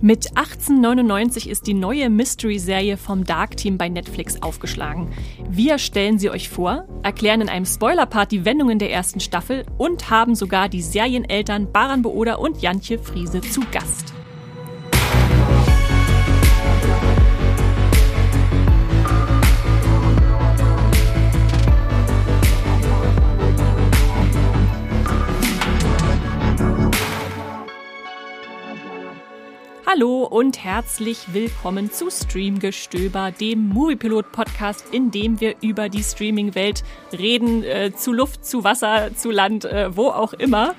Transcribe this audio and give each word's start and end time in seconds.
Mit 0.00 0.36
1899 0.36 1.48
ist 1.48 1.66
die 1.66 1.74
neue 1.74 2.08
Mystery-Serie 2.08 2.96
vom 2.96 3.24
Dark 3.24 3.56
Team 3.56 3.78
bei 3.78 3.88
Netflix 3.88 4.40
aufgeschlagen. 4.40 5.08
Wir 5.50 5.78
stellen 5.78 6.20
sie 6.20 6.30
euch 6.30 6.48
vor, 6.48 6.86
erklären 7.02 7.40
in 7.40 7.48
einem 7.48 7.66
Spoiler-Part 7.66 8.30
die 8.30 8.44
Wendungen 8.44 8.78
der 8.78 8.92
ersten 8.92 9.18
Staffel 9.18 9.66
und 9.76 10.08
haben 10.08 10.36
sogar 10.36 10.68
die 10.68 10.82
Serieneltern 10.82 11.72
Baran 11.72 12.02
Booda 12.02 12.36
und 12.36 12.62
Jantje 12.62 13.00
Friese 13.00 13.40
zu 13.40 13.60
Gast. 13.72 14.14
Hallo 29.98 30.22
und 30.22 30.62
herzlich 30.62 31.34
willkommen 31.34 31.90
zu 31.90 32.08
Streamgestöber, 32.08 33.32
dem 33.32 33.68
Moviepilot-Podcast, 33.70 34.84
in 34.92 35.10
dem 35.10 35.40
wir 35.40 35.56
über 35.60 35.88
die 35.88 36.04
Streaming-Welt 36.04 36.84
reden, 37.12 37.64
äh, 37.64 37.90
zu 37.92 38.12
Luft, 38.12 38.46
zu 38.46 38.62
Wasser, 38.62 39.10
zu 39.16 39.32
Land, 39.32 39.64
äh, 39.64 39.96
wo 39.96 40.10
auch 40.10 40.34
immer. 40.34 40.76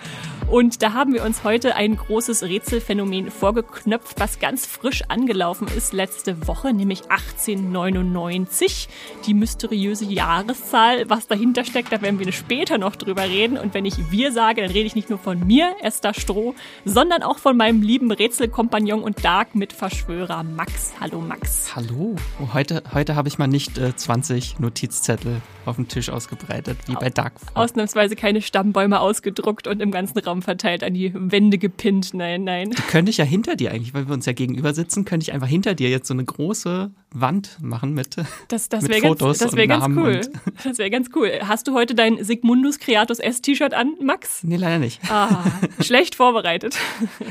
Und 0.49 0.81
da 0.81 0.93
haben 0.93 1.13
wir 1.13 1.23
uns 1.23 1.43
heute 1.43 1.75
ein 1.75 1.95
großes 1.95 2.41
Rätselphänomen 2.41 3.29
vorgeknöpft, 3.29 4.19
was 4.19 4.39
ganz 4.39 4.65
frisch 4.65 5.03
angelaufen 5.07 5.67
ist 5.77 5.93
letzte 5.93 6.47
Woche, 6.47 6.73
nämlich 6.73 7.03
1899. 7.11 8.89
Die 9.27 9.35
mysteriöse 9.35 10.05
Jahreszahl, 10.05 11.07
was 11.07 11.27
dahinter 11.27 11.65
steckt, 11.65 11.91
da 11.91 12.01
werden 12.01 12.17
wir 12.19 12.31
später 12.31 12.79
noch 12.79 12.95
drüber 12.95 13.25
reden. 13.25 13.59
Und 13.59 13.75
wenn 13.75 13.85
ich 13.85 14.09
wir 14.09 14.31
sage, 14.31 14.63
dann 14.63 14.71
rede 14.71 14.87
ich 14.87 14.95
nicht 14.95 15.11
nur 15.11 15.19
von 15.19 15.45
mir, 15.45 15.75
Esther 15.81 16.15
Stroh, 16.15 16.55
sondern 16.83 17.21
auch 17.21 17.37
von 17.37 17.55
meinem 17.55 17.83
lieben 17.83 18.11
Rätselkompagnon 18.11 19.03
und 19.09 19.25
Dark 19.25 19.55
Mitverschwörer 19.55 20.43
Max. 20.43 20.93
Hallo 20.99 21.19
Max. 21.19 21.75
Hallo. 21.75 22.15
Oh, 22.39 22.53
heute, 22.53 22.83
heute 22.93 23.15
habe 23.15 23.27
ich 23.27 23.39
mal 23.39 23.47
nicht 23.47 23.79
äh, 23.79 23.95
20 23.95 24.59
Notizzettel 24.59 25.41
auf 25.65 25.77
dem 25.77 25.87
Tisch 25.87 26.09
ausgebreitet, 26.09 26.77
wie 26.85 26.93
bei 26.93 27.09
Dark. 27.09 27.33
Ausnahmsweise 27.55 28.15
keine 28.15 28.41
Stammbäume 28.41 28.99
ausgedruckt 28.99 29.67
und 29.67 29.81
im 29.81 29.91
ganzen 29.91 30.19
Raum 30.19 30.43
verteilt 30.43 30.83
an 30.83 30.93
die 30.93 31.11
Wände 31.15 31.57
gepinnt. 31.57 32.13
Nein, 32.13 32.43
nein. 32.43 32.69
Die 32.69 32.81
könnte 32.83 33.09
ich 33.09 33.17
ja 33.17 33.25
hinter 33.25 33.55
dir 33.55 33.71
eigentlich, 33.71 33.95
weil 33.95 34.07
wir 34.07 34.13
uns 34.13 34.27
ja 34.27 34.33
gegenüber 34.33 34.73
sitzen, 34.73 35.05
könnte 35.05 35.23
ich 35.23 35.33
einfach 35.33 35.47
hinter 35.47 35.73
dir 35.73 35.89
jetzt 35.89 36.07
so 36.07 36.13
eine 36.13 36.25
große 36.25 36.91
Wand 37.11 37.57
machen 37.61 37.93
mit, 37.93 38.15
das, 38.47 38.69
das 38.69 38.83
mit 38.83 38.99
Fotos 38.99 39.39
ganz, 39.39 39.51
das 39.51 39.55
wär 39.55 39.67
ganz 39.67 39.85
cool. 39.97 40.21
Das 40.63 40.77
wäre 40.77 40.89
ganz 40.91 41.09
cool. 41.15 41.31
Hast 41.43 41.67
du 41.67 41.73
heute 41.73 41.95
dein 41.95 42.23
Sigmundus 42.23 42.77
Creatus 42.79 43.17
S-T-Shirt 43.19 43.73
an, 43.73 43.95
Max? 44.01 44.43
Nee, 44.43 44.57
leider 44.57 44.77
nicht. 44.77 44.99
Ah, 45.09 45.45
schlecht 45.79 46.15
vorbereitet. 46.15 46.77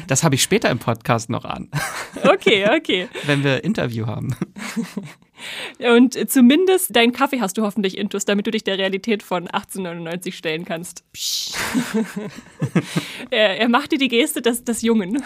Das 0.08 0.24
habe 0.24 0.34
ich 0.34 0.42
später 0.42 0.70
im 0.70 0.78
Podcast 0.78 1.30
noch 1.30 1.44
an. 1.44 1.67
Okay, 2.24 2.66
okay. 2.76 3.08
Wenn 3.26 3.44
wir 3.44 3.62
Interview 3.62 4.06
haben. 4.06 4.34
Und 5.94 6.30
zumindest 6.30 6.94
deinen 6.94 7.12
Kaffee 7.12 7.40
hast 7.40 7.56
du 7.58 7.62
hoffentlich 7.62 7.96
intus, 7.96 8.24
damit 8.24 8.46
du 8.46 8.50
dich 8.50 8.64
der 8.64 8.78
Realität 8.78 9.22
von 9.22 9.48
1899 9.48 10.36
stellen 10.36 10.64
kannst. 10.64 11.04
er, 13.30 13.58
er 13.58 13.68
macht 13.68 13.92
dir 13.92 13.98
die 13.98 14.08
Geste 14.08 14.42
des, 14.42 14.64
des 14.64 14.82
Jungen. 14.82 15.22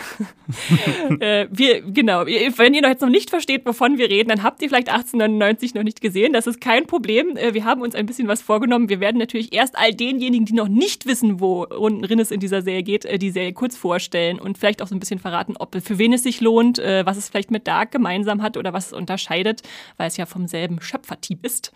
äh, 1.21 1.47
wir, 1.51 1.83
genau, 1.83 2.27
wenn 2.27 2.75
ihr 2.75 2.83
noch 2.83 2.89
jetzt 2.89 3.03
noch 3.03 3.09
nicht 3.09 3.31
versteht, 3.31 3.67
wovon 3.67 3.99
wir 3.99 4.09
reden, 4.09 4.29
dann 4.29 4.43
habt 4.43 4.63
ihr 4.63 4.69
vielleicht 4.69 4.89
1899 4.89 5.75
noch 5.75 5.83
nicht 5.83 6.01
gesehen. 6.01 6.33
Das 6.33 6.47
ist 6.47 6.61
kein 6.61 6.87
Problem. 6.87 7.37
Äh, 7.37 7.55
wir 7.55 7.65
haben 7.65 7.83
uns 7.83 7.95
ein 7.95 8.07
bisschen 8.07 8.29
was 8.29 8.43
vorgenommen. 8.43 8.89
Wir 8.89 9.01
werden 9.01 9.19
natürlich 9.19 9.53
erst 9.53 9.77
all 9.77 9.93
denjenigen, 9.93 10.47
die 10.47 10.55
noch 10.55 10.69
nicht 10.69 11.07
wissen, 11.07 11.41
worin 11.41 12.19
es 12.19 12.31
in 12.31 12.41
dieser 12.41 12.63
Serie 12.63 12.83
geht, 12.83 13.05
äh, 13.05 13.19
die 13.19 13.31
Serie 13.31 13.53
kurz 13.53 13.77
vorstellen 13.77 14.39
und 14.39 14.59
vielleicht 14.59 14.83
auch 14.83 14.87
so 14.87 14.95
ein 14.95 15.01
bisschen 15.01 15.19
verraten, 15.19 15.55
ob 15.59 15.73
für 15.83 15.99
wen 15.99 16.13
es 16.13 16.23
sich 16.23 16.41
lohnt, 16.41 16.79
äh, 16.79 17.05
was 17.07 17.17
es 17.17 17.29
vielleicht 17.29 17.51
mit 17.51 17.67
Dark 17.67 17.91
gemeinsam 17.91 18.43
hat 18.43 18.57
oder 18.57 18.73
was 18.73 18.89
es 18.89 18.93
unterscheidet 18.93 19.63
weil 20.03 20.09
es 20.09 20.17
ja 20.17 20.27
vom 20.27 20.49
selben 20.49 20.81
Schöpferteam 20.81 21.39
ist. 21.43 21.73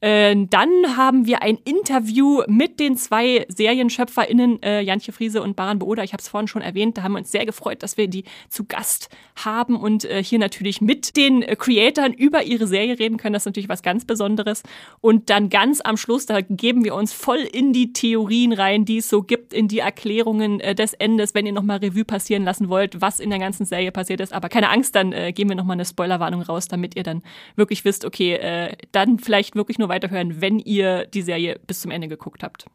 Äh, 0.00 0.34
dann 0.48 0.96
haben 0.96 1.26
wir 1.26 1.42
ein 1.42 1.58
Interview 1.64 2.42
mit 2.48 2.80
den 2.80 2.96
zwei 2.96 3.44
SerienschöpferInnen, 3.48 4.62
äh, 4.62 4.80
Jantje 4.80 5.12
Friese 5.12 5.42
und 5.42 5.56
Baran 5.56 5.78
Booda. 5.78 6.02
Ich 6.02 6.14
habe 6.14 6.22
es 6.22 6.28
vorhin 6.28 6.48
schon 6.48 6.62
erwähnt, 6.62 6.96
da 6.96 7.02
haben 7.02 7.12
wir 7.12 7.18
uns 7.18 7.30
sehr 7.30 7.44
gefreut, 7.44 7.82
dass 7.82 7.98
wir 7.98 8.08
die 8.08 8.24
zu 8.48 8.64
Gast 8.64 9.10
haben 9.44 9.76
und 9.76 10.06
äh, 10.06 10.22
hier 10.22 10.38
natürlich 10.38 10.80
mit 10.80 11.18
den 11.18 11.42
äh, 11.42 11.54
Creatoren 11.54 12.14
über 12.14 12.44
ihre 12.44 12.66
Serie 12.66 12.98
reden 12.98 13.18
können. 13.18 13.34
Das 13.34 13.42
ist 13.42 13.46
natürlich 13.46 13.68
was 13.68 13.82
ganz 13.82 14.06
Besonderes. 14.06 14.62
Und 15.02 15.28
dann 15.28 15.50
ganz 15.50 15.82
am 15.82 15.98
Schluss, 15.98 16.24
da 16.24 16.40
geben 16.40 16.82
wir 16.82 16.94
uns 16.94 17.12
voll 17.12 17.40
in 17.40 17.74
die 17.74 17.92
Theorien 17.92 18.54
rein, 18.54 18.86
die 18.86 18.98
es 18.98 19.10
so 19.10 19.22
gibt, 19.22 19.52
in 19.52 19.68
die 19.68 19.80
Erklärungen 19.80 20.60
äh, 20.60 20.74
des 20.74 20.94
Endes, 20.94 21.34
wenn 21.34 21.44
ihr 21.44 21.52
nochmal 21.52 21.78
Revue 21.78 22.06
passieren 22.06 22.44
lassen 22.44 22.70
wollt, 22.70 23.02
was 23.02 23.20
in 23.20 23.28
der 23.28 23.38
ganzen 23.38 23.66
Serie 23.66 23.92
passiert 23.92 24.20
ist. 24.20 24.32
Aber 24.32 24.48
keine 24.48 24.70
Angst, 24.70 24.94
dann 24.94 25.12
äh, 25.12 25.32
geben 25.32 25.50
wir 25.50 25.56
nochmal 25.56 25.76
eine 25.76 25.84
Spoilerwarnung 25.84 26.40
raus, 26.40 26.68
damit 26.68 26.96
ihr 26.96 27.02
dann 27.02 27.22
wirklich 27.54 27.65
wirklich 27.66 27.84
wisst, 27.84 28.04
okay, 28.04 28.34
äh, 28.34 28.76
dann 28.92 29.18
vielleicht 29.18 29.56
wirklich 29.56 29.78
nur 29.78 29.88
weiterhören, 29.88 30.40
wenn 30.40 30.60
ihr 30.60 31.06
die 31.06 31.22
Serie 31.22 31.58
bis 31.66 31.80
zum 31.80 31.90
Ende 31.90 32.06
geguckt 32.06 32.44
habt. 32.44 32.66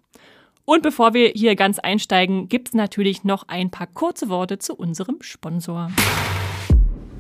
Und 0.66 0.84
bevor 0.84 1.14
wir 1.14 1.30
hier 1.30 1.56
ganz 1.56 1.80
einsteigen, 1.80 2.50
gibt 2.50 2.70
es 2.70 2.74
natürlich 2.74 3.24
noch 3.24 3.48
ein 3.48 3.72
paar 3.72 3.88
kurze 3.88 4.28
Worte 4.28 4.60
zu 4.60 4.76
unserem 4.76 5.18
Sponsor. 5.22 5.90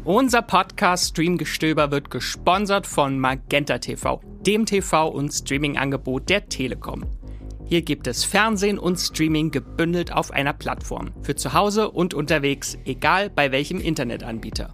Unser 0.03 0.41
Podcast 0.41 1.11
Streamgestöber 1.11 1.91
wird 1.91 2.09
gesponsert 2.11 2.87
von 2.87 3.19
Magenta 3.19 3.77
TV, 3.77 4.19
dem 4.45 4.65
TV- 4.65 5.07
und 5.07 5.31
Streaming-Angebot 5.31 6.29
der 6.29 6.49
Telekom. 6.49 7.05
Hier 7.65 7.83
gibt 7.83 8.07
es 8.07 8.25
Fernsehen 8.25 8.77
und 8.77 8.97
Streaming 8.97 9.49
gebündelt 9.49 10.11
auf 10.11 10.31
einer 10.31 10.51
Plattform. 10.51 11.11
Für 11.21 11.35
zu 11.35 11.53
Hause 11.53 11.89
und 11.89 12.13
unterwegs, 12.13 12.77
egal 12.83 13.29
bei 13.29 13.53
welchem 13.53 13.79
Internetanbieter. 13.79 14.73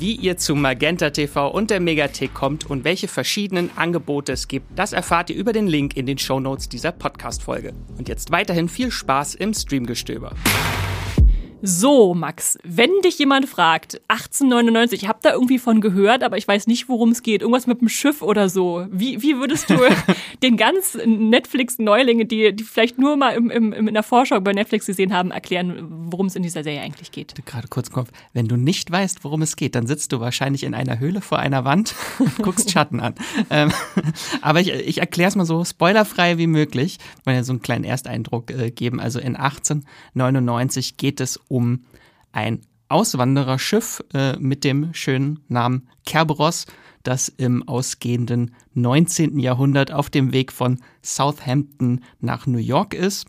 wie 0.00 0.16
ihr 0.16 0.38
zu 0.38 0.54
Magenta 0.54 1.10
TV 1.10 1.48
und 1.48 1.70
der 1.70 1.78
Megathek 1.78 2.32
kommt 2.32 2.64
und 2.68 2.84
welche 2.84 3.06
verschiedenen 3.06 3.70
Angebote 3.76 4.32
es 4.32 4.48
gibt, 4.48 4.66
das 4.74 4.94
erfahrt 4.94 5.28
ihr 5.28 5.36
über 5.36 5.52
den 5.52 5.66
Link 5.66 5.94
in 5.94 6.06
den 6.06 6.16
Shownotes 6.16 6.70
dieser 6.70 6.90
Podcast-Folge. 6.90 7.74
Und 7.98 8.08
jetzt 8.08 8.32
weiterhin 8.32 8.70
viel 8.70 8.90
Spaß 8.90 9.34
im 9.34 9.52
Streamgestöber. 9.52 10.32
So, 11.62 12.14
Max, 12.14 12.58
wenn 12.62 12.90
dich 13.04 13.18
jemand 13.18 13.46
fragt, 13.46 14.00
1899, 14.08 15.02
ich 15.02 15.08
habe 15.08 15.18
da 15.22 15.32
irgendwie 15.32 15.58
von 15.58 15.80
gehört, 15.80 16.22
aber 16.22 16.38
ich 16.38 16.48
weiß 16.48 16.66
nicht, 16.66 16.88
worum 16.88 17.10
es 17.10 17.22
geht, 17.22 17.42
irgendwas 17.42 17.66
mit 17.66 17.80
dem 17.80 17.88
Schiff 17.88 18.22
oder 18.22 18.48
so. 18.48 18.86
Wie, 18.90 19.20
wie 19.22 19.36
würdest 19.36 19.68
du 19.68 19.76
den 20.42 20.56
ganz 20.56 20.96
Netflix-Neulingen, 21.04 22.28
die, 22.28 22.54
die 22.54 22.64
vielleicht 22.64 22.98
nur 22.98 23.16
mal 23.16 23.34
im, 23.34 23.50
im, 23.50 23.72
in 23.72 23.92
der 23.92 24.02
Vorschau 24.02 24.40
bei 24.40 24.52
Netflix 24.52 24.86
gesehen 24.86 25.12
haben, 25.12 25.30
erklären, 25.30 25.86
worum 26.10 26.26
es 26.26 26.36
in 26.36 26.42
dieser 26.42 26.64
Serie 26.64 26.80
eigentlich 26.80 27.10
geht? 27.10 27.34
Gerade 27.44 27.68
kurz 27.68 27.88
im 27.88 27.94
Kopf. 27.94 28.10
Wenn 28.32 28.48
du 28.48 28.56
nicht 28.56 28.90
weißt, 28.90 29.22
worum 29.24 29.42
es 29.42 29.56
geht, 29.56 29.74
dann 29.74 29.86
sitzt 29.86 30.12
du 30.12 30.20
wahrscheinlich 30.20 30.64
in 30.64 30.74
einer 30.74 30.98
Höhle 30.98 31.20
vor 31.20 31.38
einer 31.38 31.64
Wand 31.64 31.94
und 32.18 32.36
guckst 32.42 32.70
Schatten 32.70 33.00
an. 33.00 33.14
Ähm, 33.50 33.70
aber 34.40 34.60
ich, 34.60 34.70
ich 34.70 34.98
erkläre 34.98 35.28
es 35.28 35.36
mal 35.36 35.44
so 35.44 35.64
spoilerfrei 35.64 36.38
wie 36.38 36.46
möglich, 36.46 36.98
weil 37.24 37.36
ja 37.36 37.44
so 37.44 37.52
einen 37.52 37.60
kleinen 37.60 37.84
Ersteindruck 37.84 38.50
äh, 38.50 38.70
geben. 38.70 38.98
Also 38.98 39.20
in 39.20 39.36
1899 39.36 40.96
geht 40.96 41.20
es 41.20 41.38
um 41.50 41.84
ein 42.32 42.60
Auswandererschiff 42.88 44.02
äh, 44.14 44.36
mit 44.38 44.64
dem 44.64 44.94
schönen 44.94 45.40
Namen 45.48 45.88
Kerberos, 46.06 46.66
das 47.02 47.28
im 47.28 47.66
ausgehenden 47.66 48.54
19. 48.74 49.38
Jahrhundert 49.38 49.92
auf 49.92 50.10
dem 50.10 50.32
Weg 50.32 50.52
von 50.52 50.80
Southampton 51.02 52.00
nach 52.20 52.46
New 52.46 52.58
York 52.58 52.94
ist. 52.94 53.26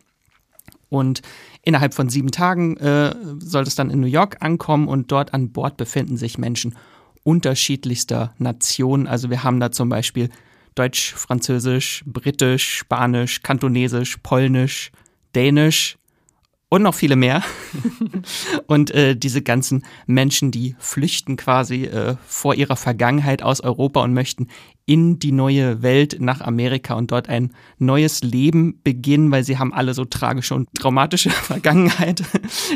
Und 0.90 1.22
innerhalb 1.62 1.94
von 1.94 2.10
sieben 2.10 2.32
Tagen 2.32 2.76
äh, 2.78 3.16
soll 3.40 3.64
es 3.64 3.76
dann 3.76 3.92
in 3.92 4.02
New 4.02 4.08
York 4.08 4.38
ankommen 4.42 4.88
und 4.88 5.12
dort 5.12 5.34
an 5.34 5.52
Bord 5.52 5.78
befinden 5.78 6.18
sich 6.18 6.38
Menschen 6.38 6.76
unterschiedlichster 7.24 8.34
Nationen. 8.40 9.08
Also 9.08 9.30
wir 9.30 9.44
haben 9.44 9.60
da 9.60 9.72
zum 9.72 9.90
Beispiel 9.90 10.30
Deutsch, 10.76 11.14
Französisch, 11.14 12.04
Britisch, 12.06 12.78
Spanisch, 12.78 13.42
Kantonesisch, 13.42 14.18
Polnisch, 14.18 14.92
Dänisch, 15.36 15.98
und 16.72 16.84
noch 16.84 16.96
viele 16.96 17.18
mehr. 17.18 17.44
und 18.68 18.92
äh, 18.92 19.16
diese 19.16 19.42
ganzen 19.42 19.84
Menschen, 20.08 20.52
die 20.52 20.76
flüchten 20.80 21.36
quasi 21.36 21.84
äh, 21.84 22.16
vor 22.26 22.56
ihrer 22.56 22.78
Vergangenheit 22.78 23.44
aus 23.44 23.60
Europa 23.60 24.02
und 24.02 24.14
möchten 24.14 24.48
in 24.86 25.20
die 25.20 25.32
neue 25.32 25.82
Welt 25.82 26.18
nach 26.20 26.42
Amerika 26.42 26.96
und 26.96 27.12
dort 27.12 27.30
ein 27.30 27.54
neues 27.78 28.24
Leben 28.24 28.80
beginnen, 28.84 29.32
weil 29.32 29.44
sie 29.44 29.58
haben 29.58 29.74
alle 29.74 29.94
so 29.94 30.06
tragische 30.06 30.56
und 30.56 30.68
traumatische 30.74 31.30
Vergangenheit, 31.30 32.24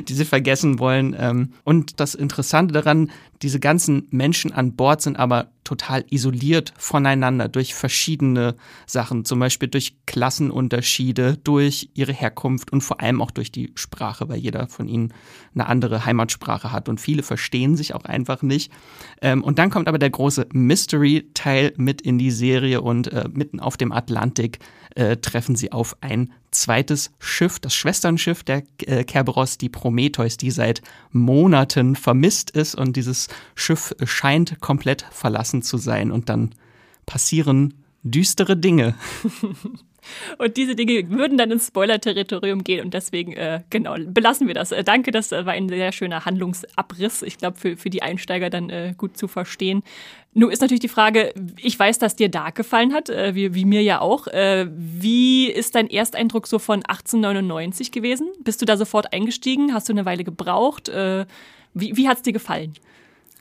die 0.08 0.14
sie 0.14 0.26
vergessen 0.26 0.80
wollen. 0.80 1.16
Ähm, 1.18 1.54
und 1.64 2.00
das 2.00 2.16
Interessante 2.16 2.74
daran, 2.74 3.12
diese 3.42 3.60
ganzen 3.60 4.08
Menschen 4.12 4.54
an 4.54 4.76
Bord 4.76 5.02
sind 5.02 5.18
aber 5.18 5.52
total 5.66 6.06
isoliert 6.10 6.74
voneinander 6.78 7.50
durch 7.50 7.74
verschiedene 7.74 8.56
Sachen, 8.86 9.26
zum 9.26 9.40
Beispiel 9.40 9.68
durch 9.68 9.98
Klassenunterschiede, 10.06 11.38
durch 11.44 11.90
ihre 11.96 12.14
Herkunft 12.14 12.72
und 12.72 12.82
vor 12.82 13.02
allem 13.02 13.22
auch 13.22 13.32
durch 13.32 13.52
die 13.52 13.72
Sprache, 13.76 14.30
weil 14.30 14.38
jeder 14.38 14.68
von 14.68 14.88
ihnen 14.88 15.14
eine 15.54 15.68
andere 15.68 16.06
Heimatsprache 16.06 16.72
hat 16.72 16.88
und 16.88 17.02
viele 17.02 17.24
verstehen 17.24 17.76
sich 17.76 17.94
auch 17.94 18.06
einfach 18.06 18.42
nicht. 18.42 18.72
Ähm, 19.22 19.44
und 19.44 19.60
dann 19.60 19.70
kommt 19.70 19.88
aber 19.88 20.00
der 20.00 20.12
große 20.12 20.48
Mystery-Teil 20.54 21.74
mit 21.78 21.95
in 22.02 22.18
die 22.18 22.32
Serie 22.32 22.82
und 22.82 23.12
äh, 23.12 23.26
mitten 23.32 23.60
auf 23.60 23.78
dem 23.78 23.92
Atlantik 23.92 24.60
äh, 24.96 25.18
treffen 25.18 25.56
sie 25.56 25.72
auf 25.72 25.98
ein 26.02 26.32
zweites 26.52 27.12
Schiff, 27.20 27.60
das 27.60 27.76
Schwesternschiff 27.76 28.44
der 28.44 28.64
äh, 28.86 29.04
Kerberos, 29.04 29.58
die 29.58 29.70
Prometheus, 29.70 30.38
die 30.38 30.52
seit 30.52 30.82
Monaten 31.12 31.96
vermisst 31.96 32.52
ist 32.52 32.76
und 32.76 32.96
dieses 32.96 33.28
Schiff 33.56 33.94
scheint 34.06 34.60
komplett 34.62 35.06
verlassen 35.12 35.62
zu 35.62 35.78
sein 35.78 36.12
und 36.12 36.30
dann 36.30 36.56
passieren 37.06 37.74
düstere 38.04 38.56
Dinge. 38.56 38.96
Und 40.38 40.58
diese 40.58 40.76
Dinge 40.76 41.10
würden 41.10 41.38
dann 41.38 41.52
ins 41.52 41.68
Spoiler-Territorium 41.68 42.64
gehen 42.64 42.86
und 42.86 42.94
deswegen, 42.94 43.34
äh, 43.34 43.62
genau, 43.70 43.96
belassen 43.98 44.48
wir 44.48 44.54
das. 44.54 44.72
Äh, 44.72 44.84
danke, 44.84 45.12
das 45.12 45.32
war 45.32 45.50
ein 45.50 45.70
sehr 45.70 45.92
schöner 45.92 46.26
Handlungsabriss. 46.26 47.24
Ich 47.24 47.38
glaube, 47.38 47.58
für, 47.58 47.78
für 47.78 47.90
die 47.90 48.02
Einsteiger 48.04 48.50
dann 48.50 48.70
äh, 48.70 48.94
gut 48.98 49.18
zu 49.18 49.28
verstehen. 49.28 49.84
Nun 50.38 50.52
ist 50.52 50.60
natürlich 50.60 50.82
die 50.82 50.90
Frage, 50.90 51.34
ich 51.58 51.80
weiß, 51.80 51.98
dass 51.98 52.18
dir 52.18 52.28
Dark 52.28 52.56
gefallen 52.56 52.94
hat, 52.94 53.10
äh, 53.10 53.34
wie, 53.36 53.56
wie 53.56 53.64
mir 53.64 53.82
ja 53.82 54.02
auch. 54.02 54.28
Äh, 54.28 54.68
wie 54.70 55.50
ist 55.50 55.76
dein 55.76 55.90
Ersteindruck 55.90 56.46
so 56.46 56.60
von 56.60 56.84
1899 56.86 57.94
gewesen? 57.94 58.28
Bist 58.44 58.62
du 58.62 58.66
da 58.66 58.76
sofort 58.76 59.14
eingestiegen? 59.14 59.74
Hast 59.74 59.88
du 59.88 59.94
eine 59.94 60.06
Weile 60.06 60.26
gebraucht? 60.26 60.90
Äh, 60.90 61.26
wie 61.74 61.96
wie 61.96 62.10
hat 62.10 62.18
es 62.18 62.24
dir 62.24 62.34
gefallen? 62.34 62.74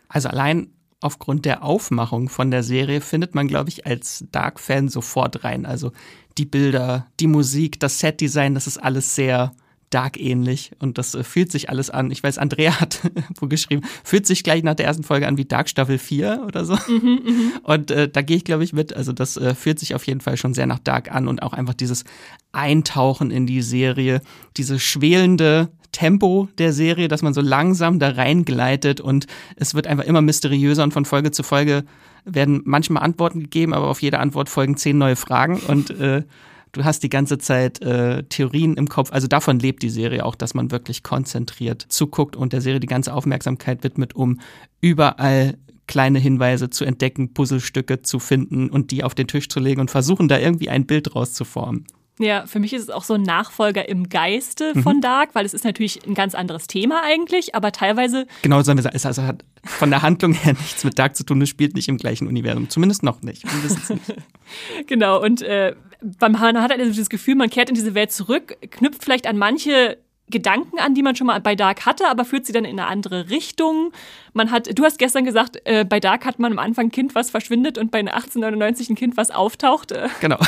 Also 0.08 0.28
allein 0.28 0.70
aufgrund 1.00 1.44
der 1.44 1.64
Aufmachung 1.64 2.28
von 2.28 2.52
der 2.52 2.62
Serie 2.62 3.00
findet 3.00 3.34
man, 3.34 3.48
glaube 3.48 3.70
ich, 3.70 3.86
als 3.86 4.24
Dark-Fan 4.30 4.88
sofort 4.88 5.42
rein. 5.42 5.66
Also 5.66 5.90
die 6.38 6.46
Bilder, 6.46 7.08
die 7.18 7.26
Musik, 7.26 7.80
das 7.80 7.98
Set-Design, 7.98 8.54
das 8.54 8.68
ist 8.68 8.78
alles 8.78 9.16
sehr 9.16 9.52
Dark-ähnlich 9.94 10.72
und 10.80 10.98
das 10.98 11.14
äh, 11.14 11.22
fühlt 11.22 11.52
sich 11.52 11.70
alles 11.70 11.88
an. 11.88 12.10
Ich 12.10 12.22
weiß, 12.22 12.38
Andrea 12.38 12.80
hat 12.80 13.00
wo 13.40 13.46
geschrieben, 13.46 13.82
fühlt 14.02 14.26
sich 14.26 14.42
gleich 14.42 14.64
nach 14.64 14.74
der 14.74 14.86
ersten 14.86 15.04
Folge 15.04 15.28
an 15.28 15.36
wie 15.38 15.44
Dark 15.44 15.68
Staffel 15.68 15.98
4 15.98 16.42
oder 16.46 16.64
so. 16.64 16.74
Mhm, 16.88 17.20
mh. 17.24 17.60
Und 17.62 17.90
äh, 17.92 18.08
da 18.08 18.20
gehe 18.22 18.36
ich, 18.36 18.44
glaube 18.44 18.64
ich, 18.64 18.72
mit. 18.72 18.92
Also 18.92 19.12
das 19.12 19.36
äh, 19.36 19.54
fühlt 19.54 19.78
sich 19.78 19.94
auf 19.94 20.04
jeden 20.06 20.20
Fall 20.20 20.36
schon 20.36 20.52
sehr 20.52 20.66
nach 20.66 20.80
Dark 20.80 21.14
an 21.14 21.28
und 21.28 21.42
auch 21.42 21.52
einfach 21.52 21.74
dieses 21.74 22.04
Eintauchen 22.50 23.30
in 23.30 23.46
die 23.46 23.62
Serie, 23.62 24.20
diese 24.56 24.80
schwelende 24.80 25.68
Tempo 25.92 26.48
der 26.58 26.72
Serie, 26.72 27.06
dass 27.06 27.22
man 27.22 27.32
so 27.32 27.40
langsam 27.40 28.00
da 28.00 28.10
reingleitet 28.10 29.00
und 29.00 29.26
es 29.54 29.74
wird 29.74 29.86
einfach 29.86 30.04
immer 30.04 30.22
mysteriöser 30.22 30.82
und 30.82 30.92
von 30.92 31.04
Folge 31.04 31.30
zu 31.30 31.44
Folge 31.44 31.84
werden 32.24 32.62
manchmal 32.64 33.04
Antworten 33.04 33.40
gegeben, 33.40 33.72
aber 33.72 33.86
auf 33.86 34.02
jede 34.02 34.18
Antwort 34.18 34.48
folgen 34.48 34.76
zehn 34.76 34.98
neue 34.98 35.14
Fragen 35.14 35.58
und 35.68 35.90
äh, 35.90 36.24
du 36.74 36.84
hast 36.84 37.02
die 37.02 37.08
ganze 37.08 37.38
Zeit 37.38 37.80
äh, 37.82 38.24
Theorien 38.24 38.76
im 38.76 38.88
Kopf. 38.88 39.12
Also 39.12 39.26
davon 39.26 39.58
lebt 39.58 39.82
die 39.82 39.90
Serie 39.90 40.24
auch, 40.24 40.34
dass 40.34 40.54
man 40.54 40.70
wirklich 40.70 41.02
konzentriert 41.02 41.86
zuguckt 41.88 42.36
und 42.36 42.52
der 42.52 42.60
Serie 42.60 42.80
die 42.80 42.86
ganze 42.86 43.14
Aufmerksamkeit 43.14 43.82
widmet, 43.82 44.14
um 44.14 44.40
überall 44.80 45.56
kleine 45.86 46.18
Hinweise 46.18 46.70
zu 46.70 46.84
entdecken, 46.84 47.34
Puzzlestücke 47.34 48.02
zu 48.02 48.18
finden 48.18 48.70
und 48.70 48.90
die 48.90 49.04
auf 49.04 49.14
den 49.14 49.26
Tisch 49.26 49.48
zu 49.48 49.60
legen 49.60 49.80
und 49.80 49.90
versuchen, 49.90 50.28
da 50.28 50.38
irgendwie 50.38 50.68
ein 50.68 50.86
Bild 50.86 51.14
rauszuformen. 51.14 51.86
Ja, 52.20 52.46
für 52.46 52.60
mich 52.60 52.72
ist 52.72 52.82
es 52.82 52.90
auch 52.90 53.02
so 53.02 53.14
ein 53.14 53.22
Nachfolger 53.22 53.88
im 53.88 54.08
Geiste 54.08 54.72
mhm. 54.74 54.82
von 54.84 55.00
Dark, 55.00 55.34
weil 55.34 55.44
es 55.44 55.52
ist 55.52 55.64
natürlich 55.64 56.06
ein 56.06 56.14
ganz 56.14 56.36
anderes 56.36 56.68
Thema 56.68 57.02
eigentlich, 57.04 57.56
aber 57.56 57.72
teilweise. 57.72 58.26
Genau, 58.42 58.62
sollen 58.62 58.78
wir 58.78 58.82
sagen, 58.82 58.94
es 58.94 59.04
hat 59.04 59.44
von 59.64 59.90
der 59.90 60.02
Handlung 60.02 60.32
her 60.32 60.52
nichts 60.60 60.84
mit 60.84 60.96
Dark 60.96 61.16
zu 61.16 61.24
tun, 61.24 61.42
es 61.42 61.48
spielt 61.48 61.74
nicht 61.74 61.88
im 61.88 61.96
gleichen 61.96 62.28
Universum, 62.28 62.70
zumindest 62.70 63.02
noch 63.02 63.20
nicht. 63.22 63.44
nicht. 63.44 64.00
genau, 64.86 65.20
und 65.20 65.42
äh, 65.42 65.74
man 66.20 66.40
hat 66.40 66.70
halt 66.70 66.80
also 66.80 67.00
das 67.00 67.08
Gefühl, 67.08 67.34
man 67.34 67.50
kehrt 67.50 67.68
in 67.68 67.74
diese 67.74 67.94
Welt 67.94 68.12
zurück, 68.12 68.56
knüpft 68.70 69.04
vielleicht 69.04 69.26
an 69.26 69.36
manche 69.36 69.98
Gedanken 70.30 70.78
an, 70.78 70.94
die 70.94 71.02
man 71.02 71.14
schon 71.14 71.26
mal 71.26 71.38
bei 71.40 71.54
Dark 71.54 71.84
hatte, 71.84 72.08
aber 72.08 72.24
führt 72.24 72.46
sie 72.46 72.52
dann 72.52 72.64
in 72.64 72.80
eine 72.80 72.88
andere 72.88 73.28
Richtung. 73.28 73.92
Man 74.32 74.50
hat, 74.50 74.78
du 74.78 74.82
hast 74.82 74.98
gestern 74.98 75.24
gesagt, 75.24 75.58
äh, 75.64 75.84
bei 75.84 76.00
Dark 76.00 76.24
hat 76.24 76.38
man 76.38 76.52
am 76.52 76.58
Anfang 76.58 76.86
ein 76.86 76.90
Kind, 76.90 77.14
was 77.14 77.30
verschwindet 77.30 77.76
und 77.76 77.90
bei 77.90 77.98
1899 77.98 78.90
ein 78.90 78.94
Kind, 78.94 79.16
was 79.18 79.30
auftaucht. 79.30 79.92
Äh. 79.92 80.08
Genau. 80.20 80.38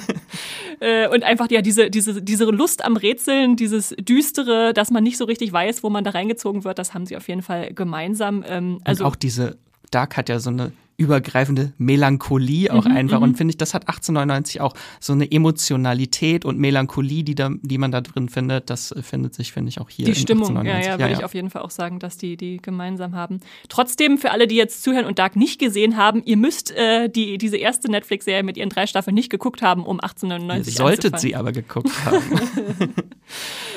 äh, 0.80 1.08
und 1.08 1.24
einfach 1.24 1.50
ja 1.50 1.60
diese, 1.60 1.90
diese, 1.90 2.22
diese 2.22 2.46
Lust 2.46 2.84
am 2.84 2.96
Rätseln, 2.96 3.56
dieses 3.56 3.94
Düstere, 4.00 4.72
dass 4.72 4.90
man 4.90 5.04
nicht 5.04 5.18
so 5.18 5.26
richtig 5.26 5.52
weiß, 5.52 5.82
wo 5.82 5.90
man 5.90 6.04
da 6.04 6.10
reingezogen 6.12 6.64
wird, 6.64 6.78
das 6.78 6.94
haben 6.94 7.04
sie 7.04 7.16
auf 7.16 7.28
jeden 7.28 7.42
Fall 7.42 7.74
gemeinsam. 7.74 8.42
Ähm, 8.48 8.80
also 8.84 9.04
und 9.04 9.10
auch 9.10 9.16
diese 9.16 9.58
Dark 9.90 10.16
hat 10.16 10.30
ja 10.30 10.38
so 10.38 10.48
eine 10.48 10.72
übergreifende 10.96 11.72
Melancholie 11.78 12.72
auch 12.72 12.84
mhm, 12.84 12.96
einfach. 12.96 13.20
Und 13.20 13.30
mhm. 13.30 13.34
finde 13.36 13.52
ich, 13.52 13.58
das 13.58 13.74
hat 13.74 13.82
1899 13.82 14.60
auch 14.60 14.74
so 15.00 15.12
eine 15.12 15.30
Emotionalität 15.30 16.44
und 16.44 16.58
Melancholie, 16.58 17.24
die, 17.24 17.34
da, 17.34 17.50
die 17.62 17.78
man 17.78 17.90
da 17.90 18.00
drin 18.00 18.28
findet. 18.28 18.70
Das 18.70 18.94
findet 19.02 19.34
sich, 19.34 19.52
finde 19.52 19.70
ich, 19.70 19.80
auch 19.80 19.90
hier. 19.90 20.06
Die 20.06 20.14
Stimmung, 20.14 20.54
ja, 20.64 20.78
ja, 20.78 20.92
würde 20.92 21.12
ja, 21.12 21.18
ich 21.18 21.24
auf 21.24 21.34
jeden 21.34 21.50
Fall 21.50 21.62
auch 21.62 21.70
sagen, 21.70 21.98
dass 21.98 22.16
die, 22.18 22.36
die 22.36 22.58
gemeinsam 22.58 23.14
haben. 23.14 23.40
Trotzdem, 23.68 24.18
für 24.18 24.30
alle, 24.30 24.46
die 24.46 24.56
jetzt 24.56 24.82
zuhören 24.82 25.06
und 25.06 25.18
Dark 25.18 25.36
nicht 25.36 25.58
gesehen 25.58 25.96
haben, 25.96 26.22
ihr 26.24 26.36
müsst 26.36 26.70
äh, 26.72 27.08
die, 27.08 27.38
diese 27.38 27.56
erste 27.56 27.90
Netflix-Serie 27.90 28.42
mit 28.42 28.56
ihren 28.56 28.68
drei 28.68 28.86
Staffeln 28.86 29.14
nicht 29.14 29.30
geguckt 29.30 29.62
haben, 29.62 29.84
um 29.84 30.00
1899 30.00 30.74
Ihr 30.74 30.76
solltet 30.76 31.20
sie 31.20 31.34
aber 31.34 31.52
geguckt 31.52 31.92
haben. 32.04 32.22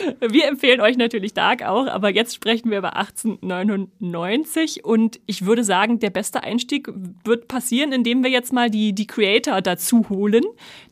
wir 0.20 0.48
empfehlen 0.48 0.82
euch 0.82 0.98
natürlich 0.98 1.34
Dark 1.34 1.64
auch, 1.64 1.88
aber 1.88 2.10
jetzt 2.10 2.36
sprechen 2.36 2.72
wir 2.72 2.80
über 2.80 2.96
1899 2.96 4.84
und 4.84 5.20
ich 5.26 5.46
würde 5.46 5.64
sagen, 5.64 6.00
der 6.00 6.10
beste 6.10 6.44
Einstieg 6.44 6.90
wird 7.24 7.48
passieren, 7.48 7.92
indem 7.92 8.24
wir 8.24 8.30
jetzt 8.30 8.54
mal 8.54 8.70
die, 8.70 8.94
die 8.94 9.08
Creator 9.08 9.62
dazu 9.62 10.08
holen, 10.10 10.44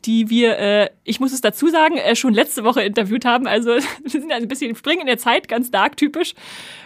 die 0.04 0.30
wir, 0.30 0.58
äh, 0.58 0.88
ich 1.04 1.20
muss 1.20 1.32
es 1.32 1.40
dazu 1.40 1.68
sagen, 1.68 1.96
äh, 1.96 2.16
schon 2.16 2.34
letzte 2.34 2.64
Woche 2.64 2.82
interviewt 2.82 3.24
haben. 3.24 3.46
Also 3.46 3.70
wir 4.02 4.10
sind 4.10 4.32
ein 4.32 4.48
bisschen 4.48 4.74
springen 4.76 5.02
in 5.02 5.06
der 5.06 5.18
Zeit, 5.18 5.48
ganz 5.48 5.70
dark 5.70 5.96
typisch. 5.96 6.34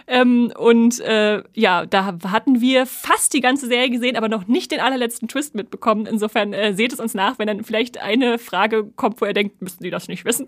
Ähm, 0.09 0.51
und 0.57 0.99
äh, 1.01 1.43
ja, 1.53 1.85
da 1.85 2.17
hatten 2.31 2.61
wir 2.61 2.87
fast 2.87 3.31
die 3.33 3.41
ganze 3.41 3.67
Serie 3.67 3.91
gesehen, 3.91 4.15
aber 4.15 4.27
noch 4.27 4.47
nicht 4.47 4.71
den 4.71 4.79
allerletzten 4.79 5.27
Twist 5.27 5.53
mitbekommen. 5.53 6.07
Insofern 6.07 6.51
äh, 6.51 6.73
seht 6.73 6.91
es 6.91 6.99
uns 6.99 7.13
nach, 7.13 7.37
wenn 7.37 7.45
dann 7.45 7.63
vielleicht 7.63 7.99
eine 7.99 8.39
Frage 8.39 8.85
kommt, 8.95 9.21
wo 9.21 9.25
ihr 9.25 9.33
denkt, 9.33 9.61
müssten 9.61 9.83
die 9.83 9.91
das 9.91 10.07
nicht 10.07 10.25
wissen. 10.25 10.47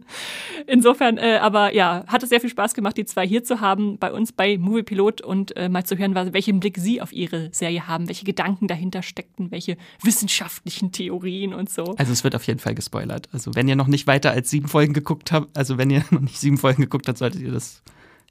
Insofern, 0.66 1.16
äh, 1.16 1.38
aber 1.40 1.72
ja, 1.72 2.04
hat 2.08 2.24
es 2.24 2.28
sehr 2.28 2.40
viel 2.40 2.50
Spaß 2.50 2.74
gemacht, 2.74 2.96
die 2.96 3.04
zwei 3.04 3.24
hier 3.24 3.44
zu 3.44 3.60
haben, 3.60 3.98
bei 3.98 4.12
uns 4.12 4.32
bei 4.32 4.58
Movie 4.58 4.82
Pilot 4.82 5.20
und 5.20 5.56
äh, 5.56 5.68
mal 5.68 5.84
zu 5.84 5.96
hören, 5.96 6.16
welchen 6.32 6.58
Blick 6.58 6.76
sie 6.78 7.00
auf 7.00 7.12
ihre 7.12 7.50
Serie 7.52 7.86
haben, 7.86 8.07
welche 8.08 8.24
Gedanken 8.24 8.68
dahinter 8.68 9.02
steckten, 9.02 9.50
welche 9.50 9.76
wissenschaftlichen 10.02 10.92
Theorien 10.92 11.54
und 11.54 11.70
so. 11.70 11.84
Also 11.96 12.12
es 12.12 12.24
wird 12.24 12.34
auf 12.34 12.46
jeden 12.46 12.58
Fall 12.58 12.74
gespoilert. 12.74 13.28
Also 13.32 13.54
wenn 13.54 13.68
ihr 13.68 13.76
noch 13.76 13.86
nicht 13.86 14.06
weiter 14.06 14.30
als 14.30 14.50
sieben 14.50 14.68
Folgen 14.68 14.92
geguckt 14.92 15.32
habt, 15.32 15.56
also 15.56 15.78
wenn 15.78 15.90
ihr 15.90 16.04
noch 16.10 16.20
nicht 16.20 16.38
sieben 16.38 16.58
Folgen 16.58 16.82
geguckt 16.82 17.08
habt, 17.08 17.18
solltet 17.18 17.40
ihr 17.40 17.52
das 17.52 17.82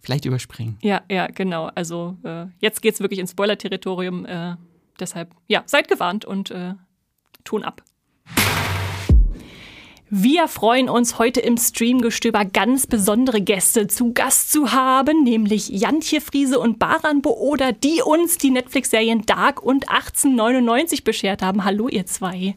vielleicht 0.02 0.26
überspringen. 0.26 0.78
Ja, 0.82 1.02
ja, 1.10 1.28
genau. 1.28 1.70
Also 1.76 2.18
äh, 2.24 2.46
jetzt 2.60 2.82
geht 2.82 2.94
es 2.94 3.00
wirklich 3.00 3.20
ins 3.20 3.32
Spoiler-Territorium. 3.32 4.26
Äh, 4.26 4.56
deshalb, 5.00 5.34
ja, 5.48 5.64
seid 5.66 5.88
gewarnt 5.88 6.26
und 6.26 6.52
äh, 6.52 6.74
tun 7.44 7.64
ab. 7.64 7.84
Wir 10.10 10.48
freuen 10.48 10.88
uns 10.88 11.20
heute 11.20 11.42
im 11.42 11.58
Streamgestöber 11.58 12.46
ganz 12.46 12.88
besondere 12.88 13.42
Gäste 13.42 13.88
zu 13.88 14.14
Gast 14.14 14.54
zu 14.54 14.72
haben, 14.72 15.26
nämlich 15.26 15.68
Jantje 15.68 16.22
Friese 16.22 16.62
und 16.62 16.80
Baran 16.80 17.22
Booder, 17.22 17.74
die 17.74 18.02
uns 18.02 18.38
die 18.38 18.52
Netflix-Serien 18.52 19.26
Dark 19.26 19.62
und 19.62 19.90
1899 19.90 21.04
beschert 21.04 21.42
haben. 21.42 21.66
Hallo 21.66 21.90
ihr 21.90 22.06
zwei. 22.06 22.56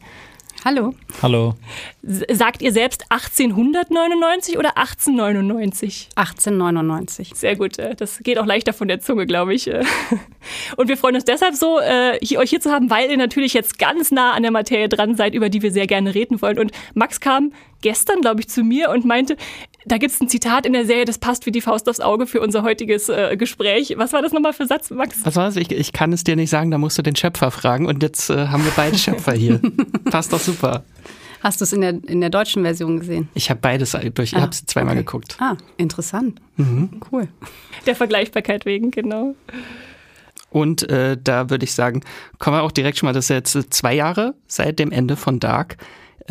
Hallo. 0.63 0.93
Hallo. 1.23 1.55
Sagt 2.03 2.61
ihr 2.61 2.71
selbst 2.71 3.05
1899 3.09 4.59
oder 4.59 4.77
1899? 4.77 6.09
1899. 6.15 7.31
Sehr 7.33 7.55
gut. 7.55 7.79
Äh, 7.79 7.95
das 7.95 8.19
geht 8.19 8.37
auch 8.37 8.45
leichter 8.45 8.71
von 8.71 8.87
der 8.87 8.99
Zunge, 8.99 9.25
glaube 9.25 9.55
ich. 9.55 9.67
Äh. 9.67 9.83
Und 10.77 10.87
wir 10.87 10.97
freuen 10.97 11.15
uns 11.15 11.25
deshalb 11.25 11.55
so, 11.55 11.79
äh, 11.79 12.19
euch 12.37 12.51
hier 12.51 12.61
zu 12.61 12.71
haben, 12.71 12.91
weil 12.91 13.09
ihr 13.09 13.17
natürlich 13.17 13.55
jetzt 13.55 13.79
ganz 13.79 14.11
nah 14.11 14.33
an 14.33 14.43
der 14.43 14.51
Materie 14.51 14.87
dran 14.87 15.15
seid, 15.15 15.33
über 15.33 15.49
die 15.49 15.63
wir 15.63 15.71
sehr 15.71 15.87
gerne 15.87 16.13
reden 16.13 16.39
wollen. 16.43 16.59
Und 16.59 16.71
Max 16.93 17.19
kam 17.19 17.53
gestern, 17.81 18.21
glaube 18.21 18.41
ich, 18.41 18.47
zu 18.47 18.63
mir 18.63 18.91
und 18.91 19.03
meinte, 19.03 19.37
da 19.85 19.97
gibt 19.97 20.13
es 20.13 20.21
ein 20.21 20.29
Zitat 20.29 20.65
in 20.65 20.73
der 20.73 20.85
Serie, 20.85 21.05
das 21.05 21.17
passt 21.17 21.45
wie 21.45 21.51
die 21.51 21.61
Faust 21.61 21.89
aufs 21.89 21.99
Auge 21.99 22.27
für 22.27 22.41
unser 22.41 22.63
heutiges 22.63 23.09
äh, 23.09 23.35
Gespräch. 23.37 23.93
Was 23.97 24.13
war 24.13 24.21
das 24.21 24.31
nochmal 24.31 24.53
für 24.53 24.65
Satz, 24.67 24.89
Max? 24.91 25.17
Was 25.23 25.35
war 25.35 25.45
das? 25.45 25.55
Ich, 25.55 25.71
ich 25.71 25.93
kann 25.93 26.13
es 26.13 26.23
dir 26.23 26.35
nicht 26.35 26.49
sagen, 26.49 26.71
da 26.71 26.77
musst 26.77 26.97
du 26.97 27.01
den 27.01 27.15
Schöpfer 27.15 27.51
fragen. 27.51 27.85
Und 27.87 28.03
jetzt 28.03 28.29
äh, 28.29 28.47
haben 28.47 28.63
wir 28.63 28.71
beide 28.75 28.97
Schöpfer 28.97 29.33
hier. 29.33 29.59
passt 30.11 30.31
doch 30.33 30.39
super. 30.39 30.83
Hast 31.41 31.59
du 31.59 31.63
es 31.63 31.73
in 31.73 31.81
der, 31.81 31.89
in 32.07 32.21
der 32.21 32.29
deutschen 32.29 32.61
Version 32.61 32.99
gesehen? 32.99 33.27
Ich 33.33 33.49
habe 33.49 33.59
beides 33.59 33.97
durch, 34.13 34.33
ich 34.33 34.37
Ah, 34.37 34.41
habe 34.41 34.51
es 34.51 34.63
zweimal 34.65 34.93
okay. 34.93 35.03
geguckt. 35.03 35.37
Ah, 35.39 35.55
interessant. 35.77 36.39
Cool. 37.11 37.27
Der 37.87 37.95
Vergleichbarkeit 37.95 38.65
wegen, 38.65 38.91
genau. 38.91 39.33
Und 40.51 40.87
äh, 40.91 41.17
da 41.21 41.49
würde 41.49 41.63
ich 41.63 41.73
sagen, 41.73 42.01
kommen 42.37 42.57
wir 42.57 42.61
auch 42.63 42.71
direkt 42.71 42.99
schon 42.99 43.07
mal, 43.07 43.13
das 43.13 43.25
ist 43.25 43.29
jetzt 43.55 43.73
zwei 43.73 43.95
Jahre 43.95 44.35
seit 44.47 44.77
dem 44.77 44.91
Ende 44.91 45.15
von 45.15 45.39
Dark. 45.39 45.77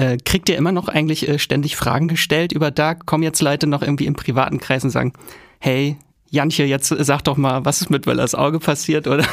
Äh, 0.00 0.16
kriegt 0.24 0.48
ihr 0.48 0.56
immer 0.56 0.72
noch 0.72 0.88
eigentlich 0.88 1.28
äh, 1.28 1.38
ständig 1.38 1.76
Fragen 1.76 2.08
gestellt 2.08 2.52
über 2.52 2.70
Dark? 2.70 3.04
Kommen 3.04 3.22
jetzt 3.22 3.42
Leute 3.42 3.66
noch 3.66 3.82
irgendwie 3.82 4.06
im 4.06 4.14
privaten 4.14 4.58
Kreis 4.58 4.82
und 4.82 4.88
sagen, 4.88 5.12
hey, 5.58 5.98
Janche, 6.30 6.64
jetzt 6.64 6.88
sag 6.88 7.20
doch 7.22 7.36
mal, 7.36 7.66
was 7.66 7.82
ist 7.82 7.90
mit 7.90 8.06
Wöllers 8.06 8.34
Auge 8.34 8.60
passiert? 8.60 9.06
Oder 9.06 9.26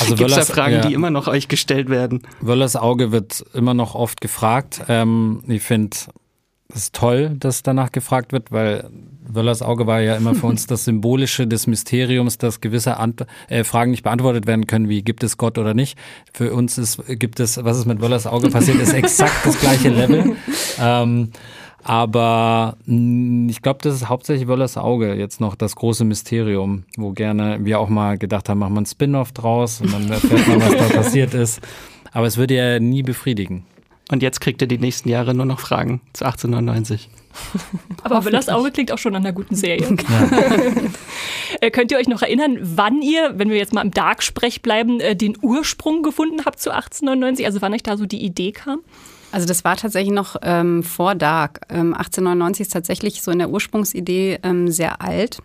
Also 0.00 0.14
gibt 0.16 0.30
es 0.30 0.34
da 0.34 0.44
Fragen, 0.44 0.74
ja. 0.74 0.80
die 0.80 0.92
immer 0.92 1.10
noch 1.10 1.28
euch 1.28 1.46
gestellt 1.46 1.88
werden? 1.88 2.22
Wöllers 2.40 2.74
Auge 2.74 3.12
wird 3.12 3.44
immer 3.54 3.74
noch 3.74 3.94
oft 3.94 4.20
gefragt. 4.20 4.82
Ähm, 4.88 5.44
ich 5.46 5.62
finde 5.62 5.96
es 6.74 6.90
toll, 6.90 7.36
dass 7.38 7.62
danach 7.62 7.92
gefragt 7.92 8.32
wird, 8.32 8.50
weil 8.50 8.90
Wöllers 9.28 9.62
Auge 9.62 9.86
war 9.86 10.00
ja 10.00 10.16
immer 10.16 10.34
für 10.34 10.46
uns 10.46 10.66
das 10.66 10.84
Symbolische 10.84 11.46
des 11.46 11.66
Mysteriums, 11.66 12.38
dass 12.38 12.60
gewisse 12.60 12.96
Ant 12.96 13.26
äh, 13.48 13.64
Fragen 13.64 13.90
nicht 13.90 14.02
beantwortet 14.02 14.46
werden 14.46 14.66
können, 14.66 14.88
wie 14.88 15.02
gibt 15.02 15.22
es 15.22 15.36
Gott 15.36 15.58
oder 15.58 15.74
nicht. 15.74 15.98
Für 16.32 16.52
uns 16.54 16.78
ist, 16.78 17.02
gibt 17.06 17.40
es, 17.40 17.62
was 17.62 17.78
ist 17.78 17.86
mit 17.86 18.00
Wöllers 18.00 18.26
Auge 18.26 18.50
passiert, 18.50 18.80
ist 18.80 18.92
exakt 18.92 19.44
das 19.44 19.58
gleiche 19.60 19.88
Level. 19.88 20.36
Ähm, 20.80 21.30
aber 21.82 22.76
mh, 22.86 23.50
ich 23.50 23.62
glaube, 23.62 23.80
das 23.82 23.94
ist 23.94 24.08
hauptsächlich 24.08 24.46
Wöllers 24.46 24.76
Auge 24.76 25.14
jetzt 25.14 25.40
noch 25.40 25.54
das 25.54 25.74
große 25.74 26.04
Mysterium, 26.04 26.84
wo 26.96 27.12
gerne 27.12 27.58
wir 27.64 27.80
auch 27.80 27.88
mal 27.88 28.18
gedacht 28.18 28.48
haben, 28.48 28.58
machen 28.58 28.74
wir 28.74 28.78
einen 28.78 28.86
Spin-off 28.86 29.32
draus 29.32 29.80
und 29.80 29.92
dann 29.92 30.08
erfährt 30.10 30.46
man, 30.46 30.60
was 30.60 30.76
da 30.76 30.84
passiert 30.94 31.34
ist. 31.34 31.60
Aber 32.12 32.26
es 32.26 32.36
würde 32.36 32.54
ja 32.54 32.78
nie 32.78 33.02
befriedigen. 33.02 33.64
Und 34.10 34.22
jetzt 34.22 34.40
kriegt 34.40 34.62
ihr 34.62 34.68
die 34.68 34.78
nächsten 34.78 35.08
Jahre 35.08 35.34
nur 35.34 35.46
noch 35.46 35.60
Fragen 35.60 36.00
zu 36.12 36.24
1899. 36.24 37.08
Aber 38.02 38.24
Willers 38.24 38.48
Auge 38.48 38.70
klingt 38.70 38.92
auch 38.92 38.98
schon 38.98 39.14
an 39.14 39.24
einer 39.24 39.32
guten 39.32 39.54
Serie. 39.54 39.86
Äh, 41.60 41.70
Könnt 41.70 41.90
ihr 41.90 41.96
euch 41.96 42.08
noch 42.08 42.20
erinnern, 42.20 42.58
wann 42.60 43.00
ihr, 43.00 43.32
wenn 43.38 43.48
wir 43.48 43.56
jetzt 43.56 43.72
mal 43.72 43.80
im 43.80 43.90
Dark-Sprech 43.90 44.60
bleiben, 44.60 45.00
äh, 45.00 45.16
den 45.16 45.36
Ursprung 45.40 46.02
gefunden 46.02 46.44
habt 46.44 46.60
zu 46.60 46.70
1899? 46.70 47.46
Also 47.46 47.62
wann 47.62 47.72
euch 47.72 47.82
da 47.82 47.96
so 47.96 48.04
die 48.04 48.22
Idee 48.22 48.52
kam? 48.52 48.80
Also 49.32 49.46
das 49.46 49.64
war 49.64 49.76
tatsächlich 49.76 50.12
noch 50.12 50.36
ähm, 50.42 50.82
vor 50.82 51.14
Dark. 51.14 51.60
Ähm, 51.68 51.94
1899 51.94 52.66
ist 52.66 52.72
tatsächlich 52.72 53.22
so 53.22 53.30
in 53.30 53.38
der 53.38 53.50
Ursprungsidee 53.50 54.38
ähm, 54.42 54.70
sehr 54.70 55.02
alt, 55.02 55.38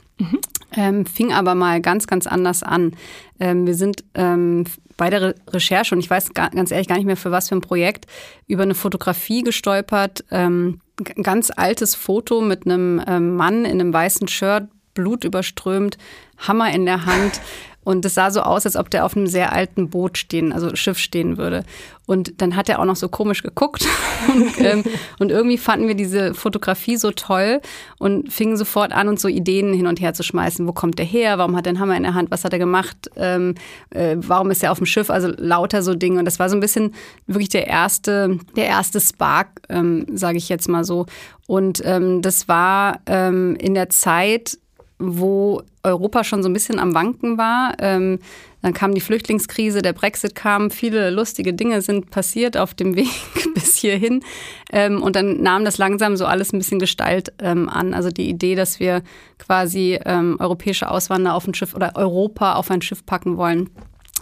ähm, 0.76 1.06
fing 1.06 1.34
aber 1.34 1.56
mal 1.56 1.82
ganz, 1.82 2.08
ganz 2.08 2.28
anders 2.28 2.64
an. 2.64 2.94
Ähm, 3.40 3.66
wir 3.66 3.76
sind 3.76 4.04
ähm, 4.14 4.66
bei 4.96 5.10
der 5.10 5.22
Re 5.22 5.36
Recherche, 5.50 5.96
und 5.96 6.00
ich 6.00 6.10
weiß 6.10 6.34
ga, 6.34 6.50
ganz 6.50 6.72
ehrlich 6.72 6.88
gar 6.88 6.96
nicht 6.96 7.06
mehr 7.06 7.18
für 7.18 7.32
was 7.32 7.50
für 7.50 7.56
ein 7.56 7.62
Projekt, 7.62 8.06
über 8.48 8.64
eine 8.64 8.76
Fotografie 8.76 9.44
gestolpert. 9.44 10.24
Ähm, 10.32 10.80
ganz 10.98 11.52
altes 11.56 11.96
Foto 11.96 12.42
mit 12.42 12.66
einem 12.66 13.02
ähm, 13.08 13.36
Mann 13.36 13.66
in 13.66 13.80
einem 13.80 13.94
weißen 13.94 14.28
Shirt, 14.28 14.68
Blut 14.94 15.24
überströmt, 15.24 15.98
Hammer 16.38 16.72
in 16.74 16.86
der 16.86 17.06
Hand. 17.06 17.42
Und 17.84 18.06
es 18.06 18.14
sah 18.14 18.32
so 18.32 18.42
aus, 18.42 18.66
als 18.66 18.78
ob 18.78 18.90
der 18.90 19.04
auf 19.04 19.18
einem 19.18 19.28
sehr 19.28 19.52
alten 19.52 19.90
Boot 19.90 20.18
stehen, 20.18 20.54
also 20.54 20.74
Schiff 20.74 20.98
stehen 20.98 21.38
würde. 21.38 21.66
Und 22.06 22.42
dann 22.42 22.56
hat 22.56 22.68
er 22.68 22.80
auch 22.80 22.86
noch 22.86 22.98
so 22.98 23.08
komisch 23.08 23.44
geguckt. 23.44 23.86
und, 24.34 24.60
ähm, 24.60 24.84
und 25.20 25.32
irgendwie 25.32 25.58
fanden 25.58 25.88
wir 25.88 25.96
diese 25.96 26.34
Fotografie 26.34 26.98
so 26.98 27.12
toll 27.12 27.62
und 27.98 28.32
fingen 28.32 28.58
sofort 28.58 28.92
an, 28.92 29.08
uns 29.08 29.22
so 29.22 29.30
Ideen 29.30 29.74
hin 29.74 29.88
und 29.88 30.02
her 30.02 30.14
zu 30.14 30.24
schmeißen. 30.24 30.68
Wo 30.68 30.74
kommt 30.74 31.00
der 31.00 31.06
her? 31.06 31.38
Warum 31.38 31.56
hat 31.56 31.66
er 31.66 31.72
einen 31.72 31.80
Hammer 31.80 31.96
in 31.96 32.04
der 32.04 32.14
Hand? 32.14 32.30
Was 32.30 32.44
hat 32.44 32.52
er 32.54 32.60
gemacht? 32.60 33.10
Ähm, 33.16 33.56
äh, 33.92 34.18
warum 34.20 34.52
ist 34.52 34.64
er 34.64 34.72
auf 34.72 34.80
dem 34.80 34.86
Schiff? 34.86 35.10
Also 35.10 35.30
lauter 35.38 35.82
so 35.82 35.96
Dinge. 35.96 36.20
Und 36.20 36.26
das 36.26 36.40
war 36.40 36.50
so 36.50 36.58
ein 36.58 36.62
bisschen 36.62 36.94
wirklich 37.26 37.50
der 37.50 37.68
erste, 37.68 38.38
der 38.56 38.66
erste 38.66 39.00
Spark, 39.00 39.62
ähm, 39.70 40.06
sage 40.14 40.38
ich 40.38 40.50
jetzt 40.50 40.68
mal 40.68 40.84
so. 40.84 41.06
Und 41.48 41.82
ähm, 41.86 42.22
das 42.22 42.48
war 42.48 43.00
ähm, 43.06 43.56
in 43.56 43.74
der 43.74 43.90
Zeit, 43.90 44.58
wo 45.04 45.62
Europa 45.84 46.24
schon 46.24 46.44
so 46.44 46.50
ein 46.50 46.54
bisschen 46.54 46.80
am 46.80 46.94
Wanken 46.94 47.38
war. 47.38 47.76
Ähm, 47.80 48.20
dann 48.62 48.74
kam 48.74 48.94
die 48.96 49.02
Flüchtlingskrise, 49.02 49.82
der 49.82 49.92
Brexit 49.92 50.36
kam, 50.36 50.72
viele 50.72 51.10
lustige 51.10 51.54
Dinge 51.54 51.82
sind 51.82 52.12
passiert 52.12 52.56
auf 52.56 52.74
dem 52.74 52.96
Weg 52.96 53.10
bis 53.54 53.76
hierhin. 53.76 54.24
Ähm, 54.72 55.04
und 55.04 55.16
dann 55.16 55.42
nahm 55.42 55.66
das 55.66 55.78
langsam 55.78 56.16
so 56.16 56.26
alles 56.26 56.54
ein 56.54 56.60
bisschen 56.60 56.80
Gestalt 56.80 57.34
ähm, 57.40 57.68
an. 57.68 57.94
Also 57.94 58.10
die 58.10 58.30
Idee, 58.30 58.56
dass 58.56 58.80
wir 58.80 59.04
quasi 59.38 60.00
ähm, 60.06 60.38
europäische 60.40 60.90
Auswanderer 60.90 61.36
auf 61.36 61.48
ein 61.48 61.54
Schiff 61.54 61.76
oder 61.76 61.96
Europa 61.96 62.56
auf 62.56 62.72
ein 62.72 62.82
Schiff 62.82 63.06
packen 63.06 63.38
wollen 63.38 63.70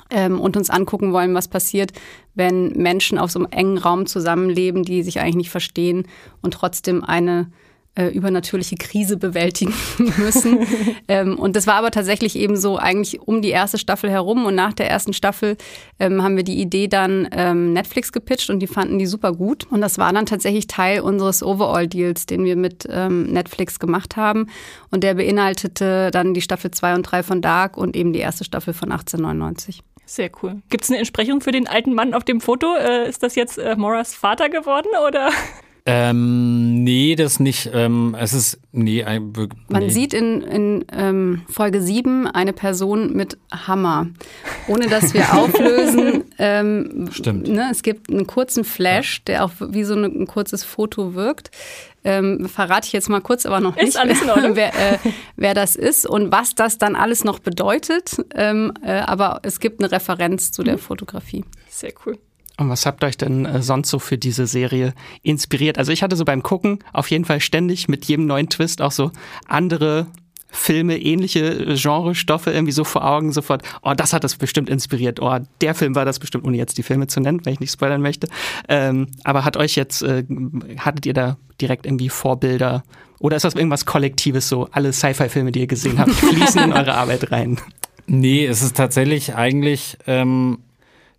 ähm, 0.10 0.40
und 0.40 0.58
uns 0.58 0.70
angucken 0.70 1.14
wollen, 1.14 1.34
was 1.34 1.48
passiert, 1.48 1.94
wenn 2.34 2.70
Menschen 2.70 3.18
auf 3.18 3.32
so 3.32 3.40
einem 3.40 3.52
engen 3.52 3.78
Raum 3.78 4.06
zusammenleben, 4.06 4.84
die 4.84 5.04
sich 5.04 5.20
eigentlich 5.20 5.36
nicht 5.36 5.50
verstehen 5.50 6.08
und 6.42 6.54
trotzdem 6.54 7.04
eine 7.04 7.52
äh, 7.96 8.08
übernatürliche 8.08 8.78
Krise 8.78 9.18
bewältigen 9.18 9.74
müssen. 10.18 10.60
ähm, 11.08 11.38
und 11.38 11.56
das 11.56 11.68
war 11.68 11.76
aber 11.76 11.92
tatsächlich 11.92 12.38
eben 12.38 12.56
so 12.56 12.78
eigentlich 12.78 13.22
um 13.22 13.42
die 13.42 13.50
erste 13.50 13.78
Staffel 13.78 14.10
herum 14.10 14.46
und 14.46 14.56
nach 14.56 14.74
der 14.74 14.90
ersten 14.90 15.14
Staffel 15.14 15.58
ähm, 16.00 16.24
haben 16.24 16.38
wir 16.38 16.44
die 16.44 16.62
Idee 16.62 16.88
dann 16.88 17.28
ähm, 17.32 17.74
Netflix 17.74 18.12
gepitcht 18.12 18.50
und 18.50 18.60
die 18.60 18.68
fanden 18.68 18.98
die 18.98 19.08
super 19.08 19.34
gut. 19.34 19.68
Und 19.70 19.82
das 19.82 19.98
war 19.98 20.14
dann 20.14 20.26
tatsächlich 20.26 20.68
Teil 20.68 21.02
unseres 21.02 21.44
Overall-Deals, 21.44 22.28
den 22.28 22.46
wir 22.46 22.56
mit 22.56 22.88
ähm, 22.90 23.24
Netflix 23.24 23.80
gemacht 23.80 24.16
haben. 24.16 24.48
Und 24.90 25.04
der 25.04 25.16
beinhaltete 25.16 26.12
dann 26.12 26.34
die 26.34 26.42
Staffel 26.42 26.72
2 26.72 26.96
und 26.96 27.04
3 27.04 27.24
von 27.24 27.42
Dark 27.42 27.78
und 27.78 27.96
eben 27.96 28.14
die 28.14 28.20
erste 28.20 28.46
Staffel 28.46 28.74
von 28.74 28.92
1899. 28.92 29.84
Sehr 30.06 30.30
cool. 30.42 30.62
Gibt 30.70 30.84
es 30.84 30.90
eine 30.90 31.00
Entsprechung 31.00 31.42
für 31.42 31.52
den 31.52 31.68
alten 31.68 31.94
Mann 31.94 32.14
auf 32.14 32.24
dem 32.24 32.42
Foto? 32.42 32.76
Äh, 32.76 33.08
ist 33.08 33.24
das 33.24 33.36
jetzt 33.36 33.58
äh, 33.58 33.76
Moras 33.78 34.14
Vater 34.14 34.50
geworden 34.50 34.90
oder? 35.08 35.30
Ähm, 35.86 36.84
nee, 36.84 37.16
das 37.16 37.40
nicht. 37.40 37.70
Ähm, 37.74 38.16
es 38.20 38.34
ist, 38.34 38.60
nee, 38.72 39.04
ein, 39.04 39.36
wir- 39.36 39.50
Man 39.68 39.84
nee. 39.84 39.90
sieht 39.90 40.14
in, 40.14 40.42
in 40.42 40.86
ähm, 40.92 41.42
Folge 41.50 41.82
7 41.82 42.28
eine 42.28 42.54
Person 42.54 43.14
mit 43.14 43.38
Hammer. 43.52 44.08
Ohne 44.68 44.88
dass 44.88 45.14
wir 45.14 45.34
auflösen. 45.38 46.26
Ähm, 46.38 47.10
Stimmt. 47.12 47.48
Ne, 47.48 47.68
es 47.72 47.82
gibt 47.82 48.12
einen 48.12 48.28
kurzen 48.28 48.64
Flash, 48.64 49.24
der 49.26 49.44
auch 49.44 49.52
wie 49.60 49.84
so 49.84 49.96
eine, 49.96 50.08
ein 50.08 50.28
kurzes 50.28 50.64
Foto 50.64 51.16
wirkt. 51.16 51.50
Ähm, 52.04 52.48
verrate 52.50 52.88
ich 52.88 52.94
jetzt 52.94 53.10
mal 53.10 53.22
kurz, 53.22 53.46
aber 53.46 53.60
noch 53.60 53.78
Ist 53.78 53.98
nicht, 54.06 54.28
Ordnung. 54.30 54.56
wer, 54.56 54.70
äh, 54.74 54.98
wer 55.36 55.54
das 55.54 55.76
ist 55.76 56.06
und 56.08 56.32
was 56.32 56.56
das 56.56 56.78
dann 56.78 56.96
alles 56.96 57.24
noch 57.24 57.40
bedeutet. 57.40 58.18
Ähm, 58.36 58.74
äh, 58.84 58.92
aber 59.00 59.40
es 59.44 59.60
gibt 59.60 59.82
eine 59.84 59.92
Referenz 59.92 60.52
zu 60.52 60.64
der 60.64 60.78
Fotografie. 60.78 61.44
Sehr 61.70 61.94
cool. 62.06 62.18
Und 62.58 62.70
was 62.70 62.86
habt 62.86 63.04
euch 63.04 63.18
denn 63.18 63.46
äh, 63.46 63.62
sonst 63.62 63.90
so 63.90 64.00
für 64.00 64.18
diese 64.18 64.46
Serie 64.48 64.94
inspiriert? 65.24 65.78
Also 65.78 65.92
ich 65.92 66.04
hatte 66.04 66.16
so 66.16 66.26
beim 66.26 66.44
Gucken 66.44 66.80
auf 66.94 67.10
jeden 67.10 67.26
Fall 67.26 67.40
ständig 67.40 67.88
mit 67.88 68.06
jedem 68.06 68.26
neuen 68.28 68.50
Twist 68.50 68.82
auch 68.82 68.92
so 68.92 69.12
andere 69.48 70.08
Filme, 70.52 70.98
ähnliche 70.98 71.76
Genre-Stoffe 71.76 72.52
irgendwie 72.52 72.74
so 72.74 72.84
vor 72.84 73.06
Augen, 73.06 73.32
sofort, 73.32 73.64
oh, 73.84 73.94
das 73.96 74.12
hat 74.12 74.26
das 74.26 74.36
bestimmt 74.36 74.70
inspiriert, 74.70 75.22
oh, 75.22 75.40
der 75.62 75.74
Film 75.74 75.96
war 75.96 76.04
das 76.04 76.20
bestimmt, 76.20 76.46
ohne 76.46 76.58
jetzt 76.58 76.78
die 76.78 76.84
Filme 76.84 77.08
zu 77.08 77.22
nennen, 77.22 77.40
wenn 77.46 77.54
ich 77.54 77.62
nicht 77.62 77.72
spoilern 77.72 78.02
möchte. 78.02 78.28
Ähm, 78.68 79.08
aber 79.24 79.46
hat 79.46 79.56
euch 79.56 79.76
jetzt, 79.76 80.04
äh, 80.04 80.26
hattet 80.78 81.06
ihr 81.06 81.14
da 81.14 81.38
direkt 81.62 81.86
irgendwie 81.86 82.10
Vorbilder 82.10 82.84
oder 83.20 83.38
ist 83.38 83.44
das 83.44 83.56
irgendwas 83.56 83.86
Kollektives 83.86 84.50
so, 84.50 84.68
alle 84.72 84.92
Sci-Fi-Filme, 84.92 85.52
die 85.54 85.62
ihr 85.62 85.68
gesehen 85.68 85.98
habt, 86.00 86.12
fließen 86.12 86.64
in 86.64 86.74
eure 86.74 86.96
Arbeit 86.96 87.32
rein? 87.32 87.58
Nee, 88.08 88.46
es 88.46 88.62
ist 88.62 88.76
tatsächlich 88.76 89.36
eigentlich 89.36 89.98
ähm, 90.06 90.58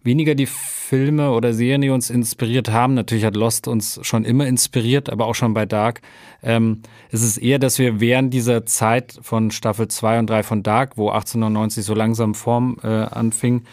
weniger 0.05 0.35
die 0.35 0.47
Filme 0.47 1.31
oder 1.31 1.55
Serien, 1.55 1.81
die 1.81 1.91
uns 1.91 2.11
inspiriert 2.11 2.71
haben. 2.71 2.95
Natürlich 2.95 3.25
hat 3.25 3.37
Lost 3.37 3.69
uns 3.69 3.99
schon 4.03 4.25
immer 4.25 4.47
inspiriert, 4.47 5.11
aber 5.11 5.27
auch 5.27 5.35
schon 5.35 5.55
bei 5.55 5.67
Dark. 5.67 6.03
Ähm, 6.43 6.83
es 7.11 7.23
ist 7.23 7.39
eher, 7.39 7.59
dass 7.59 7.79
wir 7.79 8.01
während 8.01 8.35
dieser 8.35 8.67
Zeit 8.67 9.19
von 9.23 9.51
Staffel 9.51 9.89
2 9.89 10.19
und 10.19 10.29
3 10.29 10.43
von 10.43 10.63
Dark, 10.63 10.97
wo 10.97 11.09
1899 11.09 11.85
so 11.85 11.95
langsam 11.95 12.35
Form 12.35 12.77
äh, 12.83 12.87
anfing, 12.87 13.65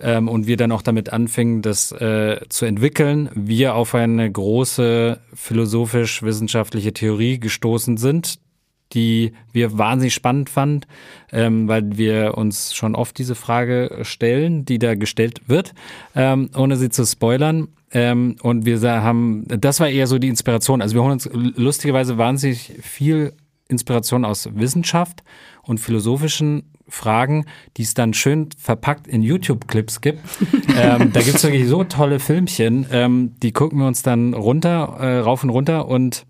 ähm, 0.00 0.28
und 0.28 0.46
wir 0.46 0.56
dann 0.56 0.72
auch 0.72 0.82
damit 0.82 1.12
anfingen, 1.12 1.62
das 1.62 1.92
äh, 1.92 2.40
zu 2.48 2.66
entwickeln, 2.66 3.30
wir 3.34 3.74
auf 3.74 3.94
eine 3.94 4.30
große 4.30 5.20
philosophisch-wissenschaftliche 5.34 6.92
Theorie 6.92 7.38
gestoßen 7.38 7.96
sind, 7.96 8.38
die 8.94 9.32
wir 9.52 9.76
wahnsinnig 9.76 10.14
spannend 10.14 10.48
fanden, 10.48 10.86
ähm, 11.32 11.68
weil 11.68 11.96
wir 11.96 12.38
uns 12.38 12.74
schon 12.74 12.94
oft 12.94 13.18
diese 13.18 13.34
Frage 13.34 13.98
stellen, 14.02 14.64
die 14.64 14.78
da 14.78 14.94
gestellt 14.94 15.42
wird, 15.48 15.74
ähm, 16.14 16.50
ohne 16.56 16.76
sie 16.76 16.90
zu 16.90 17.04
spoilern. 17.04 17.68
Ähm, 17.92 18.36
und 18.42 18.66
wir 18.66 18.80
haben, 18.82 19.44
das 19.46 19.80
war 19.80 19.88
eher 19.88 20.06
so 20.06 20.18
die 20.18 20.28
Inspiration. 20.28 20.82
Also 20.82 20.94
wir 20.94 21.02
holen 21.02 21.12
uns 21.12 21.28
lustigerweise 21.32 22.18
wahnsinnig 22.18 22.72
viel 22.82 23.34
Inspiration 23.68 24.24
aus 24.24 24.48
Wissenschaft 24.54 25.22
und 25.62 25.78
philosophischen 25.78 26.64
Fragen, 26.88 27.46
die 27.76 27.82
es 27.82 27.94
dann 27.94 28.12
schön 28.12 28.48
verpackt 28.58 29.08
in 29.08 29.22
YouTube-Clips 29.22 30.00
gibt. 30.00 30.20
ähm, 30.76 31.12
da 31.12 31.20
gibt 31.22 31.36
es 31.36 31.42
wirklich 31.44 31.66
so 31.66 31.84
tolle 31.84 32.20
Filmchen, 32.20 32.86
ähm, 32.90 33.32
die 33.42 33.52
gucken 33.52 33.78
wir 33.78 33.86
uns 33.86 34.02
dann 34.02 34.34
runter, 34.34 34.96
äh, 35.00 35.18
rauf 35.20 35.42
und 35.44 35.50
runter 35.50 35.88
und 35.88 36.26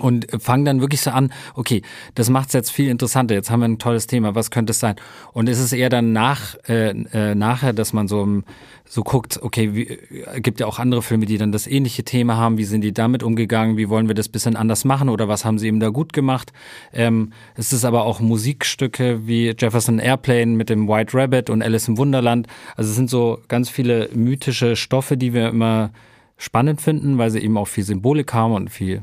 und 0.00 0.26
fangen 0.40 0.64
dann 0.64 0.80
wirklich 0.80 1.00
so 1.00 1.10
an, 1.10 1.32
okay, 1.54 1.82
das 2.14 2.30
macht 2.30 2.48
es 2.48 2.54
jetzt 2.54 2.70
viel 2.70 2.88
interessanter, 2.88 3.34
jetzt 3.34 3.50
haben 3.50 3.60
wir 3.60 3.68
ein 3.68 3.78
tolles 3.78 4.06
Thema, 4.06 4.34
was 4.34 4.50
könnte 4.50 4.72
es 4.72 4.80
sein? 4.80 4.96
Und 5.32 5.48
ist 5.48 5.58
es 5.58 5.72
eher 5.72 5.88
dann 5.88 6.12
nach, 6.12 6.56
äh, 6.68 6.90
äh, 6.90 7.34
nachher, 7.34 7.72
dass 7.72 7.92
man 7.92 8.08
so, 8.08 8.42
so 8.84 9.02
guckt, 9.02 9.38
okay, 9.42 9.74
wie, 9.74 9.88
äh, 9.88 10.40
gibt 10.40 10.60
ja 10.60 10.66
auch 10.66 10.78
andere 10.78 11.02
Filme, 11.02 11.26
die 11.26 11.38
dann 11.38 11.52
das 11.52 11.66
ähnliche 11.66 12.04
Thema 12.04 12.36
haben, 12.36 12.58
wie 12.58 12.64
sind 12.64 12.82
die 12.82 12.92
damit 12.92 13.22
umgegangen, 13.22 13.76
wie 13.76 13.88
wollen 13.88 14.08
wir 14.08 14.14
das 14.14 14.28
bisschen 14.28 14.56
anders 14.56 14.84
machen 14.84 15.08
oder 15.08 15.28
was 15.28 15.44
haben 15.44 15.58
sie 15.58 15.68
eben 15.68 15.80
da 15.80 15.88
gut 15.88 16.12
gemacht? 16.12 16.52
Ähm, 16.92 17.32
es 17.54 17.72
ist 17.72 17.84
aber 17.84 18.04
auch 18.04 18.20
Musikstücke 18.20 19.26
wie 19.26 19.54
Jefferson 19.58 19.98
Airplane 19.98 20.46
mit 20.46 20.70
dem 20.70 20.88
White 20.88 21.16
Rabbit 21.16 21.50
und 21.50 21.62
Alice 21.62 21.88
im 21.88 21.98
Wunderland. 21.98 22.46
Also 22.76 22.90
es 22.90 22.96
sind 22.96 23.10
so 23.10 23.40
ganz 23.48 23.68
viele 23.68 24.08
mythische 24.14 24.76
Stoffe, 24.76 25.16
die 25.16 25.32
wir 25.32 25.48
immer 25.48 25.90
spannend 26.36 26.80
finden, 26.80 27.18
weil 27.18 27.30
sie 27.30 27.40
eben 27.40 27.58
auch 27.58 27.68
viel 27.68 27.84
Symbolik 27.84 28.32
haben 28.32 28.54
und 28.54 28.70
viel 28.70 29.02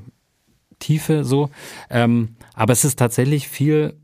Tiefe 0.80 1.24
so. 1.24 1.50
Ähm, 1.90 2.36
aber 2.54 2.74
es 2.74 2.86
ist 2.86 2.98
tatsächlich 2.98 3.48
viel, 3.48 3.96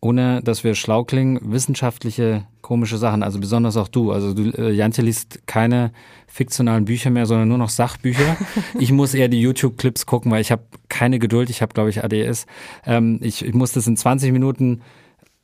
ohne 0.00 0.42
dass 0.42 0.64
wir 0.64 0.74
schlau 0.74 1.04
klingen, 1.04 1.38
wissenschaftliche 1.52 2.46
komische 2.62 2.98
Sachen. 2.98 3.22
Also 3.22 3.40
besonders 3.40 3.76
auch 3.76 3.88
du. 3.88 4.12
Also 4.12 4.32
du, 4.32 4.50
äh, 4.50 4.70
Jantje 4.70 5.02
liest 5.02 5.46
keine 5.46 5.92
fiktionalen 6.26 6.84
Bücher 6.84 7.10
mehr, 7.10 7.26
sondern 7.26 7.48
nur 7.48 7.58
noch 7.58 7.70
Sachbücher. 7.70 8.36
ich 8.78 8.92
muss 8.92 9.14
eher 9.14 9.28
die 9.28 9.40
YouTube-Clips 9.40 10.06
gucken, 10.06 10.30
weil 10.30 10.40
ich 10.40 10.52
habe 10.52 10.62
keine 10.88 11.18
Geduld. 11.18 11.50
Ich 11.50 11.62
habe, 11.62 11.74
glaube 11.74 11.90
ich, 11.90 12.04
ADS. 12.04 12.46
Ähm, 12.86 13.18
ich, 13.22 13.44
ich 13.44 13.54
muss 13.54 13.72
das 13.72 13.86
in 13.86 13.96
20 13.96 14.32
Minuten 14.32 14.82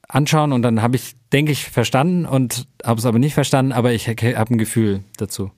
anschauen 0.09 0.53
und 0.53 0.63
dann 0.63 0.83
habe 0.83 0.97
ich, 0.97 1.15
denke 1.33 1.53
ich, 1.53 1.65
verstanden 1.65 2.27
und 2.27 2.69
habe 2.85 3.01
es 3.01 3.07
aber 3.07 3.19
nicht 3.19 3.35
verstanden, 3.35 3.73
aber 3.73 3.93
ich 3.93 4.09
habe 4.09 4.55
ein 4.55 4.59
Gefühl 4.59 5.01
dazu. 5.17 5.51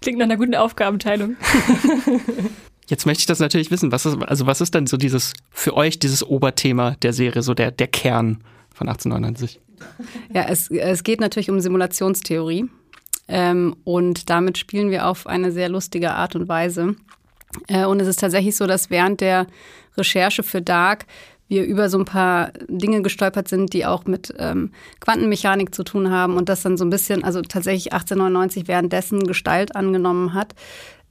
Klingt 0.00 0.18
nach 0.18 0.24
einer 0.24 0.36
guten 0.36 0.54
Aufgabenteilung. 0.54 1.36
Jetzt 2.88 3.06
möchte 3.06 3.20
ich 3.20 3.26
das 3.26 3.38
natürlich 3.38 3.70
wissen. 3.70 3.92
Was 3.92 4.06
ist, 4.06 4.22
also 4.22 4.46
was 4.46 4.60
ist 4.60 4.74
denn 4.74 4.86
so 4.86 4.96
dieses, 4.96 5.32
für 5.50 5.76
euch 5.76 5.98
dieses 5.98 6.22
Oberthema 6.22 6.96
der 7.02 7.12
Serie, 7.12 7.42
so 7.42 7.54
der, 7.54 7.70
der 7.70 7.86
Kern 7.86 8.42
von 8.74 8.88
1899? 8.88 9.60
Ja, 10.32 10.46
es, 10.48 10.70
es 10.70 11.02
geht 11.02 11.20
natürlich 11.20 11.50
um 11.50 11.60
Simulationstheorie. 11.60 12.66
Ähm, 13.26 13.76
und 13.84 14.28
damit 14.28 14.58
spielen 14.58 14.90
wir 14.90 15.06
auf 15.06 15.26
eine 15.26 15.50
sehr 15.50 15.68
lustige 15.68 16.12
Art 16.12 16.36
und 16.36 16.48
Weise. 16.48 16.96
Äh, 17.68 17.86
und 17.86 18.00
es 18.00 18.08
ist 18.08 18.20
tatsächlich 18.20 18.56
so, 18.56 18.66
dass 18.66 18.90
während 18.90 19.20
der 19.20 19.46
Recherche 19.96 20.42
für 20.42 20.60
Dark 20.60 21.06
wir 21.48 21.64
über 21.64 21.88
so 21.88 21.98
ein 21.98 22.04
paar 22.04 22.52
Dinge 22.68 23.02
gestolpert 23.02 23.48
sind, 23.48 23.72
die 23.72 23.84
auch 23.84 24.06
mit 24.06 24.34
ähm, 24.38 24.72
Quantenmechanik 25.00 25.74
zu 25.74 25.84
tun 25.84 26.10
haben 26.10 26.36
und 26.36 26.48
das 26.48 26.62
dann 26.62 26.76
so 26.76 26.84
ein 26.84 26.90
bisschen, 26.90 27.22
also 27.22 27.42
tatsächlich 27.42 27.92
1899 27.92 28.66
währenddessen 28.66 29.26
Gestalt 29.26 29.76
angenommen 29.76 30.34
hat. 30.34 30.54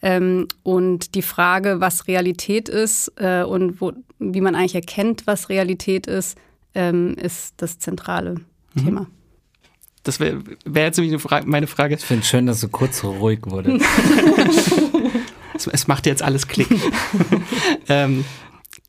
Ähm, 0.05 0.49
und 0.63 1.15
die 1.15 1.21
Frage, 1.21 1.79
was 1.79 2.09
Realität 2.09 2.67
ist 2.67 3.13
äh, 3.15 3.43
und 3.43 3.79
wo, 3.79 3.93
wie 4.19 4.41
man 4.41 4.53
eigentlich 4.53 4.75
erkennt, 4.75 5.25
was 5.25 5.47
Realität 5.47 6.07
ist, 6.07 6.37
ähm, 6.75 7.15
ist 7.15 7.53
das 7.57 7.79
zentrale 7.79 8.35
mhm. 8.73 8.83
Thema. 8.83 9.07
Das 10.03 10.19
wäre 10.19 10.43
wär 10.65 10.83
jetzt 10.83 10.99
nämlich 10.99 11.21
Frage, 11.21 11.47
meine 11.47 11.67
Frage. 11.67 11.95
Ich 11.95 12.01
finde 12.01 12.23
es 12.23 12.27
schön, 12.27 12.45
dass 12.45 12.59
so 12.59 12.67
kurz 12.67 12.99
so 12.99 13.11
ruhig 13.11 13.39
wurde. 13.43 13.79
es, 15.55 15.67
es, 15.67 15.87
macht 15.87 16.05
jetzt 16.05 16.21
alles 16.21 16.49
Klick. 16.49 16.67
ähm, 17.87 18.25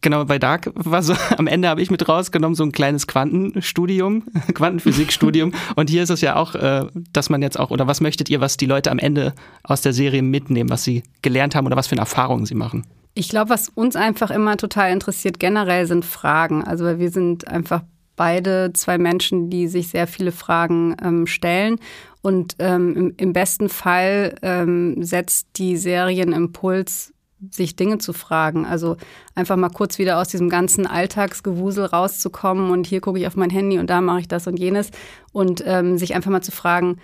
Genau, 0.04 0.26
bei 0.26 0.38
Dark 0.38 0.70
war 0.75 1.02
so, 1.02 1.14
am 1.38 1.46
Ende 1.46 1.66
habe 1.66 1.80
ich 1.80 1.90
mit 1.90 2.06
rausgenommen, 2.06 2.54
so 2.54 2.62
ein 2.62 2.73
kleines 2.73 3.06
Quantenstudium, 3.06 4.25
Quantenphysikstudium. 4.54 5.54
Und 5.76 5.88
hier 5.88 6.02
ist 6.02 6.11
es 6.11 6.20
ja 6.20 6.37
auch, 6.37 6.54
äh, 6.54 6.84
dass 7.14 7.30
man 7.30 7.40
jetzt 7.40 7.58
auch, 7.58 7.70
oder 7.70 7.87
was 7.87 8.02
möchtet 8.02 8.28
ihr, 8.28 8.42
was 8.42 8.58
die 8.58 8.66
Leute 8.66 8.90
am 8.90 8.99
Ende 8.99 9.32
aus 9.62 9.80
der 9.80 9.94
Serie 9.94 10.20
mitnehmen, 10.20 10.68
was 10.68 10.84
sie 10.84 11.04
gelernt 11.23 11.54
haben 11.54 11.64
oder 11.64 11.76
was 11.76 11.87
für 11.87 11.96
Erfahrungen 11.96 12.44
sie 12.44 12.54
machen? 12.54 12.87
Ich 13.14 13.30
glaube, 13.30 13.49
was 13.49 13.70
uns 13.70 13.96
einfach 13.96 14.30
immer 14.30 14.58
total 14.58 14.92
interessiert, 14.92 15.40
generell 15.40 15.87
sind 15.87 16.04
Fragen. 16.04 16.62
Also 16.62 16.99
wir 16.99 17.11
sind 17.11 17.49
einfach 17.49 17.80
beide 18.14 18.73
zwei 18.75 18.99
Menschen, 18.99 19.49
die 19.49 19.68
sich 19.68 19.88
sehr 19.88 20.06
viele 20.06 20.32
Fragen 20.32 20.96
ähm, 21.02 21.26
stellen. 21.26 21.78
Und 22.20 22.56
ähm, 22.58 22.94
im, 22.94 23.14
im, 23.16 23.32
besten 23.32 23.70
Fall 23.70 24.34
ähm, 24.42 25.02
setzt 25.02 25.46
die 25.56 25.78
Serienimpuls 25.78 27.13
sich 27.50 27.76
Dinge 27.76 27.98
zu 27.98 28.12
fragen. 28.12 28.66
Also 28.66 28.96
einfach 29.34 29.56
mal 29.56 29.70
kurz 29.70 29.98
wieder 29.98 30.18
aus 30.20 30.28
diesem 30.28 30.48
ganzen 30.48 30.86
Alltagsgewusel 30.86 31.86
rauszukommen 31.86 32.70
und 32.70 32.86
hier 32.86 33.00
gucke 33.00 33.18
ich 33.18 33.26
auf 33.26 33.36
mein 33.36 33.50
Handy 33.50 33.78
und 33.78 33.90
da 33.90 34.00
mache 34.00 34.20
ich 34.20 34.28
das 34.28 34.46
und 34.46 34.58
jenes 34.58 34.90
und 35.32 35.62
ähm, 35.66 35.98
sich 35.98 36.14
einfach 36.14 36.30
mal 36.30 36.42
zu 36.42 36.52
fragen, 36.52 36.98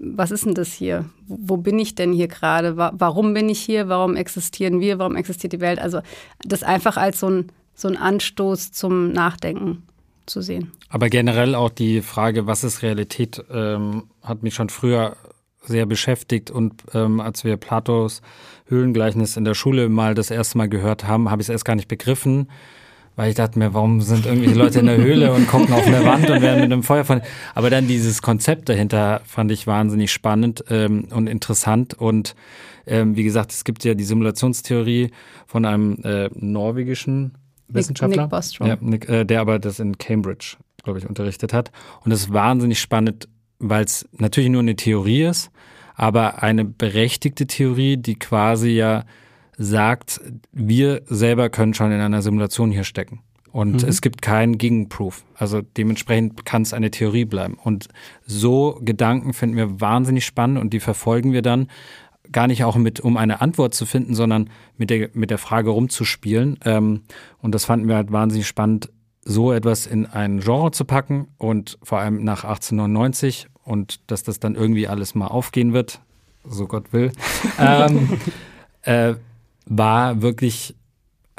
was 0.00 0.30
ist 0.30 0.46
denn 0.46 0.54
das 0.54 0.72
hier? 0.72 1.04
Wo 1.26 1.58
bin 1.58 1.78
ich 1.78 1.94
denn 1.94 2.12
hier 2.12 2.28
gerade? 2.28 2.76
Warum 2.76 3.34
bin 3.34 3.50
ich 3.50 3.60
hier? 3.60 3.88
Warum 3.88 4.16
existieren 4.16 4.80
wir? 4.80 4.98
Warum 4.98 5.14
existiert 5.14 5.52
die 5.52 5.60
Welt? 5.60 5.78
Also 5.78 6.00
das 6.42 6.62
einfach 6.62 6.96
als 6.96 7.20
so 7.20 7.28
ein, 7.28 7.52
so 7.74 7.86
ein 7.86 7.98
Anstoß 7.98 8.72
zum 8.72 9.12
Nachdenken 9.12 9.82
zu 10.24 10.40
sehen. 10.40 10.72
Aber 10.88 11.10
generell 11.10 11.54
auch 11.54 11.68
die 11.68 12.00
Frage, 12.00 12.46
was 12.46 12.64
ist 12.64 12.82
Realität, 12.82 13.44
ähm, 13.52 14.04
hat 14.22 14.42
mich 14.42 14.54
schon 14.54 14.70
früher 14.70 15.16
sehr 15.62 15.84
beschäftigt 15.84 16.50
und 16.50 16.82
ähm, 16.94 17.20
als 17.20 17.44
wir 17.44 17.58
Platos 17.58 18.22
Höhlengleichnis 18.70 19.36
in 19.36 19.44
der 19.44 19.54
Schule 19.54 19.88
mal 19.88 20.14
das 20.14 20.30
erste 20.30 20.56
Mal 20.58 20.68
gehört 20.68 21.06
haben, 21.06 21.30
habe 21.30 21.42
ich 21.42 21.46
es 21.46 21.50
erst 21.50 21.64
gar 21.64 21.74
nicht 21.74 21.88
begriffen, 21.88 22.48
weil 23.16 23.30
ich 23.30 23.34
dachte 23.34 23.58
mir, 23.58 23.74
warum 23.74 24.00
sind 24.00 24.24
irgendwelche 24.24 24.54
Leute 24.54 24.80
in 24.80 24.86
der 24.86 24.96
Höhle 24.96 25.32
und 25.32 25.48
gucken 25.48 25.74
auf 25.74 25.86
eine 25.86 26.04
Wand 26.04 26.30
und 26.30 26.40
werden 26.40 26.60
mit 26.60 26.72
einem 26.72 26.82
Feuer 26.82 27.04
von. 27.04 27.20
Aber 27.54 27.68
dann 27.68 27.86
dieses 27.86 28.22
Konzept 28.22 28.68
dahinter 28.68 29.20
fand 29.26 29.50
ich 29.50 29.66
wahnsinnig 29.66 30.12
spannend 30.12 30.64
ähm, 30.70 31.08
und 31.10 31.26
interessant. 31.26 31.94
Und 31.94 32.34
ähm, 32.86 33.16
wie 33.16 33.24
gesagt, 33.24 33.52
es 33.52 33.64
gibt 33.64 33.84
ja 33.84 33.94
die 33.94 34.04
Simulationstheorie 34.04 35.10
von 35.46 35.64
einem 35.64 35.98
äh, 36.04 36.30
norwegischen 36.34 37.32
Wissenschaftler, 37.68 38.22
Nick 38.22 38.30
Bostrom. 38.30 38.68
Ja, 38.68 38.76
Nick, 38.80 39.08
äh, 39.08 39.24
der 39.24 39.40
aber 39.40 39.58
das 39.58 39.80
in 39.80 39.98
Cambridge, 39.98 40.56
glaube 40.82 40.98
ich, 40.98 41.08
unterrichtet 41.08 41.52
hat. 41.52 41.70
Und 42.04 42.12
es 42.12 42.20
ist 42.22 42.32
wahnsinnig 42.32 42.80
spannend, 42.80 43.28
weil 43.58 43.84
es 43.84 44.08
natürlich 44.12 44.50
nur 44.50 44.62
eine 44.62 44.76
Theorie 44.76 45.24
ist, 45.24 45.50
aber 46.00 46.42
eine 46.42 46.64
berechtigte 46.64 47.46
Theorie, 47.46 47.98
die 47.98 48.14
quasi 48.14 48.70
ja 48.70 49.04
sagt, 49.58 50.18
wir 50.50 51.02
selber 51.04 51.50
können 51.50 51.74
schon 51.74 51.92
in 51.92 52.00
einer 52.00 52.22
Simulation 52.22 52.70
hier 52.70 52.84
stecken. 52.84 53.20
Und 53.52 53.82
mhm. 53.82 53.88
es 53.90 54.00
gibt 54.00 54.22
keinen 54.22 54.56
Gegenproof. 54.56 55.24
Also 55.34 55.60
dementsprechend 55.60 56.46
kann 56.46 56.62
es 56.62 56.72
eine 56.72 56.90
Theorie 56.90 57.26
bleiben. 57.26 57.58
Und 57.62 57.88
so 58.24 58.80
Gedanken 58.82 59.34
finden 59.34 59.58
wir 59.58 59.82
wahnsinnig 59.82 60.24
spannend 60.24 60.58
und 60.58 60.72
die 60.72 60.80
verfolgen 60.80 61.34
wir 61.34 61.42
dann 61.42 61.66
gar 62.32 62.46
nicht 62.46 62.64
auch 62.64 62.76
mit, 62.76 63.00
um 63.00 63.18
eine 63.18 63.42
Antwort 63.42 63.74
zu 63.74 63.84
finden, 63.84 64.14
sondern 64.14 64.48
mit 64.78 64.88
der, 64.88 65.10
mit 65.12 65.28
der 65.28 65.36
Frage 65.36 65.68
rumzuspielen. 65.68 66.58
Ähm, 66.64 67.02
und 67.42 67.54
das 67.54 67.66
fanden 67.66 67.88
wir 67.88 67.96
halt 67.96 68.10
wahnsinnig 68.10 68.46
spannend, 68.46 68.88
so 69.22 69.52
etwas 69.52 69.86
in 69.86 70.06
ein 70.06 70.40
Genre 70.40 70.70
zu 70.70 70.86
packen 70.86 71.28
und 71.36 71.78
vor 71.82 71.98
allem 71.98 72.24
nach 72.24 72.44
1899 72.44 73.48
und 73.70 74.00
dass 74.08 74.24
das 74.24 74.40
dann 74.40 74.56
irgendwie 74.56 74.88
alles 74.88 75.14
mal 75.14 75.28
aufgehen 75.28 75.72
wird, 75.72 76.00
so 76.44 76.66
Gott 76.66 76.92
will, 76.92 77.12
ähm, 77.58 78.18
äh, 78.82 79.14
war 79.66 80.22
wirklich 80.22 80.74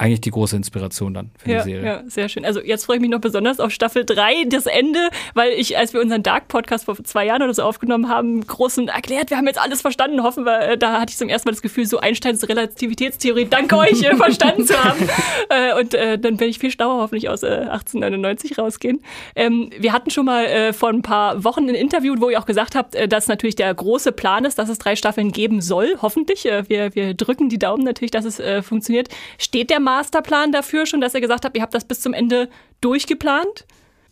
eigentlich 0.02 0.20
die 0.20 0.30
große 0.30 0.56
Inspiration 0.56 1.14
dann 1.14 1.30
für 1.38 1.50
ja, 1.50 1.58
die 1.58 1.70
Serie. 1.70 1.86
Ja, 1.86 2.02
sehr 2.06 2.28
schön. 2.28 2.44
Also 2.44 2.60
jetzt 2.60 2.86
freue 2.86 2.96
ich 2.96 3.00
mich 3.00 3.10
noch 3.10 3.20
besonders 3.20 3.60
auf 3.60 3.70
Staffel 3.70 4.04
3, 4.04 4.46
das 4.48 4.66
Ende, 4.66 4.98
weil 5.34 5.52
ich, 5.52 5.78
als 5.78 5.94
wir 5.94 6.00
unseren 6.00 6.24
Dark-Podcast 6.24 6.86
vor 6.86 6.96
zwei 7.04 7.26
Jahren 7.26 7.42
oder 7.42 7.54
so 7.54 7.62
aufgenommen 7.62 8.08
haben, 8.08 8.44
großen 8.44 8.88
erklärt, 8.88 9.30
wir 9.30 9.36
haben 9.36 9.46
jetzt 9.46 9.60
alles 9.60 9.80
verstanden, 9.80 10.24
hoffen 10.24 10.44
wir, 10.44 10.60
äh, 10.60 10.78
da 10.78 11.00
hatte 11.00 11.10
ich 11.10 11.16
zum 11.16 11.28
ersten 11.28 11.48
Mal 11.48 11.52
das 11.52 11.62
Gefühl, 11.62 11.86
so 11.86 12.00
Einsteins 12.00 12.46
Relativitätstheorie, 12.48 13.46
danke 13.48 13.76
euch, 13.76 14.02
äh, 14.02 14.16
verstanden 14.16 14.66
zu 14.66 14.82
haben. 14.82 15.08
Äh, 15.48 15.78
und 15.78 15.94
äh, 15.94 16.18
dann 16.18 16.40
werde 16.40 16.46
ich 16.46 16.58
viel 16.58 16.70
schlauer 16.70 17.00
hoffentlich 17.00 17.28
aus 17.28 17.42
äh, 17.42 17.46
1899 17.46 18.58
rausgehen. 18.58 19.02
Ähm, 19.36 19.70
wir 19.78 19.92
hatten 19.92 20.10
schon 20.10 20.24
mal 20.24 20.46
äh, 20.46 20.72
vor 20.72 20.88
ein 20.88 21.02
paar 21.02 21.44
Wochen 21.44 21.68
ein 21.68 21.74
Interview, 21.74 22.14
wo 22.18 22.30
ihr 22.30 22.40
auch 22.40 22.46
gesagt 22.46 22.74
habt, 22.74 22.96
dass 23.12 23.28
natürlich 23.28 23.54
der 23.54 23.72
große 23.72 24.10
Plan 24.10 24.44
ist, 24.44 24.58
dass 24.58 24.68
es 24.68 24.78
drei 24.78 24.96
Staffeln 24.96 25.30
geben 25.30 25.60
soll, 25.60 25.96
hoffentlich. 26.02 26.44
wir, 26.44 26.94
wir 26.94 27.14
drücken 27.14 27.48
die 27.48 27.58
Daumen 27.58 27.84
natürlich, 27.84 28.10
dass 28.10 28.24
es 28.24 28.42
funktioniert. 28.66 29.08
Steht 29.38 29.70
der 29.70 29.80
Masterplan 29.96 30.52
dafür 30.52 30.86
schon, 30.86 31.00
dass 31.00 31.14
ihr 31.14 31.20
gesagt 31.20 31.44
habt, 31.44 31.56
ihr 31.56 31.62
habt 31.62 31.74
das 31.74 31.84
bis 31.84 32.00
zum 32.00 32.14
Ende 32.14 32.48
durchgeplant? 32.80 33.66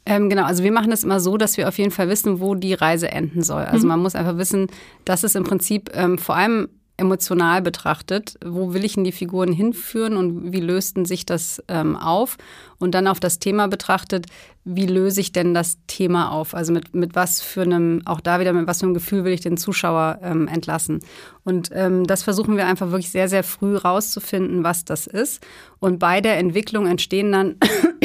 Ähm, 0.06 0.28
genau, 0.28 0.44
also 0.44 0.62
wir 0.62 0.72
machen 0.72 0.90
das 0.90 1.04
immer 1.04 1.20
so, 1.20 1.36
dass 1.36 1.56
wir 1.56 1.68
auf 1.68 1.78
jeden 1.78 1.90
Fall 1.90 2.08
wissen, 2.08 2.40
wo 2.40 2.54
die 2.54 2.74
Reise 2.74 3.10
enden 3.10 3.42
soll. 3.42 3.64
Also 3.64 3.84
mhm. 3.84 3.88
man 3.88 4.00
muss 4.00 4.14
einfach 4.14 4.36
wissen, 4.36 4.68
dass 5.04 5.24
es 5.24 5.34
im 5.34 5.44
Prinzip 5.44 5.90
ähm, 5.94 6.18
vor 6.18 6.36
allem 6.36 6.68
emotional 7.00 7.62
betrachtet, 7.62 8.38
wo 8.44 8.72
will 8.74 8.84
ich 8.84 8.94
denn 8.94 9.04
die 9.04 9.12
Figuren 9.12 9.52
hinführen 9.52 10.16
und 10.16 10.52
wie 10.52 10.60
lösten 10.60 11.04
sich 11.04 11.26
das 11.26 11.62
ähm, 11.66 11.96
auf? 11.96 12.36
Und 12.78 12.94
dann 12.94 13.06
auf 13.06 13.18
das 13.18 13.38
Thema 13.38 13.66
betrachtet, 13.66 14.26
wie 14.64 14.86
löse 14.86 15.20
ich 15.20 15.32
denn 15.32 15.54
das 15.54 15.78
Thema 15.86 16.30
auf? 16.30 16.54
Also 16.54 16.72
mit, 16.72 16.94
mit 16.94 17.14
was 17.14 17.40
für 17.40 17.62
einem, 17.62 18.02
auch 18.04 18.20
da 18.20 18.38
wieder 18.40 18.52
mit 18.52 18.66
was 18.66 18.80
für 18.80 18.86
einem 18.86 18.94
Gefühl 18.94 19.24
will 19.24 19.32
ich 19.32 19.40
den 19.40 19.56
Zuschauer 19.56 20.20
ähm, 20.22 20.46
entlassen? 20.46 21.00
Und 21.44 21.70
ähm, 21.74 22.06
das 22.06 22.22
versuchen 22.22 22.56
wir 22.56 22.66
einfach 22.66 22.90
wirklich 22.90 23.10
sehr, 23.10 23.28
sehr 23.28 23.42
früh 23.42 23.76
rauszufinden, 23.76 24.62
was 24.62 24.84
das 24.84 25.06
ist. 25.06 25.44
Und 25.78 25.98
bei 25.98 26.20
der 26.20 26.38
Entwicklung 26.38 26.86
entstehen 26.86 27.32
dann, 27.32 27.56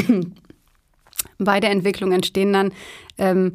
bei 1.37 1.59
der 1.59 1.71
Entwicklung 1.71 2.11
entstehen 2.11 2.53
dann 2.53 2.71
ähm, 3.17 3.53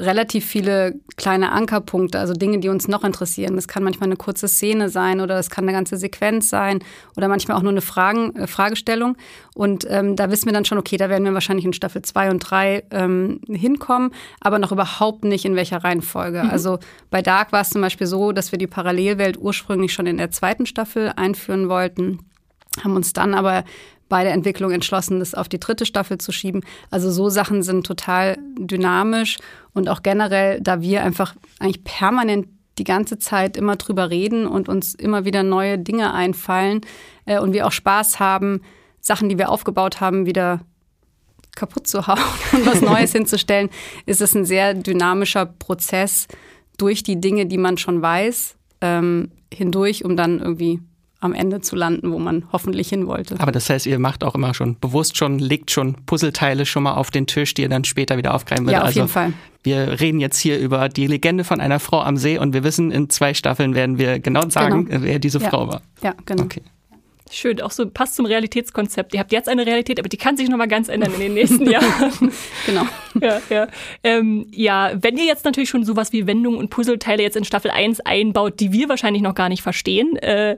relativ 0.00 0.46
viele 0.46 0.94
kleine 1.16 1.52
Ankerpunkte, 1.52 2.18
also 2.18 2.32
Dinge, 2.32 2.60
die 2.60 2.70
uns 2.70 2.88
noch 2.88 3.04
interessieren. 3.04 3.56
Das 3.56 3.68
kann 3.68 3.84
manchmal 3.84 4.08
eine 4.08 4.16
kurze 4.16 4.48
Szene 4.48 4.88
sein 4.88 5.20
oder 5.20 5.34
das 5.34 5.50
kann 5.50 5.64
eine 5.64 5.72
ganze 5.72 5.96
Sequenz 5.98 6.48
sein 6.48 6.78
oder 7.16 7.28
manchmal 7.28 7.58
auch 7.58 7.62
nur 7.62 7.72
eine 7.72 7.82
Fragen, 7.82 8.34
äh, 8.36 8.46
Fragestellung. 8.46 9.16
Und 9.54 9.86
ähm, 9.90 10.16
da 10.16 10.30
wissen 10.30 10.46
wir 10.46 10.54
dann 10.54 10.64
schon, 10.64 10.78
okay, 10.78 10.96
da 10.96 11.10
werden 11.10 11.24
wir 11.24 11.34
wahrscheinlich 11.34 11.66
in 11.66 11.74
Staffel 11.74 12.00
2 12.00 12.30
und 12.30 12.38
3 12.38 12.84
ähm, 12.90 13.40
hinkommen, 13.46 14.12
aber 14.40 14.58
noch 14.58 14.72
überhaupt 14.72 15.24
nicht 15.24 15.44
in 15.44 15.56
welcher 15.56 15.84
Reihenfolge. 15.84 16.42
Mhm. 16.44 16.50
Also 16.50 16.78
bei 17.10 17.20
Dark 17.20 17.52
war 17.52 17.60
es 17.60 17.70
zum 17.70 17.82
Beispiel 17.82 18.06
so, 18.06 18.32
dass 18.32 18.50
wir 18.50 18.58
die 18.58 18.66
Parallelwelt 18.66 19.36
ursprünglich 19.36 19.92
schon 19.92 20.06
in 20.06 20.16
der 20.16 20.30
zweiten 20.30 20.64
Staffel 20.64 21.12
einführen 21.16 21.68
wollten 21.68 22.20
haben 22.82 22.96
uns 22.96 23.12
dann 23.12 23.34
aber 23.34 23.64
bei 24.08 24.24
der 24.24 24.34
Entwicklung 24.34 24.72
entschlossen, 24.72 25.20
das 25.20 25.34
auf 25.34 25.48
die 25.48 25.58
dritte 25.58 25.86
Staffel 25.86 26.18
zu 26.18 26.32
schieben. 26.32 26.62
Also 26.90 27.10
so 27.10 27.30
Sachen 27.30 27.62
sind 27.62 27.86
total 27.86 28.36
dynamisch 28.58 29.38
und 29.72 29.88
auch 29.88 30.02
generell, 30.02 30.60
da 30.60 30.82
wir 30.82 31.02
einfach 31.02 31.34
eigentlich 31.58 31.82
permanent 31.82 32.46
die 32.78 32.84
ganze 32.84 33.18
Zeit 33.18 33.56
immer 33.56 33.76
drüber 33.76 34.10
reden 34.10 34.46
und 34.46 34.68
uns 34.68 34.94
immer 34.94 35.24
wieder 35.24 35.42
neue 35.42 35.78
Dinge 35.78 36.12
einfallen 36.12 36.82
äh, 37.24 37.38
und 37.38 37.52
wir 37.52 37.66
auch 37.66 37.72
Spaß 37.72 38.20
haben, 38.20 38.60
Sachen, 39.00 39.28
die 39.28 39.38
wir 39.38 39.50
aufgebaut 39.50 40.00
haben, 40.00 40.26
wieder 40.26 40.60
kaputt 41.54 41.86
zu 41.86 42.06
hauen 42.06 42.18
und 42.52 42.66
was 42.66 42.80
Neues 42.80 43.12
hinzustellen, 43.14 43.70
ist 44.06 44.20
es 44.20 44.34
ein 44.34 44.44
sehr 44.44 44.74
dynamischer 44.74 45.46
Prozess 45.46 46.28
durch 46.76 47.02
die 47.02 47.20
Dinge, 47.20 47.46
die 47.46 47.58
man 47.58 47.78
schon 47.78 48.02
weiß, 48.02 48.56
ähm, 48.80 49.32
hindurch, 49.52 50.04
um 50.04 50.16
dann 50.16 50.40
irgendwie 50.40 50.80
am 51.22 51.34
Ende 51.34 51.60
zu 51.60 51.76
landen, 51.76 52.10
wo 52.10 52.18
man 52.18 52.44
hoffentlich 52.52 52.88
hin 52.88 53.06
wollte. 53.06 53.38
Aber 53.38 53.52
das 53.52 53.70
heißt, 53.70 53.86
ihr 53.86 53.98
macht 53.98 54.24
auch 54.24 54.34
immer 54.34 54.54
schon 54.54 54.76
bewusst 54.80 55.16
schon, 55.16 55.38
legt 55.38 55.70
schon 55.70 55.94
Puzzleteile 56.04 56.66
schon 56.66 56.82
mal 56.82 56.94
auf 56.94 57.10
den 57.10 57.26
Tisch, 57.28 57.54
die 57.54 57.62
ihr 57.62 57.68
dann 57.68 57.84
später 57.84 58.16
wieder 58.16 58.34
aufgreifen 58.34 58.66
werdet. 58.66 58.72
Ja, 58.72 58.80
auf 58.80 58.86
also, 58.86 59.00
jeden 59.00 59.08
Fall. 59.08 59.32
Wir 59.62 60.00
reden 60.00 60.18
jetzt 60.18 60.38
hier 60.38 60.58
über 60.58 60.88
die 60.88 61.06
Legende 61.06 61.44
von 61.44 61.60
einer 61.60 61.78
Frau 61.78 62.02
am 62.02 62.16
See 62.16 62.38
und 62.38 62.52
wir 62.52 62.64
wissen, 62.64 62.90
in 62.90 63.08
zwei 63.08 63.34
Staffeln 63.34 63.76
werden 63.76 63.98
wir 63.98 64.18
genau 64.18 64.48
sagen, 64.48 64.86
genau. 64.86 65.04
wer 65.04 65.20
diese 65.20 65.38
ja. 65.38 65.48
Frau 65.48 65.68
war. 65.68 65.82
Ja, 66.02 66.14
genau. 66.26 66.42
Okay. 66.42 66.62
Schön, 67.30 67.62
auch 67.62 67.70
so 67.70 67.88
passt 67.88 68.16
zum 68.16 68.26
Realitätskonzept. 68.26 69.14
Ihr 69.14 69.20
habt 69.20 69.32
jetzt 69.32 69.48
eine 69.48 69.64
Realität, 69.64 69.98
aber 69.98 70.08
die 70.08 70.18
kann 70.18 70.36
sich 70.36 70.50
nochmal 70.50 70.68
ganz 70.68 70.88
ändern 70.88 71.14
in 71.14 71.20
den 71.20 71.34
nächsten 71.34 71.66
Jahren. 71.70 72.32
genau. 72.66 72.86
Ja, 73.20 73.40
ja. 73.50 73.68
Ähm, 74.02 74.46
ja, 74.52 74.92
wenn 75.00 75.18
ihr 75.18 75.26
jetzt 75.26 75.44
natürlich 75.44 75.68
schon 75.68 75.84
sowas 75.84 76.12
wie 76.12 76.26
Wendungen 76.26 76.58
und 76.58 76.70
Puzzleteile 76.70 77.22
jetzt 77.22 77.36
in 77.36 77.44
Staffel 77.44 77.70
1 77.70 78.00
einbaut, 78.00 78.58
die 78.58 78.72
wir 78.72 78.88
wahrscheinlich 78.88 79.22
noch 79.22 79.34
gar 79.34 79.50
nicht 79.50 79.62
verstehen, 79.62 80.16
äh, 80.16 80.56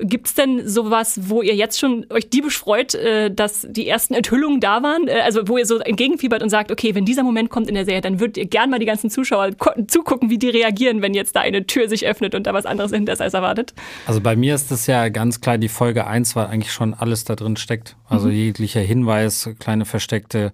Gibt 0.00 0.26
es 0.26 0.34
denn 0.34 0.68
sowas, 0.68 1.20
wo 1.28 1.40
ihr 1.40 1.54
jetzt 1.54 1.78
schon 1.78 2.04
euch 2.10 2.28
diebisch 2.28 2.58
freut, 2.58 2.94
äh, 2.94 3.30
dass 3.30 3.64
die 3.68 3.86
ersten 3.86 4.14
Enthüllungen 4.14 4.58
da 4.58 4.82
waren? 4.82 5.06
Äh, 5.06 5.20
also 5.24 5.46
wo 5.46 5.56
ihr 5.56 5.66
so 5.66 5.78
entgegenfiebert 5.78 6.42
und 6.42 6.50
sagt, 6.50 6.72
okay, 6.72 6.94
wenn 6.96 7.04
dieser 7.04 7.22
Moment 7.22 7.48
kommt 7.48 7.68
in 7.68 7.76
der 7.76 7.84
Serie, 7.84 8.00
dann 8.00 8.18
würdet 8.18 8.36
ihr 8.36 8.46
gern 8.46 8.70
mal 8.70 8.80
die 8.80 8.86
ganzen 8.86 9.08
Zuschauer 9.08 9.50
zugucken, 9.86 10.30
wie 10.30 10.38
die 10.38 10.48
reagieren, 10.48 11.00
wenn 11.00 11.14
jetzt 11.14 11.36
da 11.36 11.40
eine 11.40 11.66
Tür 11.66 11.88
sich 11.88 12.06
öffnet 12.06 12.34
und 12.34 12.46
da 12.46 12.54
was 12.54 12.66
anderes 12.66 12.92
hinter 12.92 13.12
ist 13.12 13.22
als 13.22 13.34
erwartet? 13.34 13.72
Also 14.06 14.20
bei 14.20 14.34
mir 14.34 14.56
ist 14.56 14.72
das 14.72 14.88
ja 14.88 15.08
ganz 15.10 15.40
klar, 15.40 15.58
die 15.58 15.68
Folge 15.68 16.06
1 16.06 16.34
war 16.34 16.48
eigentlich 16.48 16.72
schon 16.72 16.94
alles 16.94 17.24
da 17.24 17.36
drin 17.36 17.56
steckt. 17.56 17.96
Also 18.08 18.26
mhm. 18.26 18.34
jeglicher 18.34 18.80
Hinweis, 18.80 19.48
kleine 19.60 19.84
versteckte 19.84 20.52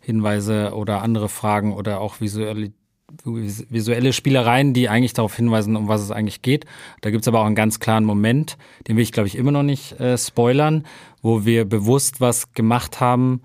Hinweise 0.00 0.72
oder 0.74 1.00
andere 1.00 1.30
Fragen 1.30 1.72
oder 1.72 2.00
auch 2.00 2.20
visuelle 2.20 2.72
visuelle 3.24 4.12
Spielereien, 4.12 4.72
die 4.72 4.88
eigentlich 4.88 5.12
darauf 5.12 5.36
hinweisen, 5.36 5.76
um 5.76 5.88
was 5.88 6.02
es 6.02 6.10
eigentlich 6.10 6.42
geht. 6.42 6.64
Da 7.00 7.10
gibt's 7.10 7.28
aber 7.28 7.40
auch 7.40 7.46
einen 7.46 7.54
ganz 7.54 7.80
klaren 7.80 8.04
Moment, 8.04 8.56
den 8.86 8.96
will 8.96 9.02
ich, 9.02 9.12
glaube 9.12 9.28
ich, 9.28 9.36
immer 9.36 9.52
noch 9.52 9.62
nicht 9.62 9.98
äh, 10.00 10.18
spoilern, 10.18 10.84
wo 11.22 11.44
wir 11.44 11.64
bewusst 11.64 12.20
was 12.20 12.52
gemacht 12.52 13.00
haben, 13.00 13.42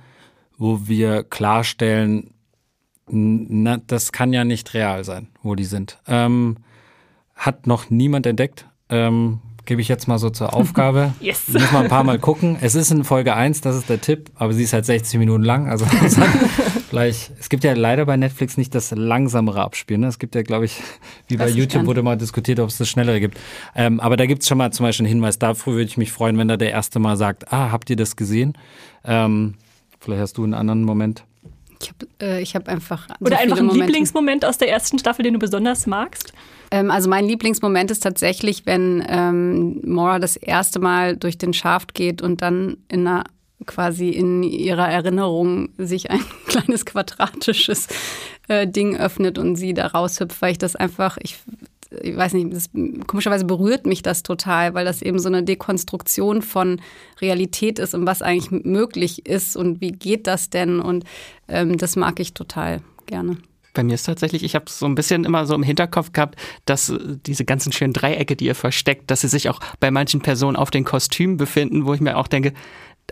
wo 0.58 0.88
wir 0.88 1.24
klarstellen, 1.24 2.32
na, 3.08 3.78
das 3.78 4.12
kann 4.12 4.34
ja 4.34 4.44
nicht 4.44 4.74
real 4.74 5.04
sein, 5.04 5.30
wo 5.42 5.56
die 5.56 5.66
sind. 5.66 6.00
Ähm, 6.08 6.58
hat 7.36 7.66
noch 7.66 7.90
niemand 7.90 8.26
entdeckt. 8.26 8.68
Ähm, 8.90 9.40
gebe 9.70 9.82
ich 9.82 9.88
jetzt 9.88 10.08
mal 10.08 10.18
so 10.18 10.32
zur 10.32 10.56
Aufgabe. 10.56 11.14
yes. 11.22 11.48
Muss 11.48 11.72
man 11.72 11.84
ein 11.84 11.90
paar 11.90 12.04
Mal 12.04 12.18
gucken. 12.18 12.58
Es 12.60 12.74
ist 12.74 12.90
in 12.90 13.04
Folge 13.04 13.36
1, 13.36 13.62
das 13.62 13.76
ist 13.76 13.88
der 13.88 14.02
Tipp, 14.02 14.32
aber 14.34 14.52
sie 14.52 14.64
ist 14.64 14.74
halt 14.74 14.84
60 14.84 15.20
Minuten 15.20 15.44
lang. 15.44 15.70
Also 15.70 15.86
gleich. 16.90 17.30
Es 17.40 17.50
gibt 17.50 17.64
ja 17.64 17.74
leider 17.74 18.08
bei 18.08 18.18
Netflix 18.18 18.58
nicht 18.58 18.74
das 18.74 18.90
langsamere 18.90 19.62
Abspielen. 19.62 20.02
Ne? 20.02 20.08
Es 20.08 20.18
gibt 20.18 20.34
ja, 20.34 20.42
glaube 20.42 20.66
ich, 20.66 20.82
wie 21.28 21.38
bei 21.38 21.48
YouTube 21.48 21.86
wurde 21.86 22.02
mal 22.02 22.18
diskutiert, 22.18 22.60
ob 22.60 22.70
es 22.70 22.80
das 22.80 22.90
schnellere 22.90 23.20
gibt. 23.20 23.40
Ähm, 23.76 24.00
aber 24.00 24.18
da 24.18 24.26
gibt 24.26 24.42
es 24.42 24.48
schon 24.48 24.58
mal 24.58 24.74
zum 24.74 24.88
Beispiel 24.88 25.06
einen 25.06 25.14
Hinweis. 25.14 25.38
Dafür 25.38 25.74
würde 25.74 25.86
ich 25.86 25.98
mich 25.98 26.12
freuen, 26.12 26.40
wenn 26.40 26.48
da 26.48 26.58
der 26.58 26.72
erste 26.72 26.98
mal 26.98 27.16
sagt, 27.16 27.54
ah, 27.54 27.72
habt 27.72 27.92
ihr 27.92 27.96
das 27.96 28.16
gesehen? 28.16 28.58
Ähm, 29.06 29.54
vielleicht 30.00 30.22
hast 30.22 30.38
du 30.40 30.46
einen 30.46 30.56
anderen 30.56 30.84
Moment. 30.84 31.26
Ich 31.80 31.90
habe 31.90 32.08
äh, 32.26 32.44
hab 32.44 32.68
einfach. 32.68 33.08
Oder 33.20 33.36
so 33.36 33.44
einfach 33.44 33.58
einen 33.58 33.68
Momente. 33.68 33.86
Lieblingsmoment 33.86 34.46
aus 34.46 34.58
der 34.58 34.70
ersten 34.70 34.98
Staffel, 34.98 35.22
den 35.22 35.34
du 35.34 35.40
besonders 35.40 35.86
magst? 35.86 36.34
Ähm, 36.72 36.92
also 36.92 37.10
mein 37.10 37.26
Lieblingsmoment 37.26 37.92
ist 37.92 38.02
tatsächlich, 38.02 38.66
wenn 38.66 39.04
ähm, 39.08 39.82
Mora 39.84 40.20
das 40.20 40.36
erste 40.36 40.80
Mal 40.80 41.18
durch 41.18 41.38
den 41.38 41.54
Schaft 41.54 41.94
geht 41.94 42.22
und 42.22 42.42
dann 42.42 42.78
in 42.88 43.08
einer 43.08 43.24
quasi 43.66 44.10
in 44.10 44.44
ihrer 44.44 44.88
Erinnerung 44.90 45.70
sich 45.78 46.12
ein 46.12 46.24
kleines 46.48 46.86
quadratisches 46.86 47.88
äh, 48.48 48.68
Ding 48.68 48.98
öffnet 48.98 49.38
und 49.38 49.56
sie 49.56 49.74
da 49.74 49.88
raushüpft, 49.88 50.42
weil 50.42 50.54
ich 50.54 50.58
das 50.58 50.76
einfach, 50.76 51.18
ich, 51.22 51.38
ich 52.02 52.16
weiß 52.16 52.34
nicht, 52.34 52.54
das, 52.54 52.70
komischerweise 53.08 53.46
berührt 53.46 53.86
mich 53.86 54.02
das 54.02 54.24
total, 54.24 54.74
weil 54.74 54.86
das 54.86 55.02
eben 55.02 55.20
so 55.20 55.28
eine 55.28 55.44
Dekonstruktion 55.44 56.42
von 56.42 56.82
Realität 57.20 57.80
ist 57.80 57.94
und 57.94 58.06
was 58.06 58.22
eigentlich 58.22 58.52
möglich 58.52 59.26
ist 59.26 59.58
und 59.58 59.82
wie 59.82 59.92
geht 59.92 60.28
das 60.28 60.50
denn 60.50 60.80
und 60.80 61.04
ähm, 61.48 61.78
das 61.78 61.96
mag 61.96 62.20
ich 62.20 62.34
total 62.34 62.82
gerne. 63.08 63.38
Bei 63.74 63.84
mir 63.84 63.94
ist 63.94 64.04
tatsächlich, 64.04 64.44
ich 64.44 64.56
habe 64.56 64.66
so 64.68 64.86
ein 64.86 64.96
bisschen 64.96 65.26
immer 65.26 65.46
so 65.46 65.56
im 65.56 65.64
Hinterkopf 65.64 66.12
gehabt, 66.12 66.36
dass 66.66 66.94
diese 67.26 67.46
ganzen 67.46 67.72
schönen 67.72 67.94
Dreiecke, 67.94 68.36
die 68.36 68.46
ihr 68.46 68.56
versteckt, 68.56 69.12
dass 69.12 69.22
sie 69.22 69.28
sich 69.28 69.50
auch 69.50 69.60
bei 69.80 69.92
manchen 69.92 70.22
Personen 70.22 70.56
auf 70.56 70.72
den 70.72 70.84
Kostümen 70.84 71.38
befinden, 71.38 71.86
wo 71.86 71.94
ich 71.94 72.02
mir 72.02 72.18
auch 72.18 72.28
denke, 72.28 72.54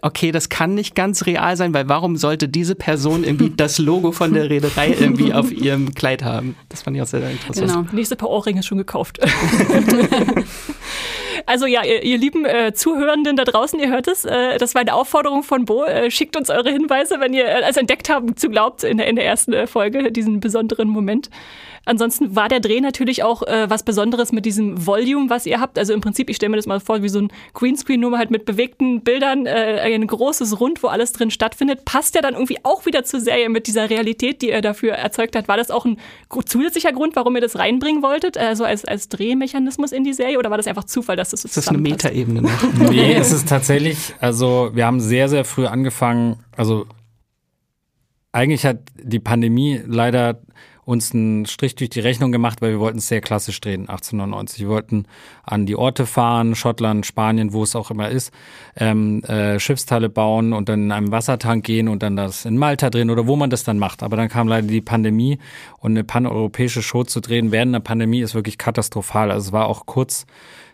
okay, 0.02 0.32
das 0.32 0.50
kann 0.50 0.74
nicht 0.74 0.96
ganz 0.96 1.26
real 1.26 1.58
sein, 1.58 1.74
weil 1.74 1.90
warum 1.90 2.18
sollte 2.18 2.48
diese 2.48 2.76
Person 2.76 3.24
irgendwie 3.24 3.50
das 3.56 3.78
Logo 3.78 4.12
von 4.12 4.34
der 4.34 4.50
Reederei 4.50 4.96
irgendwie 5.00 5.34
auf 5.34 5.52
ihrem 5.52 5.94
Kleid 5.94 6.24
haben? 6.24 6.56
Das 6.70 6.84
fand 6.84 6.98
ich 6.98 7.04
auch 7.04 7.08
sehr 7.08 7.30
interessant. 7.30 7.68
Genau. 7.68 7.86
Nächste 7.92 8.16
Paar 8.16 8.30
Ohrringe 8.30 8.64
schon 8.64 8.78
gekauft. 8.78 9.20
Also 11.48 11.66
ja, 11.66 11.82
ihr, 11.86 12.04
ihr 12.04 12.18
lieben 12.18 12.46
äh, 12.46 12.74
Zuhörenden 12.74 13.38
da 13.38 13.46
draußen, 13.46 13.80
ihr 13.80 13.90
hört 13.90 14.10
es. 14.10 14.26
Äh, 14.26 14.58
das 14.58 14.76
war 14.76 14.82
eine 14.82 14.94
Aufforderung 14.94 15.44
von 15.44 15.64
Bo. 15.64 15.86
Äh, 15.86 16.12
schickt 16.12 16.36
uns 16.36 16.50
eure 16.50 16.70
Hinweise, 16.70 17.22
wenn 17.22 17.34
ihr 17.34 17.46
äh, 17.46 17.64
also 17.64 17.80
entdeckt 17.80 18.10
haben 18.10 18.36
zu 18.36 18.50
glaubt 18.50 18.84
in 18.84 18.98
der, 18.98 19.08
in 19.08 19.16
der 19.16 19.26
ersten 19.26 19.54
äh, 19.54 19.66
Folge 19.66 20.12
diesen 20.12 20.42
besonderen 20.42 20.90
Moment. 20.90 21.30
Ansonsten 21.88 22.36
war 22.36 22.50
der 22.50 22.60
Dreh 22.60 22.82
natürlich 22.82 23.24
auch 23.24 23.44
äh, 23.44 23.70
was 23.70 23.84
Besonderes 23.84 24.34
mit 24.34 24.46
diesem 24.46 24.86
Volume, 24.86 25.30
was 25.30 25.46
ihr 25.46 25.62
habt. 25.62 25.80
Also 25.80 25.94
im 25.94 26.02
Prinzip, 26.02 26.30
ich 26.30 26.36
stelle 26.36 26.50
mir 26.50 26.58
das 26.58 26.66
mal 26.66 26.82
vor, 26.82 27.02
wie 27.02 27.08
so 27.08 27.20
ein 27.20 27.32
Greenscreen, 27.54 28.02
nur 28.02 28.18
halt 28.18 28.30
mit 28.30 28.44
bewegten 28.46 29.02
Bildern, 29.02 29.46
äh, 29.46 29.80
ein 29.82 30.06
großes 30.06 30.60
Rund, 30.60 30.84
wo 30.84 30.88
alles 30.88 31.14
drin 31.14 31.32
stattfindet. 31.32 31.86
Passt 31.86 32.16
ja 32.16 32.22
dann 32.22 32.34
irgendwie 32.34 32.58
auch 32.64 32.86
wieder 32.86 33.06
zur 33.06 33.22
Serie 33.22 33.48
mit 33.50 33.68
dieser 33.68 33.90
Realität, 33.90 34.42
die 34.42 34.50
er 34.50 34.62
dafür 34.62 34.94
erzeugt 34.94 35.36
hat. 35.38 35.48
War 35.48 35.56
das 35.56 35.72
auch 35.72 35.86
ein 35.86 35.98
zusätzlicher 36.46 36.92
Grund, 36.92 37.16
warum 37.16 37.36
ihr 37.36 37.42
das 37.42 37.58
reinbringen 37.58 38.04
wolltet, 38.04 38.38
also 38.38 38.66
als, 38.66 38.84
als 38.84 39.08
Drehmechanismus 39.08 39.94
in 39.94 40.04
die 40.04 40.14
Serie? 40.14 40.38
Oder 40.38 40.50
war 40.50 40.58
das 40.58 40.68
einfach 40.68 40.84
Zufall, 40.84 41.16
dass 41.16 41.30
das 41.30 41.44
so 41.44 41.48
Das 41.48 41.58
ist 41.58 41.70
eine 41.70 41.78
Metaebene. 41.78 42.42
Ne? 42.42 42.50
nee, 42.90 43.14
es 43.14 43.32
ist 43.32 43.48
tatsächlich, 43.48 44.14
also 44.20 44.72
wir 44.74 44.86
haben 44.86 45.00
sehr, 45.00 45.30
sehr 45.30 45.46
früh 45.46 45.66
angefangen, 45.66 46.44
also 46.58 46.86
eigentlich 48.34 48.66
hat 48.66 48.80
die 49.02 49.20
Pandemie 49.20 49.82
leider 49.86 50.42
uns 50.88 51.14
einen 51.14 51.46
Strich 51.46 51.76
durch 51.76 51.90
die 51.90 52.00
Rechnung 52.00 52.32
gemacht, 52.32 52.62
weil 52.62 52.72
wir 52.72 52.80
wollten 52.80 53.00
es 53.00 53.10
sehr 53.10 53.20
klassisch 53.20 53.60
drehen, 53.60 53.90
1899. 53.90 54.62
Wir 54.62 54.70
wollten 54.70 55.06
an 55.44 55.66
die 55.66 55.76
Orte 55.76 56.06
fahren, 56.06 56.56
Schottland, 56.56 57.06
Spanien, 57.06 57.52
wo 57.52 57.62
es 57.62 57.76
auch 57.76 57.92
immer 57.92 58.08
ist, 58.08 58.32
ähm, 58.78 59.22
äh, 59.26 59.60
Schiffsteile 59.60 60.08
bauen 60.08 60.54
und 60.54 60.70
dann 60.70 60.84
in 60.84 60.92
einem 60.94 61.12
Wassertank 61.12 61.66
gehen 61.66 61.90
und 61.90 62.04
dann 62.04 62.16
das 62.16 62.46
in 62.46 62.58
Malta 62.58 62.90
drehen 62.90 63.10
oder 63.10 63.28
wo 63.28 63.36
man 63.36 63.50
das 63.50 63.66
dann 63.66 63.80
macht. 63.80 64.02
Aber 64.02 64.16
dann 64.16 64.30
kam 64.30 64.48
leider 64.48 64.66
die 64.66 64.80
Pandemie 64.80 65.40
und 65.80 65.92
eine 65.92 66.06
paneuropäische 66.06 66.82
Show 66.82 67.04
zu 67.04 67.20
drehen 67.20 67.52
während 67.52 67.74
der 67.74 67.82
Pandemie 67.82 68.22
ist 68.22 68.34
wirklich 68.34 68.58
katastrophal. 68.58 69.30
Also 69.30 69.48
es 69.48 69.52
war 69.52 69.68
auch 69.68 69.86
kurz 69.88 70.26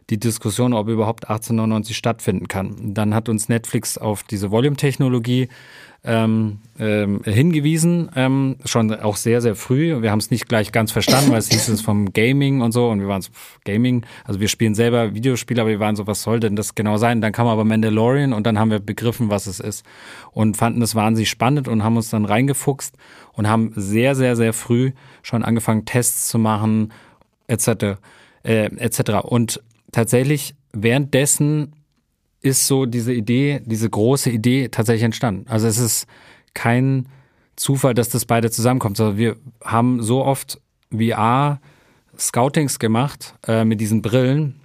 die 0.10 0.20
Diskussion, 0.20 0.74
ob 0.74 0.88
überhaupt 0.88 1.30
1899 1.30 1.96
stattfinden 1.96 2.48
kann. 2.48 2.94
Dann 2.94 3.14
hat 3.14 3.30
uns 3.30 3.50
Netflix 3.50 3.98
auf 3.98 4.24
diese 4.24 4.52
Volume-Technologie 4.52 5.50
ähm, 6.06 6.60
ähm, 6.80 7.22
hingewiesen, 7.24 8.10
ähm, 8.16 8.58
schon 8.66 8.94
auch 8.94 9.16
sehr, 9.16 9.40
sehr 9.42 9.56
früh. 9.56 10.02
Wir 10.02 10.12
haben 10.12 10.20
es 10.20 10.32
nicht 10.32 10.50
gleich 10.50 10.74
ganz 10.74 10.92
verstanden, 10.92 11.32
weil 11.32 11.38
es 11.38 11.48
hieß 11.48 11.70
es 11.70 11.80
vom 11.82 12.12
Gaming 12.12 12.60
und 12.60 12.74
so 12.74 12.90
und 12.90 13.00
wir 13.00 13.08
waren 13.08 13.22
so, 13.22 13.32
Gaming, 13.64 14.06
also 14.26 14.42
wir 14.42 14.50
spielen 14.50 14.76
selber 14.76 15.14
Videospiele, 15.14 15.62
aber 15.62 15.70
wir 15.70 15.80
waren 15.80 15.96
so, 15.96 16.06
was 16.06 16.22
soll 16.22 16.42
denn 16.42 16.58
das 16.58 16.76
genau 16.76 16.98
sein? 16.98 17.22
Dann 17.22 17.32
kam 17.32 17.48
aber 17.48 17.64
Mandalorian 17.64 18.34
und 18.34 18.46
dann 18.46 18.60
haben 18.60 18.70
wir 18.70 18.80
begriffen, 18.80 19.30
was 19.30 19.48
es 19.48 19.62
ist 19.62 19.86
und 20.32 20.58
fanden 20.58 20.82
es 20.82 20.94
wahnsinnig 20.94 21.30
spannend 21.30 21.70
und 21.70 21.86
haben 21.86 21.96
uns 21.96 22.10
dann 22.10 22.26
reingefuchst 22.26 22.98
und 23.32 23.48
haben 23.48 23.72
sehr, 23.76 24.16
sehr, 24.16 24.36
sehr 24.36 24.52
früh 24.52 24.92
schon 25.22 25.42
angefangen, 25.42 25.86
Tests 25.86 26.28
zu 26.28 26.38
machen, 26.38 26.92
etc. 27.48 27.98
Äh, 28.44 28.66
etc. 28.76 29.24
Und 29.24 29.62
tatsächlich 29.94 30.56
währenddessen 30.74 31.74
ist 32.42 32.68
so 32.68 32.86
diese 32.86 33.14
Idee, 33.14 33.62
diese 33.66 33.90
große 33.90 34.30
Idee 34.30 34.68
tatsächlich 34.68 35.04
entstanden. 35.04 35.46
Also 35.48 35.68
es 35.68 35.78
ist 35.78 36.08
kein 36.54 37.08
Zufall, 37.56 37.94
dass 37.94 38.10
das 38.10 38.26
beide 38.26 38.52
zusammenkommt. 38.52 39.00
Also 39.00 39.18
wir 39.18 39.38
haben 39.64 40.04
so 40.04 40.26
oft 40.26 40.60
VR 40.92 41.62
Scoutings 42.20 42.80
gemacht 42.80 43.36
äh, 43.48 43.64
mit 43.64 43.80
diesen 43.80 44.02
Brillen 44.02 44.60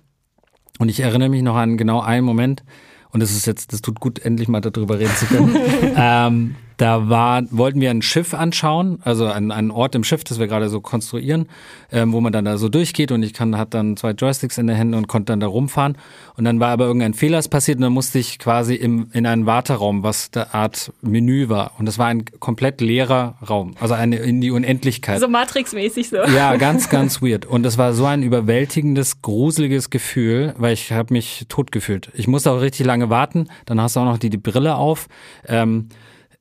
und 0.79 0.89
ich 0.89 1.01
erinnere 1.01 1.29
mich 1.29 1.43
noch 1.43 1.57
an 1.57 1.77
genau 1.77 2.01
einen 2.01 2.27
Moment 2.27 2.65
und 3.11 3.21
das 3.21 3.31
ist 3.31 3.47
jetzt, 3.47 3.73
das 3.73 3.81
tut 3.81 4.01
gut, 4.01 4.19
endlich 4.19 4.49
mal 4.49 4.61
darüber 4.61 4.99
reden 4.99 5.15
zu 5.15 5.27
können. 5.27 5.57
ähm, 5.97 6.57
da 6.79 7.09
war, 7.09 7.43
wollten 7.51 7.81
wir 7.81 7.91
ein 7.91 8.03
Schiff 8.03 8.35
anschauen, 8.35 9.01
also 9.03 9.27
einen, 9.27 9.51
einen 9.51 9.71
Ort 9.71 9.95
im 9.95 10.05
Schiff, 10.05 10.25
das 10.25 10.39
wir 10.39 10.47
gerade 10.47 10.69
so 10.69 10.81
konstruieren, 10.81 11.49
ähm, 11.93 12.13
wo 12.13 12.21
man 12.21 12.33
dann 12.33 12.45
da 12.45 12.57
so 12.57 12.69
durchgeht 12.69 13.13
und 13.13 13.23
ich 13.23 13.35
kann, 13.35 13.59
hat 13.59 13.75
dann 13.75 13.97
zwei 13.97 14.13
Joysticks 14.13 14.59
in 14.59 14.69
der 14.69 14.77
Hände 14.77 14.97
und 14.97 15.09
konnte 15.09 15.33
dann 15.33 15.41
da 15.41 15.49
rumfahren. 15.49 15.99
Und 16.37 16.45
dann 16.45 16.61
war 16.61 16.69
aber 16.69 16.87
irgendein 16.87 17.15
Fehler 17.15 17.43
passiert 17.43 17.79
und 17.79 17.83
dann 17.83 17.93
musste 17.93 18.21
ich 18.21 18.39
quasi 18.39 18.77
im, 18.77 19.09
in 19.13 19.27
einen 19.27 19.45
Warteraum, 19.45 20.05
was 20.05 20.31
der 20.31 20.55
Art 20.55 20.93
Menü 21.03 21.49
war. 21.49 21.73
Und 21.79 21.87
das 21.87 21.99
war 21.99 22.07
ein 22.07 22.25
komplett 22.39 22.81
leerer 22.81 23.35
Raum, 23.49 23.75
also 23.81 23.95
eine 23.95 24.17
in 24.17 24.41
die 24.41 24.53
Unendlichkeit. 24.53 25.19
So 25.21 25.27
Matrix-mäßig 25.27 26.11
so. 26.11 26.17
Ja, 26.17 26.57
ganz, 26.59 26.89
ganz 26.89 27.21
weird. 27.21 27.45
Und 27.45 27.65
das 27.65 27.77
war 27.77 27.93
so 27.93 28.07
ein 28.07 28.23
überwältigendes, 28.23 29.21
gruseliges 29.21 29.91
Gefühl, 29.91 30.55
weil 30.59 30.75
ich 30.75 30.93
habe 30.93 31.13
mich 31.13 31.47
tot 31.49 31.73
gefühlt. 31.73 32.11
Ich 32.15 32.29
musste 32.29 32.53
auch 32.53 32.61
richtig 32.61 32.87
lange 32.87 33.11
warten. 33.11 33.49
Dann 33.67 33.81
hast 33.81 33.97
du 33.97 34.01
auch 34.01 34.05
noch 34.05 34.19
die, 34.19 34.31
die 34.31 34.37
Brille 34.37 34.77
auf. 34.77 35.09
Ähm, 35.47 35.89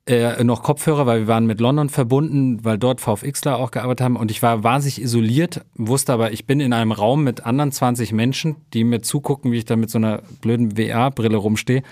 äh, 0.08 0.42
noch 0.42 0.62
Kopfhörer, 0.62 1.06
weil 1.06 1.20
wir 1.20 1.26
waren 1.28 1.46
mit 1.46 1.60
London 1.60 1.88
verbunden, 1.88 2.64
weil 2.64 2.78
dort 2.78 3.00
VFXler 3.00 3.58
auch 3.58 3.70
gearbeitet 3.70 4.04
haben 4.04 4.16
und 4.16 4.30
ich 4.30 4.42
war 4.42 4.64
wahnsinnig 4.64 5.02
isoliert, 5.02 5.60
wusste 5.74 6.12
aber, 6.12 6.32
ich 6.32 6.46
bin 6.46 6.60
in 6.60 6.72
einem 6.72 6.92
Raum 6.92 7.24
mit 7.24 7.44
anderen 7.44 7.72
20 7.72 8.12
Menschen, 8.12 8.56
die 8.72 8.84
mir 8.84 9.02
zugucken, 9.02 9.52
wie 9.52 9.58
ich 9.58 9.64
da 9.64 9.76
mit 9.76 9.90
so 9.90 9.98
einer 9.98 10.22
blöden 10.40 10.76
VR-Brille 10.76 11.36
rumstehe, 11.36 11.82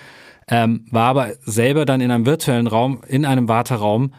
ähm, 0.48 0.86
war 0.90 1.08
aber 1.08 1.32
selber 1.44 1.84
dann 1.84 2.00
in 2.00 2.10
einem 2.10 2.24
virtuellen 2.24 2.66
Raum, 2.66 3.02
in 3.06 3.24
einem 3.24 3.48
Warteraum 3.48 4.12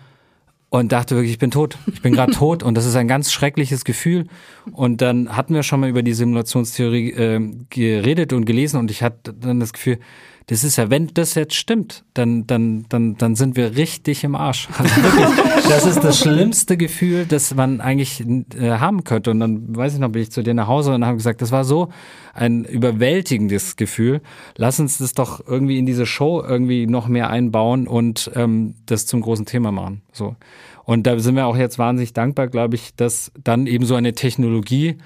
und 0.70 0.92
dachte 0.92 1.16
wirklich, 1.16 1.32
ich 1.32 1.40
bin 1.40 1.52
tot. 1.52 1.78
Ich 1.92 2.02
bin 2.02 2.14
gerade 2.14 2.32
tot 2.34 2.62
und 2.62 2.76
das 2.76 2.86
ist 2.86 2.96
ein 2.96 3.08
ganz 3.08 3.32
schreckliches 3.32 3.86
Gefühl. 3.86 4.28
Und 4.72 5.02
dann 5.02 5.36
hatten 5.36 5.54
wir 5.54 5.64
schon 5.64 5.80
mal 5.80 5.90
über 5.90 6.04
die 6.04 6.14
Simulationstheorie 6.14 7.12
äh, 7.12 7.52
geredet 7.70 8.34
und 8.34 8.46
gelesen 8.46 8.78
und 8.78 8.92
ich 8.92 9.02
hatte 9.02 9.34
dann 9.34 9.60
das 9.60 9.74
Gefühl, 9.74 10.00
das 10.48 10.64
ist 10.64 10.78
ja, 10.78 10.90
wenn 10.90 11.08
das 11.14 11.36
jetzt 11.36 11.56
stimmt, 11.56 12.06
dann, 12.14 12.48
dann, 12.48 12.86
dann, 12.88 13.18
dann 13.18 13.36
sind 13.36 13.58
wir 13.58 13.76
richtig 13.76 14.24
im 14.24 14.34
Arsch. 14.36 14.70
Also 14.78 14.96
wirklich, 15.04 15.68
das 15.68 15.86
ist 15.86 16.04
das 16.04 16.20
schlimmste 16.20 16.78
Gefühl, 16.78 17.26
das 17.26 17.54
man 17.54 17.82
eigentlich 17.82 18.24
äh, 18.58 18.72
haben 18.72 19.04
könnte. 19.04 19.32
Und 19.32 19.42
dann, 19.42 19.76
weiß 19.76 19.94
ich 19.94 20.00
noch, 20.00 20.10
bin 20.10 20.22
ich 20.22 20.32
zu 20.32 20.44
dir 20.44 20.54
nach 20.54 20.68
Hause 20.68 20.94
und 20.94 21.06
habe 21.06 21.18
gesagt, 21.18 21.42
das 21.42 21.52
war 21.52 21.66
so 21.66 21.90
ein 22.34 22.64
überwältigendes 22.64 23.76
Gefühl. 23.76 24.22
Lass 24.56 24.80
uns 24.80 25.00
das 25.00 25.12
doch 25.12 25.46
irgendwie 25.46 25.80
in 25.80 25.86
diese 25.86 26.06
Show 26.06 26.42
irgendwie 26.42 26.88
noch 26.88 27.10
mehr 27.10 27.30
einbauen 27.30 27.86
und 27.86 28.32
ähm, 28.36 28.76
das 28.86 29.06
zum 29.06 29.20
großen 29.20 29.46
Thema 29.46 29.74
machen. 29.74 30.02
So. 30.14 30.38
Und 30.86 31.06
da 31.06 31.20
sind 31.20 31.36
wir 31.36 31.48
auch 31.48 31.58
jetzt 31.58 31.78
wahnsinnig 31.78 32.14
dankbar, 32.14 32.48
glaube 32.48 32.76
ich, 32.76 32.96
dass 32.96 33.34
dann 33.44 33.68
eben 33.68 33.86
so 33.86 33.96
eine 33.96 34.14
Technologie 34.14 34.98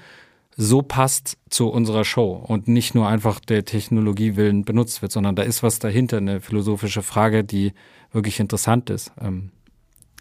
so 0.56 0.82
passt 0.82 1.38
zu 1.48 1.68
unserer 1.68 2.04
Show 2.04 2.32
und 2.46 2.68
nicht 2.68 2.94
nur 2.94 3.08
einfach 3.08 3.40
der 3.40 3.64
Technologie 3.64 4.36
willen 4.36 4.64
benutzt 4.64 5.02
wird, 5.02 5.12
sondern 5.12 5.34
da 5.34 5.42
ist 5.42 5.62
was 5.62 5.78
dahinter, 5.78 6.18
eine 6.18 6.40
philosophische 6.40 7.02
Frage, 7.02 7.44
die 7.44 7.72
wirklich 8.12 8.38
interessant 8.40 8.90
ist. 8.90 9.12
Ähm. 9.20 9.50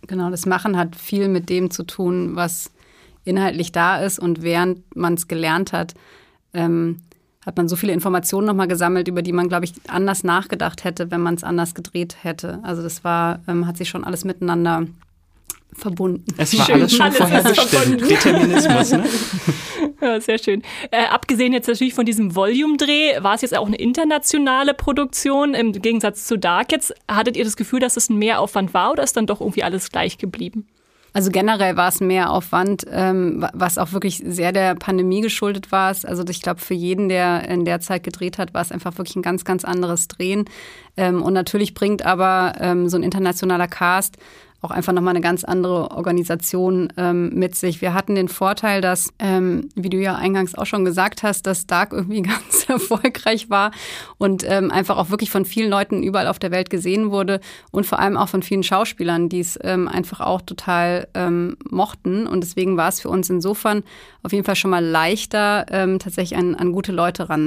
Genau, 0.08 0.30
das 0.30 0.46
Machen 0.46 0.78
hat 0.78 0.96
viel 0.96 1.28
mit 1.28 1.50
dem 1.50 1.70
zu 1.70 1.84
tun, 1.84 2.36
was 2.36 2.72
inhaltlich 3.26 3.72
da 3.72 3.98
ist 3.98 4.20
und 4.20 4.42
während 4.42 4.96
man 4.96 5.14
es 5.16 5.28
gelernt 5.28 5.74
hat, 5.74 5.94
ähm, 6.54 7.02
hat 7.46 7.58
man 7.58 7.68
so 7.68 7.76
viele 7.76 7.94
Informationen 7.94 8.48
nochmal 8.48 8.68
gesammelt, 8.68 9.08
über 9.08 9.22
die 9.22 9.34
man, 9.34 9.50
glaube 9.50 9.66
ich, 9.66 9.74
anders 9.88 10.24
nachgedacht 10.24 10.84
hätte, 10.84 11.12
wenn 11.12 11.22
man 11.22 11.36
es 11.36 11.44
anders 11.44 11.74
gedreht 11.74 12.18
hätte. 12.22 12.60
Also 12.64 12.82
das 12.84 13.04
war, 13.04 13.40
ähm, 13.48 13.68
hat 13.68 13.78
sich 13.78 13.90
schon 13.90 14.04
alles 14.04 14.26
miteinander 14.26 14.86
verbunden. 15.74 16.26
Es 16.38 16.58
war 16.58 16.66
schön. 16.66 16.76
alles 16.76 16.92
schon 16.92 17.02
alles 17.02 17.18
vorherbestimmt. 17.18 18.10
Determinismus, 18.10 18.92
ne? 18.92 19.04
Ja, 20.02 20.20
sehr 20.20 20.40
schön. 20.40 20.64
Äh, 20.90 21.06
abgesehen 21.06 21.54
jetzt 21.54 21.68
natürlich 21.68 21.94
von 21.94 22.06
diesem 22.06 22.36
Volume-Dreh, 22.36 23.22
war 23.22 23.36
es 23.36 23.42
jetzt 23.42 23.56
auch 23.56 23.68
eine 23.68 23.76
internationale 23.76 24.74
Produktion 24.74 25.54
im 25.54 25.74
Gegensatz 25.74 26.26
zu 26.26 26.38
Dark 26.38 26.72
jetzt. 26.72 26.94
Hattet 27.08 27.38
ihr 27.38 27.44
das 27.44 27.56
Gefühl, 27.56 27.80
dass 27.80 27.98
es 27.98 28.10
ein 28.10 28.18
Mehraufwand 28.18 28.74
war 28.74 28.92
oder 28.92 29.04
ist 29.04 29.16
dann 29.16 29.28
doch 29.28 29.42
irgendwie 29.42 29.64
alles 29.64 29.92
gleich 29.92 30.18
geblieben? 30.18 30.68
Also 31.14 31.30
generell 31.30 31.76
war 31.76 31.90
es 31.90 32.00
mehr 32.00 32.32
Aufwand, 32.32 32.86
ähm, 32.90 33.46
was 33.54 33.78
auch 33.78 33.92
wirklich 33.92 34.24
sehr 34.26 34.54
der 34.54 34.76
Pandemie 34.76 35.20
geschuldet 35.20 35.72
war. 35.72 35.90
Also 35.90 36.24
ich 36.30 36.42
glaube, 36.42 36.62
für 36.62 36.74
jeden, 36.74 37.10
der 37.10 37.50
in 37.50 37.66
der 37.66 37.82
Zeit 37.82 38.04
gedreht 38.04 38.38
hat, 38.38 38.54
war 38.54 38.62
es 38.62 38.72
einfach 38.72 38.98
wirklich 38.98 39.18
ein 39.18 39.22
ganz, 39.22 39.44
ganz 39.44 39.66
anderes 39.66 40.08
Drehen. 40.08 40.46
Ähm, 40.96 41.22
und 41.22 41.34
natürlich 41.34 41.74
bringt 41.74 42.06
aber 42.06 42.54
ähm, 42.60 42.88
so 42.88 42.96
ein 42.96 43.04
internationaler 43.04 43.68
Cast 43.68 44.18
auch 44.62 44.72
einfach 44.72 44.94
nochmal 44.94 45.14
eine 45.16 45.22
ganz 45.22 45.44
andere 45.44 45.92
Organisation 45.92 46.94
ähm, 46.96 47.34
mit 47.34 47.56
sich. 47.56 47.82
Wir 47.82 47.96
hatten 47.96 48.14
den 48.14 48.28
Vorteil, 48.28 48.80
dass, 48.82 49.12
ähm, 49.18 49.70
wie 49.76 49.90
du 49.90 49.98
ja 49.98 50.16
eingangs 50.16 50.54
auch 50.54 50.68
schon 50.68 50.86
gesagt 50.86 51.24
hast, 51.24 51.48
dass 51.48 51.66
Dark 51.66 51.94
irgendwie 51.94 52.22
ganz 52.22 52.66
erfolgreich 52.70 53.50
war 53.50 53.72
und 54.20 54.46
ähm, 54.48 54.70
einfach 54.70 54.98
auch 54.98 55.10
wirklich 55.10 55.32
von 55.32 55.46
vielen 55.46 55.70
Leuten 55.70 56.04
überall 56.04 56.28
auf 56.28 56.38
der 56.38 56.52
Welt 56.52 56.70
gesehen 56.70 57.10
wurde 57.10 57.40
und 57.72 57.88
vor 57.88 58.00
allem 58.00 58.18
auch 58.18 58.30
von 58.30 58.44
vielen 58.44 58.62
Schauspielern, 58.62 59.30
die 59.30 59.40
es 59.40 59.58
ähm, 59.64 59.88
einfach 59.88 60.22
auch 60.22 60.42
total 60.42 61.08
ähm, 61.16 61.58
mochten. 61.68 62.28
Und 62.28 62.44
deswegen 62.44 62.78
war 62.78 62.90
es 62.90 63.02
für 63.02 63.10
uns 63.10 63.32
insofern 63.32 63.84
auf 64.22 64.32
jeden 64.32 64.46
Fall 64.46 64.56
schon 64.56 64.70
mal 64.70 64.86
leichter, 64.86 65.66
ähm, 65.72 65.98
tatsächlich 65.98 66.38
an, 66.38 66.54
an 66.54 66.72
gute 66.72 66.92
Leute 66.92 67.30
ran 67.30 67.42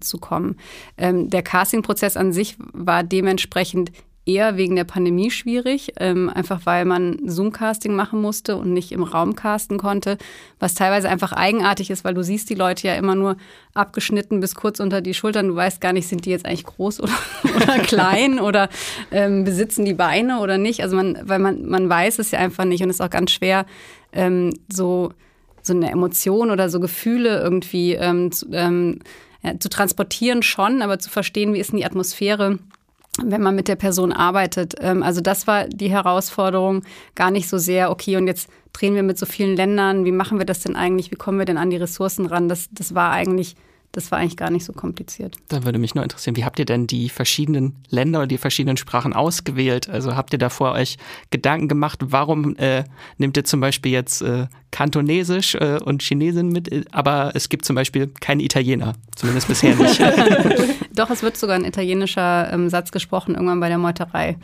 zu 0.00 0.18
kommen. 0.18 0.56
der 0.98 1.42
Casting-Prozess 1.42 2.16
an 2.16 2.32
sich 2.32 2.56
war 2.58 3.02
dementsprechend 3.02 3.90
eher 4.26 4.56
wegen 4.56 4.74
der 4.74 4.84
Pandemie 4.84 5.30
schwierig, 5.30 5.92
ähm, 5.98 6.28
einfach 6.28 6.60
weil 6.64 6.84
man 6.84 7.18
Zoom-Casting 7.24 7.94
machen 7.94 8.20
musste 8.20 8.56
und 8.56 8.72
nicht 8.72 8.90
im 8.90 9.04
Raum 9.04 9.36
casten 9.36 9.78
konnte, 9.78 10.18
was 10.58 10.74
teilweise 10.74 11.08
einfach 11.08 11.32
eigenartig 11.32 11.90
ist, 11.90 12.04
weil 12.04 12.14
du 12.14 12.24
siehst 12.24 12.50
die 12.50 12.54
Leute 12.54 12.88
ja 12.88 12.96
immer 12.96 13.14
nur 13.14 13.36
abgeschnitten 13.72 14.40
bis 14.40 14.56
kurz 14.56 14.80
unter 14.80 15.00
die 15.00 15.14
Schultern. 15.14 15.48
Du 15.48 15.54
weißt 15.54 15.80
gar 15.80 15.92
nicht, 15.92 16.08
sind 16.08 16.24
die 16.24 16.30
jetzt 16.30 16.44
eigentlich 16.44 16.64
groß 16.64 17.00
oder, 17.02 17.12
oder 17.54 17.78
klein 17.78 18.40
oder 18.40 18.68
ähm, 19.12 19.44
besitzen 19.44 19.84
die 19.84 19.94
Beine 19.94 20.40
oder 20.40 20.58
nicht. 20.58 20.82
Also 20.82 20.96
man, 20.96 21.18
weil 21.22 21.38
man, 21.38 21.64
man 21.64 21.88
weiß 21.88 22.18
es 22.18 22.32
ja 22.32 22.40
einfach 22.40 22.64
nicht 22.64 22.82
und 22.82 22.90
es 22.90 22.96
ist 22.96 23.02
auch 23.06 23.10
ganz 23.10 23.30
schwer, 23.30 23.64
ähm, 24.12 24.52
so, 24.68 25.12
so 25.62 25.72
eine 25.72 25.90
Emotion 25.90 26.50
oder 26.50 26.68
so 26.68 26.80
Gefühle 26.80 27.40
irgendwie 27.40 27.94
ähm, 27.94 28.32
zu, 28.32 28.46
ähm, 28.52 28.98
ja, 29.42 29.58
zu 29.60 29.68
transportieren 29.68 30.42
schon, 30.42 30.82
aber 30.82 30.98
zu 30.98 31.10
verstehen, 31.10 31.54
wie 31.54 31.60
ist 31.60 31.70
denn 31.70 31.78
die 31.78 31.86
Atmosphäre 31.86 32.58
wenn 33.22 33.42
man 33.42 33.54
mit 33.54 33.68
der 33.68 33.76
Person 33.76 34.12
arbeitet. 34.12 34.74
Ähm, 34.80 35.02
also 35.02 35.20
das 35.20 35.46
war 35.46 35.66
die 35.68 35.90
Herausforderung, 35.90 36.82
gar 37.14 37.30
nicht 37.30 37.48
so 37.48 37.58
sehr, 37.58 37.90
okay, 37.90 38.16
und 38.16 38.26
jetzt 38.26 38.48
drehen 38.72 38.94
wir 38.94 39.02
mit 39.02 39.18
so 39.18 39.26
vielen 39.26 39.56
Ländern, 39.56 40.04
wie 40.04 40.12
machen 40.12 40.38
wir 40.38 40.46
das 40.46 40.60
denn 40.60 40.76
eigentlich, 40.76 41.10
wie 41.10 41.16
kommen 41.16 41.38
wir 41.38 41.46
denn 41.46 41.58
an 41.58 41.70
die 41.70 41.76
Ressourcen 41.76 42.26
ran? 42.26 42.48
Das, 42.48 42.68
das 42.72 42.94
war 42.94 43.10
eigentlich 43.10 43.56
das 43.96 44.10
war 44.10 44.18
eigentlich 44.18 44.36
gar 44.36 44.50
nicht 44.50 44.64
so 44.64 44.74
kompliziert. 44.74 45.36
Da 45.48 45.64
würde 45.64 45.78
mich 45.78 45.94
nur 45.94 46.04
interessieren, 46.04 46.36
wie 46.36 46.44
habt 46.44 46.58
ihr 46.58 46.66
denn 46.66 46.86
die 46.86 47.08
verschiedenen 47.08 47.76
Länder 47.88 48.18
oder 48.18 48.26
die 48.26 48.36
verschiedenen 48.36 48.76
Sprachen 48.76 49.14
ausgewählt? 49.14 49.88
Also 49.88 50.14
habt 50.14 50.34
ihr 50.34 50.38
davor 50.38 50.72
euch 50.72 50.98
Gedanken 51.30 51.66
gemacht, 51.66 52.00
warum 52.02 52.56
äh, 52.56 52.84
nehmt 53.16 53.38
ihr 53.38 53.44
zum 53.44 53.60
Beispiel 53.60 53.92
jetzt 53.92 54.20
äh, 54.20 54.48
Kantonesisch 54.70 55.54
äh, 55.54 55.78
und 55.82 56.02
Chinesin 56.02 56.48
mit, 56.48 56.86
aber 56.92 57.32
es 57.34 57.48
gibt 57.48 57.64
zum 57.64 57.76
Beispiel 57.76 58.08
keinen 58.20 58.40
Italiener, 58.40 58.94
zumindest 59.14 59.48
bisher 59.48 59.74
nicht. 59.74 60.00
Doch, 60.94 61.10
es 61.10 61.22
wird 61.22 61.36
sogar 61.36 61.56
ein 61.56 61.64
italienischer 61.64 62.52
ähm, 62.52 62.68
Satz 62.68 62.90
gesprochen, 62.90 63.34
irgendwann 63.34 63.60
bei 63.60 63.68
der 63.68 63.78
Meuterei. 63.78 64.36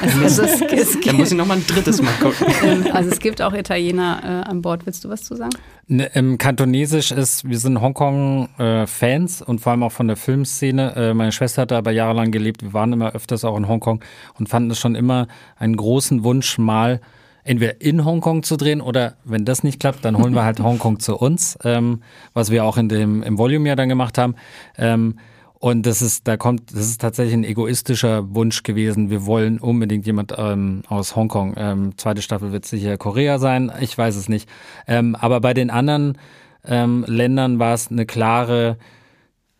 Also, 0.00 0.22
also 0.22 0.42
es, 0.42 0.60
es, 0.62 1.00
da 1.00 1.12
muss 1.12 1.32
ich 1.32 1.36
nochmal 1.36 1.58
ein 1.58 1.66
drittes 1.66 2.00
Mal 2.02 2.12
gucken. 2.20 2.46
Ähm, 2.62 2.86
also 2.92 3.10
es 3.10 3.20
gibt 3.20 3.40
auch 3.40 3.52
Italiener 3.52 4.20
äh, 4.24 4.50
an 4.50 4.62
Bord. 4.62 4.84
Willst 4.84 5.04
du 5.04 5.08
was 5.08 5.22
zu 5.22 5.36
sagen? 5.36 5.50
Ne, 5.86 6.10
Im 6.14 6.38
Kantonesisch 6.38 7.12
ist, 7.12 7.48
wir 7.48 7.58
sind 7.58 7.80
Hongkong-Fans 7.80 9.40
äh, 9.40 9.44
und 9.44 9.60
vor 9.60 9.72
allem 9.72 9.82
auch 9.84 9.92
von 9.92 10.08
der 10.08 10.16
Filmszene. 10.16 10.96
Äh, 10.96 11.14
meine 11.14 11.30
Schwester 11.30 11.62
hat 11.62 11.70
da 11.70 11.78
aber 11.78 11.92
jahrelang 11.92 12.32
gelebt. 12.32 12.62
Wir 12.62 12.72
waren 12.72 12.92
immer 12.92 13.14
öfters 13.14 13.44
auch 13.44 13.56
in 13.56 13.68
Hongkong 13.68 14.02
und 14.38 14.48
fanden 14.48 14.70
es 14.72 14.78
schon 14.80 14.94
immer 14.94 15.28
einen 15.56 15.76
großen 15.76 16.24
Wunsch, 16.24 16.58
mal 16.58 17.00
entweder 17.48 17.80
in 17.80 18.04
Hongkong 18.04 18.42
zu 18.42 18.56
drehen 18.56 18.80
oder 18.80 19.14
wenn 19.24 19.44
das 19.44 19.64
nicht 19.64 19.80
klappt, 19.80 20.04
dann 20.04 20.18
holen 20.18 20.34
wir 20.34 20.44
halt 20.44 20.60
Hongkong 20.62 21.00
zu 21.00 21.16
uns, 21.16 21.58
ähm, 21.64 22.02
was 22.34 22.50
wir 22.50 22.64
auch 22.64 22.76
in 22.76 22.88
dem, 22.88 23.22
im 23.22 23.38
Volume 23.38 23.68
ja 23.68 23.76
dann 23.76 23.88
gemacht 23.88 24.18
haben. 24.18 24.34
Ähm, 24.76 25.18
und 25.60 25.86
das 25.86 26.02
ist, 26.02 26.28
da 26.28 26.36
kommt, 26.36 26.72
das 26.72 26.82
ist 26.86 27.00
tatsächlich 27.00 27.34
ein 27.34 27.44
egoistischer 27.44 28.32
Wunsch 28.34 28.62
gewesen. 28.62 29.10
Wir 29.10 29.26
wollen 29.26 29.58
unbedingt 29.58 30.06
jemand 30.06 30.34
ähm, 30.36 30.82
aus 30.88 31.16
Hongkong. 31.16 31.54
Ähm, 31.56 31.98
zweite 31.98 32.22
Staffel 32.22 32.52
wird 32.52 32.64
sicher 32.64 32.96
Korea 32.96 33.38
sein. 33.38 33.72
Ich 33.80 33.96
weiß 33.96 34.14
es 34.14 34.28
nicht. 34.28 34.48
Ähm, 34.86 35.16
aber 35.16 35.40
bei 35.40 35.54
den 35.54 35.70
anderen 35.70 36.16
ähm, 36.64 37.04
Ländern 37.08 37.58
war 37.58 37.74
es 37.74 37.90
eine 37.90 38.06
klare 38.06 38.76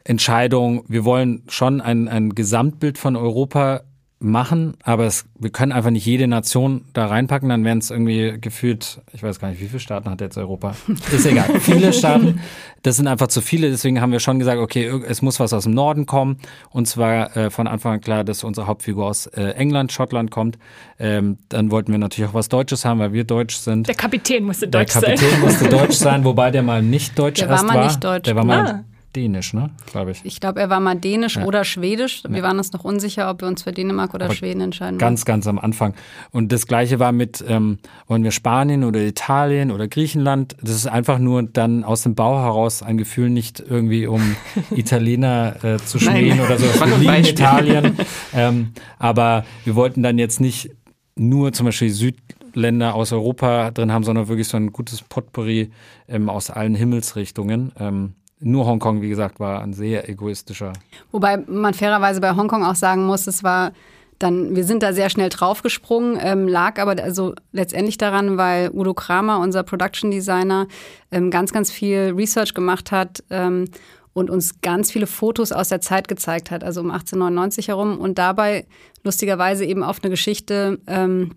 Entscheidung. 0.05 0.85
Wir 0.87 1.05
wollen 1.05 1.43
schon 1.49 1.81
ein, 1.81 2.07
ein 2.07 2.35
Gesamtbild 2.35 2.97
von 2.97 3.17
Europa 3.17 3.81
machen, 4.21 4.75
aber 4.83 5.07
es, 5.07 5.27
wir 5.39 5.51
können 5.51 5.71
einfach 5.71 5.91
nicht 5.91 6.05
jede 6.05 6.27
Nation 6.27 6.85
da 6.93 7.07
reinpacken, 7.07 7.49
dann 7.49 7.65
wären 7.65 7.79
es 7.79 7.91
irgendwie 7.91 8.37
gefühlt, 8.41 9.01
ich 9.13 9.23
weiß 9.23 9.39
gar 9.39 9.49
nicht, 9.49 9.61
wie 9.61 9.67
viele 9.67 9.79
Staaten 9.79 10.11
hat 10.11 10.21
jetzt 10.21 10.37
Europa? 10.37 10.75
Ist 11.13 11.25
egal, 11.25 11.61
viele 11.61 11.93
Staaten, 11.93 12.41
das 12.83 12.97
sind 12.97 13.07
einfach 13.07 13.29
zu 13.29 13.41
viele, 13.41 13.71
deswegen 13.71 14.01
haben 14.01 14.11
wir 14.11 14.19
schon 14.19 14.41
gesagt, 14.41 14.61
okay, 14.61 14.89
es 15.07 15.23
muss 15.23 15.39
was 15.39 15.53
aus 15.53 15.65
dem 15.65 15.75
Norden 15.75 16.07
kommen 16.07 16.39
und 16.71 16.89
zwar 16.89 17.37
äh, 17.37 17.51
von 17.51 17.69
Anfang 17.69 17.95
an 17.95 18.01
klar, 18.01 18.25
dass 18.25 18.43
unsere 18.43 18.67
Hauptfigur 18.67 19.07
aus 19.07 19.27
äh, 19.27 19.51
England, 19.51 19.93
Schottland 19.93 20.33
kommt. 20.33 20.59
Ähm, 20.99 21.39
dann 21.49 21.71
wollten 21.71 21.93
wir 21.93 21.99
natürlich 21.99 22.31
auch 22.31 22.35
was 22.35 22.49
Deutsches 22.49 22.85
haben, 22.85 22.99
weil 22.99 23.13
wir 23.13 23.23
deutsch 23.23 23.57
sind. 23.57 23.87
Der 23.87 23.95
Kapitän 23.95 24.45
musste 24.45 24.67
deutsch 24.67 24.93
sein. 24.93 25.03
Der 25.03 25.15
Kapitän 25.15 25.41
musste 25.41 25.69
deutsch 25.69 25.95
sein, 25.97 26.25
wobei 26.25 26.51
der 26.51 26.63
mal 26.63 26.83
nicht 26.83 27.17
deutsch 27.17 27.41
der 27.41 27.49
erst 27.49 27.69
war. 27.69 27.75
Mal 27.75 27.87
nicht 27.87 28.03
deutsch. 28.03 28.25
Der 28.25 28.35
war 28.35 28.45
mal 28.45 28.67
ah. 28.67 28.85
Dänisch, 29.19 29.53
ne? 29.53 29.71
Glaube 29.91 30.13
ich. 30.13 30.21
Ich 30.23 30.39
glaube, 30.39 30.61
er 30.61 30.71
war 30.71 30.79
mal 30.79 30.95
Dänisch 30.95 31.35
ja. 31.35 31.45
oder 31.45 31.65
Schwedisch. 31.65 32.23
Wir 32.29 32.39
ja. 32.39 32.43
waren 32.45 32.59
uns 32.59 32.73
noch 32.73 32.85
unsicher, 32.85 33.29
ob 33.29 33.41
wir 33.41 33.49
uns 33.49 33.65
für 33.65 33.73
Dänemark 33.73 34.15
oder 34.15 34.27
Aber 34.27 34.35
Schweden 34.35 34.61
entscheiden. 34.61 34.97
Ganz, 34.97 35.25
ganz 35.25 35.49
am 35.49 35.59
Anfang. 35.59 35.95
Und 36.31 36.53
das 36.53 36.69
Gleiche 36.69 37.01
war 37.01 37.11
mit, 37.11 37.45
ähm, 37.49 37.79
wollen 38.07 38.23
wir 38.23 38.31
Spanien 38.31 38.85
oder 38.85 39.01
Italien 39.01 39.73
oder 39.73 39.89
Griechenland? 39.89 40.55
Das 40.63 40.71
ist 40.71 40.87
einfach 40.87 41.19
nur 41.19 41.43
dann 41.43 41.83
aus 41.83 42.05
dem 42.05 42.15
Bau 42.15 42.39
heraus 42.39 42.85
ein 42.85 42.97
Gefühl, 42.97 43.29
nicht 43.29 43.59
irgendwie 43.59 44.07
um 44.07 44.37
Italiener 44.71 45.57
äh, 45.65 45.79
zu 45.79 45.99
schmähen 45.99 46.41
oder 46.41 46.57
so. 46.57 46.67
Wir 46.67 46.97
lieben 46.99 47.25
Italien. 47.25 47.97
ähm, 48.33 48.73
aber 49.01 49.45
wir 49.65 49.75
wollten 49.75 50.05
dann 50.05 50.17
jetzt 50.19 50.41
nicht 50.41 50.71
nur 51.17 51.53
zum 51.53 51.67
Beispiel 51.67 51.91
Südländer 51.91 52.95
aus 52.95 53.13
Europa 53.13 53.73
drin 53.73 53.91
haben, 53.91 54.05
sondern 54.05 54.29
wirklich 54.29 54.47
so 54.47 54.57
ein 54.57 54.73
gutes 54.73 55.03
Potpourri 55.03 55.73
ähm, 56.07 56.29
aus 56.29 56.51
allen 56.51 56.77
Himmelsrichtungen. 56.77 57.73
Ähm, 57.81 58.15
nur 58.41 58.67
Hongkong, 58.67 59.03
wie 59.03 59.09
gesagt, 59.09 59.41
war 59.41 59.63
ein 59.63 59.73
sehr 59.73 60.09
egoistischer. 60.09 60.73
Wobei 61.11 61.39
man 61.39 61.75
fairerweise 61.75 62.21
bei 62.21 62.37
Hongkong 62.37 62.65
auch 62.65 62.77
sagen 62.77 63.07
muss, 63.07 63.27
es 63.27 63.43
war 63.43 63.73
dann, 64.19 64.57
wir 64.57 64.65
sind 64.65 64.83
da 64.83 64.93
sehr 64.93 65.11
schnell 65.11 65.29
draufgesprungen, 65.29 66.19
ähm, 66.21 66.49
lag 66.49 66.81
aber 66.81 67.01
also 67.03 67.35
letztendlich 67.53 67.99
daran, 67.99 68.37
weil 68.37 68.71
Udo 68.73 68.93
Kramer, 68.95 69.39
unser 69.39 69.63
Production 69.63 70.11
Designer, 70.11 70.67
ähm, 71.13 71.31
ganz, 71.31 71.53
ganz 71.53 71.71
viel 71.71 72.15
Research 72.17 72.53
gemacht 72.55 72.91
hat 72.91 73.23
ähm, 73.31 73.67
und 74.15 74.31
uns 74.31 74.61
ganz 74.61 74.91
viele 74.91 75.07
Fotos 75.07 75.53
aus 75.53 75.69
der 75.69 75.81
Zeit 75.81 76.09
gezeigt 76.09 76.51
hat, 76.51 76.65
also 76.65 76.81
um 76.81 76.91
1899 76.91 77.69
herum 77.69 77.99
und 77.99 78.19
dabei 78.19 78.67
lustigerweise 79.05 79.65
eben 79.65 79.85
auf 79.85 80.03
eine 80.03 80.11
Geschichte 80.11 80.81
ähm, 80.89 81.37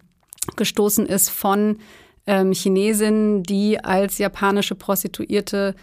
gestoßen 0.55 1.05
ist 1.05 1.29
von 1.29 1.77
ähm, 2.25 2.51
Chinesinnen, 2.51 3.43
die 3.43 3.83
als 3.83 4.17
japanische 4.17 4.73
Prostituierte 4.73 5.75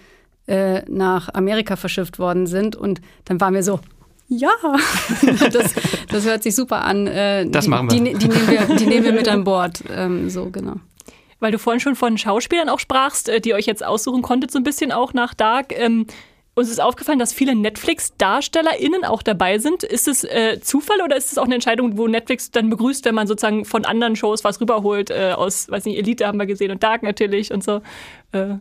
äh, 0.49 0.83
nach 0.89 1.33
Amerika 1.35 1.77
verschifft 1.77 2.19
worden 2.19 2.47
sind. 2.47 2.75
Und 2.75 3.01
dann 3.27 3.41
waren 3.41 3.55
wir 3.55 3.63
so, 3.63 3.81
ja, 4.29 4.51
das, 5.53 5.75
das 6.09 6.25
hört 6.27 6.43
sich 6.43 6.55
super 6.55 6.85
an. 6.85 7.07
Äh, 7.07 7.47
das 7.49 7.65
die, 7.65 7.71
machen 7.71 7.91
wir. 7.91 7.99
Die, 7.99 8.15
die, 8.15 8.29
nehmen 8.29 8.49
wir. 8.49 8.77
die 8.77 8.87
nehmen 8.87 9.05
wir 9.05 9.13
mit 9.13 9.29
an 9.29 9.45
Bord. 9.45 9.83
Ähm, 9.91 10.29
so, 10.29 10.51
genau. 10.51 10.77
Weil 11.41 11.53
du 11.53 11.59
vorhin 11.59 11.81
schon 11.81 11.95
von 11.95 12.19
Schauspielern 12.19 12.69
auch 12.69 12.81
sprachst, 12.81 13.29
äh, 13.29 13.41
die 13.41 13.55
euch 13.55 13.67
jetzt 13.67 13.85
aussuchen 13.85 14.23
konntet, 14.23 14.51
so 14.51 14.59
ein 14.59 14.65
bisschen 14.65 14.93
auch 14.93 15.15
nach 15.15 15.35
Dark. 15.35 15.73
Ähm, 15.79 16.07
uns 16.55 16.71
ist 16.71 16.81
aufgefallen, 16.81 17.19
dass 17.19 17.33
viele 17.33 17.55
Netflix-DarstellerInnen 17.55 19.05
auch 19.05 19.23
dabei 19.23 19.59
sind. 19.59 19.85
Ist 19.85 20.09
es 20.09 20.25
äh, 20.25 20.61
Zufall 20.61 21.01
oder 21.03 21.17
ist 21.17 21.31
es 21.31 21.39
auch 21.39 21.45
eine 21.45 21.55
Entscheidung, 21.55 21.97
wo 21.97 22.09
Netflix 22.09 22.51
dann 22.51 22.69
begrüßt, 22.69 23.05
wenn 23.05 23.15
man 23.15 23.29
sozusagen 23.29 23.65
von 23.65 23.85
anderen 23.85 24.17
Shows 24.17 24.45
was 24.45 24.61
rüberholt? 24.61 25.11
Äh, 25.11 25.33
aus, 25.37 25.71
weiß 25.71 25.85
nicht, 25.85 25.99
Elite 25.99 26.27
haben 26.27 26.39
wir 26.39 26.47
gesehen 26.47 26.71
und 26.71 26.83
Dark 26.83 27.03
natürlich 27.03 27.53
und 27.53 27.63
so. 27.63 27.81
Äh. 28.33 28.57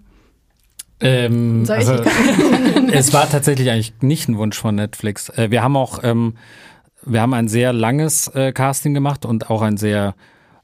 Ähm, 0.99 1.65
also, 1.67 1.93
es 2.91 3.13
war 3.13 3.29
tatsächlich 3.29 3.69
eigentlich 3.69 3.93
nicht 4.01 4.29
ein 4.29 4.37
Wunsch 4.37 4.57
von 4.57 4.75
Netflix. 4.75 5.29
Äh, 5.29 5.51
wir 5.51 5.63
haben 5.63 5.75
auch, 5.75 5.99
ähm, 6.03 6.35
wir 7.05 7.21
haben 7.21 7.33
ein 7.33 7.47
sehr 7.47 7.73
langes 7.73 8.27
äh, 8.29 8.51
Casting 8.51 8.93
gemacht 8.93 9.25
und 9.25 9.49
auch 9.49 9.61
ein 9.61 9.77
sehr 9.77 10.15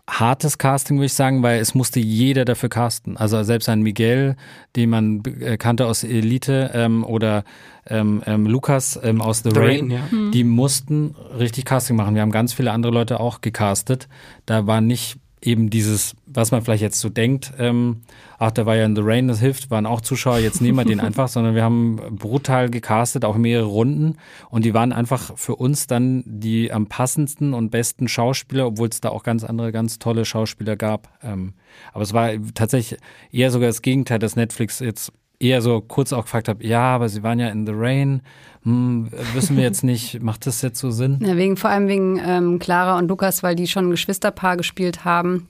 hartes 0.09 0.57
Casting, 0.57 0.97
würde 0.97 1.05
ich 1.05 1.13
sagen, 1.13 1.43
weil 1.43 1.59
es 1.61 1.75
musste 1.75 1.99
jeder 1.99 2.43
dafür 2.43 2.69
casten. 2.69 3.15
Also 3.15 3.41
selbst 3.43 3.69
ein 3.69 3.81
Miguel, 3.81 4.35
den 4.75 4.89
man 4.89 5.23
äh, 5.39 5.57
kannte 5.57 5.85
aus 5.87 6.03
Elite 6.03 6.71
ähm, 6.73 7.05
oder 7.05 7.43
ähm, 7.87 8.21
ähm, 8.25 8.45
Lukas 8.45 8.99
ähm, 9.01 9.21
aus 9.21 9.43
The, 9.43 9.51
The 9.51 9.59
Rain, 9.59 9.67
Rain 9.67 9.91
ja. 9.91 10.11
Hm. 10.11 10.31
die 10.31 10.43
mussten 10.43 11.15
richtig 11.37 11.65
Casting 11.65 11.95
machen. 11.95 12.15
Wir 12.15 12.21
haben 12.21 12.31
ganz 12.31 12.53
viele 12.53 12.71
andere 12.71 12.91
Leute 12.91 13.19
auch 13.19 13.41
gecastet. 13.41 14.09
Da 14.45 14.67
war 14.67 14.81
nicht 14.81 15.17
eben 15.45 15.69
dieses, 15.69 16.15
was 16.25 16.51
man 16.51 16.61
vielleicht 16.61 16.81
jetzt 16.81 16.99
so 16.99 17.09
denkt, 17.09 17.53
ähm, 17.59 18.01
ach, 18.39 18.51
der 18.51 18.65
war 18.65 18.75
ja 18.75 18.85
in 18.85 18.95
The 18.95 19.01
Rain, 19.03 19.27
das 19.27 19.39
hilft, 19.39 19.69
waren 19.69 19.85
auch 19.85 20.01
Zuschauer, 20.01 20.39
jetzt 20.39 20.61
nehmen 20.61 20.77
wir 20.77 20.85
den 20.85 20.99
einfach, 21.01 21.27
sondern 21.27 21.55
wir 21.55 21.63
haben 21.63 21.97
brutal 22.11 22.69
gecastet, 22.69 23.25
auch 23.25 23.35
mehrere 23.35 23.65
Runden 23.65 24.17
und 24.49 24.65
die 24.65 24.73
waren 24.73 24.93
einfach 24.93 25.37
für 25.37 25.55
uns 25.55 25.87
dann 25.87 26.23
die 26.25 26.71
am 26.71 26.87
passendsten 26.87 27.53
und 27.53 27.69
besten 27.69 28.07
Schauspieler, 28.07 28.67
obwohl 28.67 28.89
es 28.89 29.01
da 29.01 29.09
auch 29.09 29.23
ganz 29.23 29.43
andere, 29.43 29.71
ganz 29.71 29.99
tolle 29.99 30.25
Schauspieler 30.25 30.75
gab. 30.75 31.09
Ähm, 31.21 31.53
aber 31.91 32.03
es 32.03 32.13
war 32.13 32.31
tatsächlich 32.53 32.99
eher 33.31 33.51
sogar 33.51 33.67
das 33.67 33.81
Gegenteil, 33.81 34.19
dass 34.19 34.35
Netflix 34.35 34.79
jetzt 34.79 35.11
eher 35.43 35.61
so 35.61 35.81
kurz 35.81 36.13
auch 36.13 36.23
gefragt 36.23 36.47
habe, 36.47 36.65
ja, 36.65 36.95
aber 36.95 37.09
sie 37.09 37.23
waren 37.23 37.39
ja 37.39 37.49
in 37.49 37.65
The 37.65 37.73
Rain, 37.75 38.21
hm, 38.63 39.09
wissen 39.33 39.57
wir 39.57 39.63
jetzt 39.63 39.83
nicht, 39.83 40.21
macht 40.21 40.47
das 40.47 40.61
jetzt 40.61 40.79
so 40.79 40.89
Sinn? 40.89 41.19
Ja, 41.21 41.35
wegen, 41.35 41.57
vor 41.57 41.69
allem 41.69 41.87
wegen 41.87 42.19
ähm, 42.25 42.59
Clara 42.59 42.97
und 42.97 43.09
Lukas, 43.09 43.43
weil 43.43 43.55
die 43.55 43.67
schon 43.67 43.87
ein 43.87 43.91
Geschwisterpaar 43.91 44.57
gespielt 44.57 45.03
haben. 45.03 45.47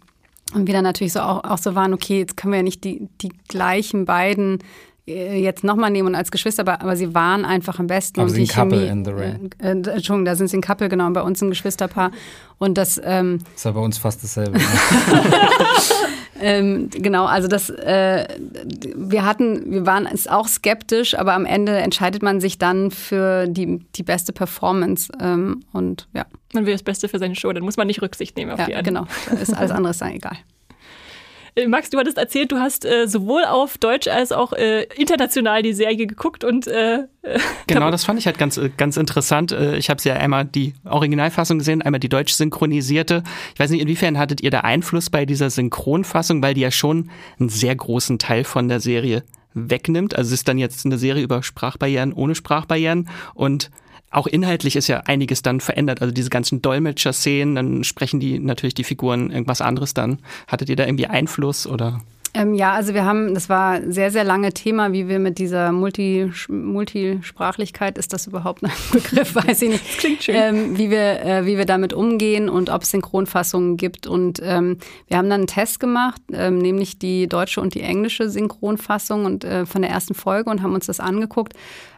Und 0.53 0.67
wir 0.67 0.73
dann 0.73 0.83
natürlich 0.83 1.13
so 1.13 1.21
auch, 1.21 1.43
auch 1.43 1.57
so 1.57 1.75
waren, 1.75 1.93
okay, 1.93 2.19
jetzt 2.19 2.37
können 2.37 2.53
wir 2.53 2.57
ja 2.57 2.63
nicht 2.63 2.83
die, 2.83 3.07
die 3.21 3.31
gleichen 3.47 4.05
beiden 4.05 4.59
äh, 5.07 5.41
jetzt 5.41 5.63
nochmal 5.63 5.91
nehmen 5.91 6.09
und 6.09 6.15
als 6.15 6.31
Geschwister, 6.31 6.61
aber, 6.61 6.81
aber 6.81 6.95
sie 6.95 7.13
waren 7.13 7.45
einfach 7.45 7.79
am 7.79 7.87
besten. 7.87 8.19
Aber 8.19 8.29
und 8.29 8.35
sie 8.35 8.43
die 8.43 8.47
Couple 8.47 8.77
Chemie, 8.77 8.89
in 8.89 9.05
The 9.05 9.11
Rain. 9.11 9.49
Äh, 9.59 9.67
äh, 9.67 9.71
Entschuldigung, 9.71 10.25
da 10.25 10.35
sind 10.35 10.47
sie 10.47 10.57
ein 10.57 10.61
Couple, 10.61 10.89
genau, 10.89 11.07
und 11.07 11.13
bei 11.13 11.21
uns 11.21 11.41
ein 11.41 11.49
Geschwisterpaar. 11.49 12.11
Und 12.57 12.77
das 12.77 12.99
ähm, 13.03 13.39
ist 13.55 13.65
ja 13.65 13.71
bei 13.71 13.79
uns 13.79 13.97
fast 13.97 14.23
dasselbe. 14.23 14.59
Ähm, 16.43 16.89
genau, 16.89 17.25
also 17.25 17.47
das, 17.47 17.69
äh, 17.69 18.27
wir 18.95 19.25
hatten, 19.25 19.71
wir 19.71 19.85
waren 19.85 20.05
es 20.05 20.27
auch 20.27 20.49
skeptisch, 20.49 21.17
aber 21.17 21.33
am 21.33 21.45
Ende 21.45 21.77
entscheidet 21.77 22.21
man 22.21 22.41
sich 22.41 22.57
dann 22.57 22.91
für 22.91 23.47
die, 23.47 23.79
die 23.95 24.03
beste 24.03 24.33
Performance 24.33 25.09
ähm, 25.21 25.63
und 25.71 26.09
ja. 26.13 26.25
Man 26.53 26.65
will 26.65 26.73
das 26.73 26.83
Beste 26.83 27.07
für 27.07 27.17
seine 27.17 27.35
Show, 27.35 27.53
dann 27.53 27.63
muss 27.63 27.77
man 27.77 27.87
nicht 27.87 28.01
Rücksicht 28.01 28.35
nehmen 28.35 28.51
auf 28.51 28.59
ja, 28.59 28.65
die 28.65 28.75
anderen. 28.75 29.07
Genau, 29.27 29.41
ist 29.41 29.55
alles 29.55 29.71
andere 29.71 29.93
dann 29.93 30.11
egal. 30.11 30.37
Äh, 31.55 31.67
Max, 31.67 31.89
du 31.89 31.97
hattest 31.97 32.17
erzählt, 32.17 32.51
du 32.51 32.57
hast 32.57 32.85
äh, 32.85 33.07
sowohl 33.07 33.43
auf 33.45 33.77
Deutsch 33.77 34.07
als 34.07 34.31
auch 34.31 34.53
äh, 34.53 34.83
international 34.95 35.61
die 35.61 35.73
Serie 35.73 36.07
geguckt 36.07 36.43
und 36.43 36.67
äh, 36.67 36.95
äh 37.21 37.39
genau, 37.67 37.91
das 37.91 38.03
fand 38.03 38.19
ich 38.19 38.25
halt 38.25 38.37
ganz 38.37 38.57
äh, 38.57 38.69
ganz 38.75 38.97
interessant. 38.97 39.51
Ich 39.51 39.89
habe 39.89 40.01
ja 40.03 40.15
einmal 40.15 40.45
die 40.45 40.73
Originalfassung 40.85 41.59
gesehen, 41.59 41.81
einmal 41.81 41.99
die 41.99 42.09
deutsch 42.09 42.33
synchronisierte. 42.33 43.23
Ich 43.53 43.59
weiß 43.59 43.69
nicht, 43.69 43.81
inwiefern 43.81 44.17
hattet 44.17 44.41
ihr 44.41 44.51
da 44.51 44.61
Einfluss 44.61 45.09
bei 45.09 45.25
dieser 45.25 45.49
Synchronfassung, 45.49 46.41
weil 46.41 46.53
die 46.53 46.61
ja 46.61 46.71
schon 46.71 47.09
einen 47.39 47.49
sehr 47.49 47.75
großen 47.75 48.19
Teil 48.19 48.43
von 48.43 48.67
der 48.67 48.79
Serie 48.79 49.23
wegnimmt. 49.53 50.15
Also 50.15 50.29
es 50.29 50.39
ist 50.39 50.47
dann 50.47 50.57
jetzt 50.57 50.85
eine 50.85 50.97
Serie 50.97 51.23
über 51.23 51.43
Sprachbarrieren 51.43 52.13
ohne 52.13 52.35
Sprachbarrieren 52.35 53.09
und 53.33 53.69
auch 54.13 54.27
inhaltlich 54.27 54.75
ist 54.75 54.87
ja 54.87 55.01
einiges 55.01 55.41
dann 55.41 55.59
verändert. 55.59 56.01
Also 56.01 56.13
diese 56.13 56.29
ganzen 56.29 56.61
Dolmetscher-Szenen, 56.61 57.55
dann 57.55 57.83
sprechen 57.83 58.19
die 58.19 58.39
natürlich 58.39 58.73
die 58.73 58.83
Figuren 58.83 59.31
irgendwas 59.31 59.61
anderes 59.61 59.93
dann. 59.93 60.19
Hattet 60.47 60.69
ihr 60.69 60.75
da 60.75 60.85
irgendwie 60.85 61.07
Einfluss 61.07 61.67
oder? 61.67 62.01
Ähm, 62.35 62.55
ja, 62.55 62.73
also 62.73 62.95
wir 62.95 63.05
haben, 63.05 63.35
das 63.35 63.47
war 63.47 63.79
sehr, 63.91 64.09
sehr 64.09 64.23
lange 64.23 64.53
Thema, 64.53 64.91
wie 64.91 65.07
wir 65.07 65.19
mit 65.19 65.37
dieser 65.37 65.71
Multi, 65.71 66.31
Multisprachlichkeit, 66.47 67.99
ist 67.99 68.11
das 68.11 68.25
überhaupt 68.25 68.63
ein 68.63 68.71
Begriff, 68.91 69.35
weiß 69.35 69.61
ich 69.61 69.69
nicht. 69.69 69.87
Das 69.87 69.97
klingt 69.97 70.23
schön. 70.23 70.35
Ähm, 70.35 70.77
wie, 70.77 70.89
wir, 70.89 71.23
äh, 71.23 71.45
wie 71.45 71.57
wir 71.57 71.65
damit 71.65 71.93
umgehen 71.93 72.49
und 72.49 72.71
ob 72.71 72.81
es 72.81 72.91
Synchronfassungen 72.91 73.77
gibt. 73.77 74.07
Und 74.07 74.39
ähm, 74.43 74.77
wir 75.07 75.17
haben 75.17 75.29
dann 75.29 75.41
einen 75.41 75.47
Test 75.47 75.79
gemacht, 75.79 76.21
ähm, 76.31 76.57
nämlich 76.57 76.97
die 76.97 77.27
deutsche 77.27 77.61
und 77.61 77.75
die 77.75 77.81
englische 77.81 78.29
Synchronfassung 78.29 79.25
und 79.25 79.43
äh, 79.43 79.67
von 79.67 79.83
der 79.83 79.91
ersten 79.91 80.15
Folge 80.15 80.49
und 80.49 80.63
haben 80.63 80.73
uns 80.73 80.87
das 80.87 80.99
angeguckt 80.99 81.53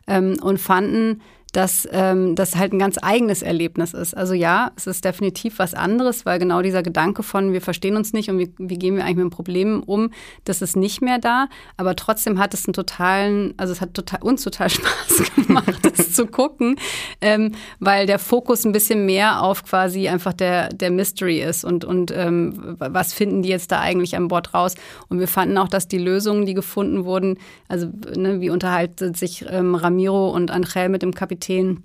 ähm, 0.05 0.35
und 0.41 0.59
fanden, 0.59 1.21
dass 1.55 1.87
ähm, 1.93 2.35
das 2.35 2.57
halt 2.57 2.73
ein 2.73 2.79
ganz 2.79 2.97
eigenes 3.01 3.41
Erlebnis 3.41 3.93
ist. 3.93 4.15
Also 4.15 4.33
ja, 4.33 4.73
es 4.75 4.87
ist 4.87 5.05
definitiv 5.05 5.57
was 5.57 5.73
anderes, 5.73 6.25
weil 6.25 6.37
genau 6.37 6.61
dieser 6.61 6.83
Gedanke 6.83 7.23
von, 7.23 7.53
wir 7.53 7.61
verstehen 7.61 7.95
uns 7.95 8.11
nicht 8.11 8.29
und 8.29 8.39
wie, 8.39 8.51
wie 8.57 8.77
gehen 8.77 8.97
wir 8.97 9.05
eigentlich 9.05 9.23
mit 9.23 9.33
Problemen 9.33 9.81
um, 9.81 10.11
das 10.43 10.61
ist 10.61 10.75
nicht 10.75 11.01
mehr 11.01 11.17
da. 11.17 11.47
Aber 11.77 11.95
trotzdem 11.95 12.39
hat 12.39 12.53
es 12.53 12.67
einen 12.67 12.73
totalen, 12.73 13.53
also 13.55 13.71
es 13.71 13.79
hat 13.79 13.93
total, 13.93 14.21
uns 14.21 14.43
total 14.43 14.69
Spaß 14.71 15.31
gemacht, 15.35 15.79
das 15.81 16.11
zu 16.11 16.27
gucken, 16.27 16.75
ähm, 17.21 17.53
weil 17.79 18.05
der 18.05 18.19
Fokus 18.19 18.65
ein 18.65 18.73
bisschen 18.73 19.05
mehr 19.05 19.41
auf 19.41 19.63
quasi 19.63 20.09
einfach 20.09 20.33
der, 20.33 20.67
der 20.69 20.91
Mystery 20.91 21.41
ist 21.41 21.63
und, 21.63 21.85
und 21.85 22.11
ähm, 22.11 22.75
was 22.79 23.13
finden 23.13 23.43
die 23.43 23.49
jetzt 23.49 23.71
da 23.71 23.79
eigentlich 23.79 24.17
an 24.17 24.27
Bord 24.27 24.53
raus. 24.53 24.75
Und 25.07 25.19
wir 25.19 25.29
fanden 25.29 25.57
auch, 25.57 25.69
dass 25.69 25.87
die 25.87 25.99
Lösungen, 25.99 26.45
die 26.45 26.53
gefunden 26.53 27.05
wurden, 27.05 27.37
also 27.69 27.87
ne, 28.13 28.41
wie 28.41 28.49
unterhalten 28.49 29.13
sich 29.13 29.45
ähm, 29.49 29.75
Ramiro 29.75 30.31
und 30.31 30.51
Angel 30.51 30.89
mit 30.89 31.01
dem 31.01 31.13
Kapitän, 31.13 31.44
Kapitän. 31.45 31.83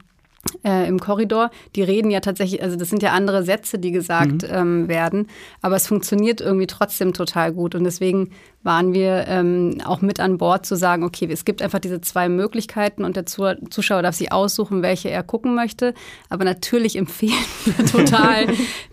äh, 0.65 0.89
im 0.89 0.99
Korridor, 0.99 1.51
die 1.77 1.83
reden 1.83 2.11
ja 2.11 2.21
tatsächlich, 2.21 2.63
also 2.63 2.75
das 2.75 2.89
sind 2.89 3.03
ja 3.03 3.13
andere 3.13 3.43
Sätze, 3.43 3.79
die 3.79 3.91
gesagt 3.91 4.43
mhm. 4.43 4.49
ähm, 4.51 4.89
werden, 4.89 5.27
aber 5.61 5.77
es 5.77 5.87
funktioniert 5.87 6.41
irgendwie 6.41 6.67
trotzdem 6.67 7.13
total 7.13 7.53
gut 7.53 7.75
und 7.75 7.85
deswegen 7.85 8.31
waren 8.63 8.95
wir 8.95 9.27
ähm, 9.29 9.83
auch 9.85 10.01
mit 10.01 10.19
an 10.19 10.39
Bord 10.39 10.65
zu 10.65 10.77
sagen, 10.77 11.05
okay, 11.05 11.29
es 11.31 11.45
gibt 11.45 11.61
einfach 11.61 11.79
diese 11.79 12.01
zwei 12.01 12.31
Möglichkeiten 12.31 13.05
und 13.05 13.17
der 13.17 13.27
Zuschauer 13.27 14.01
darf 14.01 14.15
sich 14.15 14.33
aussuchen, 14.33 14.81
welche 14.81 15.11
er 15.11 15.23
gucken 15.23 15.55
möchte, 15.55 15.93
aber 16.31 16.47
natürlich 16.47 16.97
empfehlen 16.97 17.35
wir 17.67 17.85
total 17.87 18.47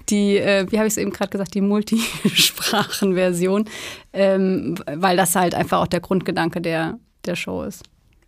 die, 0.10 0.38
äh, 0.38 0.70
wie 0.70 0.80
habe 0.80 0.88
ich 0.88 0.96
es 0.96 0.98
eben 0.98 1.12
gerade 1.12 1.30
gesagt, 1.30 1.54
die 1.54 1.62
Multisprachenversion, 1.62 3.70
ähm, 4.12 4.76
weil 4.86 5.16
das 5.16 5.34
halt 5.34 5.56
einfach 5.56 5.80
auch 5.80 5.88
der 5.88 6.02
Grundgedanke 6.02 6.60
der, 6.60 7.00
der 7.24 7.38
Show 7.38 7.64
ist. 7.64 7.86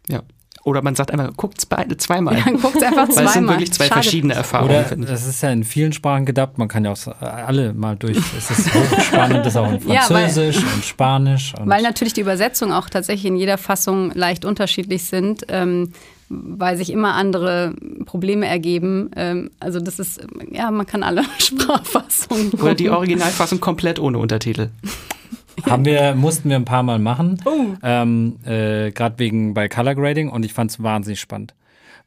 Ja, 0.07 0.21
oder 0.63 0.81
man 0.81 0.95
sagt 0.95 1.11
einfach, 1.11 1.35
guckt 1.35 1.57
es 1.57 1.65
beide 1.65 1.97
zweimal. 1.97 2.37
Ja, 2.37 2.43
guckt 2.51 2.75
es 2.75 2.83
einfach 2.83 3.09
zweimal. 3.09 3.15
Weil 3.15 3.25
es 3.25 3.33
sind 3.33 3.47
wirklich 3.47 3.71
zwei 3.73 3.85
Schade. 3.85 4.01
verschiedene 4.01 4.33
Erfahrungen. 4.33 4.71
Oder 4.71 4.95
das 5.11 5.27
ist 5.27 5.41
ja 5.41 5.51
in 5.51 5.63
vielen 5.63 5.93
Sprachen 5.93 6.25
gedacht, 6.25 6.57
man 6.57 6.67
kann 6.67 6.85
ja 6.85 6.91
auch 6.91 6.97
alle 7.19 7.73
mal 7.73 7.95
durch. 7.95 8.17
Es 8.37 8.51
ist 8.51 8.73
hochspannend, 8.73 9.45
das 9.45 9.53
ist 9.53 9.57
auch 9.57 9.71
in 9.71 9.79
Französisch 9.79 10.55
ja, 10.61 10.63
weil, 10.63 10.73
und 10.75 10.85
Spanisch. 10.85 11.53
Und 11.59 11.69
weil 11.69 11.81
natürlich 11.81 12.13
die 12.13 12.21
Übersetzungen 12.21 12.73
auch 12.73 12.89
tatsächlich 12.89 13.25
in 13.25 13.37
jeder 13.37 13.57
Fassung 13.57 14.11
leicht 14.13 14.45
unterschiedlich 14.45 15.03
sind. 15.03 15.45
Ähm, 15.47 15.93
weil 16.29 16.77
sich 16.77 16.91
immer 16.91 17.15
andere 17.15 17.73
Probleme 18.05 18.45
ergeben. 18.45 19.09
Ähm, 19.15 19.49
also 19.59 19.79
das 19.79 19.99
ist, 19.99 20.21
ja, 20.51 20.69
man 20.69 20.85
kann 20.85 21.03
alle 21.03 21.23
Sprachfassungen. 21.39 22.51
Oder 22.51 22.75
die 22.75 22.89
Originalfassung 22.89 23.59
komplett 23.59 23.99
ohne 23.99 24.19
Untertitel. 24.19 24.69
Haben 25.65 25.85
wir, 25.85 26.15
mussten 26.15 26.49
wir 26.49 26.55
ein 26.55 26.65
paar 26.65 26.83
Mal 26.83 26.99
machen. 26.99 27.41
Oh. 27.45 27.75
Ähm, 27.83 28.37
äh, 28.45 28.91
Gerade 28.91 29.19
wegen 29.19 29.53
bei 29.53 29.67
Color 29.67 29.95
Grading 29.95 30.29
und 30.29 30.45
ich 30.45 30.53
fand 30.53 30.71
es 30.71 30.81
wahnsinnig 30.83 31.19
spannend. 31.19 31.55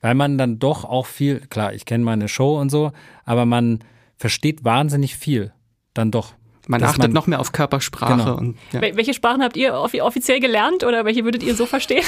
Weil 0.00 0.14
man 0.14 0.36
dann 0.36 0.58
doch 0.58 0.84
auch 0.84 1.06
viel, 1.06 1.40
klar, 1.40 1.72
ich 1.72 1.84
kenne 1.84 2.04
meine 2.04 2.28
Show 2.28 2.60
und 2.60 2.70
so, 2.70 2.92
aber 3.24 3.46
man 3.46 3.80
versteht 4.16 4.64
wahnsinnig 4.64 5.16
viel. 5.16 5.52
Dann 5.94 6.10
doch. 6.10 6.34
Man 6.68 6.82
achtet 6.82 6.98
man, 6.98 7.12
noch 7.12 7.26
mehr 7.26 7.40
auf 7.40 7.52
Körpersprache. 7.52 8.16
Genau. 8.16 8.36
Und, 8.36 8.56
ja. 8.72 8.80
Welche 8.80 9.14
Sprachen 9.14 9.42
habt 9.42 9.56
ihr 9.56 9.74
offiziell 9.74 10.38
gelernt 10.38 10.84
oder 10.84 11.04
welche 11.04 11.24
würdet 11.24 11.42
ihr 11.42 11.54
so 11.54 11.66
verstehen? 11.66 12.04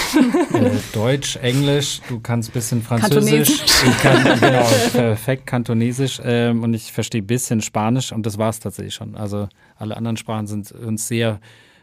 Äh, 0.52 0.70
Deutsch, 0.92 1.36
Englisch, 1.36 2.00
du 2.08 2.20
kannst 2.20 2.50
ein 2.50 2.52
bisschen 2.52 2.82
Französisch. 2.82 3.62
Ich 3.64 3.98
kann 3.98 4.38
genau, 4.40 4.66
perfekt 4.92 5.46
Kantonesisch 5.46 6.20
ähm, 6.24 6.62
und 6.62 6.74
ich 6.74 6.92
verstehe 6.92 7.22
ein 7.22 7.26
bisschen 7.26 7.62
Spanisch 7.62 8.12
und 8.12 8.24
das 8.26 8.38
war 8.38 8.50
es 8.50 8.60
tatsächlich 8.60 8.94
schon. 8.94 9.16
Also 9.16 9.48
alle 9.76 9.96
anderen 9.96 10.16
Sprachen 10.16 10.46
sind 10.46 10.70
uns 10.72 11.08
sehr 11.08 11.40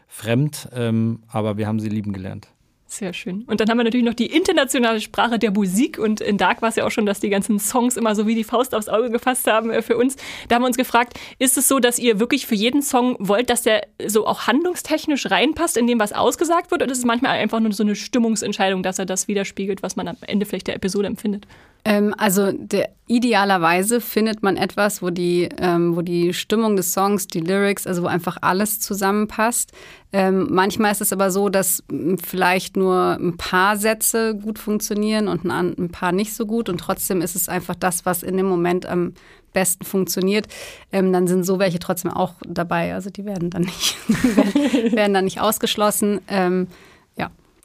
fremd, 0.08 0.68
ähm, 0.74 1.20
aber 1.28 1.56
wir 1.56 1.66
haben 1.66 1.80
sie 1.80 1.88
lieben 1.88 2.12
gelernt. 2.12 2.48
Sehr 2.92 3.14
schön. 3.14 3.44
Und 3.46 3.58
dann 3.58 3.70
haben 3.70 3.78
wir 3.78 3.84
natürlich 3.84 4.04
noch 4.04 4.12
die 4.12 4.26
internationale 4.26 5.00
Sprache 5.00 5.38
der 5.38 5.50
Musik. 5.50 5.98
Und 5.98 6.20
in 6.20 6.36
Dark 6.36 6.60
war 6.60 6.68
es 6.68 6.76
ja 6.76 6.84
auch 6.84 6.90
schon, 6.90 7.06
dass 7.06 7.20
die 7.20 7.30
ganzen 7.30 7.58
Songs 7.58 7.96
immer 7.96 8.14
so 8.14 8.26
wie 8.26 8.34
die 8.34 8.44
Faust 8.44 8.74
aufs 8.74 8.90
Auge 8.90 9.08
gefasst 9.08 9.46
haben 9.46 9.70
äh, 9.70 9.80
für 9.80 9.96
uns. 9.96 10.16
Da 10.48 10.56
haben 10.56 10.62
wir 10.62 10.66
uns 10.66 10.76
gefragt, 10.76 11.18
ist 11.38 11.56
es 11.56 11.68
so, 11.68 11.78
dass 11.78 11.98
ihr 11.98 12.20
wirklich 12.20 12.46
für 12.46 12.54
jeden 12.54 12.82
Song 12.82 13.16
wollt, 13.18 13.48
dass 13.48 13.62
der 13.62 13.86
so 14.06 14.26
auch 14.26 14.46
handlungstechnisch 14.46 15.30
reinpasst 15.30 15.78
in 15.78 15.86
dem, 15.86 15.98
was 16.00 16.12
ausgesagt 16.12 16.70
wird? 16.70 16.82
Oder 16.82 16.92
ist 16.92 16.98
es 16.98 17.06
manchmal 17.06 17.30
einfach 17.38 17.60
nur 17.60 17.72
so 17.72 17.82
eine 17.82 17.94
Stimmungsentscheidung, 17.94 18.82
dass 18.82 18.98
er 18.98 19.06
das 19.06 19.26
widerspiegelt, 19.26 19.82
was 19.82 19.96
man 19.96 20.06
am 20.06 20.18
Ende 20.26 20.44
vielleicht 20.44 20.66
der 20.66 20.76
Episode 20.76 21.06
empfindet? 21.06 21.46
Ähm, 21.84 22.14
also 22.16 22.52
der, 22.52 22.90
idealerweise 23.12 24.00
findet 24.00 24.42
man 24.42 24.56
etwas, 24.56 25.02
wo 25.02 25.10
die, 25.10 25.48
ähm, 25.58 25.96
wo 25.96 26.02
die 26.02 26.32
Stimmung 26.32 26.76
des 26.76 26.92
Songs, 26.92 27.26
die 27.26 27.40
Lyrics, 27.40 27.86
also 27.86 28.04
wo 28.04 28.06
einfach 28.06 28.38
alles 28.40 28.80
zusammenpasst. 28.80 29.72
Ähm, 30.12 30.48
manchmal 30.50 30.92
ist 30.92 31.00
es 31.00 31.12
aber 31.12 31.30
so, 31.30 31.48
dass 31.48 31.82
vielleicht 32.24 32.76
nur 32.76 33.18
ein 33.20 33.36
paar 33.36 33.76
Sätze 33.76 34.34
gut 34.34 34.58
funktionieren 34.58 35.28
und 35.28 35.44
ein, 35.44 35.74
ein, 35.76 35.90
paar 35.90 36.12
nicht 36.12 36.34
so 36.34 36.46
gut 36.46 36.68
und 36.68 36.78
trotzdem 36.78 37.20
ist 37.20 37.34
es 37.34 37.48
einfach 37.48 37.74
das, 37.74 38.06
was 38.06 38.22
in 38.22 38.36
dem 38.36 38.46
Moment 38.46 38.86
am 38.86 39.14
besten 39.52 39.84
funktioniert. 39.84 40.46
Ähm, 40.92 41.12
dann 41.12 41.26
sind 41.26 41.44
so 41.44 41.58
welche 41.58 41.78
trotzdem 41.78 42.10
auch 42.10 42.34
dabei. 42.46 42.94
Also 42.94 43.10
die 43.10 43.24
werden 43.24 43.50
dann 43.50 43.62
nicht, 43.62 43.96
werden 44.94 45.12
dann 45.12 45.24
nicht 45.24 45.40
ausgeschlossen. 45.40 46.20
Ähm, 46.28 46.68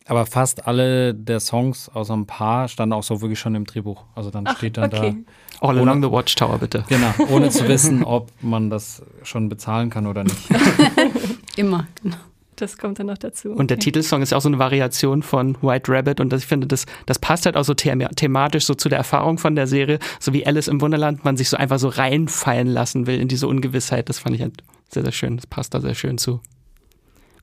aber 0.08 0.26
fast 0.26 0.68
alle 0.68 1.14
der 1.14 1.40
Songs, 1.40 1.90
außer 1.90 2.16
ein 2.16 2.26
paar, 2.26 2.68
standen 2.68 2.94
auch 2.94 3.04
so 3.04 3.22
wirklich 3.22 3.40
schon 3.40 3.56
im 3.56 3.66
Drehbuch. 3.66 4.04
Also 4.16 4.32
dann 4.32 4.46
Ach, 4.48 4.58
steht 4.58 4.78
dann 4.78 4.94
okay. 4.94 5.16
da. 5.60 5.68
All 5.68 5.78
along 5.78 6.04
the 6.04 6.12
Watchtower, 6.12 6.58
bitte. 6.60 6.86
Genau, 6.88 7.14
ohne 7.30 7.50
zu 7.50 7.68
wissen, 7.68 8.04
ob 8.04 8.32
man 8.42 8.70
das 8.70 9.02
schon 9.24 9.50
bezahlen 9.50 9.90
kann 9.90 10.08
oder 10.08 10.24
nicht. 10.24 10.38
Immer, 11.56 11.88
genau. 12.02 12.18
Das 12.58 12.78
kommt 12.80 12.98
dann 12.98 13.06
noch 13.06 13.20
dazu. 13.20 13.52
Und 13.52 13.70
der 13.70 13.78
Titelsong 13.78 14.24
ist 14.24 14.34
auch 14.34 14.42
so 14.42 14.50
eine 14.50 14.58
Variation 14.58 15.22
von 15.22 15.56
White 15.62 15.92
Rabbit 15.92 16.20
und 16.20 16.34
das, 16.34 16.42
ich 16.42 16.48
finde, 16.48 16.66
das, 16.66 16.88
das 17.06 17.20
passt 17.20 17.46
halt 17.46 17.56
auch 17.56 17.64
so 17.64 17.76
thematisch 17.76 18.66
so 18.66 18.74
zu 18.74 18.90
der 18.90 18.98
Erfahrung 18.98 19.38
von 19.38 19.56
der 19.56 19.68
Serie, 19.68 20.00
so 20.20 20.34
wie 20.34 20.46
Alice 20.46 20.68
im 20.68 20.82
Wunderland, 20.82 21.24
man 21.24 21.38
sich 21.38 21.50
so 21.50 21.58
einfach 21.58 21.78
so 21.78 21.88
reinfallen 21.88 22.68
lassen 22.68 23.06
will 23.06 23.20
in 23.20 23.28
diese 23.28 23.48
Ungewissheit. 23.48 24.10
Das 24.10 24.18
fand 24.18 24.36
ich 24.36 24.42
halt 24.42 24.64
sehr, 24.90 25.04
sehr 25.04 25.12
schön. 25.12 25.36
Das 25.38 25.46
passt 25.46 25.76
da 25.76 25.82
sehr 25.82 25.94
schön 25.94 26.18
zu. 26.18 26.42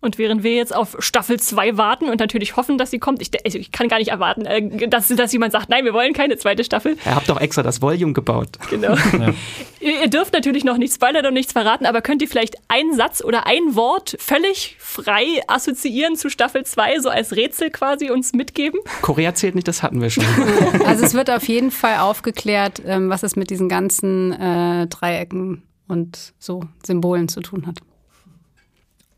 Und 0.05 0.19
während 0.19 0.43
wir 0.43 0.53
jetzt 0.53 0.77
auf 0.77 0.97
Staffel 0.99 1.41
2 1.41 1.79
warten 1.79 2.11
und 2.11 2.21
natürlich 2.21 2.57
hoffen, 2.57 2.77
dass 2.77 2.91
sie 2.91 2.99
kommt, 2.99 3.23
ich, 3.23 3.31
also 3.43 3.59
ich 3.59 3.73
kann 3.73 3.89
gar 3.89 3.99
nicht 3.99 4.11
erwarten, 4.11 4.45
äh, 4.45 4.87
dass, 4.87 5.09
dass 5.09 5.33
jemand 5.33 5.53
sagt, 5.53 5.71
nein, 5.71 5.87
wir 5.87 5.95
wollen 5.95 6.13
keine 6.13 6.37
zweite 6.37 6.63
Staffel. 6.63 6.99
Ihr 7.07 7.15
habt 7.15 7.27
doch 7.31 7.41
extra 7.41 7.63
das 7.63 7.81
Volume 7.81 8.13
gebaut. 8.13 8.51
Genau. 8.71 8.95
Ja. 9.15 9.33
Ihr 9.81 10.09
dürft 10.09 10.33
natürlich 10.33 10.65
noch 10.65 10.77
nichts 10.77 10.97
spoilern 10.97 11.27
und 11.27 11.35
nichts 11.35 11.53
verraten, 11.53 11.87
aber 11.87 12.01
könnt 12.01 12.21
ihr 12.21 12.29
vielleicht 12.29 12.57
einen 12.69 12.95
Satz 12.95 13.23
oder 13.23 13.47
ein 13.47 13.77
Wort 13.77 14.17
völlig 14.19 14.77
frei 14.81 15.25
assoziieren 15.47 16.17
zu 16.17 16.31
Staffel 16.31 16.65
2, 16.65 17.01
so 17.01 17.11
als 17.11 17.37
Rätsel 17.37 17.71
quasi 17.71 18.11
uns 18.11 18.33
mitgeben? 18.33 18.81
Korea 19.03 19.35
zählt 19.35 19.55
nicht, 19.55 19.69
das 19.69 19.83
hatten 19.83 20.01
wir 20.01 20.11
schon. 20.11 20.25
Also 20.85 21.05
es 21.05 21.15
wird 21.15 21.31
auf 21.31 21.47
jeden 21.49 21.71
Fall 21.71 21.99
aufgeklärt, 21.99 22.83
ähm, 22.85 23.09
was 23.09 23.23
es 23.23 23.37
mit 23.37 23.51
diesen 23.51 23.69
ganzen 23.69 24.33
äh, 24.33 24.87
Dreiecken 24.89 25.63
und 25.87 26.35
so 26.39 26.65
Symbolen 26.85 27.29
zu 27.29 27.41
tun 27.41 27.67
hat. 27.67 27.79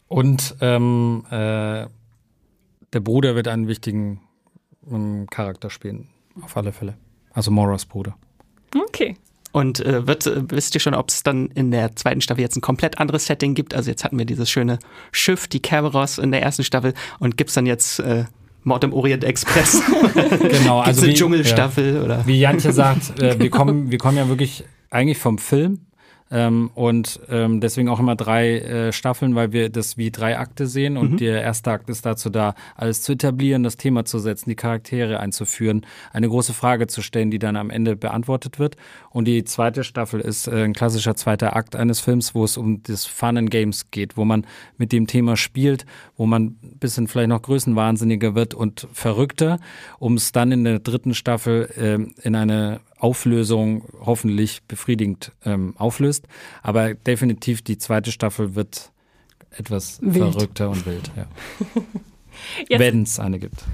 Und 0.09 0.57
ähm, 0.61 1.25
äh, 1.31 1.87
der 2.93 3.01
Bruder 3.01 3.35
wird 3.35 3.49
einen 3.49 3.69
wichtigen 3.69 4.21
ähm, 4.91 5.27
Charakter 5.29 5.71
spielen, 5.71 6.09
auf 6.43 6.57
alle 6.57 6.73
Fälle. 6.73 6.95
Also 7.33 7.51
Moras 7.51 7.87
Bruder. 7.87 8.17
Okay. 8.75 9.17
Und 9.53 9.81
äh, 9.81 10.07
wird, 10.07 10.27
äh, 10.27 10.43
wisst 10.51 10.75
ihr 10.75 10.81
schon, 10.81 10.95
ob 10.95 11.09
es 11.09 11.23
dann 11.23 11.47
in 11.49 11.71
der 11.71 11.97
zweiten 11.97 12.21
Staffel 12.21 12.43
jetzt 12.43 12.57
ein 12.57 12.61
komplett 12.61 12.99
anderes 12.99 13.27
Setting 13.27 13.55
gibt? 13.55 13.75
Also 13.75 13.91
jetzt 13.91 14.05
hatten 14.05 14.19
wir 14.19 14.27
dieses 14.27 14.51
schöne 14.51 14.79
Schiff, 15.13 15.49
die 15.49 15.61
Cameros 15.61 16.19
in 16.19 16.31
der 16.31 16.43
ersten 16.43 16.63
Staffel 16.63 16.95
und 17.19 17.37
gibt 17.37 17.49
es 17.49 17.55
dann 17.55 17.67
jetzt 17.67 17.99
äh, 18.01 18.27
Mord 18.65 18.85
im 18.85 18.93
Orient 18.93 19.25
Express? 19.25 19.83
genau, 20.43 20.81
also 20.81 21.03
eine 21.03 21.11
wie, 21.11 21.15
Dschungelstaffel 21.15 21.95
ja. 21.95 22.03
oder? 22.03 22.27
Wie 22.27 22.39
Jantje 22.39 22.73
sagt, 22.73 23.19
äh, 23.19 23.39
wir 23.39 23.49
kommen, 23.49 23.91
wir 23.91 23.99
kommen 23.99 24.19
ja 24.19 24.29
wirklich 24.29 24.65
eigentlich 24.91 25.19
vom 25.19 25.39
Film 25.39 25.86
ähm, 26.31 26.71
und 26.75 27.21
ähm, 27.29 27.61
deswegen 27.61 27.89
auch 27.89 28.01
immer 28.01 28.17
drei 28.17 28.59
äh, 28.59 28.93
Staffeln, 28.93 29.35
weil 29.37 29.53
wir 29.53 29.69
das 29.69 29.97
wie 29.97 30.11
drei 30.11 30.39
Akte 30.39 30.67
sehen. 30.67 30.97
Und 30.97 31.13
mhm. 31.13 31.17
der 31.19 31.43
erste 31.43 31.71
Akt 31.71 31.89
ist 31.89 32.05
dazu 32.05 32.31
da, 32.31 32.55
alles 32.75 33.03
zu 33.03 33.13
etablieren, 33.13 33.63
das 33.63 33.77
Thema 33.77 34.05
zu 34.05 34.19
setzen, 34.19 34.51
die 34.51 34.57
Charaktere 34.57 35.21
einzuführen, 35.21 35.87
eine 36.13 36.29
große 36.29 36.53
Frage 36.53 36.89
zu 36.89 37.01
stellen, 37.01 37.31
die 37.31 37.39
dann 37.39 37.57
am 37.57 37.71
Ende 37.71 37.95
beantwortet 37.95 38.59
wird. 38.59 38.77
Und 39.11 39.27
die 39.27 39.45
zweite 39.45 39.85
Staffel 39.85 40.21
ist 40.21 40.49
äh, 40.49 40.65
ein 40.65 40.73
klassischer 40.73 41.15
zweiter 41.15 41.55
Akt 41.55 41.77
eines 41.77 42.01
Films, 42.01 42.35
wo 42.35 42.43
es 42.43 42.57
um 42.57 42.83
das 42.83 43.07
Fun 43.07 43.37
and 43.37 43.51
Games 43.51 43.91
geht, 43.93 44.17
wo 44.17 44.25
man 44.25 44.47
mit 44.79 44.91
dem 44.93 45.07
Thema 45.07 45.37
spielt, 45.37 45.87
wo 46.17 46.27
man 46.27 46.57
ein 46.63 46.79
bisschen 46.81 47.07
vielleicht 47.07 47.29
noch 47.29 47.43
größenwahnsinniger 47.43 48.35
wird 48.35 48.55
und 48.55 48.89
verrückter, 48.93 49.59
um 50.01 50.15
es 50.15 50.33
dann 50.33 50.51
in 50.51 50.65
der 50.65 50.81
dritten 50.81 51.15
Staffel 51.15 51.71
äh, 51.77 52.27
in 52.27 52.35
eine 52.35 52.81
Auflösung 52.99 53.85
hoffentlich 54.01 54.63
befriedigend 54.65 55.33
ähm, 55.45 55.75
auflöst. 55.77 56.27
Aber 56.63 56.95
definitiv 56.95 57.63
die 57.63 57.79
zweite 57.79 58.13
Staffel 58.13 58.55
wird 58.55 58.93
etwas 59.51 59.99
wild. 60.03 60.33
verrückter 60.33 60.71
und 60.71 60.87
wild. 60.87 61.11
Ja. 61.17 61.27
Wenn 62.79 63.03
es 63.03 63.19
eine 63.19 63.39
gibt. 63.39 63.65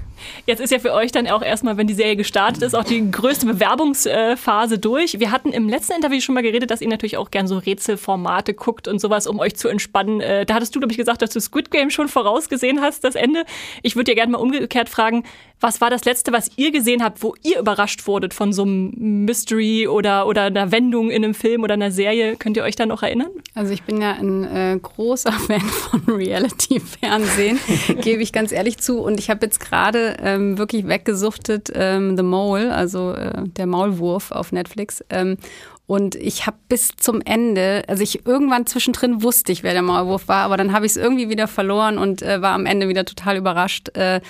Jetzt 0.45 0.59
ist 0.59 0.71
ja 0.71 0.79
für 0.79 0.93
euch 0.93 1.11
dann 1.11 1.27
auch 1.27 1.41
erstmal, 1.41 1.77
wenn 1.77 1.87
die 1.87 1.93
Serie 1.93 2.15
gestartet 2.15 2.63
ist, 2.63 2.75
auch 2.75 2.83
die 2.83 3.09
größte 3.09 3.45
Bewerbungsphase 3.45 4.79
durch. 4.79 5.19
Wir 5.19 5.31
hatten 5.31 5.51
im 5.51 5.69
letzten 5.69 5.93
Interview 5.93 6.19
schon 6.19 6.35
mal 6.35 6.43
geredet, 6.43 6.71
dass 6.71 6.81
ihr 6.81 6.89
natürlich 6.89 7.17
auch 7.17 7.31
gern 7.31 7.47
so 7.47 7.57
Rätselformate 7.57 8.53
guckt 8.53 8.87
und 8.87 8.99
sowas, 8.99 9.27
um 9.27 9.39
euch 9.39 9.55
zu 9.55 9.67
entspannen. 9.67 10.21
Äh, 10.21 10.45
da 10.45 10.55
hattest 10.55 10.75
du, 10.75 10.79
glaube 10.79 10.91
ich, 10.91 10.97
gesagt, 10.97 11.21
dass 11.21 11.31
du 11.31 11.39
Squid 11.39 11.71
Game 11.71 11.89
schon 11.89 12.07
vorausgesehen 12.07 12.81
hast, 12.81 13.03
das 13.03 13.15
Ende. 13.15 13.45
Ich 13.81 13.95
würde 13.95 14.11
dir 14.11 14.15
gerne 14.15 14.31
mal 14.31 14.39
umgekehrt 14.39 14.89
fragen, 14.89 15.23
was 15.63 15.79
war 15.79 15.89
das 15.89 16.03
Letzte, 16.03 16.33
was 16.33 16.51
ihr 16.57 16.71
gesehen 16.71 17.01
habt, 17.01 17.23
wo 17.23 17.35
ihr 17.41 17.57
überrascht 17.57 18.05
wurdet 18.05 18.33
von 18.33 18.51
so 18.51 18.63
einem 18.63 18.91
Mystery 19.23 19.87
oder, 19.87 20.27
oder 20.27 20.43
einer 20.43 20.73
Wendung 20.73 21.09
in 21.09 21.23
einem 21.23 21.33
Film 21.33 21.63
oder 21.63 21.75
einer 21.75 21.89
Serie? 21.89 22.35
Könnt 22.35 22.57
ihr 22.57 22.63
euch 22.63 22.75
da 22.75 22.85
noch 22.85 23.01
erinnern? 23.01 23.29
Also 23.55 23.71
ich 23.71 23.83
bin 23.83 24.01
ja 24.01 24.11
ein 24.11 24.43
äh, 24.43 24.77
großer 24.81 25.31
Fan 25.47 25.61
von 25.61 26.01
Reality-Fernsehen, 26.05 27.59
gebe 28.01 28.21
ich 28.21 28.33
ganz 28.33 28.51
ehrlich 28.51 28.77
zu. 28.79 28.99
Und 28.99 29.19
ich 29.19 29.29
habe 29.29 29.45
jetzt 29.45 29.61
gerade 29.61 30.12
ähm, 30.19 30.57
wirklich 30.57 30.87
weggesuchtet 30.87 31.71
ähm, 31.73 32.17
The 32.17 32.23
Mole, 32.23 32.73
also 32.73 33.13
äh, 33.13 33.43
der 33.45 33.65
Maulwurf 33.65 34.31
auf 34.31 34.51
Netflix. 34.51 35.03
Ähm, 35.09 35.37
und 35.85 36.15
ich 36.15 36.47
habe 36.47 36.57
bis 36.69 36.89
zum 36.95 37.21
Ende, 37.21 37.83
also 37.87 38.03
ich 38.03 38.25
irgendwann 38.25 38.65
zwischendrin 38.65 39.21
wusste 39.21 39.51
ich, 39.51 39.63
wer 39.63 39.73
der 39.73 39.81
Maulwurf 39.81 40.27
war, 40.27 40.43
aber 40.45 40.57
dann 40.57 40.71
habe 40.71 40.85
ich 40.85 40.93
es 40.93 40.97
irgendwie 40.97 41.29
wieder 41.29 41.47
verloren 41.47 41.97
und 41.97 42.21
äh, 42.21 42.41
war 42.41 42.53
am 42.53 42.65
Ende 42.65 42.87
wieder 42.87 43.05
total 43.05 43.37
überrascht, 43.37 43.95
äh, 43.97 44.21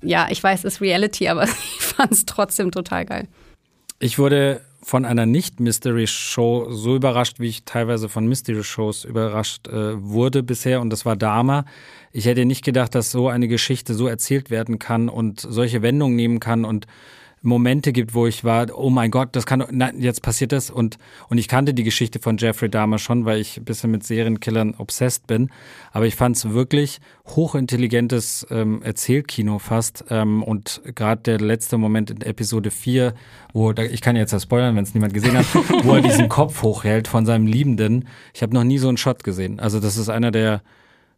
ja, 0.00 0.28
ich 0.30 0.42
weiß, 0.42 0.60
es 0.64 0.74
ist 0.74 0.80
Reality, 0.80 1.28
aber 1.28 1.44
ich 1.44 1.50
fand 1.80 2.12
es 2.12 2.24
trotzdem 2.24 2.70
total 2.70 3.04
geil. 3.04 3.28
Ich 3.98 4.18
wurde 4.18 4.60
von 4.88 5.04
einer 5.04 5.26
Nicht-Mystery-Show 5.26 6.70
so 6.70 6.96
überrascht, 6.96 7.40
wie 7.40 7.48
ich 7.48 7.64
teilweise 7.64 8.08
von 8.08 8.26
Mystery-Shows 8.26 9.04
überrascht 9.04 9.68
äh, 9.68 10.02
wurde 10.02 10.42
bisher. 10.42 10.80
Und 10.80 10.88
das 10.88 11.04
war 11.04 11.14
Dama. 11.14 11.66
Ich 12.10 12.24
hätte 12.24 12.46
nicht 12.46 12.64
gedacht, 12.64 12.94
dass 12.94 13.10
so 13.10 13.28
eine 13.28 13.48
Geschichte 13.48 13.92
so 13.92 14.06
erzählt 14.06 14.48
werden 14.48 14.78
kann 14.78 15.10
und 15.10 15.40
solche 15.40 15.82
Wendungen 15.82 16.16
nehmen 16.16 16.40
kann 16.40 16.64
und 16.64 16.86
Momente 17.42 17.92
gibt, 17.92 18.14
wo 18.14 18.26
ich 18.26 18.44
war, 18.44 18.66
oh 18.76 18.90
mein 18.90 19.10
Gott, 19.10 19.30
das 19.32 19.46
kann, 19.46 19.64
nein, 19.70 20.00
jetzt 20.00 20.22
passiert 20.22 20.52
das. 20.52 20.70
Und, 20.70 20.98
und 21.28 21.38
ich 21.38 21.48
kannte 21.48 21.74
die 21.74 21.84
Geschichte 21.84 22.18
von 22.18 22.36
Jeffrey 22.36 22.68
Dahmer 22.68 22.98
schon, 22.98 23.24
weil 23.24 23.40
ich 23.40 23.58
ein 23.58 23.64
bisschen 23.64 23.90
mit 23.90 24.04
Serienkillern 24.04 24.74
obsessed 24.78 25.26
bin, 25.26 25.50
aber 25.92 26.06
ich 26.06 26.16
fand 26.16 26.36
es 26.36 26.50
wirklich 26.50 27.00
hochintelligentes 27.26 28.46
ähm, 28.50 28.82
Erzählkino 28.82 29.58
fast. 29.58 30.04
Ähm, 30.10 30.42
und 30.42 30.80
gerade 30.94 31.22
der 31.22 31.40
letzte 31.40 31.78
Moment 31.78 32.10
in 32.10 32.22
Episode 32.22 32.70
4, 32.70 33.14
wo, 33.52 33.72
ich 33.72 34.00
kann 34.00 34.16
jetzt 34.16 34.32
ja 34.32 34.40
spoilern, 34.40 34.76
wenn 34.76 34.84
es 34.84 34.94
niemand 34.94 35.14
gesehen 35.14 35.36
hat, 35.36 35.46
wo 35.84 35.94
er 35.94 36.00
diesen 36.00 36.28
Kopf 36.28 36.62
hochhält 36.62 37.08
von 37.08 37.26
seinem 37.26 37.46
Liebenden, 37.46 38.08
ich 38.34 38.42
habe 38.42 38.54
noch 38.54 38.64
nie 38.64 38.78
so 38.78 38.88
einen 38.88 38.96
Shot 38.96 39.24
gesehen, 39.24 39.60
also 39.60 39.80
das 39.80 39.96
ist 39.96 40.08
einer 40.08 40.30
der 40.30 40.62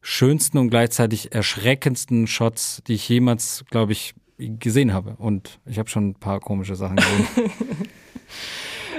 schönsten 0.03 0.59
und 0.59 0.71
gleichzeitig 0.71 1.33
erschreckendsten 1.33 2.27
Shots, 2.27 2.83
die 2.87 2.95
ich 2.95 3.09
jemals, 3.09 3.65
glaube 3.71 3.93
ich, 3.93 4.15
gesehen 4.59 4.93
habe. 4.93 5.17
Und 5.19 5.61
ich 5.67 5.79
habe 5.79 5.89
schon 5.89 6.11
ein 6.11 6.15
paar 6.15 6.41
komische 6.41 6.77
Sachen 6.77 6.97
gesehen. 6.97 7.51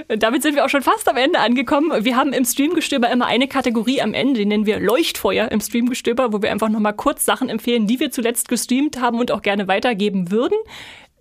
Damit 0.08 0.42
sind 0.42 0.56
wir 0.56 0.64
auch 0.64 0.68
schon 0.68 0.82
fast 0.82 1.08
am 1.08 1.16
Ende 1.16 1.38
angekommen. 1.38 2.04
Wir 2.04 2.16
haben 2.16 2.32
im 2.32 2.44
Streamgestöber 2.44 3.10
immer 3.10 3.26
eine 3.26 3.48
Kategorie 3.48 4.00
am 4.00 4.14
Ende, 4.14 4.40
die 4.40 4.46
nennen 4.46 4.66
wir 4.66 4.80
Leuchtfeuer 4.80 5.50
im 5.50 5.60
Streamgestöber, 5.60 6.32
wo 6.32 6.42
wir 6.42 6.50
einfach 6.50 6.68
nochmal 6.68 6.94
kurz 6.94 7.24
Sachen 7.24 7.48
empfehlen, 7.48 7.86
die 7.86 8.00
wir 8.00 8.10
zuletzt 8.10 8.48
gestreamt 8.48 9.00
haben 9.00 9.20
und 9.20 9.30
auch 9.30 9.42
gerne 9.42 9.68
weitergeben 9.68 10.30
würden. 10.30 10.56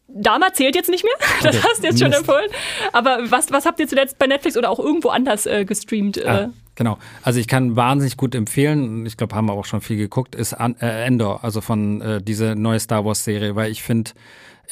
Dama 0.07 0.51
zählt 0.53 0.75
jetzt 0.75 0.89
nicht 0.89 1.03
mehr, 1.03 1.13
das 1.43 1.57
okay. 1.57 1.67
hast 1.69 1.83
du 1.83 1.87
jetzt 1.87 1.99
schon 1.99 2.11
empfohlen. 2.11 2.49
Aber 2.91 3.19
was, 3.31 3.51
was 3.51 3.65
habt 3.65 3.79
ihr 3.79 3.87
zuletzt 3.87 4.17
bei 4.17 4.27
Netflix 4.27 4.57
oder 4.57 4.69
auch 4.69 4.79
irgendwo 4.79 5.09
anders 5.09 5.45
äh, 5.45 5.63
gestreamt? 5.65 6.17
Äh? 6.17 6.27
Ah, 6.27 6.49
genau, 6.81 6.97
also 7.21 7.39
ich 7.39 7.47
kann 7.47 7.75
wahnsinnig 7.75 8.17
gut 8.17 8.33
empfehlen, 8.33 9.05
ich 9.05 9.15
glaube, 9.15 9.35
haben 9.35 9.45
wir 9.45 9.53
auch 9.53 9.65
schon 9.65 9.81
viel 9.81 9.97
geguckt, 9.97 10.33
ist 10.33 10.55
An 10.55 10.75
äh, 10.81 11.05
Endor, 11.05 11.43
also 11.43 11.61
von 11.61 12.01
äh, 12.01 12.21
diese 12.23 12.55
neue 12.55 12.79
Star 12.79 13.05
Wars 13.05 13.23
Serie, 13.23 13.55
weil 13.55 13.69
ich 13.69 13.83
finde, 13.83 14.09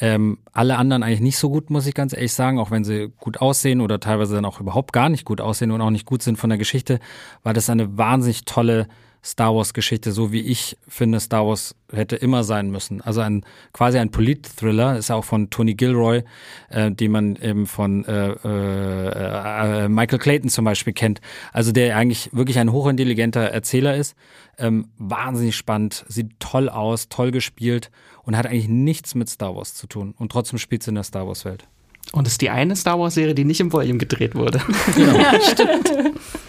ähm, 0.00 0.38
alle 0.52 0.76
anderen 0.76 1.04
eigentlich 1.04 1.20
nicht 1.20 1.38
so 1.38 1.50
gut, 1.50 1.70
muss 1.70 1.86
ich 1.86 1.94
ganz 1.94 2.12
ehrlich 2.12 2.32
sagen, 2.32 2.58
auch 2.58 2.72
wenn 2.72 2.82
sie 2.82 3.12
gut 3.20 3.40
aussehen 3.40 3.80
oder 3.80 4.00
teilweise 4.00 4.34
dann 4.34 4.44
auch 4.44 4.60
überhaupt 4.60 4.92
gar 4.92 5.08
nicht 5.08 5.24
gut 5.24 5.40
aussehen 5.40 5.70
und 5.70 5.80
auch 5.80 5.90
nicht 5.90 6.04
gut 6.04 6.20
sind 6.22 6.36
von 6.36 6.50
der 6.50 6.58
Geschichte, 6.58 6.98
weil 7.44 7.54
das 7.54 7.70
eine 7.70 7.96
wahnsinnig 7.96 8.44
tolle 8.44 8.88
Star 9.22 9.54
Wars 9.54 9.74
Geschichte, 9.74 10.12
so 10.12 10.32
wie 10.32 10.40
ich 10.40 10.78
finde, 10.88 11.20
Star 11.20 11.46
Wars 11.46 11.74
hätte 11.92 12.16
immer 12.16 12.42
sein 12.42 12.70
müssen. 12.70 13.02
Also 13.02 13.20
ein 13.20 13.44
quasi 13.72 13.98
ein 13.98 14.10
Polit-Thriller, 14.10 14.96
ist 14.96 15.08
ja 15.10 15.16
auch 15.16 15.24
von 15.24 15.50
Tony 15.50 15.74
Gilroy, 15.74 16.22
äh, 16.70 16.90
den 16.90 17.12
man 17.12 17.36
eben 17.36 17.66
von 17.66 18.04
äh, 18.06 18.30
äh, 18.30 19.84
äh, 19.84 19.88
Michael 19.88 20.18
Clayton 20.18 20.48
zum 20.48 20.64
Beispiel 20.64 20.94
kennt. 20.94 21.20
Also 21.52 21.70
der 21.72 21.96
eigentlich 21.96 22.30
wirklich 22.32 22.58
ein 22.58 22.72
hochintelligenter 22.72 23.42
Erzähler 23.42 23.94
ist. 23.96 24.16
Ähm, 24.56 24.88
wahnsinnig 24.96 25.56
spannend, 25.56 26.04
sieht 26.08 26.38
toll 26.38 26.68
aus, 26.68 27.08
toll 27.08 27.30
gespielt 27.30 27.90
und 28.22 28.36
hat 28.36 28.46
eigentlich 28.46 28.68
nichts 28.68 29.14
mit 29.14 29.28
Star 29.28 29.54
Wars 29.54 29.74
zu 29.74 29.86
tun. 29.86 30.14
Und 30.18 30.32
trotzdem 30.32 30.58
spielt 30.58 30.82
es 30.82 30.88
in 30.88 30.94
der 30.94 31.04
Star 31.04 31.26
Wars-Welt. 31.26 31.66
Und 32.12 32.26
es 32.26 32.34
ist 32.34 32.40
die 32.40 32.50
eine 32.50 32.74
Star 32.74 32.98
Wars-Serie, 32.98 33.34
die 33.34 33.44
nicht 33.44 33.60
im 33.60 33.72
Volume 33.72 33.98
gedreht 33.98 34.34
wurde. 34.34 34.60
Genau. 34.94 35.18
ja, 35.18 35.40
stimmt. 35.40 35.90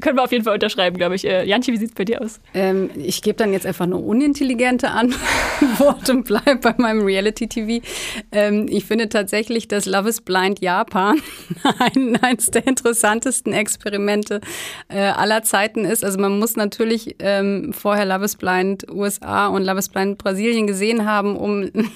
Können 0.00 0.16
wir 0.16 0.24
auf 0.24 0.32
jeden 0.32 0.44
Fall 0.44 0.54
unterschreiben, 0.54 0.96
glaube 0.96 1.14
ich. 1.14 1.26
Äh, 1.26 1.44
Jantje, 1.44 1.72
wie 1.74 1.78
sieht 1.78 1.90
es 1.90 1.94
bei 1.94 2.04
dir 2.04 2.20
aus? 2.20 2.40
Ähm, 2.54 2.90
ich 2.96 3.22
gebe 3.22 3.36
dann 3.36 3.52
jetzt 3.52 3.66
einfach 3.66 3.84
eine 3.84 3.96
unintelligente 3.96 4.90
Antwort 4.90 6.08
und 6.10 6.24
bleibe 6.24 6.56
bei 6.56 6.74
meinem 6.78 7.02
Reality-TV. 7.02 7.84
Ähm, 8.32 8.66
ich 8.68 8.84
finde 8.84 9.08
tatsächlich, 9.08 9.68
dass 9.68 9.86
Love 9.86 10.08
is 10.08 10.20
Blind 10.20 10.60
Japan 10.60 11.20
ein, 11.78 12.18
eines 12.22 12.46
der 12.50 12.66
interessantesten 12.66 13.52
Experimente 13.52 14.40
äh, 14.88 15.00
aller 15.00 15.42
Zeiten 15.42 15.84
ist. 15.84 16.04
Also 16.04 16.18
man 16.18 16.38
muss 16.38 16.56
natürlich 16.56 17.16
ähm, 17.18 17.72
vorher 17.72 18.06
Love 18.06 18.24
is 18.24 18.36
Blind 18.36 18.86
USA 18.90 19.48
und 19.48 19.64
Love 19.64 19.78
is 19.78 19.88
Blind 19.88 20.18
Brasilien 20.18 20.66
gesehen 20.66 21.04
haben, 21.04 21.36
um 21.36 21.62
Love 21.72 21.90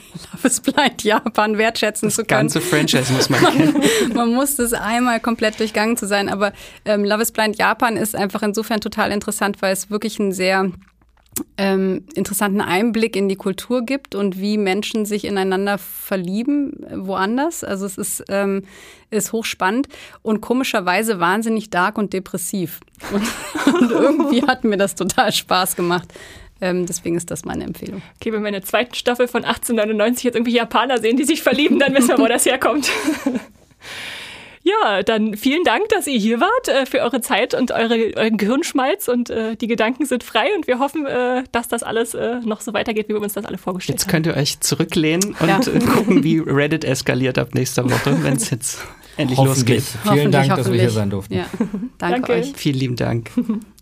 is 0.45 0.61
Blind 0.61 1.03
Japan 1.03 1.59
wertschätzen 1.59 2.09
das 2.09 2.17
zu 2.17 2.25
können. 2.25 2.49
Das 2.49 2.55
ganze 2.55 2.61
Franchise 2.61 3.13
muss 3.13 3.31
man 3.31 3.41
kennen. 3.41 3.75
man, 4.09 4.17
man 4.17 4.35
muss 4.35 4.57
das 4.57 4.73
einmal 4.73 5.21
komplett 5.21 5.59
durchgangen 5.59 5.97
zu 5.97 6.07
sein. 6.07 6.29
Aber 6.29 6.53
ähm, 6.85 7.05
Love 7.05 7.23
is 7.23 7.33
Blind 7.33 7.57
Japan 7.57 7.94
Japan 7.95 7.97
ist 7.97 8.15
einfach 8.15 8.43
insofern 8.43 8.81
total 8.81 9.13
interessant, 9.13 9.63
weil 9.63 9.73
es 9.73 9.91
wirklich 9.91 10.21
einen 10.21 10.33
sehr 10.33 10.71
ähm, 11.59 12.05
interessanten 12.15 12.61
Einblick 12.61 13.17
in 13.17 13.29
die 13.29 13.37
Kultur 13.37 13.85
gibt 13.85 14.15
und 14.15 14.39
wie 14.39 14.57
Menschen 14.57 15.05
sich 15.05 15.25
ineinander 15.25 15.79
verlieben 15.79 16.85
äh, 16.85 17.07
woanders. 17.07 17.65
Also 17.65 17.87
es 17.87 17.99
ist, 17.99 18.25
ähm, 18.29 18.63
ist 19.11 19.33
hochspannend 19.33 19.89
und 20.23 20.41
komischerweise 20.41 21.19
wahnsinnig 21.19 21.71
dark 21.71 21.99
und 21.99 22.13
depressiv. 22.13 22.81
Und, 23.13 23.75
und 23.75 23.91
irgendwie 23.91 24.43
hat 24.43 24.63
mir 24.63 24.77
das 24.77 24.95
total 24.95 25.33
Spaß 25.33 25.75
gemacht. 25.75 26.13
Ähm, 26.61 26.87
deswegen 26.87 27.17
ist 27.17 27.33
das 27.33 27.45
meine 27.45 27.65
Empfehlung. 27.65 28.01
Okay, 28.17 28.33
wenn 28.33 28.43
wir 28.43 28.49
in 28.49 28.55
der 28.55 28.63
zweiten 28.63 28.95
Staffel 28.95 29.27
von 29.27 29.45
1899 29.45 30.23
jetzt 30.23 30.37
irgendwie 30.37 30.55
Japaner 30.55 30.99
sehen, 30.99 31.17
die 31.17 31.25
sich 31.25 31.43
verlieben, 31.43 31.81
dann 31.81 31.95
wissen 31.95 32.11
wir, 32.11 32.19
wo 32.19 32.29
das 32.29 32.47
herkommt. 32.47 32.89
Ja, 34.65 35.03
dann 35.03 35.37
vielen 35.37 35.63
Dank, 35.63 35.91
dass 35.91 36.07
ihr 36.07 36.19
hier 36.19 36.41
wart, 36.41 36.69
äh, 36.69 36.87
für 36.87 37.01
eure 37.01 37.21
Zeit 37.21 37.53
und 37.53 37.71
eure, 37.71 38.17
euren 38.17 38.39
Gehirnschmalz 38.39 39.09
und 39.09 39.29
äh, 39.29 39.57
die 39.57 39.67
Gedanken 39.67 40.07
sind 40.07 40.25
frei 40.25 40.47
und 40.57 40.67
wir 40.67 40.79
hoffen, 40.79 41.05
äh, 41.05 41.45
dass 41.53 41.69
das 41.69 41.83
alles 41.83 42.15
äh, 42.15 42.41
noch 42.41 42.63
so 42.63 42.73
weitergeht, 42.73 43.11
wie 43.11 43.13
wir 43.13 43.21
uns 43.21 43.35
das 43.35 43.45
alle 43.45 43.59
vorgestellt 43.59 44.01
jetzt 44.01 44.09
haben. 44.09 44.25
Jetzt 44.25 44.25
könnt 44.25 44.37
ihr 44.39 44.41
euch 44.41 44.61
zurücklehnen 44.61 45.37
und 45.39 45.49
ja. 45.49 45.61
Äh, 45.61 45.79
gucken, 45.81 46.25
wie 46.25 46.39
Reddit 46.47 46.85
eskaliert 46.85 47.37
ab 47.37 47.55
nächster 47.55 47.85
Woche, 47.85 48.17
wenn 48.23 48.37
es 48.37 48.49
jetzt 48.49 48.79
endlich 49.19 49.39
losgeht. 49.39 49.85
Vielen 50.11 50.33
Dank, 50.33 50.57
dass 50.57 50.73
wir 50.73 50.81
hier 50.81 50.91
sein 50.91 51.11
durften. 51.11 51.35
Ja. 51.35 51.45
Danke, 51.99 51.99
Danke 51.99 52.33
euch. 52.33 52.53
Vielen 52.57 52.79
lieben 52.79 52.97
Dank. 52.97 53.31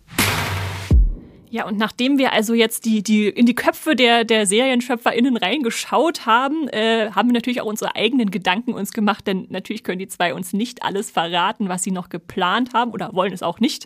Ja, 1.53 1.67
und 1.67 1.77
nachdem 1.77 2.17
wir 2.17 2.33
also 2.33 2.55
jetzt 2.55 2.83
die, 2.83 3.03
die 3.03 3.27
in 3.27 3.45
die 3.45 3.53
Köpfe 3.53 3.95
der, 3.95 4.23
der 4.23 4.47
SerienschöpferInnen 4.47 5.37
reingeschaut 5.37 6.25
haben, 6.25 6.67
äh, 6.69 7.11
haben 7.11 7.29
wir 7.29 7.33
natürlich 7.33 7.61
auch 7.61 7.67
unsere 7.67 7.95
eigenen 7.95 8.31
Gedanken 8.31 8.73
uns 8.73 8.91
gemacht, 8.91 9.27
denn 9.27 9.45
natürlich 9.49 9.83
können 9.83 9.99
die 9.99 10.07
zwei 10.07 10.33
uns 10.33 10.53
nicht 10.53 10.81
alles 10.81 11.11
verraten, 11.11 11.69
was 11.69 11.83
sie 11.83 11.91
noch 11.91 12.09
geplant 12.09 12.73
haben 12.73 12.89
oder 12.89 13.13
wollen 13.13 13.33
es 13.33 13.43
auch 13.43 13.59
nicht. 13.59 13.85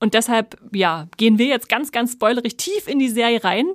Und 0.00 0.14
deshalb, 0.14 0.58
ja, 0.74 1.06
gehen 1.16 1.38
wir 1.38 1.46
jetzt 1.46 1.68
ganz, 1.68 1.92
ganz 1.92 2.14
spoilerig 2.14 2.56
tief 2.56 2.88
in 2.88 2.98
die 2.98 3.08
Serie 3.08 3.44
rein 3.44 3.66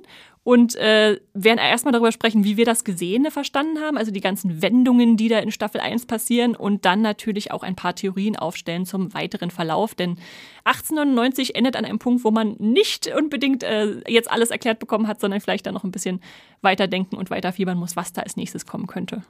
und 0.44 0.74
äh, 0.74 1.20
werden 1.34 1.58
erstmal 1.58 1.92
darüber 1.92 2.10
sprechen, 2.10 2.42
wie 2.42 2.56
wir 2.56 2.64
das 2.64 2.82
Gesehene 2.82 3.30
verstanden 3.30 3.80
haben, 3.80 3.96
also 3.96 4.10
die 4.10 4.20
ganzen 4.20 4.60
Wendungen, 4.60 5.16
die 5.16 5.28
da 5.28 5.38
in 5.38 5.52
Staffel 5.52 5.80
1 5.80 6.06
passieren 6.06 6.56
und 6.56 6.84
dann 6.84 7.00
natürlich 7.00 7.52
auch 7.52 7.62
ein 7.62 7.76
paar 7.76 7.94
Theorien 7.94 8.36
aufstellen 8.36 8.84
zum 8.84 9.14
weiteren 9.14 9.50
Verlauf, 9.50 9.94
denn 9.94 10.18
1899 10.64 11.54
endet 11.54 11.76
an 11.76 11.84
einem 11.84 12.00
Punkt, 12.00 12.24
wo 12.24 12.30
man 12.32 12.56
nicht 12.58 13.06
unbedingt 13.14 13.62
äh, 13.62 14.00
jetzt 14.08 14.30
alles 14.30 14.50
erklärt 14.50 14.80
bekommen 14.80 15.06
hat, 15.06 15.20
sondern 15.20 15.40
vielleicht 15.40 15.66
dann 15.66 15.74
noch 15.74 15.84
ein 15.84 15.92
bisschen 15.92 16.20
weiterdenken 16.60 17.16
und 17.16 17.30
weiterfiebern 17.30 17.78
muss, 17.78 17.94
was 17.94 18.12
da 18.12 18.22
als 18.22 18.36
nächstes 18.36 18.66
kommen 18.66 18.86
könnte. 18.88 19.22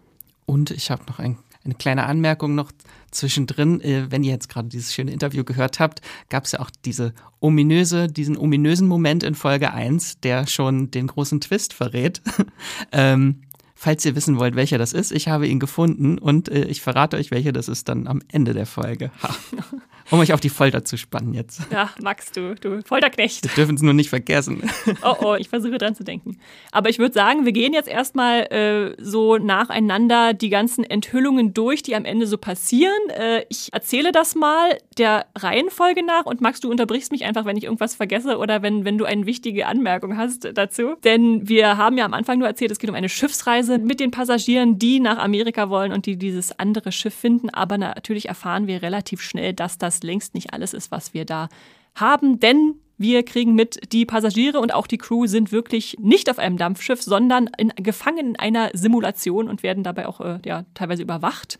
Und 0.47 0.71
ich 0.71 0.91
habe 0.91 1.05
noch 1.07 1.19
ein 1.19 1.39
eine 1.65 1.75
kleine 1.75 2.07
Anmerkung 2.07 2.55
noch 2.55 2.73
zwischendrin, 3.11 3.81
äh, 3.81 4.11
wenn 4.11 4.25
ihr 4.25 4.33
jetzt 4.33 4.49
gerade 4.49 4.69
dieses 4.69 4.93
schöne 4.93 5.13
Interview 5.13 5.45
gehört 5.45 5.81
habt, 5.81 6.01
gab 6.29 6.45
es 6.45 6.53
ja 6.53 6.61
auch 6.61 6.71
diese 6.85 7.13
ominöse, 7.41 8.09
diesen 8.09 8.37
ominösen 8.37 8.89
Moment 8.89 9.23
in 9.23 9.35
Folge 9.35 9.73
1, 9.73 10.21
der 10.21 10.47
schon 10.47 10.91
den 10.91 11.07
großen 11.07 11.41
Twist 11.41 11.73
verrät. 11.73 12.21
ähm, 12.93 13.43
falls 13.75 14.05
ihr 14.05 14.17
wissen 14.17 14.39
wollt, 14.39 14.57
welcher 14.57 14.79
das 14.79 14.93
ist, 14.93 15.13
ich 15.13 15.29
habe 15.29 15.47
ihn 15.47 15.61
gefunden 15.61 16.19
und 16.19 16.49
äh, 16.49 16.65
ich 16.65 16.81
verrate 16.81 17.17
euch, 17.17 17.31
welcher 17.31 17.53
das 17.53 17.69
ist 17.69 17.89
dann 17.89 18.07
am 18.07 18.23
Ende 18.31 18.55
der 18.55 18.67
Folge. 18.67 19.11
um 20.11 20.21
euch 20.21 20.33
auf 20.33 20.41
die 20.41 20.49
Folter 20.49 20.85
zu 20.85 20.97
spannen 20.97 21.35
jetzt. 21.35 21.61
Ja, 21.71 21.91
Max, 22.01 22.33
du, 22.33 22.55
du 22.55 22.83
Folterknecht. 22.83 23.45
Wir 23.45 23.51
dürfen 23.55 23.77
es 23.77 23.83
nur 23.83 23.95
nicht 23.95 24.11
vergessen. 24.11 24.71
Oh, 25.03 25.15
oh, 25.21 25.35
ich 25.35 25.49
versuche 25.49 25.79
dran 25.79 25.95
zu 25.95 26.05
denken. 26.05 26.39
Aber 26.71 26.89
ich 26.89 26.99
würde 26.99 27.13
sagen, 27.13 27.45
wir 27.45 27.53
gehen 27.53 27.73
jetzt 27.73 27.89
erstmal 27.89 28.43
äh, 28.53 29.03
so 29.03 29.39
nacheinander 29.39 30.33
die 30.35 30.49
ganzen 30.49 30.85
Enthüllungen 30.85 31.55
durch, 31.55 31.83
die 31.83 31.97
am 31.97 32.05
Ende 32.05 32.27
so 32.27 32.39
passieren. 32.39 32.93
Äh, 33.11 33.45
ich 33.49 33.73
erzähle 33.73 34.13
das 34.13 34.35
mal 34.35 34.79
der 34.99 35.27
Reihenfolge 35.37 36.05
nach 36.05 36.27
und 36.27 36.41
Max, 36.41 36.61
du 36.61 36.71
unterbrichst 36.71 37.13
mich 37.13 37.25
einfach, 37.25 37.45
wenn 37.45 37.57
ich 37.57 37.65
irgendwas 37.65 37.95
vergesse 37.95 38.39
oder 38.39 38.63
wenn, 38.63 38.85
wenn 38.85 38.99
du 38.99 39.05
eine 39.05 39.27
wichtige 39.27 39.67
Anmerkung 39.67 40.17
hast 40.17 40.49
dazu. 40.55 40.95
Denn 41.05 41.49
wir 41.49 41.77
haben 41.77 41.99
ja 41.99 42.05
am 42.05 42.15
Anfang 42.15 42.39
nur 42.39 42.49
erzählt, 42.49 42.71
es 42.71 42.79
geht 42.79 42.91
um 42.91 42.97
eine 42.97 43.09
Schiffsreise 43.09 43.79
mit 43.79 44.01
den 44.01 44.11
Passagieren, 44.11 44.79
die 44.79 45.01
nach 45.01 45.19
Amerika 45.19 45.69
wollen 45.71 45.93
und 45.93 46.07
die 46.07 46.17
dieses 46.17 46.59
andere 46.59 46.93
Schiff 46.93 47.15
finden. 47.15 47.51
Aber 47.51 47.79
natürlich 47.79 48.29
erfahren 48.29 48.67
wir 48.67 48.83
relativ 48.83 49.21
schnell, 49.21 49.53
dass 49.53 49.79
das 49.79 49.92
längst 50.03 50.35
nicht 50.35 50.53
alles 50.53 50.73
ist, 50.73 50.91
was 50.91 51.15
wir 51.15 51.25
da 51.25 51.49
haben, 51.95 52.41
denn 52.41 52.77
wir 52.99 53.25
kriegen 53.25 53.55
mit, 53.55 53.93
die 53.93 54.07
Passagiere 54.07 54.61
und 54.61 54.73
auch 54.73 54.87
die 54.87 54.99
Crew 54.99 55.27
sind 55.27 55.53
wirklich 55.53 55.97
nicht 55.99 56.31
auf 56.31 56.39
einem 56.39 56.57
Dampfschiff, 56.57 57.03
sondern 57.03 57.51
in, 57.59 57.71
gefangen 57.77 58.29
in 58.29 58.39
einer 58.39 58.71
Simulation 58.73 59.49
und 59.49 59.63
werden 59.63 59.83
dabei 59.83 60.07
auch 60.07 60.21
äh, 60.21 60.39
ja, 60.45 60.65
teilweise 60.75 61.03
überwacht. 61.03 61.59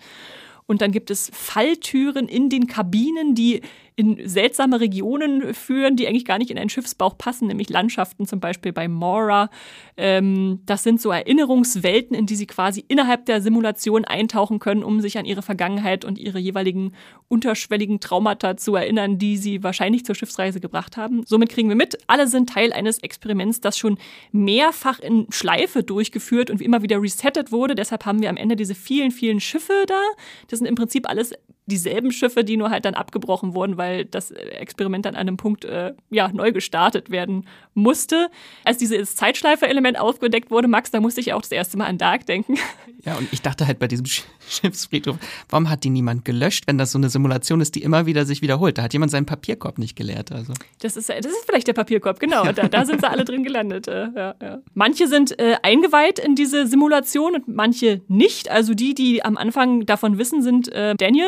Und 0.67 0.81
dann 0.81 0.93
gibt 0.93 1.11
es 1.11 1.31
Falltüren 1.35 2.29
in 2.29 2.49
den 2.49 2.67
Kabinen, 2.67 3.35
die 3.35 3.63
in 3.97 4.27
seltsame 4.27 4.81
Regionen 4.81 5.55
führen, 5.55 5.97
die 5.97 6.07
eigentlich 6.07 6.25
gar 6.25 6.39
nicht 6.39 6.51
in 6.51 6.59
einen 6.59 6.71
Schiffsbauch 6.71 7.19
passen, 7.19 7.49
nämlich 7.49 7.69
Landschaften 7.69 8.27
zum 8.27 8.41
Beispiel 8.41 8.73
bei 8.73 8.89
Mora. 8.89 9.51
Ähm, 9.97 10.61
das 10.65 10.83
sind 10.83 11.01
so 11.01 11.11
Erinnerungswelten, 11.11 12.17
in 12.17 12.27
die 12.27 12.37
sie 12.37 12.47
quasi 12.47 12.85
innerhalb 12.89 13.27
der 13.27 13.43
Simulation 13.43 14.05
eintauchen 14.05 14.59
können, 14.59 14.83
um 14.83 15.01
sich 15.01 15.19
an 15.19 15.27
ihre 15.27 15.43
Vergangenheit 15.43 16.05
und 16.05 16.19
ihre 16.19 16.39
jeweiligen 16.39 16.93
unterschwelligen 17.29 18.01
Traumata 18.01 18.57
zu 18.57 18.75
erinnern, 18.75 19.19
die 19.19 19.37
sie 19.37 19.63
wahrscheinlich 19.63 20.05
zur 20.05 20.15
Schiffsreise 20.15 20.61
gebracht 20.61 20.97
haben. 20.97 21.25
Somit 21.27 21.51
kriegen 21.51 21.69
wir 21.69 21.77
mit, 21.77 21.99
alle 22.07 22.29
sind 22.29 22.49
Teil 22.49 22.73
eines 22.73 22.99
Experiments, 22.99 23.61
das 23.61 23.77
schon 23.77 23.99
mehrfach 24.33 25.01
in 25.01 25.27
Schleife 25.31 25.83
durchgeführt 25.83 26.51
und 26.51 26.63
immer 26.63 26.83
wieder 26.83 27.01
resettet 27.03 27.53
wurde. 27.53 27.75
Deshalb 27.75 28.07
haben 28.07 28.23
wir 28.23 28.31
am 28.31 28.37
Ende 28.37 28.57
diese 28.57 28.75
vielen, 28.75 29.11
vielen 29.11 29.41
Schiffe 29.41 29.85
da. 29.87 30.01
Das 30.49 30.59
sind 30.59 30.69
im 30.69 30.75
Prinzip 30.75 31.09
alles 31.09 31.33
dieselben 31.67 32.11
Schiffe, 32.11 32.45
die 32.45 32.57
nur 32.57 32.71
halt 32.71 32.85
dann 32.85 32.95
abgebrochen 32.95 33.55
wurden, 33.55 33.77
weil 33.77 34.05
das 34.05 34.31
Experiment 34.33 35.07
an 35.07 35.15
einem 35.15 35.37
Punkt 35.37 35.65
äh, 35.65 35.95
ja, 36.11 36.29
neu 36.33 36.53
gestartet 36.53 37.11
werden 37.11 37.47
musste. 37.75 38.31
Als 38.65 38.79
dieses 38.79 39.15
Zeitschleife-Element 39.15 39.99
aufgedeckt 39.99 40.51
wurde, 40.51 40.67
Max, 40.67 40.91
da 40.91 41.01
musste 41.01 41.21
ich 41.21 41.33
auch 41.33 41.41
das 41.41 41.53
erste 41.53 41.79
Mal 41.79 41.87
an 41.87 41.99
Dark 41.99 42.27
denken. 42.27 42.57
Ja, 43.05 43.17
und 43.17 43.33
ich 43.33 43.43
dachte 43.43 43.67
halt 43.67 43.81
bei 43.81 43.89
diesem 43.89 44.07
Schiffsfriedhof, 44.07 45.17
warum 45.49 45.69
hat 45.69 45.83
die 45.83 45.91
niemand 45.91 46.25
gelöscht, 46.25 46.69
wenn 46.69 46.79
das 46.79 46.93
so 46.93 46.99
eine 46.99 47.09
Simulation 47.09 47.61
ist, 47.61 47.75
die 47.75 47.83
immer 47.83 48.07
wieder 48.07 48.25
sich 48.25 48.43
wiederholt? 48.43 48.79
Da 48.79 48.83
hat 48.83 48.93
jemand 48.93 49.11
seinen 49.11 49.27
Papierkorb 49.27 49.79
nicht 49.79 49.97
geleert. 49.97 50.31
Also. 50.31 50.53
Das, 50.81 50.97
ist, 50.97 51.09
das 51.09 51.27
ist 51.27 51.45
vielleicht 51.45 51.67
der 51.67 51.73
Papierkorb, 51.73 52.21
genau. 52.21 52.45
Da, 52.53 52.69
da 52.69 52.85
sind 52.85 53.01
sie 53.01 53.09
alle 53.09 53.25
drin 53.25 53.43
gelandet. 53.43 53.89
Äh, 53.89 54.09
ja, 54.15 54.35
ja. 54.41 54.59
Manche 54.75 55.09
sind 55.09 55.37
äh, 55.41 55.57
eingeweiht 55.63 56.21
in 56.21 56.37
diese 56.37 56.67
Simulation 56.67 57.35
und 57.35 57.49
manche 57.49 58.03
nicht. 58.07 58.51
Also 58.51 58.75
die, 58.75 58.95
die 58.95 59.25
am 59.25 59.37
Anfang 59.37 59.85
davon 59.85 60.19
wissen, 60.19 60.43
sind 60.43 60.71
äh, 60.71 60.95
Daniel, 60.95 61.27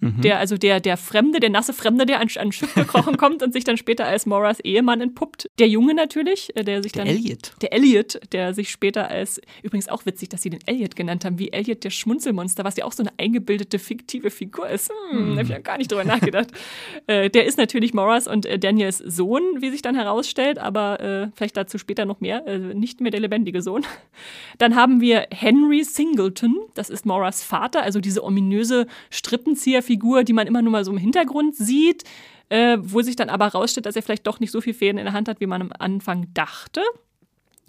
Mhm. 0.00 0.20
Der, 0.20 0.38
also 0.38 0.56
der, 0.56 0.78
der 0.78 0.96
Fremde, 0.96 1.40
der 1.40 1.50
nasse 1.50 1.72
Fremde, 1.72 2.06
der 2.06 2.20
an, 2.20 2.28
an 2.36 2.52
Schiff 2.52 2.72
gekrochen 2.74 3.16
kommt 3.18 3.42
und 3.42 3.52
sich 3.52 3.64
dann 3.64 3.76
später 3.76 4.06
als 4.06 4.26
Moras 4.26 4.60
Ehemann 4.60 5.00
entpuppt. 5.00 5.50
Der 5.58 5.68
Junge 5.68 5.92
natürlich, 5.92 6.56
äh, 6.56 6.62
der 6.62 6.82
sich 6.82 6.92
der 6.92 7.04
dann. 7.04 7.14
Elliot. 7.14 7.52
Der 7.62 7.72
Elliot, 7.72 8.20
der 8.32 8.54
sich 8.54 8.70
später 8.70 9.08
als. 9.08 9.40
Übrigens 9.62 9.88
auch 9.88 10.06
witzig, 10.06 10.28
dass 10.28 10.42
sie 10.42 10.50
den 10.50 10.60
Elliot 10.66 10.94
genannt 10.94 11.24
haben, 11.24 11.38
wie 11.40 11.50
Elliot 11.50 11.82
der 11.82 11.90
Schmunzelmonster, 11.90 12.62
was 12.62 12.76
ja 12.76 12.84
auch 12.84 12.92
so 12.92 13.02
eine 13.02 13.12
eingebildete, 13.18 13.80
fiktive 13.80 14.30
Figur 14.30 14.68
ist. 14.68 14.90
Hm, 15.10 15.32
mhm. 15.32 15.36
hab 15.36 15.44
ich 15.44 15.50
ja 15.50 15.58
gar 15.58 15.78
nicht 15.78 15.90
drüber 15.90 16.04
nachgedacht. 16.04 16.48
äh, 17.08 17.28
der 17.28 17.46
ist 17.46 17.58
natürlich 17.58 17.92
Moras 17.92 18.28
und 18.28 18.46
äh, 18.46 18.58
Daniels 18.58 18.98
Sohn, 18.98 19.42
wie 19.60 19.70
sich 19.70 19.82
dann 19.82 19.96
herausstellt, 19.96 20.58
aber 20.58 21.00
äh, 21.00 21.28
vielleicht 21.34 21.56
dazu 21.56 21.76
später 21.76 22.04
noch 22.04 22.20
mehr. 22.20 22.46
Äh, 22.46 22.58
nicht 22.74 23.00
mehr 23.00 23.10
der 23.10 23.20
lebendige 23.20 23.62
Sohn. 23.62 23.84
Dann 24.58 24.76
haben 24.76 25.00
wir 25.00 25.26
Henry 25.30 25.82
Singleton, 25.82 26.56
das 26.74 26.88
ist 26.88 27.04
Moras 27.04 27.42
Vater, 27.42 27.82
also 27.82 28.00
diese 28.00 28.22
ominöse 28.22 28.86
Strippenzieher 29.10 29.82
Figur, 29.88 30.22
die 30.22 30.34
man 30.34 30.46
immer 30.46 30.62
nur 30.62 30.70
mal 30.70 30.84
so 30.84 30.92
im 30.92 30.98
Hintergrund 30.98 31.56
sieht, 31.56 32.04
äh, 32.50 32.76
wo 32.80 33.00
sich 33.02 33.16
dann 33.16 33.30
aber 33.30 33.48
rausstellt, 33.48 33.86
dass 33.86 33.96
er 33.96 34.02
vielleicht 34.02 34.26
doch 34.26 34.38
nicht 34.38 34.52
so 34.52 34.60
viel 34.60 34.74
Fäden 34.74 34.98
in 34.98 35.04
der 35.06 35.14
Hand 35.14 35.28
hat, 35.28 35.40
wie 35.40 35.46
man 35.46 35.62
am 35.62 35.72
Anfang 35.78 36.26
dachte. 36.34 36.82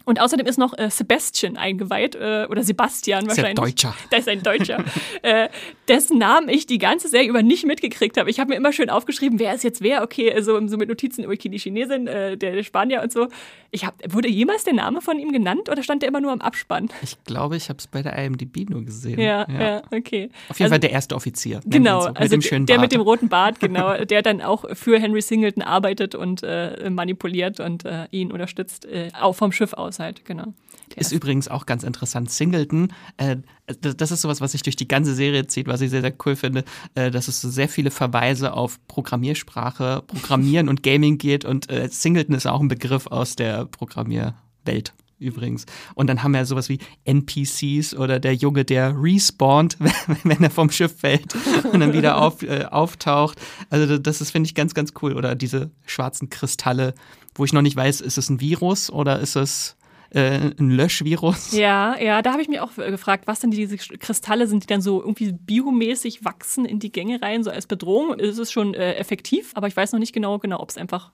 Und 0.06 0.20
außerdem 0.20 0.48
ist 0.48 0.58
noch 0.58 0.78
äh, 0.78 0.90
Sebastian 0.90 1.58
eingeweiht, 1.58 2.16
äh, 2.16 2.48
oder 2.50 2.64
Sebastian 2.64 3.28
wahrscheinlich. 3.28 3.52
Ist 3.52 3.84
Deutscher. 3.84 3.96
Da 4.10 4.18
ist 4.18 4.28
ein 4.28 4.42
Deutscher. 4.42 4.84
äh, 5.22 5.50
dessen 5.88 6.18
Namen 6.18 6.50
ich 6.50 6.66
die 6.66 6.78
ganze 6.78 7.08
Serie 7.08 7.30
über 7.30 7.44
nicht 7.44 7.66
mitgekriegt 7.66 8.18
habe. 8.18 8.30
Ich 8.30 8.40
habe 8.40 8.50
mir 8.50 8.56
immer 8.56 8.74
schön 8.74 8.90
aufgeschrieben, 8.90 9.40
wer 9.40 9.54
ist 9.54 9.64
jetzt 9.64 9.82
wer. 9.82 10.04
Okay, 10.04 10.34
also 10.34 10.66
so 10.68 10.78
mit 10.78 10.90
Notizen, 10.90 11.26
okay, 11.26 11.50
die 11.50 11.58
Chinesin, 11.58 12.08
äh, 12.08 12.38
der, 12.38 12.54
der 12.54 12.64
Spanier 12.64 13.02
und 13.02 13.12
so. 13.12 13.28
Ich 13.72 13.86
hab, 13.86 13.96
wurde 14.12 14.30
jemals 14.30 14.64
der 14.64 14.74
Name 14.74 15.02
von 15.02 15.20
ihm 15.20 15.32
genannt 15.32 15.70
oder 15.70 15.84
stand 15.84 16.02
der 16.02 16.10
immer 16.10 16.22
nur 16.22 16.32
am 16.32 16.42
Abspann? 16.42 16.90
Ich 17.04 17.24
glaube, 17.26 17.56
ich 17.56 17.70
habe 17.70 17.78
es 17.78 17.88
bei 17.88 18.02
der 18.02 18.18
IMDb 18.18 18.68
nur 18.70 18.84
gesehen. 18.84 19.20
Ja, 19.20 19.46
ja, 19.48 19.62
ja 19.62 19.82
okay. 19.92 20.30
Auf 20.50 20.58
jeden 20.58 20.66
also, 20.66 20.74
Fall 20.74 20.80
der 20.80 20.92
erste 20.92 21.16
Offizier. 21.16 21.60
Genau, 21.66 22.02
so, 22.02 22.08
mit 22.10 22.18
also 22.18 22.36
dem 22.36 22.42
schönen 22.42 22.66
der 22.66 22.80
mit 22.80 22.92
dem 22.92 23.02
roten 23.02 23.30
Bart, 23.30 23.60
genau, 23.60 24.04
der 24.06 24.22
dann 24.22 24.42
auch 24.42 24.66
für 24.74 25.00
Henry 25.00 25.22
Singleton 25.22 25.62
arbeitet 25.62 26.16
und 26.16 26.42
äh, 26.42 26.90
manipuliert 26.90 27.60
und 27.60 27.86
äh, 27.86 28.08
ihn 28.12 28.32
unterstützt, 28.32 28.86
äh, 28.86 29.10
auch 29.20 29.36
vom 29.36 29.52
Schiff 29.52 29.74
aus 29.74 29.99
halt, 30.00 30.26
genau. 30.26 30.54
Ist 30.96 31.12
übrigens 31.12 31.48
auch 31.48 31.66
ganz 31.66 31.84
interessant. 31.84 32.32
Singleton, 32.32 32.94
äh, 33.18 33.38
das 33.80 34.12
ist 34.12 34.22
sowas, 34.22 34.42
was 34.42 34.54
sich 34.54 34.64
durch 34.64 34.76
die 34.76 34.88
ganze 34.88 35.14
Serie 35.14 35.48
zieht, 35.48 35.68
was 35.68 35.82
ich 35.82 35.90
sehr, 35.92 36.02
sehr 36.02 36.14
cool 36.26 36.36
finde, 36.36 36.64
äh, 36.96 37.12
dass 37.12 37.28
es 37.28 37.42
so 37.42 37.50
sehr 37.50 37.70
viele 37.70 37.92
Verweise 37.92 38.54
auf 38.54 38.80
Programmiersprache, 38.88 40.04
Programmieren 40.08 40.70
und 40.70 40.82
Gaming 40.82 41.18
geht. 41.18 41.46
Und 41.46 41.70
äh, 41.70 41.88
Singleton 41.90 42.36
ist 42.36 42.48
auch 42.48 42.60
ein 42.60 42.68
Begriff 42.68 43.08
aus 43.08 43.36
der 43.36 43.66
Programmierwelt 43.66 44.94
übrigens. 45.20 45.66
Und 45.96 46.08
dann 46.08 46.24
haben 46.24 46.32
wir 46.32 46.46
sowas 46.46 46.70
wie 46.70 46.80
NPCs 47.04 47.94
oder 47.94 48.20
der 48.20 48.36
Junge, 48.36 48.66
der 48.66 48.96
respawnt, 48.96 49.78
wenn 50.24 50.42
er 50.42 50.50
vom 50.50 50.72
Schiff 50.72 50.98
fällt 50.98 51.36
und 51.72 51.82
dann 51.82 51.94
wieder 51.94 52.22
auf, 52.22 52.42
äh, 52.42 52.66
auftaucht. 52.66 53.38
Also 53.70 53.98
das 53.98 54.22
ist, 54.22 54.32
finde 54.32 54.48
ich, 54.48 54.56
ganz, 54.56 54.74
ganz 54.74 54.94
cool. 55.02 55.14
Oder 55.14 55.36
diese 55.36 55.72
schwarzen 55.86 56.30
Kristalle, 56.30 56.94
wo 57.36 57.46
ich 57.46 57.54
noch 57.54 57.62
nicht 57.62 57.76
weiß, 57.76 58.02
ist 58.02 58.18
es 58.18 58.30
ein 58.30 58.40
Virus 58.40 58.90
oder 58.90 59.20
ist 59.20 59.36
es 59.36 59.76
äh, 60.12 60.52
ein 60.60 60.70
Löschvirus. 60.70 61.52
Ja, 61.52 61.98
ja, 62.00 62.22
da 62.22 62.32
habe 62.32 62.42
ich 62.42 62.48
mich 62.48 62.60
auch 62.60 62.76
gefragt, 62.76 63.28
was 63.28 63.40
denn 63.40 63.52
diese 63.52 63.78
Kristalle 63.78 64.48
sind, 64.48 64.64
die 64.64 64.68
dann 64.68 64.82
so 64.82 65.02
irgendwie 65.02 65.32
biomäßig 65.34 66.26
wachsen 66.26 66.66
in 66.66 66.80
die 66.80 66.92
Gänge 66.92 67.22
rein, 67.22 67.44
so 67.44 67.52
als 67.52 67.68
Bedrohung. 67.68 68.20
Es 68.20 68.38
ist 68.38 68.52
schon 68.52 68.74
äh, 68.74 68.96
effektiv, 68.96 69.52
aber 69.56 69.68
ich 69.68 69.76
weiß 69.76 69.92
noch 69.92 70.00
nicht 70.00 70.14
genau, 70.14 70.40
genau, 70.40 70.60
ob 70.60 70.70
es 70.70 70.78
einfach 70.78 71.12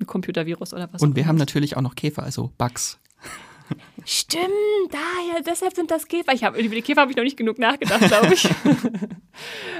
ein 0.00 0.06
Computervirus 0.06 0.72
oder 0.74 0.88
was. 0.92 1.02
Und 1.02 1.16
wir 1.16 1.26
haben 1.26 1.36
natürlich 1.36 1.76
auch 1.76 1.82
noch 1.82 1.94
Käfer, 1.94 2.22
also 2.22 2.52
Bugs. 2.58 2.98
Stimmt, 4.04 4.44
daher, 4.90 5.42
deshalb 5.46 5.74
sind 5.74 5.90
das 5.90 6.08
Käfer. 6.08 6.32
Ich 6.32 6.42
hab, 6.42 6.56
über 6.56 6.74
die 6.74 6.82
Käfer 6.82 7.02
habe 7.02 7.10
ich 7.10 7.16
noch 7.16 7.24
nicht 7.24 7.36
genug 7.36 7.58
nachgedacht, 7.58 8.00
glaube 8.08 8.34
ich. 8.34 8.44
also, 8.64 8.88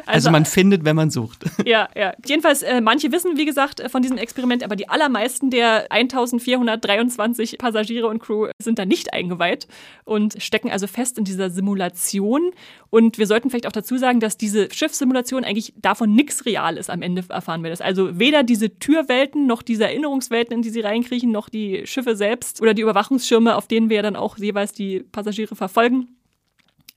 also, 0.07 0.31
man 0.31 0.45
findet, 0.45 0.85
wenn 0.85 0.97
man 0.97 1.11
sucht. 1.11 1.45
Ja, 1.65 1.89
ja. 1.97 2.13
Jedenfalls, 2.27 2.63
äh, 2.63 2.81
manche 2.81 3.13
wissen, 3.13 3.37
wie 3.37 3.47
gesagt, 3.47 3.83
von 3.91 4.03
diesem 4.03 4.19
Experiment, 4.19 4.63
aber 4.63 4.77
die 4.77 4.89
allermeisten 4.89 5.51
der 5.51 5.91
1423 5.91 7.59
Passagiere 7.59 8.09
und 8.09 8.19
Crew 8.19 8.49
sind 8.59 8.79
da 8.79 8.85
nicht 8.85 9.13
eingeweiht 9.13 9.67
und 10.05 10.41
stecken 10.43 10.71
also 10.71 10.87
fest 10.87 11.19
in 11.19 11.25
dieser 11.25 11.51
Simulation. 11.51 12.51
Und 12.91 13.19
wir 13.19 13.27
sollten 13.27 13.51
vielleicht 13.51 13.67
auch 13.67 13.73
dazu 13.73 13.97
sagen, 13.97 14.21
dass 14.21 14.37
diese 14.37 14.69
Schiffssimulation 14.73 15.45
eigentlich 15.45 15.73
davon 15.81 16.13
nichts 16.15 16.45
real 16.45 16.77
ist. 16.77 16.91
Am 16.91 17.03
Ende 17.03 17.25
erfahren 17.29 17.63
wir 17.63 17.71
das. 17.71 17.81
Also 17.81 18.19
weder 18.19 18.43
diese 18.43 18.79
Türwelten 18.79 19.47
noch 19.47 19.63
diese 19.63 19.85
Erinnerungswelten, 19.85 20.55
in 20.55 20.63
die 20.63 20.71
sie 20.71 20.81
reinkriechen, 20.81 21.31
noch 21.31 21.49
die 21.49 21.87
Schiffe 21.87 22.17
selbst 22.17 22.61
oder 22.61 22.75
die 22.75 22.83
Überwachungsschirme, 22.83 23.57
auf 23.57 23.69
denen 23.69 23.80
wir 23.89 23.97
ja 23.97 24.03
dann 24.03 24.17
auch 24.17 24.37
jeweils 24.37 24.73
die 24.73 25.01
Passagiere 25.01 25.57
verfolgen. 25.57 26.09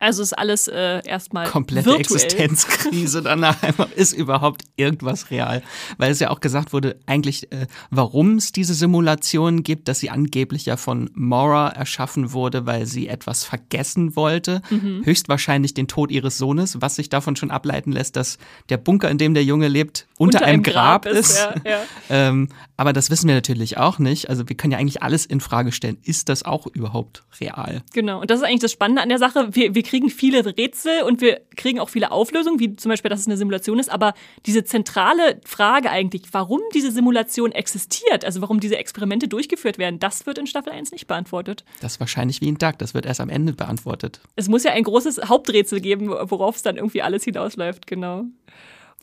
Also 0.04 0.22
ist 0.22 0.38
alles 0.38 0.68
äh, 0.68 1.01
erstmal 1.06 1.47
komplette 1.47 1.86
virtuell. 1.86 2.22
Existenzkrise 2.22 3.22
danach. 3.22 3.56
Ist 3.95 4.12
überhaupt 4.12 4.64
irgendwas 4.76 5.32
real? 5.32 5.64
Weil 5.97 6.12
es 6.12 6.20
ja 6.20 6.30
auch 6.30 6.41
gesagt 6.41 6.74
wurde, 6.74 6.97
eigentlich, 7.06 7.54
äh, 7.54 7.68
warum 7.89 8.36
es 8.36 8.51
diese 8.51 8.74
Simulationen 8.74 9.64
gibt, 9.64 9.88
dass 9.88 9.99
sie 9.99 10.10
angeblich 10.10 10.66
ja 10.66 10.76
von 10.76 11.10
Mora 11.14 11.70
erschaffen 11.70 12.34
wurde, 12.34 12.66
weil 12.66 12.86
sie 12.86 13.08
etwas 13.08 13.45
vergessen 13.45 14.18
wollte. 14.18 14.62
Mhm. 14.70 15.06
Höchstwahrscheinlich 15.06 15.74
den 15.74 15.88
Tod 15.88 16.12
ihres 16.12 16.38
Sohnes, 16.38 16.82
was 16.82 16.97
sich 16.97 17.08
davon 17.08 17.38
schon 17.38 17.49
ableiten 17.49 17.93
lässt, 17.93 18.18
dass 18.18 18.39
der 18.68 18.78
Bunker, 18.78 19.10
in 19.10 19.18
dem 19.18 19.34
der 19.34 19.45
Junge 19.45 19.70
lebt, 19.70 20.08
unter, 20.18 20.39
unter 20.39 20.47
einem, 20.47 20.64
Grab, 20.64 21.04
Grab, 21.04 21.14
ist. 21.16 21.38
Ja, 21.38 21.56
ja. 21.66 21.80
ähm, 22.10 22.49
aber 22.76 22.91
das 22.91 23.10
wissen 23.10 23.28
wir 23.28 23.36
natürlich 23.36 23.78
auch 23.78 23.99
nicht. 23.99 24.30
Also 24.30 24.49
wir 24.49 24.58
können 24.58 24.72
ja 24.72 24.80
eigentlich 24.80 25.01
alles 25.01 25.26
in 25.26 25.39
Frage 25.39 25.72
stellen. 25.72 25.97
Ist 26.04 26.28
das 26.28 26.43
auch 26.43 26.68
überhaupt 26.68 27.24
real? 27.39 27.84
Genau. 27.93 28.20
Und 28.20 28.30
das 28.30 28.39
ist 28.39 28.45
eigentlich 28.45 28.60
das 28.60 28.72
Spannende 28.74 29.01
an 29.01 29.10
der 29.10 29.20
Sache. 29.20 29.49
Wir, 29.56 29.76
wir 29.76 29.84
kriegen 29.94 30.10
viele 30.10 30.44
Rätsel 30.44 31.04
und 31.04 31.22
wir 31.22 31.41
kriegen 31.56 31.80
auch 31.80 31.88
viele 31.88 32.12
Auflösungen, 32.12 32.60
wie 32.60 32.76
zum 32.76 32.89
Beispiel, 32.89 33.10
dass 33.10 33.20
es 33.20 33.28
eine 33.28 33.38
Simulation 33.38 33.78
ist. 33.78 33.91
Aber 33.91 34.16
diese 34.48 34.64
zentrale 34.64 35.39
Frage 35.46 35.91
eigentlich, 35.91 36.24
warum 36.32 36.62
diese 36.74 36.89
Simulation 36.89 37.52
existiert, 37.52 38.26
also 38.26 38.41
warum 38.41 38.60
diese 38.60 38.76
Experimente 38.76 39.28
durchgeführt 39.28 39.78
werden, 39.78 40.00
das 40.00 40.26
wird 40.26 40.39
in 40.39 40.48
Staffel 40.48 40.74
1 40.74 40.94
nicht 40.94 41.06
beantwortet. 41.06 41.64
Das 41.80 41.94
ist 41.94 42.00
wahrscheinlich 42.00 42.41
wie 42.41 42.48
in 42.48 42.58
Duck, 42.58 42.80
das 42.80 42.96
wird 42.96 43.06
erst 43.06 43.22
am 43.22 43.30
Ende 43.30 43.54
beantwortet. 43.54 44.20
Es 44.36 44.50
muss 44.50 44.64
ja 44.64 44.72
ein 44.72 44.84
großes 44.84 45.30
Haupträtsel 45.30 45.80
geben, 45.80 46.10
worauf 46.10 46.56
es 46.56 46.64
dann 46.64 46.78
irgendwie 46.78 47.04
alles 47.04 47.24
hinausläuft, 47.24 47.86
genau. 47.86 48.26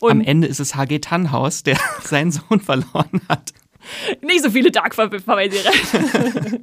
Und 0.00 0.10
am 0.10 0.20
Ende 0.22 0.48
ist 0.48 0.58
es 0.58 0.74
HG 0.74 0.98
Tannhaus, 0.98 1.62
der 1.62 1.78
seinen 2.02 2.32
Sohn 2.32 2.58
verloren 2.58 3.20
hat. 3.28 3.52
Nicht 4.22 4.42
so 4.42 4.50
viele 4.50 4.70
Dark-Verweise. 4.70 5.56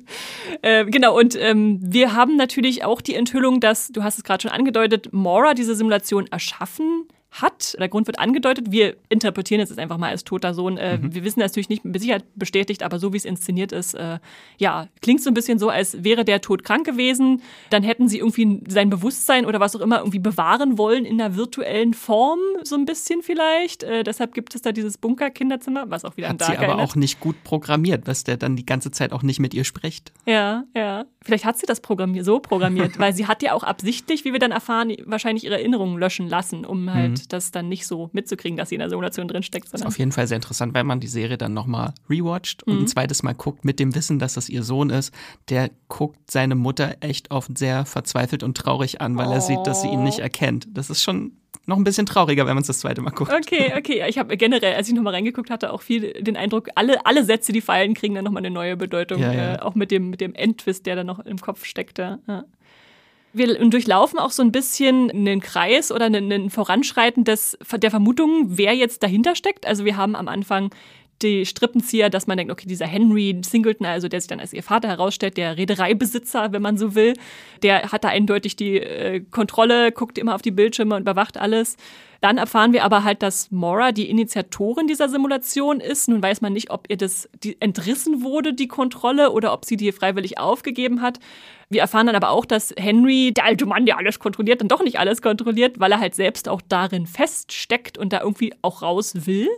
äh, 0.62 0.86
genau, 0.86 1.18
und 1.18 1.36
ähm, 1.36 1.80
wir 1.82 2.14
haben 2.14 2.36
natürlich 2.36 2.84
auch 2.84 3.02
die 3.02 3.16
Enthüllung, 3.16 3.60
dass, 3.60 3.90
du 3.90 4.04
hast 4.04 4.18
es 4.18 4.24
gerade 4.24 4.44
schon 4.44 4.52
angedeutet, 4.52 5.14
Mora 5.14 5.54
diese 5.54 5.76
Simulation 5.76 6.28
erschaffen 6.28 7.08
hat. 7.32 7.76
Der 7.80 7.90
Grund 7.90 8.08
wird 8.08 8.20
angedeutet. 8.20 8.72
Wir 8.72 8.96
interpretieren 9.10 9.62
es 9.62 9.70
jetzt 9.70 9.80
einfach 9.80 9.98
mal 9.98 10.10
als 10.10 10.24
toter 10.24 10.54
Sohn. 10.54 10.78
Äh, 10.78 10.98
mhm. 10.98 11.14
Wir 11.14 11.24
wissen 11.24 11.40
natürlich 11.40 11.70
nicht 11.70 11.86
mit 11.86 12.00
Sicherheit 12.02 12.24
bestätigt, 12.36 12.84
aber 12.84 13.00
so 13.00 13.14
wie 13.14 13.18
es 13.18 13.26
inszeniert 13.26 13.72
ist, 13.72 13.94
äh, 13.94 14.20
ja, 14.58 14.88
klingt 15.02 15.22
so 15.22 15.30
ein 15.30 15.34
bisschen 15.34 15.60
so, 15.60 15.70
als 15.70 16.04
wäre 16.04 16.26
der 16.26 16.42
Tod 16.42 16.64
krank 16.64 16.86
gewesen. 16.86 17.42
Dann 17.70 17.84
hätten 17.84 18.08
sie 18.08 18.20
irgendwie 18.20 18.62
sein 18.68 18.90
Bewusstsein 18.90 19.46
oder 19.46 19.60
was 19.60 19.76
auch 19.76 19.82
immer 19.82 20.00
irgendwie 20.00 20.20
bewahren 20.20 20.78
wollen 20.78 21.06
in 21.06 21.22
einer 21.22 21.36
virtuellen 21.36 21.94
Form, 21.94 22.40
so 22.64 22.76
ein 22.76 22.86
bisschen 22.86 23.22
vielleicht. 23.22 23.84
Äh, 23.84 24.04
deshalb 24.04 24.34
gibt 24.34 24.56
es 24.56 24.62
da 24.62 24.72
dieses 24.72 24.98
Bunker-Kinderzimmer, 24.98 25.90
was 25.90 26.06
auch 26.06 26.18
wieder 26.18 26.28
Hat 26.28 26.34
an 26.34 26.38
Dark 26.38 26.52
sie 26.52 26.58
aber 26.58 26.68
erinnert. 26.68 26.90
auch 26.90 26.96
nicht 26.96 27.20
gut 27.20 27.44
programmiert, 27.44 28.08
was 28.08 28.24
der 28.24 28.38
dann 28.38 28.56
die 28.56 28.66
ganze 28.66 28.92
Zeit 28.92 29.12
auch 29.12 29.24
nicht 29.24 29.40
mit 29.40 29.54
ihr 29.54 29.64
spricht. 29.64 30.12
Ja, 30.26 30.64
ja. 30.76 31.06
Vielleicht 31.28 31.44
hat 31.44 31.58
sie 31.58 31.66
das 31.66 31.82
programmiert, 31.82 32.24
so 32.24 32.40
programmiert, 32.40 32.98
weil 33.00 33.14
sie 33.14 33.28
hat 33.28 33.44
ja 33.44 33.52
auch 33.52 33.64
absichtlich, 33.64 34.24
wie 34.24 34.32
wir 34.32 34.40
dann 34.40 34.52
erfahren, 34.52 34.94
wahrscheinlich 35.06 35.44
ihre 35.44 35.56
Erinnerungen 35.56 36.00
löschen 36.00 36.30
lassen, 36.30 36.64
um 36.64 36.94
halt 36.94 37.12
mhm. 37.12 37.28
das 37.28 37.52
dann 37.52 37.68
nicht 37.68 37.86
so 37.86 38.10
mitzukriegen, 38.14 38.56
dass 38.56 38.70
sie 38.70 38.76
in 38.76 38.80
der 38.80 38.90
Simulation 38.90 39.28
drinsteckt. 39.28 39.68
Das 39.74 39.82
ist 39.82 39.86
auf 39.86 40.00
jeden 40.00 40.14
Fall 40.14 40.26
sehr 40.26 40.38
interessant, 40.38 40.74
weil 40.74 40.86
man 40.86 41.02
die 41.02 41.08
Serie 41.08 41.38
dann 41.38 41.54
nochmal 41.54 41.94
rewatcht 42.10 42.64
und 42.64 42.76
mhm. 42.76 42.80
ein 42.84 42.88
zweites 42.88 43.24
Mal 43.24 43.34
guckt 43.34 43.66
mit 43.66 43.78
dem 43.80 43.94
Wissen, 43.94 44.20
dass 44.20 44.36
das 44.36 44.48
ihr 44.48 44.64
Sohn 44.64 44.90
ist. 44.90 45.14
Der 45.50 45.70
guckt 45.90 46.32
seine 46.32 46.56
Mutter 46.56 46.96
echt 47.02 47.30
oft 47.30 47.58
sehr 47.58 47.86
verzweifelt 47.86 48.42
und 48.42 48.56
traurig 48.56 49.02
an, 49.02 49.18
weil 49.18 49.28
oh. 49.28 49.34
er 49.34 49.42
sieht, 49.42 49.68
dass 49.68 49.82
sie 49.82 49.90
ihn 49.90 50.04
nicht 50.04 50.20
erkennt. 50.20 50.70
Das 50.72 50.90
ist 50.90 51.04
schon 51.04 51.34
noch 51.68 51.78
ein 51.78 51.84
bisschen 51.84 52.06
trauriger, 52.06 52.48
wenn 52.48 52.56
man 52.56 52.62
es 52.62 52.68
das 52.68 52.80
zweite 52.80 53.02
Mal 53.02 53.12
guckt. 53.12 53.32
Okay, 53.32 53.74
okay. 53.78 54.04
Ich 54.08 54.18
habe 54.18 54.36
generell, 54.38 54.76
als 54.76 54.88
ich 54.88 54.96
nochmal 54.96 55.14
reingeguckt 55.14 55.50
hatte, 55.50 55.74
auch 55.74 55.82
viel 55.82 56.14
den 56.14 56.38
Eindruck, 56.38 56.70
alle, 56.76 57.06
alle 57.06 57.26
Sätze, 57.26 57.52
die 57.52 57.62
fallen, 57.62 57.94
kriegen 57.94 58.16
dann 58.16 58.24
nochmal 58.24 58.42
eine 58.42 58.52
neue 58.52 58.78
Bedeutung. 58.78 59.20
Ja, 59.20 59.34
ja. 59.34 59.56
Äh, 59.56 59.60
auch 59.60 59.76
mit 59.76 59.92
dem, 59.92 60.10
mit 60.10 60.22
dem 60.22 60.34
Endtwist, 60.34 60.86
der 60.86 60.96
dann 60.96 61.08
noch 61.08 61.20
im 61.20 61.38
Kopf 61.40 61.66
steckte. 61.66 62.20
Ja. 62.28 62.46
Wir 63.34 63.60
durchlaufen 63.70 64.18
auch 64.18 64.32
so 64.32 64.42
ein 64.42 64.54
bisschen 64.54 65.12
einen 65.12 65.42
Kreis 65.42 65.92
oder 65.92 66.06
ein 66.06 66.50
Voranschreiten 66.50 67.26
des, 67.26 67.58
der 67.76 67.92
Vermutungen, 67.92 68.58
wer 68.58 68.74
jetzt 68.74 69.04
dahinter 69.04 69.36
steckt. 69.36 69.68
Also 69.68 69.84
wir 69.84 69.98
haben 69.98 70.16
am 70.16 70.30
Anfang 70.30 70.72
die 71.22 71.46
Strippenzieher, 71.46 72.10
dass 72.10 72.28
man 72.28 72.38
denkt, 72.38 72.52
okay, 72.52 72.68
dieser 72.68 72.86
Henry 72.86 73.40
Singleton, 73.44 73.86
also 73.86 74.08
der 74.08 74.22
sich 74.22 74.28
dann 74.28 74.40
als 74.40 74.54
ihr 74.54 74.64
Vater 74.64 74.88
herausstellt, 74.88 75.38
der 75.38 75.58
Reedereibesitzer, 75.58 76.52
wenn 76.52 76.62
man 76.62 76.78
so 76.78 76.96
will, 76.96 77.14
der 77.64 77.92
hat 77.92 78.04
da 78.04 78.10
eindeutig 78.10 78.56
die 78.56 78.78
äh, 78.78 79.22
Kontrolle, 79.32 79.92
guckt 79.92 80.18
immer 80.18 80.36
auf 80.36 80.42
die 80.42 80.52
Bildschirme 80.52 80.96
und 80.96 81.02
überwacht 81.02 81.38
alles. 81.38 81.78
Dann 82.22 82.38
erfahren 82.38 82.74
wir 82.74 82.84
aber 82.84 83.04
halt, 83.04 83.22
dass 83.22 83.52
Mora 83.52 83.92
die 83.92 84.10
Initiatorin 84.10 84.88
dieser 84.88 85.08
Simulation 85.08 85.80
ist. 85.80 86.08
Nun 86.08 86.22
weiß 86.22 86.42
man 86.42 86.54
nicht, 86.54 86.72
ob 86.72 86.90
ihr 86.90 86.98
das 86.98 87.30
die 87.44 87.62
entrissen 87.62 88.24
wurde, 88.24 88.54
die 88.54 88.68
Kontrolle, 88.68 89.32
oder 89.32 89.54
ob 89.54 89.66
sie 89.66 89.78
die 89.78 89.92
freiwillig 89.92 90.40
aufgegeben 90.40 91.02
hat. 91.02 91.20
Wir 91.70 91.82
erfahren 91.82 92.08
dann 92.08 92.16
aber 92.16 92.30
auch, 92.30 92.46
dass 92.46 92.74
Henry, 92.78 93.34
der 93.34 93.46
alte 93.46 93.66
Mann, 93.66 93.86
der 93.86 93.98
alles 93.98 94.20
kontrolliert, 94.20 94.62
dann 94.62 94.68
doch 94.68 94.84
nicht 94.84 95.00
alles 95.00 95.22
kontrolliert, 95.22 95.80
weil 95.80 95.92
er 95.92 96.00
halt 96.00 96.16
selbst 96.16 96.50
auch 96.50 96.62
darin 96.68 97.06
feststeckt 97.06 97.98
und 97.98 98.14
da 98.14 98.22
irgendwie 98.22 98.54
auch 98.62 98.82
raus 98.82 99.28
will. 99.28 99.50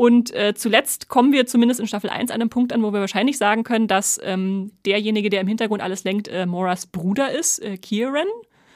Und 0.00 0.34
äh, 0.34 0.54
zuletzt 0.54 1.08
kommen 1.10 1.30
wir 1.30 1.44
zumindest 1.44 1.78
in 1.78 1.86
Staffel 1.86 2.08
1 2.08 2.30
an 2.30 2.40
einem 2.40 2.48
Punkt 2.48 2.72
an, 2.72 2.82
wo 2.82 2.90
wir 2.90 3.00
wahrscheinlich 3.00 3.36
sagen 3.36 3.64
können, 3.64 3.86
dass 3.86 4.18
ähm, 4.22 4.72
derjenige, 4.86 5.28
der 5.28 5.42
im 5.42 5.46
Hintergrund 5.46 5.82
alles 5.82 6.04
lenkt, 6.04 6.26
äh, 6.28 6.46
Moras 6.46 6.86
Bruder 6.86 7.30
ist, 7.30 7.58
äh, 7.58 7.76
Kieran. 7.76 8.24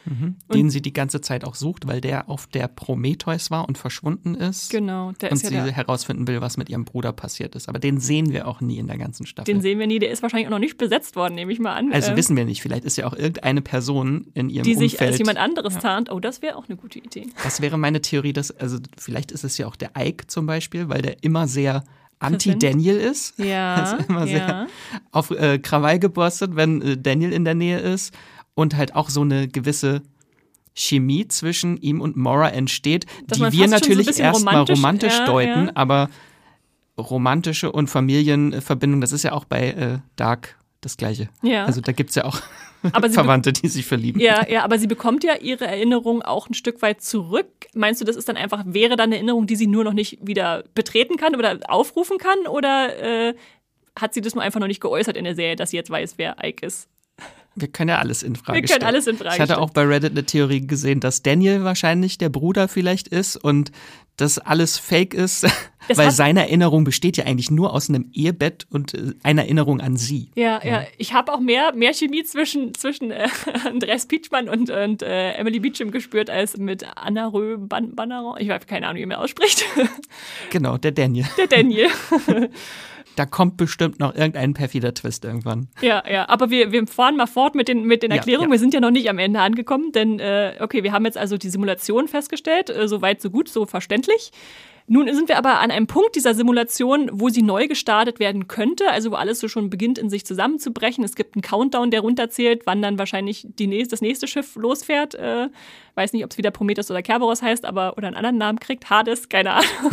Mhm. 0.05 0.37
Den 0.53 0.71
sie 0.71 0.83
die 0.83 0.93
ganze 0.93 1.21
Zeit 1.21 1.45
auch 1.45 1.55
sucht, 1.55 1.87
weil 1.87 2.01
der 2.01 2.29
auf 2.29 2.47
der 2.47 2.69
Prometheus 2.69 3.51
war 3.51 3.67
und 3.69 3.79
verschwunden 3.79 4.35
ist. 4.35 4.71
Genau, 4.71 5.13
der 5.13 5.33
und 5.33 5.43
ist 5.43 5.51
ja 5.51 5.65
sie 5.65 5.73
herausfinden 5.73 6.27
will, 6.27 6.41
was 6.41 6.57
mit 6.57 6.69
ihrem 6.69 6.85
Bruder 6.85 7.13
passiert 7.13 7.55
ist. 7.55 7.69
Aber 7.69 7.79
den 7.79 7.99
sehen 7.99 8.33
wir 8.33 8.47
auch 8.47 8.61
nie 8.61 8.79
in 8.79 8.87
der 8.87 8.99
ganzen 8.99 9.27
Staffel. 9.27 9.53
Den 9.53 9.63
sehen 9.63 9.79
wir 9.79 9.87
nie, 9.87 9.99
der 9.99 10.11
ist 10.11 10.23
wahrscheinlich 10.23 10.47
auch 10.47 10.53
noch 10.53 10.59
nicht 10.59 10.79
besetzt 10.79 11.17
worden, 11.17 11.35
nehme 11.35 11.53
ich 11.53 11.59
mal 11.59 11.75
an. 11.75 11.93
Also 11.93 12.11
ähm, 12.11 12.17
wissen 12.17 12.37
wir 12.37 12.45
nicht, 12.45 12.63
vielleicht 12.63 12.85
ist 12.85 12.97
ja 12.97 13.07
auch 13.07 13.15
irgendeine 13.15 13.63
Person 13.63 14.27
in 14.35 14.51
ihrem 14.51 14.65
die 14.65 14.75
Umfeld. 14.75 14.91
Die 14.91 14.91
sich 14.91 15.01
als 15.01 15.19
jemand 15.19 15.39
anderes 15.39 15.75
ja. 15.75 15.81
tarnt. 15.81 16.11
Oh, 16.11 16.21
das 16.21 16.43
wäre 16.43 16.57
auch 16.57 16.69
eine 16.69 16.77
gute 16.77 16.99
Idee. 16.99 17.27
Das 17.43 17.61
wäre 17.61 17.79
meine 17.79 18.01
Theorie, 18.01 18.33
dass, 18.33 18.51
also 18.51 18.79
vielleicht 18.99 19.33
ist 19.33 19.45
es 19.45 19.59
ja 19.59 19.67
auch 19.67 19.77
der 19.77 19.93
Ike 19.99 20.27
zum 20.27 20.47
Beispiel, 20.47 20.89
weil 20.89 21.03
der 21.03 21.23
immer 21.23 21.47
sehr 21.47 21.85
Anti-Daniel 22.19 22.97
ist. 22.97 23.39
Ja. 23.39 23.75
Also 23.85 23.97
immer 24.09 24.21
ja. 24.21 24.27
sehr 24.27 24.67
auf 25.11 25.31
äh, 25.31 25.59
Krawall 25.59 25.99
geborstet, 25.99 26.57
wenn 26.57 26.81
äh, 26.81 26.97
Daniel 26.97 27.33
in 27.33 27.45
der 27.45 27.55
Nähe 27.55 27.79
ist. 27.79 28.15
Und 28.55 28.77
halt 28.77 28.95
auch 28.95 29.11
so 29.11 29.23
eine 29.23 29.49
gewisse 29.49 30.03
Chemie 30.75 31.27
zwischen 31.29 31.77
ihm 31.77 32.01
und 32.01 32.17
Mora 32.17 32.49
entsteht, 32.51 33.07
Dass 33.27 33.39
die 33.39 33.53
wir 33.53 33.69
natürlich 33.69 34.15
so 34.15 34.23
erstmal 34.23 34.55
romantisch, 34.55 34.79
romantisch 34.79 35.19
ja, 35.19 35.27
deuten, 35.27 35.67
ja. 35.67 35.73
aber 35.75 36.11
romantische 36.99 37.73
und 37.73 37.89
Familienverbindung, 37.89 39.01
das 39.01 39.13
ist 39.13 39.23
ja 39.23 39.33
auch 39.33 39.45
bei 39.45 39.71
äh, 39.71 39.99
Dark 40.17 40.57
das 40.81 40.97
Gleiche. 40.97 41.29
Ja. 41.43 41.65
Also 41.65 41.81
da 41.81 41.93
gibt 41.93 42.11
es 42.11 42.17
ja 42.17 42.25
auch 42.25 42.41
Verwandte, 43.11 43.53
die 43.53 43.69
sich 43.69 43.87
verlieben. 43.87 44.21
Ja, 44.21 44.47
ja, 44.49 44.63
aber 44.63 44.79
sie 44.79 44.87
bekommt 44.87 45.25
ja 45.25 45.37
ihre 45.37 45.67
Erinnerung 45.67 46.23
auch 46.23 46.49
ein 46.49 46.55
Stück 46.55 46.83
weit 46.83 47.03
zurück. 47.03 47.49
Meinst 47.75 48.01
du, 48.01 48.05
das 48.05 48.17
ist 48.17 48.29
dann 48.29 48.37
einfach, 48.37 48.65
wäre 48.67 48.97
dann 48.97 49.09
eine 49.09 49.17
Erinnerung, 49.17 49.47
die 49.47 49.57
sie 49.57 49.67
nur 49.67 49.85
noch 49.85 49.95
nicht 49.95 50.19
wieder 50.21 50.65
betreten 50.75 51.17
kann 51.17 51.35
oder 51.35 51.59
aufrufen 51.69 52.19
kann? 52.19 52.47
Oder 52.47 53.29
äh, 53.31 53.35
hat 53.99 54.13
sie 54.13 54.21
das 54.21 54.35
nur 54.35 54.45
einfach 54.45 54.61
noch 54.61 54.67
nicht 54.67 54.83
geäußert 54.83 55.17
in 55.17 55.25
der 55.25 55.35
Serie, 55.35 55.57
dass 55.57 55.71
sie 55.71 55.77
jetzt 55.77 55.91
weiß, 55.91 56.15
wer 56.19 56.37
Ike 56.45 56.67
ist? 56.67 56.89
Wir 57.57 57.69
können 57.69 57.91
ja 57.91 57.99
alles 57.99 58.23
in 58.23 58.37
Frage 58.37 58.45
stellen. 58.45 58.55
Wir 58.55 58.69
können 58.69 58.81
stellen. 58.81 58.95
alles 58.95 59.07
in 59.07 59.17
Frage 59.17 59.35
Ich 59.35 59.41
hatte 59.41 59.59
auch 59.59 59.71
bei 59.71 59.83
Reddit 59.83 60.13
eine 60.13 60.25
Theorie 60.25 60.67
gesehen, 60.67 61.01
dass 61.01 61.23
Daniel 61.23 61.65
wahrscheinlich 61.65 62.19
der 62.19 62.29
Bruder 62.29 62.69
vielleicht 62.69 63.09
ist 63.09 63.37
und 63.37 63.71
dass 64.17 64.39
alles 64.39 64.79
fake 64.79 65.13
ist, 65.13 65.43
das 65.89 65.99
weil 65.99 66.11
seine 66.13 66.43
Erinnerung 66.43 66.85
besteht 66.85 67.17
ja 67.17 67.25
eigentlich 67.25 67.51
nur 67.51 67.73
aus 67.73 67.89
einem 67.89 68.11
Ehebett 68.13 68.67
und 68.71 68.95
äh, 68.95 69.15
einer 69.23 69.43
Erinnerung 69.43 69.81
an 69.81 69.97
sie. 69.97 70.31
Ja, 70.37 70.61
ja. 70.63 70.83
ja. 70.83 70.87
Ich 70.99 71.13
habe 71.13 71.33
auch 71.33 71.41
mehr, 71.41 71.75
mehr 71.75 71.93
Chemie 71.93 72.23
zwischen, 72.23 72.75
zwischen 72.75 73.11
äh, 73.11 73.29
Andreas 73.65 74.07
Pietschmann 74.07 74.49
und, 74.49 74.71
und 74.71 75.03
äh, 75.03 75.33
Emily 75.33 75.59
Beecham 75.59 75.91
gespürt 75.91 76.31
als 76.31 76.57
mit 76.57 76.87
Anna 76.97 77.27
Rö 77.27 77.57
Banneron. 77.59 78.37
Ich 78.39 78.51
habe 78.51 78.65
keine 78.67 78.87
Ahnung, 78.87 79.03
wie 79.03 79.07
man 79.07 79.19
ausspricht. 79.19 79.65
Genau, 80.51 80.77
der 80.79 80.93
Daniel. 80.93 81.27
Der 81.37 81.47
Daniel. 81.47 81.89
Da 83.17 83.27
kommt 83.27 83.57
bestimmt 83.57 84.01
noch 84.01 84.15
irgendein 84.15 84.55
perfider 84.55 84.95
Twist 84.95 85.25
irgendwann. 85.25 85.69
Ja, 85.81 86.03
ja, 86.11 86.29
aber 86.29 86.51
wir, 86.51 86.73
wir 86.73 86.87
fahren 86.87 87.17
mal 87.17 87.27
fort 87.27 87.55
mit 87.55 87.69
den, 87.69 87.85
mit 87.85 88.03
den 88.03 88.11
Erklärungen. 88.11 88.49
Ja, 88.49 88.49
ja. 88.49 88.53
Wir 88.53 88.59
sind 88.59 88.75
ja 88.75 88.81
noch 88.81 88.91
nicht 88.91 89.09
am 89.09 89.19
Ende 89.19 89.41
angekommen, 89.41 89.93
denn 89.93 90.21
äh, 90.21 90.57
okay, 90.61 90.83
wir 90.83 90.93
haben 90.93 91.05
jetzt 91.05 91.19
also 91.19 91.37
die 91.37 91.49
Simulation 91.49 92.09
festgestellt, 92.09 92.71
äh, 92.71 92.89
so 92.89 93.03
weit, 93.03 93.21
so 93.21 93.31
gut, 93.31 93.49
so 93.49 93.67
verständlich. 93.67 94.33
Nun 94.87 95.13
sind 95.15 95.29
wir 95.29 95.39
aber 95.39 95.61
an 95.61 95.71
einem 95.71 95.87
Punkt 95.87 96.15
dieser 96.15 96.35
Simulation, 96.35 97.09
wo 97.11 97.31
sie 97.31 97.41
neu 97.41 97.69
gestartet 97.69 98.21
werden 98.21 98.49
könnte, 98.49 98.91
also 98.91 99.13
wo 99.13 99.15
alles 99.15 99.41
so 99.41 99.49
schon 99.49 99.71
beginnt 99.71 99.97
in 99.97 100.11
sich 100.11 100.27
zusammenzubrechen. 100.27 101.03
Es 101.03 101.15
gibt 101.15 101.37
einen 101.37 101.43
Countdown, 101.43 101.91
der 101.91 102.01
runterzählt, 102.01 102.63
wann 102.67 102.83
dann 102.83 102.99
wahrscheinlich 102.99 103.47
die 103.59 103.67
nächste, 103.67 103.93
das 103.93 104.03
nächste 104.03 104.27
Schiff 104.27 104.57
losfährt. 104.57 105.15
Äh, 105.15 105.49
weiß 105.95 106.13
nicht, 106.13 106.25
ob 106.25 106.33
es 106.33 106.39
wieder 106.39 106.51
Prometheus 106.51 106.91
oder 106.91 107.01
Kerberos 107.01 107.41
heißt, 107.41 107.65
aber 107.65 107.97
oder 107.97 108.09
einen 108.09 108.17
anderen 108.17 108.37
Namen 108.37 108.61
kriegt. 108.61 108.91
Hades, 108.91 109.31
keine 109.31 109.53
Ahnung. 109.53 109.93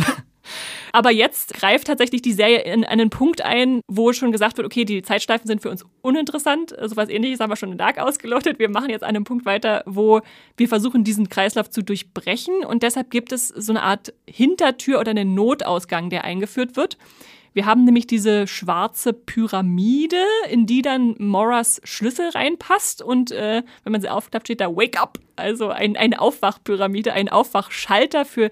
Aber 0.92 1.10
jetzt 1.10 1.54
greift 1.54 1.86
tatsächlich 1.86 2.22
die 2.22 2.32
Serie 2.32 2.60
in 2.60 2.84
einen 2.84 3.10
Punkt 3.10 3.42
ein, 3.42 3.80
wo 3.88 4.12
schon 4.12 4.30
gesagt 4.30 4.58
wird, 4.58 4.66
okay, 4.66 4.84
die 4.84 5.02
Zeitschleifen 5.02 5.46
sind 5.46 5.62
für 5.62 5.70
uns 5.70 5.84
uninteressant. 6.02 6.70
So 6.70 6.76
also 6.76 6.96
was 6.96 7.08
ähnliches 7.08 7.40
haben 7.40 7.50
wir 7.50 7.56
schon 7.56 7.72
in 7.72 7.78
Dark 7.78 7.98
ausgelotet. 7.98 8.58
Wir 8.58 8.68
machen 8.68 8.90
jetzt 8.90 9.02
an 9.02 9.10
einem 9.10 9.24
Punkt 9.24 9.46
weiter, 9.46 9.82
wo 9.86 10.20
wir 10.56 10.68
versuchen, 10.68 11.02
diesen 11.02 11.28
Kreislauf 11.28 11.70
zu 11.70 11.82
durchbrechen. 11.82 12.64
Und 12.64 12.82
deshalb 12.82 13.10
gibt 13.10 13.32
es 13.32 13.48
so 13.48 13.72
eine 13.72 13.82
Art 13.82 14.12
Hintertür 14.28 15.00
oder 15.00 15.10
einen 15.10 15.34
Notausgang, 15.34 16.10
der 16.10 16.24
eingeführt 16.24 16.76
wird. 16.76 16.98
Wir 17.54 17.66
haben 17.66 17.84
nämlich 17.84 18.06
diese 18.06 18.46
schwarze 18.46 19.12
Pyramide, 19.12 20.24
in 20.50 20.66
die 20.66 20.82
dann 20.82 21.14
Moras 21.18 21.80
Schlüssel 21.84 22.30
reinpasst. 22.30 23.02
Und 23.02 23.30
äh, 23.30 23.62
wenn 23.84 23.92
man 23.92 24.00
sie 24.00 24.08
aufklappt, 24.08 24.46
steht 24.46 24.60
da 24.60 24.74
Wake 24.74 25.00
Up. 25.00 25.18
Also 25.36 25.68
ein, 25.68 25.96
eine 25.96 26.20
Aufwachpyramide, 26.20 27.12
ein 27.12 27.28
Aufwachschalter 27.28 28.24
für 28.24 28.50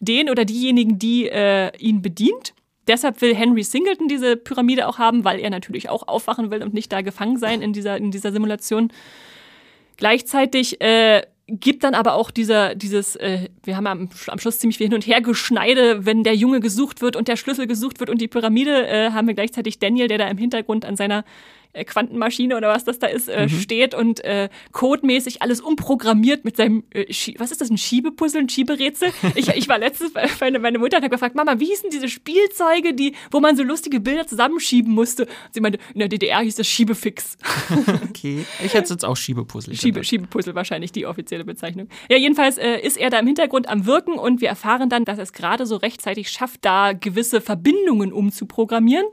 den 0.00 0.28
oder 0.28 0.44
diejenigen, 0.44 0.98
die 0.98 1.28
äh, 1.28 1.76
ihn 1.78 2.02
bedient. 2.02 2.54
Deshalb 2.88 3.20
will 3.20 3.34
Henry 3.34 3.62
Singleton 3.62 4.08
diese 4.08 4.36
Pyramide 4.36 4.88
auch 4.88 4.98
haben, 4.98 5.24
weil 5.24 5.38
er 5.38 5.50
natürlich 5.50 5.88
auch 5.88 6.08
aufwachen 6.08 6.50
will 6.50 6.62
und 6.62 6.74
nicht 6.74 6.92
da 6.92 7.00
gefangen 7.00 7.38
sein 7.38 7.62
in 7.62 7.72
dieser, 7.72 7.96
in 7.96 8.10
dieser 8.10 8.32
Simulation. 8.32 8.92
Gleichzeitig 9.96 10.80
äh, 10.80 11.22
gibt 11.60 11.84
dann 11.84 11.94
aber 11.94 12.14
auch 12.14 12.30
dieser, 12.30 12.74
dieses, 12.74 13.14
äh, 13.16 13.48
wir 13.62 13.76
haben 13.76 13.86
am, 13.86 14.08
am, 14.26 14.38
Schluss 14.38 14.58
ziemlich 14.58 14.78
viel 14.78 14.86
hin 14.86 14.94
und 14.94 15.06
her 15.06 15.20
Geschneide, 15.20 16.06
wenn 16.06 16.24
der 16.24 16.34
Junge 16.34 16.60
gesucht 16.60 17.02
wird 17.02 17.14
und 17.14 17.28
der 17.28 17.36
Schlüssel 17.36 17.66
gesucht 17.66 18.00
wird 18.00 18.08
und 18.08 18.20
die 18.20 18.28
Pyramide, 18.28 18.86
äh, 18.86 19.10
haben 19.10 19.26
wir 19.26 19.34
gleichzeitig 19.34 19.78
Daniel, 19.78 20.08
der 20.08 20.18
da 20.18 20.28
im 20.28 20.38
Hintergrund 20.38 20.86
an 20.86 20.96
seiner 20.96 21.24
Quantenmaschine 21.72 22.56
oder 22.56 22.68
was 22.68 22.84
das 22.84 22.98
da 22.98 23.06
ist, 23.06 23.28
äh, 23.28 23.44
mhm. 23.44 23.48
steht 23.48 23.94
und 23.94 24.22
äh, 24.24 24.48
codemäßig 24.72 25.42
alles 25.42 25.60
umprogrammiert 25.60 26.44
mit 26.44 26.56
seinem, 26.56 26.84
äh, 26.90 27.06
was 27.38 27.50
ist 27.50 27.60
das, 27.60 27.70
ein 27.70 27.78
Schiebepuzzle, 27.78 28.40
ein 28.40 28.48
Schieberätsel? 28.48 29.10
Ich, 29.34 29.48
ich 29.48 29.68
war 29.68 29.78
letztens, 29.78 30.12
meine, 30.40 30.58
meine 30.58 30.78
Mutter 30.78 31.00
hat 31.00 31.10
gefragt, 31.10 31.34
Mama, 31.34 31.58
wie 31.58 31.66
hießen 31.66 31.90
diese 31.90 32.08
Spielzeuge, 32.08 32.92
die, 32.92 33.14
wo 33.30 33.40
man 33.40 33.56
so 33.56 33.62
lustige 33.62 33.98
Bilder 33.98 34.26
zusammenschieben 34.26 34.92
musste? 34.92 35.24
Und 35.24 35.54
sie 35.54 35.60
meinte, 35.60 35.78
in 35.94 36.00
der 36.00 36.08
DDR 36.08 36.40
hieß 36.40 36.56
das 36.56 36.66
Schiebefix. 36.66 37.38
okay, 38.08 38.44
ich 38.62 38.74
hätte 38.74 38.92
jetzt 38.92 39.04
auch 39.04 39.16
Schiebepuzzle. 39.16 39.74
Schiebe, 39.74 40.04
Schiebepuzzle 40.04 40.54
wahrscheinlich 40.54 40.92
die 40.92 41.06
offizielle 41.06 41.44
Bezeichnung. 41.44 41.88
Ja, 42.10 42.18
jedenfalls 42.18 42.58
äh, 42.58 42.78
ist 42.80 42.98
er 42.98 43.10
da 43.10 43.18
im 43.20 43.26
Hintergrund 43.26 43.68
am 43.68 43.86
Wirken 43.86 44.14
und 44.14 44.40
wir 44.40 44.48
erfahren 44.48 44.90
dann, 44.90 45.04
dass 45.04 45.18
er 45.18 45.24
es 45.24 45.32
gerade 45.32 45.64
so 45.66 45.76
rechtzeitig 45.76 46.28
schafft, 46.28 46.64
da 46.64 46.92
gewisse 46.92 47.40
Verbindungen 47.40 48.12
umzuprogrammieren. 48.12 49.06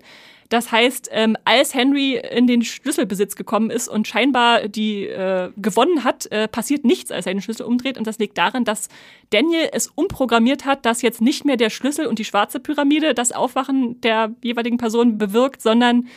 Das 0.50 0.72
heißt, 0.72 1.10
ähm, 1.12 1.38
als 1.46 1.76
Henry 1.76 2.16
in 2.18 2.48
den 2.48 2.64
Schlüsselbesitz 2.64 3.36
gekommen 3.36 3.70
ist 3.70 3.88
und 3.88 4.08
scheinbar 4.08 4.68
die 4.68 5.06
äh, 5.06 5.52
gewonnen 5.58 6.04
hat, 6.04 6.26
äh, 6.32 6.48
passiert 6.48 6.84
nichts, 6.84 7.12
als 7.12 7.28
er 7.28 7.34
den 7.34 7.42
Schlüssel 7.42 7.68
umdreht. 7.68 8.00
Und 8.00 8.08
das 8.08 8.18
liegt 8.18 8.38
daran, 8.38 8.66
dass 8.66 8.90
Daniel 9.30 9.70
es 9.72 9.88
umprogrammiert 9.88 10.66
hat, 10.66 10.88
dass 10.88 11.04
jetzt 11.04 11.22
nicht 11.22 11.46
mehr 11.46 11.56
der 11.56 11.70
Schlüssel 11.70 12.08
und 12.08 12.18
die 12.18 12.26
schwarze 12.26 12.60
Pyramide 12.60 13.14
das 13.14 13.32
Aufwachen 13.32 14.02
der 14.02 14.34
jeweiligen 14.44 14.78
Person 14.78 15.20
bewirkt, 15.20 15.62
sondern 15.62 16.08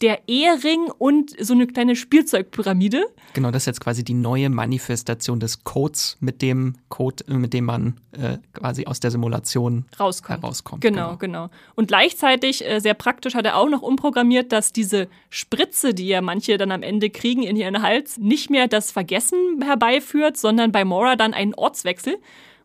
der 0.00 0.28
Ehering 0.28 0.90
und 0.98 1.34
so 1.38 1.54
eine 1.54 1.66
kleine 1.66 1.96
Spielzeugpyramide. 1.96 3.06
Genau, 3.32 3.50
das 3.50 3.62
ist 3.62 3.66
jetzt 3.66 3.80
quasi 3.80 4.04
die 4.04 4.14
neue 4.14 4.50
Manifestation 4.50 5.40
des 5.40 5.64
Codes, 5.64 6.16
mit 6.20 6.42
dem 6.42 6.74
Code, 6.88 7.24
mit 7.28 7.52
dem 7.52 7.64
man 7.64 7.96
äh, 8.12 8.38
quasi 8.52 8.86
aus 8.86 9.00
der 9.00 9.10
Simulation 9.10 9.86
rauskommt. 9.98 10.42
herauskommt. 10.42 10.82
Genau, 10.82 11.16
genau, 11.16 11.48
Und 11.74 11.88
gleichzeitig, 11.88 12.64
äh, 12.64 12.78
sehr 12.80 12.94
praktisch, 12.94 13.34
hat 13.34 13.44
er 13.44 13.56
auch 13.56 13.68
noch 13.68 13.82
umprogrammiert, 13.82 14.52
dass 14.52 14.72
diese 14.72 15.08
Spritze, 15.30 15.94
die 15.94 16.08
ja 16.08 16.20
manche 16.20 16.58
dann 16.58 16.72
am 16.72 16.82
Ende 16.82 17.10
kriegen 17.10 17.42
in 17.42 17.56
ihren 17.56 17.82
Hals, 17.82 18.18
nicht 18.18 18.50
mehr 18.50 18.68
das 18.68 18.90
Vergessen 18.90 19.62
herbeiführt, 19.62 20.36
sondern 20.36 20.72
bei 20.72 20.84
Mora 20.84 21.16
dann 21.16 21.32
einen 21.34 21.54
Ortswechsel. 21.54 22.16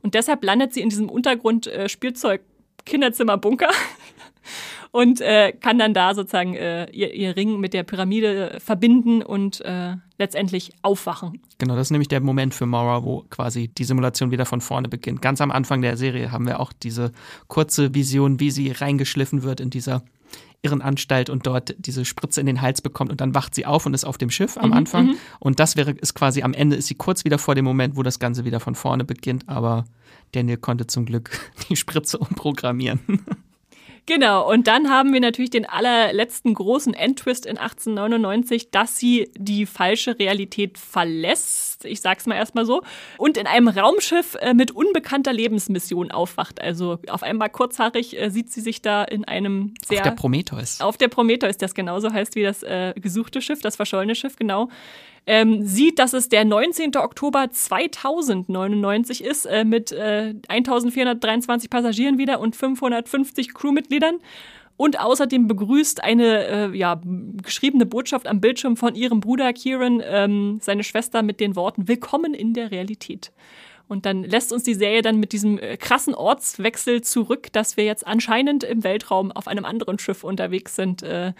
Und 0.02 0.14
deshalb 0.14 0.44
landet 0.44 0.74
sie 0.74 0.82
in 0.82 0.90
diesem 0.90 1.10
Untergrund-Spielzeug-Kinderzimmer-Bunker 1.10 3.70
und 4.92 5.22
äh, 5.22 5.52
kann 5.54 5.78
dann 5.78 5.94
da 5.94 6.16
sozusagen 6.16 6.56
äh, 6.56 6.90
ihr, 6.92 7.14
ihr 7.14 7.36
Ring 7.36 7.60
mit 7.60 7.74
der 7.74 7.84
Pyramide 7.84 8.52
äh, 8.54 8.60
verbinden 8.60 9.22
und 9.22 9.62
äh, 9.62 9.96
letztendlich 10.18 10.72
aufwachen. 10.82 11.42
Genau, 11.60 11.76
das 11.76 11.88
ist 11.88 11.92
nämlich 11.92 12.08
der 12.08 12.22
Moment 12.22 12.54
für 12.54 12.66
Mara, 12.66 13.04
wo 13.04 13.26
quasi 13.30 13.68
die 13.68 13.84
Simulation 13.84 14.32
wieder 14.32 14.46
von 14.46 14.62
vorne 14.62 14.90
beginnt. 14.90 15.22
Ganz 15.22 15.42
am 15.42 15.52
Anfang 15.52 15.82
der 15.82 15.96
Serie 15.98 16.32
haben 16.32 16.48
wir 16.48 16.60
auch 16.60 16.74
diese 16.74 17.12
kurze 17.48 17.94
Vision, 17.94 18.40
wie 18.40 18.52
sie 18.52 18.72
reingeschliffen 18.72 19.44
wird 19.44 19.60
in 19.60 19.70
dieser 19.70 20.02
Irrenanstalt 20.62 21.30
und 21.30 21.48
dort 21.48 21.74
diese 21.78 22.04
Spritze 22.04 22.42
in 22.42 22.46
den 22.46 22.62
Hals 22.62 22.82
bekommt 22.82 23.12
und 23.12 23.22
dann 23.22 23.34
wacht 23.34 23.56
sie 23.56 23.66
auf 23.66 23.86
und 23.86 23.94
ist 23.94 24.04
auf 24.04 24.18
dem 24.18 24.30
Schiff 24.30 24.58
am 24.58 24.72
Mhm, 24.72 24.74
Anfang. 24.76 25.06
mhm. 25.08 25.16
Und 25.40 25.60
das 25.62 25.78
wäre 25.78 25.92
ist 25.92 26.16
quasi 26.16 26.42
am 26.42 26.54
Ende 26.54 26.76
ist 26.76 26.88
sie 26.88 26.96
kurz 26.96 27.24
wieder 27.24 27.38
vor 27.38 27.56
dem 27.56 27.64
Moment, 27.64 27.96
wo 27.96 28.04
das 28.04 28.20
Ganze 28.20 28.44
wieder 28.44 28.60
von 28.60 28.76
vorne 28.76 29.06
beginnt, 29.06 29.48
aber 29.48 29.86
Daniel 30.34 30.58
konnte 30.58 30.86
zum 30.88 31.06
Glück 31.06 31.30
die 31.70 31.76
Spritze 31.78 32.18
umprogrammieren. 32.18 33.00
Genau, 34.10 34.52
und 34.52 34.66
dann 34.66 34.90
haben 34.90 35.14
wir 35.14 35.20
natürlich 35.20 35.52
den 35.52 35.68
allerletzten 35.68 36.56
großen 36.56 36.96
Endtwist 36.96 37.46
in 37.46 37.60
1899, 37.60 38.72
dass 38.72 38.98
sie 38.98 39.32
die 39.38 39.68
falsche 39.68 40.18
Realität 40.18 40.80
verlässt, 40.80 41.86
ich 41.86 42.02
sag's 42.02 42.26
mal 42.26 42.34
erstmal 42.34 42.66
so, 42.66 42.82
und 43.20 43.38
in 43.38 43.46
einem 43.46 43.68
Raumschiff 43.68 44.36
äh, 44.42 44.56
mit 44.56 44.72
unbekannter 44.72 45.32
Lebensmission 45.32 46.10
aufwacht. 46.10 46.60
Also 46.60 46.98
auf 47.08 47.22
einmal 47.22 47.52
kurzhaarig 47.52 48.20
äh, 48.20 48.32
sieht 48.32 48.52
sie 48.52 48.62
sich 48.62 48.82
da 48.82 49.04
in 49.04 49.26
einem 49.26 49.76
sehr 49.86 50.00
Auf 50.00 50.04
der 50.06 50.12
Prometheus. 50.12 50.82
auf 50.82 50.98
der 50.98 51.10
Prometheus, 51.10 51.58
das 51.58 51.76
genauso 51.76 52.12
heißt 52.12 52.34
wie 52.34 52.42
das 52.42 52.64
äh, 52.64 52.96
gesuchte 52.96 53.44
Schiff, 53.44 53.62
das 53.62 53.76
verschollene 53.76 54.16
Schiff, 54.16 54.38
genau, 54.38 54.70
ähm, 55.30 55.64
sieht, 55.64 56.00
dass 56.00 56.14
es 56.14 56.28
der 56.28 56.44
19. 56.44 56.98
Oktober 56.98 57.52
2099 57.52 59.24
ist, 59.24 59.46
äh, 59.46 59.64
mit 59.64 59.92
äh, 59.92 60.34
1423 60.48 61.70
Passagieren 61.70 62.18
wieder 62.18 62.40
und 62.40 62.56
550 62.56 63.54
Crewmitgliedern. 63.54 64.16
Und 64.76 65.00
außerdem 65.00 65.48
begrüßt 65.48 66.04
eine 66.04 66.48
äh, 66.48 66.76
ja, 66.76 67.00
geschriebene 67.44 67.86
Botschaft 67.86 68.26
am 68.26 68.42
Bildschirm 68.42 68.76
von 68.76 68.96
ihrem 68.96 69.20
Bruder 69.20 69.54
Kieran 69.54 70.02
ähm, 70.04 70.58
seine 70.64 70.84
Schwester 70.84 71.22
mit 71.22 71.40
den 71.40 71.56
Worten 71.56 71.88
Willkommen 71.88 72.34
in 72.34 72.56
der 72.56 72.72
Realität. 72.72 73.32
Und 73.88 74.08
dann 74.08 74.24
lässt 74.24 74.52
uns 74.52 74.64
die 74.64 74.74
Serie 74.74 75.04
dann 75.04 75.20
mit 75.20 75.32
diesem 75.32 75.60
äh, 75.60 75.78
krassen 75.78 76.16
Ortswechsel 76.16 77.02
zurück, 77.02 77.54
dass 77.54 77.78
wir 77.78 77.84
jetzt 77.84 78.08
anscheinend 78.08 78.64
im 78.64 78.84
Weltraum 78.84 79.32
auf 79.32 79.48
einem 79.48 79.66
anderen 79.66 80.00
Schiff 80.00 80.24
unterwegs 80.24 80.76
sind. 80.76 81.04
Äh, 81.04 81.34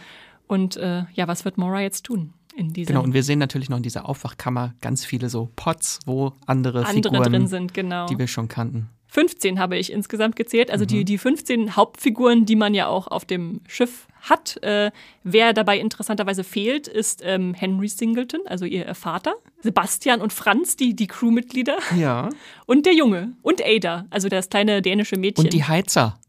und 0.46 0.78
äh, 0.78 1.06
ja, 1.16 1.28
was 1.28 1.44
wird 1.44 1.58
Mora 1.58 1.82
jetzt 1.82 2.06
tun 2.06 2.36
in 2.60 2.74
diesem 2.74 2.88
Genau, 2.94 3.04
und 3.04 3.14
wir 3.14 3.24
sehen 3.24 3.40
natürlich 3.40 3.70
noch 3.70 3.78
in 3.78 3.84
dieser 3.84 4.08
Aufwachkammer 4.08 4.74
ganz 4.82 5.06
viele 5.06 5.30
so 5.30 5.50
Pots, 5.56 6.00
wo 6.06 6.34
andere, 6.46 6.86
andere 6.86 6.94
Figuren, 6.94 7.24
drin 7.32 7.48
sind, 7.48 7.74
genau. 7.74 8.06
die 8.08 8.18
wir 8.20 8.28
schon 8.28 8.48
kannten. 8.48 8.90
15 9.12 9.58
habe 9.60 9.76
ich 9.76 9.92
insgesamt 9.92 10.36
gezählt, 10.36 10.70
also 10.70 10.84
Mhm. 10.84 10.88
die, 10.90 11.06
die 11.06 11.18
15 11.18 11.76
Hauptfiguren, 11.76 12.46
die 12.46 12.56
man 12.56 12.76
ja 12.76 12.86
auch 12.88 13.08
auf 13.08 13.26
dem 13.26 13.62
Schiff 13.68 14.06
hat. 14.22 14.62
Äh, 14.62 14.92
wer 15.24 15.54
dabei 15.54 15.80
interessanterweise 15.80 16.44
fehlt, 16.44 16.88
ist 16.88 17.22
ähm, 17.26 17.56
Henry 17.56 17.88
Singleton, 17.88 18.42
also 18.46 18.66
ihr 18.66 18.94
Vater, 18.94 19.34
Sebastian 19.62 20.22
und 20.22 20.32
Franz, 20.32 20.76
die, 20.76 20.96
die 20.96 21.08
Crewmitglieder, 21.08 21.78
Ja. 21.98 22.30
und 22.68 22.86
der 22.86 22.94
Junge 22.94 23.34
und 23.42 23.64
Ada, 23.66 24.06
also 24.12 24.30
das 24.30 24.50
kleine 24.50 24.82
dänische 24.84 25.16
Mädchen. 25.18 25.46
Und 25.46 25.54
die 25.54 25.64
Heizer. 25.64 26.20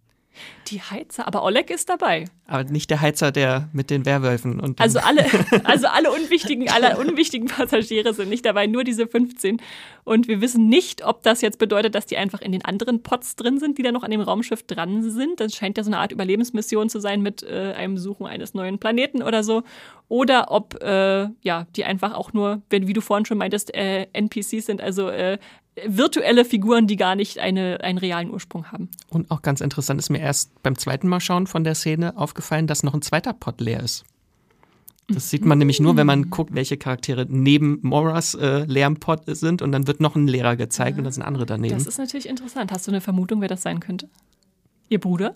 Die 0.71 0.81
Heizer, 0.81 1.27
aber 1.27 1.43
Oleg 1.43 1.71
ist 1.71 1.89
dabei. 1.89 2.27
Aber 2.47 2.65
nicht 2.65 2.91
der 2.91 3.01
Heizer, 3.01 3.33
der 3.33 3.69
mit 3.73 3.91
den 3.91 4.07
Werwölfen 4.07 4.61
und 4.61 4.81
Also 4.81 4.99
alle, 5.01 5.27
also 5.65 5.87
alle 5.89 6.11
unwichtigen, 6.13 6.69
alle 6.71 6.99
unwichtigen 6.99 7.49
Passagiere 7.49 8.15
sind 8.15 8.29
nicht 8.29 8.45
dabei, 8.45 8.67
nur 8.67 8.85
diese 8.85 9.07
15. 9.07 9.61
Und 10.05 10.29
wir 10.29 10.41
wissen 10.41 10.69
nicht, 10.69 11.05
ob 11.05 11.23
das 11.23 11.41
jetzt 11.41 11.59
bedeutet, 11.59 11.95
dass 11.95 12.07
die 12.07 12.17
einfach 12.17 12.41
in 12.41 12.53
den 12.53 12.65
anderen 12.65 13.03
Pots 13.03 13.37
drin 13.37 13.59
sind, 13.59 13.79
die 13.79 13.83
da 13.83 13.93
noch 13.93 14.03
an 14.03 14.11
dem 14.11 14.21
Raumschiff 14.21 14.63
dran 14.63 15.03
sind. 15.09 15.41
Das 15.41 15.55
scheint 15.55 15.77
ja 15.77 15.85
so 15.85 15.91
eine 15.91 15.99
Art 15.99 16.13
Überlebensmission 16.13 16.89
zu 16.89 17.01
sein 17.01 17.23
mit 17.23 17.43
äh, 17.43 17.75
einem 17.77 17.99
Suchen 17.99 18.27
eines 18.27 18.55
neuen 18.55 18.79
Planeten 18.79 19.23
oder 19.23 19.45
so. 19.45 19.63
Oder 20.09 20.51
ob 20.51 20.83
äh, 20.83 21.29
ja 21.43 21.67
die 21.77 21.85
einfach 21.85 22.15
auch 22.15 22.33
nur, 22.33 22.63
wenn, 22.71 22.89
wie 22.89 22.93
du 22.93 23.01
vorhin 23.01 23.27
schon 23.27 23.39
meintest, 23.39 23.75
äh, 23.75 24.07
NPCs 24.13 24.67
sind, 24.67 24.81
also 24.81 25.09
äh, 25.09 25.39
virtuelle 25.87 26.45
Figuren, 26.45 26.87
die 26.87 26.97
gar 26.97 27.15
nicht 27.15 27.39
eine, 27.39 27.79
einen 27.83 27.99
realen 27.99 28.31
Ursprung 28.31 28.71
haben. 28.73 28.89
Und 29.09 29.31
auch 29.31 29.43
ganz 29.43 29.61
interessant 29.61 30.01
ist 30.01 30.11
mir 30.11 30.21
erst 30.21 30.60
beim 30.63 30.77
zweiten 30.77 31.09
Mal 31.09 31.21
schauen 31.21 31.47
von 31.47 31.65
der 31.65 31.75
Szene 31.75 32.17
aufgefallen, 32.17 32.67
dass 32.67 32.83
noch 32.83 32.95
ein 32.95 33.03
zweiter 33.03 33.33
Pot 33.33 33.61
leer 33.61 33.81
ist. 33.81 34.05
Das 35.09 35.29
sieht 35.29 35.45
man 35.45 35.59
nämlich 35.59 35.81
nur, 35.81 35.97
wenn 35.97 36.07
man 36.07 36.31
guckt, 36.31 36.55
welche 36.55 36.77
Charaktere 36.77 37.27
neben 37.29 37.81
Moras 37.83 38.35
äh, 38.35 38.65
leeren 38.65 39.01
Pot 39.01 39.23
sind 39.27 39.61
und 39.61 39.73
dann 39.73 39.89
wird 39.89 40.01
noch 40.01 40.15
ein 40.15 40.29
Lehrer 40.29 40.55
gezeigt 40.55 40.99
und 40.99 41.05
da 41.05 41.11
sind 41.11 41.25
andere 41.25 41.47
daneben. 41.47 41.75
Das 41.75 41.89
ist 41.89 41.99
natürlich 41.99 42.29
interessant. 42.29 42.71
Hast 42.71 42.87
du 42.87 42.93
eine 42.93 43.01
Vermutung, 43.01 43.41
wer 43.41 43.49
das 43.49 43.63
sein 43.63 43.81
könnte? 43.81 44.09
Ihr 44.89 45.01
Bruder? 45.01 45.35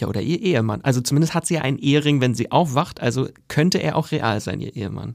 ja, 0.00 0.06
oder 0.06 0.20
ihr 0.20 0.40
Ehemann. 0.40 0.80
Also 0.82 1.00
zumindest 1.00 1.34
hat 1.34 1.46
sie 1.46 1.54
ja 1.54 1.62
einen 1.62 1.78
Ehering, 1.78 2.20
wenn 2.20 2.34
sie 2.34 2.50
aufwacht, 2.50 3.00
also 3.00 3.28
könnte 3.48 3.78
er 3.78 3.96
auch 3.96 4.10
real 4.10 4.40
sein, 4.40 4.60
ihr 4.60 4.74
Ehemann. 4.74 5.14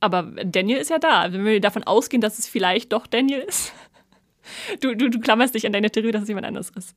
Aber 0.00 0.22
Daniel 0.22 0.78
ist 0.78 0.90
ja 0.90 0.98
da. 0.98 1.32
Wenn 1.32 1.44
wir 1.44 1.60
davon 1.60 1.84
ausgehen, 1.84 2.20
dass 2.20 2.38
es 2.38 2.46
vielleicht 2.46 2.92
doch 2.92 3.06
Daniel 3.06 3.40
ist. 3.40 3.72
Du, 4.80 4.94
du, 4.94 5.10
du 5.10 5.20
klammerst 5.20 5.54
dich 5.54 5.66
an 5.66 5.74
deine 5.74 5.90
Theorie, 5.90 6.10
dass 6.10 6.22
es 6.22 6.28
jemand 6.28 6.46
anderes 6.46 6.70
ist. 6.70 6.94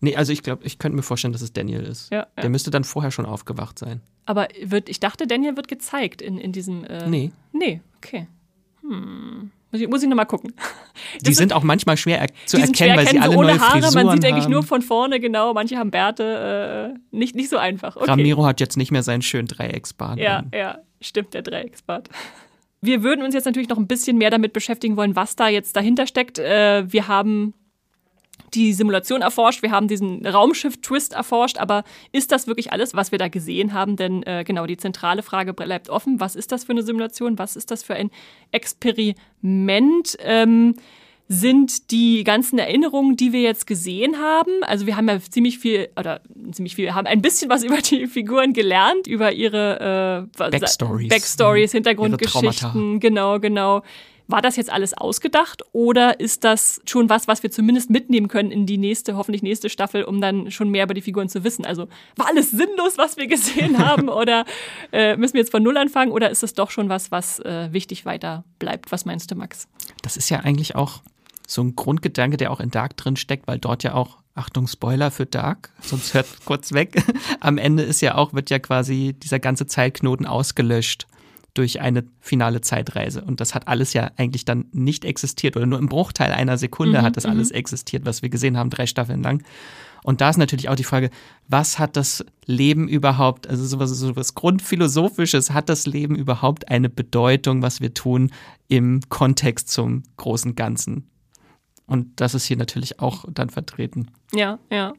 Nee, 0.00 0.16
also 0.16 0.32
ich 0.32 0.42
glaube, 0.42 0.64
ich 0.64 0.78
könnte 0.78 0.96
mir 0.96 1.02
vorstellen, 1.02 1.32
dass 1.32 1.42
es 1.42 1.52
Daniel 1.52 1.82
ist. 1.82 2.10
Ja, 2.10 2.26
Der 2.36 2.44
ja. 2.44 2.50
müsste 2.50 2.70
dann 2.70 2.84
vorher 2.84 3.10
schon 3.10 3.26
aufgewacht 3.26 3.78
sein. 3.78 4.02
Aber 4.26 4.48
wird, 4.62 4.88
ich 4.88 5.00
dachte, 5.00 5.26
Daniel 5.26 5.56
wird 5.56 5.68
gezeigt 5.68 6.20
in, 6.20 6.38
in 6.38 6.52
diesem. 6.52 6.84
Äh, 6.84 7.08
Nee. 7.08 7.32
Nee, 7.52 7.80
okay. 7.96 8.26
Hm. 8.82 9.50
Muss 9.72 9.80
ich, 9.80 9.88
muss 9.88 10.02
ich 10.02 10.08
nochmal 10.08 10.26
gucken. 10.26 10.54
Die 11.22 11.34
sind 11.34 11.52
auch 11.52 11.62
manchmal 11.62 11.96
schwer 11.96 12.20
er 12.20 12.28
zu 12.46 12.56
erkennen, 12.56 12.74
schwer 12.74 12.96
weil 12.96 13.08
sie 13.08 13.18
alle 13.18 13.36
ohne 13.36 13.48
neue 13.48 13.60
Haare. 13.60 13.82
Frisuren 13.82 14.06
Man 14.06 14.16
sieht 14.16 14.24
eigentlich 14.24 14.48
nur 14.48 14.62
von 14.62 14.80
vorne, 14.80 15.18
genau. 15.18 15.52
Manche 15.54 15.76
haben 15.76 15.90
Bärte. 15.90 16.94
Äh, 16.94 17.16
nicht, 17.16 17.34
nicht 17.34 17.50
so 17.50 17.56
einfach. 17.56 17.96
Okay. 17.96 18.08
Ramiro 18.08 18.46
hat 18.46 18.60
jetzt 18.60 18.76
nicht 18.76 18.90
mehr 18.92 19.02
seinen 19.02 19.22
schönen 19.22 19.48
Dreiecksbart. 19.48 20.18
Ja, 20.18 20.38
an. 20.38 20.50
ja, 20.54 20.78
stimmt, 21.00 21.34
der 21.34 21.42
Dreiecksbart. 21.42 22.08
Wir 22.80 23.02
würden 23.02 23.24
uns 23.24 23.34
jetzt 23.34 23.44
natürlich 23.44 23.68
noch 23.68 23.78
ein 23.78 23.86
bisschen 23.88 24.18
mehr 24.18 24.30
damit 24.30 24.52
beschäftigen 24.52 24.96
wollen, 24.96 25.16
was 25.16 25.34
da 25.34 25.48
jetzt 25.48 25.74
dahinter 25.74 26.06
steckt. 26.06 26.38
Äh, 26.38 26.90
wir 26.92 27.08
haben 27.08 27.54
die 28.54 28.72
Simulation 28.72 29.22
erforscht, 29.22 29.62
wir 29.62 29.70
haben 29.70 29.88
diesen 29.88 30.26
Raumschiff-Twist 30.26 31.12
erforscht, 31.12 31.58
aber 31.58 31.84
ist 32.12 32.32
das 32.32 32.46
wirklich 32.46 32.72
alles, 32.72 32.94
was 32.94 33.12
wir 33.12 33.18
da 33.18 33.28
gesehen 33.28 33.72
haben? 33.72 33.96
Denn 33.96 34.22
äh, 34.22 34.44
genau, 34.44 34.66
die 34.66 34.76
zentrale 34.76 35.22
Frage 35.22 35.52
bleibt 35.54 35.88
offen. 35.88 36.20
Was 36.20 36.36
ist 36.36 36.52
das 36.52 36.64
für 36.64 36.72
eine 36.72 36.82
Simulation? 36.82 37.38
Was 37.38 37.56
ist 37.56 37.70
das 37.70 37.82
für 37.82 37.94
ein 37.94 38.10
Experiment? 38.52 40.16
Ähm, 40.20 40.74
sind 41.28 41.90
die 41.90 42.22
ganzen 42.22 42.58
Erinnerungen, 42.58 43.16
die 43.16 43.32
wir 43.32 43.40
jetzt 43.40 43.66
gesehen 43.66 44.18
haben. 44.18 44.62
Also 44.62 44.86
wir 44.86 44.96
haben 44.96 45.08
ja 45.08 45.18
ziemlich 45.20 45.58
viel, 45.58 45.88
oder 45.98 46.20
ziemlich 46.52 46.76
viel, 46.76 46.94
haben 46.94 47.06
ein 47.06 47.20
bisschen 47.20 47.50
was 47.50 47.64
über 47.64 47.78
die 47.78 48.06
Figuren 48.06 48.52
gelernt, 48.52 49.06
über 49.06 49.32
ihre 49.32 50.28
äh, 50.38 50.50
Backstories. 50.50 51.08
Backstories, 51.08 51.74
Ihre 51.74 51.78
Hintergrundgeschichten. 51.78 53.00
Genau, 53.00 53.40
genau. 53.40 53.82
War 54.28 54.42
das 54.42 54.56
jetzt 54.56 54.70
alles 54.70 54.94
ausgedacht 54.94 55.62
oder 55.72 56.18
ist 56.18 56.44
das 56.44 56.80
schon 56.84 57.08
was, 57.08 57.28
was 57.28 57.42
wir 57.42 57.50
zumindest 57.50 57.90
mitnehmen 57.90 58.28
können 58.28 58.50
in 58.50 58.66
die 58.66 58.78
nächste, 58.78 59.16
hoffentlich 59.16 59.42
nächste 59.42 59.68
Staffel, 59.68 60.04
um 60.04 60.20
dann 60.20 60.50
schon 60.50 60.70
mehr 60.70 60.84
über 60.84 60.94
die 60.94 61.02
Figuren 61.02 61.28
zu 61.28 61.44
wissen? 61.44 61.64
Also 61.64 61.88
war 62.16 62.26
alles 62.28 62.50
sinnlos, 62.50 62.98
was 62.98 63.16
wir 63.16 63.28
gesehen 63.28 63.78
haben 63.84 64.08
oder 64.08 64.44
äh, 64.92 65.16
müssen 65.16 65.34
wir 65.34 65.40
jetzt 65.40 65.50
von 65.50 65.62
Null 65.62 65.76
anfangen 65.76 66.10
oder 66.10 66.30
ist 66.30 66.42
es 66.42 66.54
doch 66.54 66.70
schon 66.70 66.88
was, 66.88 67.10
was 67.10 67.38
äh, 67.40 67.72
wichtig 67.72 68.04
weiter 68.04 68.44
bleibt? 68.58 68.90
Was 68.90 69.04
meinst 69.04 69.30
du, 69.30 69.36
Max? 69.36 69.68
Das 70.02 70.16
ist 70.16 70.28
ja 70.28 70.40
eigentlich 70.40 70.74
auch 70.74 71.02
so 71.46 71.62
ein 71.62 71.76
Grundgedanke, 71.76 72.36
der 72.36 72.50
auch 72.50 72.60
in 72.60 72.70
Dark 72.70 72.96
drin 72.96 73.16
steckt, 73.16 73.46
weil 73.46 73.58
dort 73.58 73.84
ja 73.84 73.94
auch, 73.94 74.18
Achtung, 74.34 74.66
Spoiler 74.66 75.10
für 75.10 75.24
Dark, 75.24 75.70
sonst 75.80 76.12
hört 76.12 76.26
kurz 76.44 76.72
weg. 76.72 77.02
Am 77.40 77.56
Ende 77.58 77.84
ist 77.84 78.02
ja 78.02 78.16
auch, 78.16 78.34
wird 78.34 78.50
ja 78.50 78.58
quasi 78.58 79.14
dieser 79.14 79.38
ganze 79.38 79.66
Zeitknoten 79.66 80.26
ausgelöscht 80.26 81.06
durch 81.56 81.80
eine 81.80 82.04
finale 82.20 82.60
Zeitreise. 82.60 83.22
Und 83.22 83.40
das 83.40 83.54
hat 83.54 83.68
alles 83.68 83.92
ja 83.92 84.10
eigentlich 84.16 84.44
dann 84.44 84.66
nicht 84.72 85.04
existiert 85.04 85.56
oder 85.56 85.66
nur 85.66 85.78
im 85.78 85.88
Bruchteil 85.88 86.32
einer 86.32 86.58
Sekunde 86.58 87.00
Mhm, 87.00 87.04
hat 87.04 87.16
das 87.16 87.26
alles 87.26 87.50
existiert, 87.50 88.04
was 88.04 88.22
wir 88.22 88.28
gesehen 88.28 88.56
haben, 88.56 88.70
drei 88.70 88.86
Staffeln 88.86 89.22
lang. 89.22 89.42
Und 90.02 90.20
da 90.20 90.30
ist 90.30 90.36
natürlich 90.36 90.68
auch 90.68 90.76
die 90.76 90.84
Frage, 90.84 91.10
was 91.48 91.78
hat 91.78 91.96
das 91.96 92.24
Leben 92.44 92.86
überhaupt, 92.86 93.48
also 93.48 93.64
sowas, 93.64 93.90
sowas 93.90 94.34
Grundphilosophisches, 94.34 95.50
hat 95.50 95.68
das 95.68 95.86
Leben 95.86 96.14
überhaupt 96.14 96.68
eine 96.68 96.88
Bedeutung, 96.88 97.62
was 97.62 97.80
wir 97.80 97.92
tun 97.92 98.30
im 98.68 99.00
Kontext 99.08 99.68
zum 99.68 100.04
großen 100.16 100.54
Ganzen? 100.54 101.10
Und 101.86 102.20
das 102.20 102.34
ist 102.34 102.44
hier 102.44 102.56
natürlich 102.56 103.00
auch 103.00 103.24
dann 103.28 103.50
vertreten. 103.50 104.10
Ja, 104.32 104.58
ja. 104.70 104.92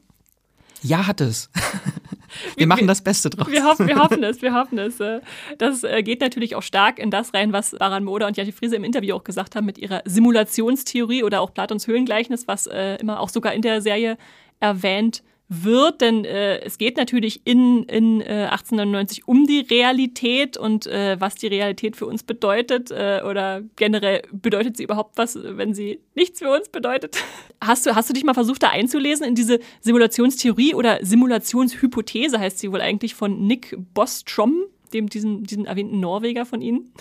Ja, 0.82 1.06
hat 1.06 1.20
es. 1.20 1.50
wir 2.56 2.66
machen 2.66 2.86
das 2.86 3.02
Beste 3.02 3.30
draus. 3.30 3.50
Wir 3.50 3.64
hoffen, 3.64 3.86
wir 3.86 3.96
hoffen 3.96 4.22
es, 4.22 4.42
wir 4.42 4.54
hoffen 4.54 4.78
es. 4.78 5.00
Äh, 5.00 5.20
das 5.58 5.84
äh, 5.84 6.02
geht 6.02 6.20
natürlich 6.20 6.54
auch 6.54 6.62
stark 6.62 6.98
in 6.98 7.10
das 7.10 7.34
rein, 7.34 7.52
was 7.52 7.72
Baran 7.78 8.04
Moda 8.04 8.26
und 8.26 8.36
Jati 8.36 8.52
Friese 8.52 8.76
im 8.76 8.84
Interview 8.84 9.16
auch 9.16 9.24
gesagt 9.24 9.56
haben 9.56 9.66
mit 9.66 9.78
ihrer 9.78 10.02
Simulationstheorie 10.04 11.24
oder 11.24 11.40
auch 11.40 11.52
Platons 11.52 11.86
Höhlengleichnis, 11.86 12.48
was 12.48 12.66
äh, 12.66 12.96
immer 12.96 13.20
auch 13.20 13.28
sogar 13.28 13.52
in 13.54 13.62
der 13.62 13.82
Serie 13.82 14.16
erwähnt 14.60 15.22
wird, 15.48 16.02
denn 16.02 16.26
äh, 16.26 16.60
es 16.60 16.76
geht 16.76 16.98
natürlich 16.98 17.40
in, 17.44 17.84
in 17.84 18.20
äh, 18.20 18.48
1899 18.50 19.26
um 19.26 19.46
die 19.46 19.60
Realität 19.60 20.58
und 20.58 20.86
äh, 20.86 21.16
was 21.18 21.36
die 21.36 21.46
Realität 21.46 21.96
für 21.96 22.04
uns 22.04 22.22
bedeutet 22.22 22.90
äh, 22.90 23.22
oder 23.26 23.62
generell 23.76 24.22
bedeutet 24.30 24.76
sie 24.76 24.84
überhaupt 24.84 25.16
was, 25.16 25.38
wenn 25.42 25.72
sie 25.72 26.00
nichts 26.14 26.40
für 26.40 26.50
uns 26.50 26.68
bedeutet. 26.68 27.16
Hast 27.60 27.86
du, 27.86 27.96
hast 27.96 28.08
du 28.08 28.14
dich 28.14 28.22
mal 28.22 28.34
versucht, 28.34 28.62
da 28.62 28.68
einzulesen 28.68 29.26
in 29.26 29.34
diese 29.34 29.58
Simulationstheorie 29.80 30.76
oder 30.76 31.04
Simulationshypothese 31.04 32.38
heißt 32.38 32.60
sie 32.60 32.70
wohl 32.70 32.80
eigentlich 32.80 33.16
von 33.16 33.48
Nick 33.48 33.76
Bostrom, 33.94 34.62
dem 34.92 35.08
diesen, 35.08 35.42
diesen 35.42 35.66
erwähnten 35.66 35.98
Norweger 35.98 36.46
von 36.46 36.62
Ihnen? 36.62 36.92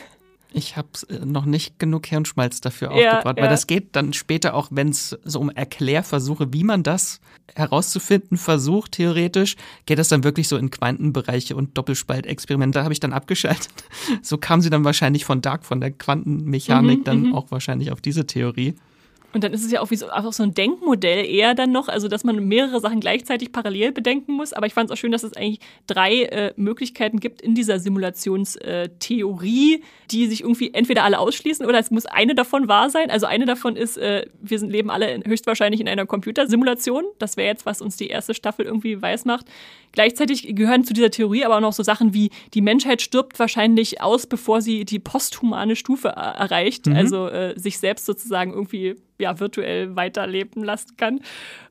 Ich 0.58 0.76
habe 0.76 0.90
äh, 1.10 1.26
noch 1.26 1.46
nicht 1.46 1.80
genug 1.80 2.06
Hirnschmalz 2.08 2.62
dafür 2.62 2.90
Ja, 2.98 3.12
aufgebracht, 3.18 3.38
ja. 3.38 3.44
weil 3.44 3.50
das 3.50 3.68
geht 3.68 3.96
dann 3.96 4.14
später 4.14 4.54
auch, 4.54 4.68
wenn 4.72 4.90
es 4.90 5.18
so 5.24 5.40
um 5.40 5.50
Erklärversuche, 5.50 6.52
wie 6.54 6.64
man 6.64 6.84
das 6.84 7.20
herauszufinden 7.56 8.38
versucht, 8.38 8.94
theoretisch, 8.94 9.56
geht 9.86 10.00
das 10.00 10.08
dann 10.10 10.24
wirklich 10.24 10.48
so 10.48 10.58
in 10.58 10.70
Quantenbereiche 10.72 11.56
und 11.56 11.78
Doppelspaltexperimente. 11.78 12.80
Da 12.80 12.84
habe 12.84 12.94
ich 12.94 13.00
dann 13.00 13.14
abgeschaltet. 13.14 13.70
So 14.22 14.38
kam 14.38 14.62
sie 14.62 14.70
dann 14.70 14.84
wahrscheinlich 14.84 15.26
von 15.26 15.42
Dark, 15.42 15.66
von 15.66 15.80
der 15.80 15.92
Quantenmechanik, 15.92 17.00
Mhm, 17.00 17.04
dann 17.04 17.34
auch 17.34 17.52
wahrscheinlich 17.52 17.92
auf 17.92 18.02
diese 18.02 18.26
Theorie. 18.26 18.76
Und 19.34 19.44
dann 19.44 19.54
ist 19.54 19.64
es 19.64 19.72
ja 19.72 19.82
auch 19.82 19.92
wie 19.92 19.98
so, 19.98 20.10
auch 20.10 20.32
so 20.32 20.44
ein 20.44 20.54
Denkmodell 20.54 21.26
eher 21.26 21.54
dann 21.54 21.72
noch, 21.72 21.90
also 21.90 22.08
dass 22.08 22.24
man 22.24 22.48
mehrere 22.48 22.80
Sachen 22.80 23.02
gleichzeitig 23.02 23.52
parallel 23.52 23.92
bedenken 23.92 24.34
muss. 24.34 24.54
Aber 24.54 24.68
ich 24.68 24.74
fand 24.74 24.90
es 24.90 24.94
auch 24.94 24.98
schön, 24.98 25.12
dass 25.12 25.24
es 25.24 25.34
eigentlich 25.34 25.60
drei 25.86 26.24
äh, 26.24 26.54
Möglichkeiten 26.56 27.20
gibt 27.20 27.42
in 27.42 27.54
dieser 27.54 27.80
Simulationstheorie, 27.80 29.84
die 30.12 30.28
sich 30.28 30.42
irgendwie 30.42 30.74
entweder 30.74 31.04
alle 31.04 31.20
ausschließen 31.20 31.66
oder 31.66 31.78
es 31.78 31.92
muss 31.92 32.06
eine 32.06 32.36
davon 32.36 32.70
wahr 32.70 32.90
sein. 32.90 33.12
Also 33.12 33.26
eine 33.26 33.46
davon 33.46 33.76
ist, 33.76 33.98
äh, 33.98 34.26
wir 34.42 34.60
sind, 34.60 34.72
leben 34.72 34.90
alle 34.90 35.12
in, 35.12 35.26
höchstwahrscheinlich 35.26 35.82
in 35.82 35.90
einer 35.90 36.06
Computersimulation. 36.06 37.04
Das 37.20 37.36
wäre 37.36 37.50
jetzt, 37.50 37.66
was 37.66 37.82
uns 37.82 37.98
die 37.98 38.08
erste 38.08 38.34
Staffel 38.34 38.66
irgendwie 38.66 39.02
weiß 39.02 39.26
macht. 39.26 39.48
Gleichzeitig 39.92 40.56
gehören 40.56 40.84
zu 40.84 40.94
dieser 40.94 41.12
Theorie 41.12 41.46
aber 41.46 41.58
auch 41.58 41.62
noch 41.62 41.74
so 41.74 41.84
Sachen 41.84 42.14
wie, 42.14 42.30
die 42.54 42.62
Menschheit 42.62 43.02
stirbt 43.02 43.40
wahrscheinlich 43.40 44.02
aus, 44.02 44.28
bevor 44.28 44.62
sie 44.62 44.86
die 44.86 45.00
posthumane 45.00 45.76
Stufe 45.76 46.10
er 46.10 46.36
erreicht, 46.36 46.88
also 46.88 47.28
äh, 47.28 47.58
sich 47.58 47.80
selbst 47.80 48.06
sozusagen 48.06 48.54
irgendwie 48.54 48.96
ja, 49.20 49.40
virtuell 49.40 49.96
weiterleben 49.96 50.64
lassen 50.64 50.98
kann. 50.98 51.22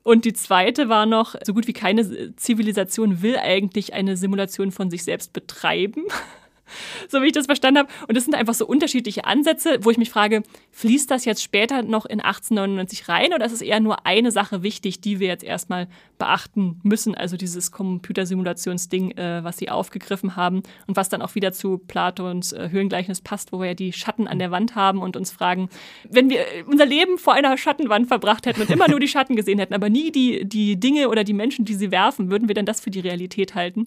Und 0.02 0.24
die 0.24 0.32
zweite 0.32 0.88
war 0.88 1.06
noch, 1.06 1.34
so 1.44 1.54
gut 1.54 1.66
wie 1.66 1.72
keine 1.72 2.34
Zivilisation 2.36 3.22
will 3.22 3.36
eigentlich 3.36 3.94
eine 3.94 4.16
Simulation 4.16 4.72
von 4.72 4.90
sich 4.90 5.04
selbst 5.04 5.32
betreiben. 5.32 6.04
so 7.08 7.22
wie 7.22 7.26
ich 7.26 7.32
das 7.32 7.46
verstanden 7.46 7.80
habe. 7.80 7.88
Und 8.08 8.16
das 8.16 8.24
sind 8.24 8.34
einfach 8.34 8.54
so 8.54 8.66
unterschiedliche 8.66 9.24
Ansätze, 9.24 9.78
wo 9.82 9.90
ich 9.90 9.98
mich 9.98 10.10
frage, 10.10 10.42
fließt 10.72 11.10
das 11.10 11.24
jetzt 11.24 11.42
später 11.42 11.82
noch 11.82 12.06
in 12.06 12.20
1899 12.20 13.08
rein 13.08 13.32
oder 13.32 13.44
ist 13.46 13.52
es 13.52 13.62
eher 13.62 13.80
nur 13.80 14.06
eine 14.06 14.30
Sache 14.30 14.62
wichtig, 14.62 15.00
die 15.00 15.20
wir 15.20 15.28
jetzt 15.28 15.44
erstmal 15.44 15.88
beachten 16.18 16.80
müssen? 16.82 17.14
Also 17.14 17.36
dieses 17.36 17.72
Computersimulationsding, 17.72 19.12
äh, 19.12 19.44
was 19.44 19.58
sie 19.58 19.70
aufgegriffen 19.70 20.36
haben 20.36 20.62
und 20.86 20.96
was 20.96 21.08
dann 21.08 21.22
auch 21.22 21.34
wieder 21.34 21.52
zu 21.52 21.78
Platons 21.78 22.52
äh, 22.52 22.68
Höhlengleichnis 22.70 23.20
passt, 23.20 23.52
wo 23.52 23.60
wir 23.60 23.68
ja 23.68 23.74
die 23.74 23.92
Schatten 23.92 24.28
an 24.28 24.38
der 24.38 24.50
Wand 24.50 24.74
haben 24.74 25.00
und 25.00 25.16
uns 25.16 25.30
fragen, 25.30 25.68
wenn 26.08 26.30
wir 26.30 26.40
äh, 26.40 26.62
unser 26.66 26.86
Leben 26.86 27.18
vor 27.18 27.34
einer 27.34 27.56
Schattenwand 27.56 28.08
verbracht 28.08 28.46
hätten 28.46 28.60
und 28.60 28.70
immer 28.70 28.88
nur 28.88 29.00
die 29.00 29.08
Schatten 29.08 29.36
gesehen 29.36 29.58
hätten, 29.58 29.74
aber 29.74 29.88
nie 29.88 30.10
die, 30.10 30.44
die 30.44 30.78
Dinge 30.78 31.08
oder 31.08 31.24
die 31.24 31.32
Menschen, 31.32 31.64
die 31.64 31.74
sie 31.74 31.90
werfen, 31.90 32.30
würden 32.30 32.48
wir 32.48 32.54
denn 32.54 32.66
das 32.66 32.80
für 32.80 32.90
die 32.90 33.00
Realität 33.00 33.54
halten? 33.54 33.86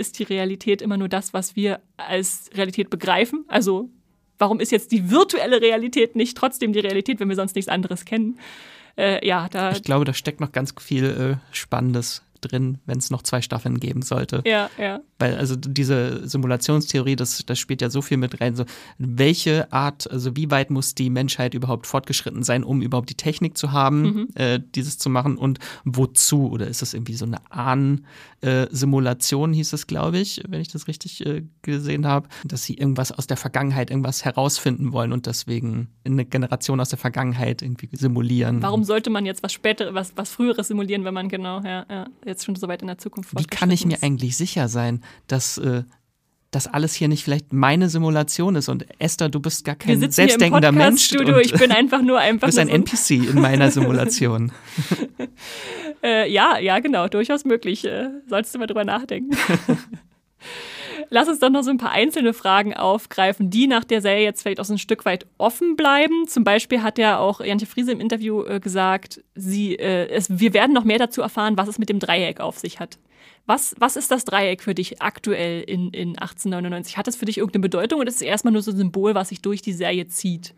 Ist 0.00 0.18
die 0.18 0.22
Realität 0.22 0.80
immer 0.80 0.96
nur 0.96 1.08
das, 1.08 1.34
was 1.34 1.56
wir 1.56 1.80
als 1.98 2.48
Realität 2.54 2.88
begreifen? 2.88 3.44
Also 3.48 3.90
warum 4.38 4.58
ist 4.58 4.72
jetzt 4.72 4.92
die 4.92 5.10
virtuelle 5.10 5.60
Realität 5.60 6.16
nicht 6.16 6.38
trotzdem 6.38 6.72
die 6.72 6.78
Realität, 6.80 7.20
wenn 7.20 7.28
wir 7.28 7.36
sonst 7.36 7.54
nichts 7.54 7.68
anderes 7.68 8.06
kennen? 8.06 8.38
Äh, 8.96 9.26
ja, 9.26 9.48
da. 9.50 9.72
Ich 9.72 9.82
glaube, 9.82 10.06
da 10.06 10.14
steckt 10.14 10.40
noch 10.40 10.52
ganz 10.52 10.74
viel 10.80 11.04
äh, 11.04 11.54
Spannendes 11.54 12.22
drin, 12.40 12.78
wenn 12.86 12.98
es 12.98 13.10
noch 13.10 13.22
zwei 13.22 13.40
Staffeln 13.42 13.78
geben 13.80 14.02
sollte. 14.02 14.42
Ja, 14.46 14.70
ja. 14.78 15.00
Weil 15.18 15.36
also 15.36 15.56
diese 15.56 16.26
Simulationstheorie, 16.28 17.16
das, 17.16 17.42
das 17.46 17.58
spielt 17.58 17.82
ja 17.82 17.90
so 17.90 18.02
viel 18.02 18.16
mit 18.16 18.40
rein. 18.40 18.56
So, 18.56 18.64
welche 18.98 19.72
Art, 19.72 20.10
also 20.10 20.36
wie 20.36 20.50
weit 20.50 20.70
muss 20.70 20.94
die 20.94 21.10
Menschheit 21.10 21.54
überhaupt 21.54 21.86
fortgeschritten 21.86 22.42
sein, 22.42 22.64
um 22.64 22.82
überhaupt 22.82 23.10
die 23.10 23.14
Technik 23.16 23.56
zu 23.58 23.72
haben, 23.72 24.00
Mhm. 24.02 24.28
äh, 24.34 24.60
dieses 24.74 24.98
zu 24.98 25.10
machen 25.10 25.36
und 25.36 25.58
wozu? 25.84 26.50
Oder 26.50 26.66
ist 26.68 26.82
das 26.82 26.94
irgendwie 26.94 27.14
so 27.14 27.26
eine 27.26 27.38
Ahn-Simulation, 28.42 29.52
hieß 29.52 29.72
es, 29.72 29.86
glaube 29.86 30.18
ich, 30.18 30.42
wenn 30.48 30.60
ich 30.60 30.68
das 30.68 30.88
richtig 30.88 31.24
äh, 31.26 31.42
gesehen 31.62 32.06
habe, 32.06 32.28
dass 32.44 32.64
sie 32.64 32.74
irgendwas 32.74 33.12
aus 33.12 33.26
der 33.26 33.36
Vergangenheit, 33.36 33.90
irgendwas 33.90 34.24
herausfinden 34.24 34.92
wollen 34.92 35.12
und 35.12 35.26
deswegen 35.26 35.88
eine 36.04 36.24
Generation 36.24 36.80
aus 36.80 36.88
der 36.90 36.98
Vergangenheit 36.98 37.62
irgendwie 37.62 37.88
simulieren. 37.92 38.62
Warum 38.62 38.84
sollte 38.84 39.10
man 39.10 39.26
jetzt 39.26 39.42
was 39.42 39.52
späteres, 39.52 39.94
was, 39.94 40.12
was 40.16 40.30
früheres 40.30 40.68
simulieren, 40.68 41.04
wenn 41.04 41.14
man 41.14 41.28
genau, 41.28 41.60
ja, 41.62 41.84
ja, 41.90 42.06
jetzt 42.30 42.44
schon 42.44 42.56
so 42.56 42.68
weit 42.68 42.82
in 42.82 42.88
der 42.88 42.98
Zukunft 42.98 43.38
Wie 43.38 43.44
kann 43.44 43.70
ich 43.70 43.84
mir 43.84 44.02
eigentlich 44.02 44.36
sicher 44.36 44.68
sein, 44.68 45.02
dass 45.26 45.58
äh, 45.58 45.82
das 46.50 46.66
alles 46.66 46.94
hier 46.94 47.08
nicht 47.08 47.22
vielleicht 47.22 47.52
meine 47.52 47.88
Simulation 47.88 48.56
ist 48.56 48.68
und 48.68 48.86
Esther, 48.98 49.28
du 49.28 49.40
bist 49.40 49.64
gar 49.64 49.76
kein 49.76 50.10
selbstdenkender 50.10 50.72
Mensch. 50.72 51.12
Und 51.12 51.28
ich 51.38 51.52
bin 51.52 51.70
einfach 51.70 52.02
nur 52.02 52.16
du 52.16 52.20
einfach 52.20 52.46
bist 52.48 52.58
ein 52.58 52.68
so 52.68 52.74
NPC 52.74 53.10
in 53.30 53.40
meiner 53.40 53.70
Simulation. 53.70 54.52
Äh, 56.02 56.32
ja, 56.32 56.58
ja, 56.58 56.78
genau, 56.78 57.08
durchaus 57.08 57.44
möglich. 57.44 57.84
Äh, 57.84 58.08
solltest 58.26 58.54
du 58.54 58.58
mal 58.58 58.66
drüber 58.66 58.84
nachdenken. 58.84 59.36
Lass 61.12 61.28
uns 61.28 61.40
doch 61.40 61.50
noch 61.50 61.64
so 61.64 61.70
ein 61.70 61.76
paar 61.76 61.90
einzelne 61.90 62.32
Fragen 62.32 62.72
aufgreifen, 62.72 63.50
die 63.50 63.66
nach 63.66 63.82
der 63.82 64.00
Serie 64.00 64.22
jetzt 64.22 64.42
vielleicht 64.42 64.60
auch 64.60 64.64
so 64.64 64.74
ein 64.74 64.78
Stück 64.78 65.04
weit 65.04 65.26
offen 65.38 65.74
bleiben. 65.74 66.28
Zum 66.28 66.44
Beispiel 66.44 66.82
hat 66.82 66.98
ja 66.98 67.18
auch 67.18 67.40
Jantje 67.40 67.66
Friese 67.66 67.90
im 67.90 68.00
Interview 68.00 68.44
äh, 68.44 68.60
gesagt, 68.60 69.20
sie, 69.34 69.74
äh, 69.74 70.08
es, 70.08 70.38
wir 70.38 70.54
werden 70.54 70.72
noch 70.72 70.84
mehr 70.84 70.98
dazu 70.98 71.20
erfahren, 71.20 71.58
was 71.58 71.68
es 71.68 71.78
mit 71.78 71.88
dem 71.88 71.98
Dreieck 71.98 72.38
auf 72.38 72.60
sich 72.60 72.78
hat. 72.78 72.98
Was, 73.44 73.74
was 73.80 73.96
ist 73.96 74.12
das 74.12 74.24
Dreieck 74.24 74.62
für 74.62 74.74
dich 74.74 75.02
aktuell 75.02 75.62
in, 75.62 75.90
in 75.90 76.10
1899? 76.10 76.96
Hat 76.96 77.08
es 77.08 77.16
für 77.16 77.24
dich 77.24 77.38
irgendeine 77.38 77.62
Bedeutung 77.62 77.98
oder 77.98 78.08
ist 78.08 78.16
es 78.16 78.22
erstmal 78.22 78.52
nur 78.52 78.62
so 78.62 78.70
ein 78.70 78.76
Symbol, 78.76 79.16
was 79.16 79.30
sich 79.30 79.42
durch 79.42 79.62
die 79.62 79.72
Serie 79.72 80.06
zieht? 80.06 80.54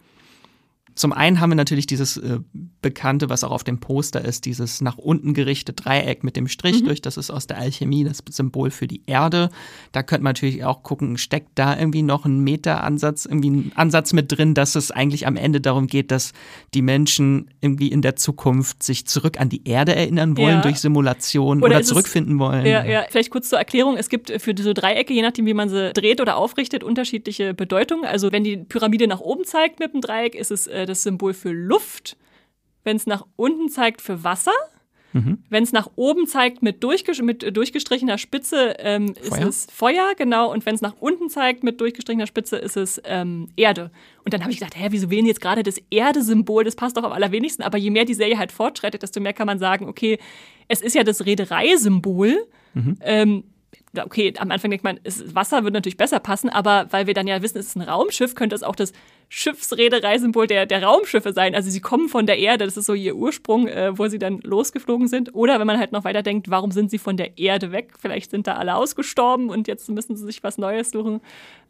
Zum 0.95 1.12
einen 1.12 1.40
haben 1.40 1.51
wir 1.51 1.55
natürlich 1.57 1.86
dieses 1.86 2.16
äh, 2.16 2.38
Bekannte, 2.82 3.28
was 3.30 3.45
auch 3.45 3.51
auf 3.51 3.64
dem 3.64 3.78
Poster 3.80 4.24
ist, 4.24 4.45
dieses 4.45 4.80
nach 4.80 4.99
unten 4.99 5.34
gerichtete 5.34 5.82
Dreieck 5.82 6.24
mit 6.24 6.36
dem 6.36 6.49
Strich 6.49 6.82
durch. 6.84 7.01
Das 7.01 7.16
ist 7.16 7.30
aus 7.30 7.47
der 7.47 7.59
Alchemie 7.59 8.05
das 8.05 8.18
Symbol 8.30 8.70
für 8.70 8.86
die 8.86 9.03
Erde. 9.07 9.51
Da 9.93 10.03
könnte 10.03 10.24
man 10.24 10.30
natürlich 10.30 10.64
auch 10.64 10.82
gucken, 10.82 11.16
steckt 11.18 11.51
da 11.55 11.78
irgendwie 11.78 12.03
noch 12.03 12.24
ein 12.24 12.40
Meteransatz, 12.40 13.24
irgendwie 13.26 13.51
ein 13.51 13.72
Ansatz 13.76 14.12
mit 14.12 14.30
drin, 14.36 14.55
dass 14.55 14.74
es 14.74 14.90
eigentlich 14.90 15.26
am 15.26 15.36
Ende 15.36 15.61
darum 15.61 15.86
geht, 15.86 16.11
dass 16.11 16.32
die 16.74 16.82
Menschen 16.82 17.51
irgendwie 17.61 17.88
in 17.88 18.03
der 18.03 18.16
Zukunft 18.16 18.82
sich 18.82 19.07
zurück 19.07 19.40
an 19.40 19.49
die 19.49 19.66
Erde 19.66 19.95
erinnern 19.95 20.36
wollen 20.36 20.57
Ja. 20.57 20.62
durch 20.62 20.78
Simulation 20.80 21.59
Oder 21.59 21.66
oder, 21.66 21.80
ist 21.80 21.86
es- 21.86 21.88
zurückfinden 21.88 22.38
wollen. 22.38 22.66
Ja, 22.66 22.84
ja, 22.84 23.05
vielleicht 23.09 23.30
kurz 23.30 23.49
zur 23.49 23.59
Erklärung. 23.59 23.97
Es 23.97 24.09
gibt 24.09 24.30
für 24.43 24.55
diese 24.55 24.74
Dreiecke, 24.74 25.12
je 25.14 25.22
nachdem, 25.22 25.47
wie 25.47 25.55
man 25.55 25.68
sie 25.68 25.93
dreht 25.93 26.20
oder 26.20 26.36
aufrichtet, 26.36 26.84
unterschiedliche 26.84 27.55
Bedeutungen. 27.55 28.05
Also 28.05 28.32
wenn 28.32 28.45
die 28.45 28.57
Pyramide 28.57 29.07
nach 29.07 29.20
oben 29.20 29.45
zeigt 29.45 29.80
mit 29.80 29.93
dem 29.95 30.01
Dreieck, 30.01 30.34
ist 30.34 30.51
es 30.51 30.66
äh, 30.66 30.82
das 30.87 31.03
Symbol 31.03 31.35
für 31.35 31.53
Luft. 31.53 32.16
Wenn 32.85 32.97
es 32.97 33.07
nach 33.07 33.26
unten 33.37 33.68
zeigt, 33.68 34.03
für 34.03 34.24
Wasser. 34.24 34.53
Wenn 35.51 35.62
es 35.62 35.72
nach 35.72 35.91
oben 35.97 36.26
zeigt 36.26 36.62
mit, 36.62 36.83
durchges 36.83 37.20
mit 37.20 37.43
äh, 37.45 37.53
durchgestrichener 37.53 38.16
Spitze, 38.16 38.76
ähm, 38.78 39.14
ist 39.20 39.39
es 39.39 39.66
Feuer, 39.70 40.14
genau. 40.16 40.51
Und 40.51 40.64
wenn 40.64 40.74
es 40.74 40.80
nach 40.80 40.95
unten 41.01 41.28
zeigt 41.28 41.62
mit 41.62 41.83
durchgestrichener 41.83 42.26
Spitze, 42.26 42.57
ist 42.57 42.78
es 42.78 42.99
ähm, 43.05 43.49
Erde. 43.57 43.91
Und 44.24 44.33
dann 44.33 44.41
habe 44.41 44.53
ich 44.53 44.59
gedacht, 44.59 44.74
hä, 44.74 44.87
wieso 44.89 45.11
wählen 45.11 45.26
jetzt 45.26 45.43
gerade 45.43 45.62
das 45.62 45.76
Erde-Symbol? 45.91 46.64
Das 46.64 46.76
passt 46.76 46.97
doch 46.97 47.05
am 47.05 47.12
allerwenigsten. 47.12 47.62
Aber 47.62 47.76
je 47.76 47.91
mehr 47.91 48.07
die 48.07 48.14
Serie 48.14 48.39
halt 48.39 48.53
fortschreitet, 48.53 49.03
desto 49.03 49.20
mehr 49.20 49.35
kann 49.35 49.47
man 49.47 49.59
sagen, 49.59 49.87
okay, 49.87 50.18
es 50.68 50.80
ist 50.80 50.95
ja 50.95 51.05
das 51.05 51.26
Reedereisymbol. 51.26 52.47
Ähm, 53.03 53.45
ja, 53.95 54.07
okay, 54.07 54.33
am 54.39 54.51
Anfang 54.51 54.70
denkt 54.70 54.85
man, 54.85 54.99
Wasser 55.05 55.62
würde 55.62 55.74
natürlich 55.74 55.99
besser 55.99 56.20
passen, 56.20 56.49
aber 56.49 56.87
weil 56.91 57.07
wir 57.07 57.12
dann 57.12 57.26
ja 57.26 57.43
wissen, 57.43 57.59
es 57.59 57.66
ist 57.66 57.76
ein 57.76 57.83
Raumschiff, 57.83 58.35
könnte 58.35 58.55
es 58.55 58.62
auch 58.62 58.76
das 58.76 58.95
Schiffsreedereisymbol 59.35 60.47
der, 60.47 60.66
der 60.66 60.83
Raumschiffe 60.83 61.33
sein. 61.33 61.55
Also 61.55 61.70
sie 61.70 61.80
kommen 61.80 62.11
von 62.11 62.26
der 62.26 62.39
Erde, 62.39 62.66
das 62.66 62.76
ist 62.76 62.85
so 62.85 62.93
ihr 62.93 63.16
Ursprung, 63.16 63.66
äh, 63.66 63.97
wo 63.99 64.07
sie 64.09 64.18
dann 64.18 64.41
losgeflogen 64.41 65.09
sind. 65.09 65.35
Oder 65.35 65.59
wenn 65.59 65.66
man 65.66 65.78
halt 65.78 65.91
noch 65.91 66.05
weiter 66.05 66.22
denkt, 66.22 66.51
warum 66.51 66.70
sind 66.70 66.91
sie 66.91 66.99
von 66.99 67.16
der 67.16 67.39
Erde 67.39 67.72
weg? 67.72 67.95
Vielleicht 67.99 68.30
sind 68.30 68.47
da 68.47 68.57
alle 68.57 68.76
ausgestorben 68.76 69.49
und 69.49 69.68
jetzt 69.68 69.89
müssen 69.89 70.16
sie 70.16 70.26
sich 70.26 70.43
was 70.43 70.59
Neues 70.59 70.91
suchen. 70.91 71.22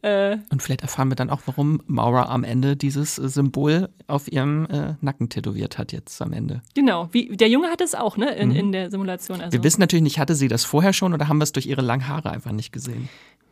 Äh, 0.02 0.38
Und 0.50 0.60
vielleicht 0.60 0.82
erfahren 0.82 1.08
wir 1.08 1.14
dann 1.14 1.30
auch, 1.30 1.42
warum 1.46 1.80
Maura 1.86 2.24
am 2.34 2.42
Ende 2.42 2.76
dieses 2.76 3.20
äh, 3.20 3.28
Symbol 3.28 3.90
auf 4.08 4.30
ihrem 4.30 4.66
äh, 4.66 4.94
Nacken 5.00 5.28
tätowiert 5.28 5.78
hat, 5.78 5.92
jetzt 5.92 6.20
am 6.20 6.32
Ende. 6.32 6.62
genau, 6.74 7.10
wie, 7.12 7.28
der 7.36 7.48
Junge 7.48 7.68
hatte 7.68 7.84
es 7.84 7.94
auch, 7.94 8.16
ne, 8.16 8.34
in, 8.34 8.50
in 8.50 8.72
der 8.72 8.90
Simulation. 8.90 9.40
Also. 9.40 9.52
Wir 9.56 9.62
wissen 9.62 9.80
natürlich 9.80 10.02
nicht, 10.02 10.18
hatte 10.18 10.34
sie 10.34 10.48
das 10.48 10.64
vorher 10.64 10.92
schon 10.92 11.14
oder 11.14 11.28
haben 11.28 11.38
wir 11.38 11.44
es 11.44 11.52
durch 11.52 11.66
ihre 11.66 11.82
langen 11.82 12.08
Haare 12.08 12.32
einfach 12.32 12.50
nicht 12.50 12.72
gesehen? 12.72 13.08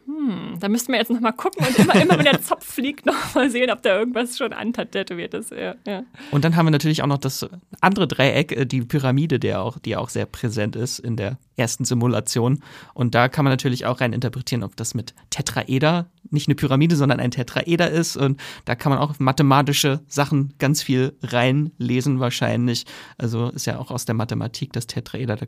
Hm, 0.07 0.59
da 0.59 0.69
müssten 0.69 0.93
wir 0.93 0.99
jetzt 0.99 1.11
nochmal 1.11 1.33
gucken 1.33 1.67
und 1.67 1.79
immer, 1.79 1.95
immer 1.95 2.17
wenn 2.17 2.25
der 2.25 2.43
Zopf 2.43 2.65
fliegt, 2.65 3.07
nochmal 3.07 3.51
sehen, 3.51 3.71
ob 3.71 3.83
da 3.83 3.99
irgendwas 3.99 4.39
schon 4.39 4.53
antätowiert 4.53 5.35
ist. 5.35 5.51
Ja, 5.51 5.75
ja. 5.87 6.05
Und 6.31 6.45
dann 6.45 6.57
haben 6.57 6.67
wir 6.67 6.71
natürlich 6.71 7.03
auch 7.03 7.07
noch 7.07 7.19
das 7.19 7.47
andere 7.81 8.09
Dreieck, 8.09 8.53
äh, 8.53 8.67
die 8.67 8.83
Pyramide, 8.83 9.39
der 9.39 9.63
auch, 9.63 9.79
die 9.79 9.97
auch 9.97 10.09
sehr 10.09 10.27
präsent 10.27 10.77
ist 10.77 10.99
in 10.99 11.17
der 11.17 11.39
ersten 11.57 11.85
Simulation. 11.85 12.63
Und 12.95 13.15
da 13.15 13.29
kann 13.29 13.45
man 13.45 13.53
natürlich 13.53 13.87
auch 13.87 14.01
rein 14.01 14.13
interpretieren, 14.13 14.63
ob 14.63 14.77
das 14.77 14.95
mit 14.95 15.15
Tetraeder 15.31 16.11
nicht 16.31 16.49
eine 16.49 16.55
Pyramide, 16.55 16.97
sondern 16.97 17.21
ein 17.21 17.31
Tetraeder 17.31 17.91
ist. 17.91 18.17
Und 18.17 18.41
da 18.65 18.75
kann 18.75 18.91
man 18.91 18.99
auch 18.99 19.19
mathematische 19.19 20.01
Sachen 20.07 20.55
ganz 20.59 20.83
viel 20.83 21.15
reinlesen 21.23 22.21
wahrscheinlich. 22.21 22.87
Also 23.19 23.49
ist 23.51 23.67
ja 23.67 23.79
auch 23.79 23.91
aus 23.91 24.05
der 24.05 24.15
Mathematik 24.15 24.73
das 24.73 24.87
Tetraeder. 24.87 25.37
Da 25.37 25.47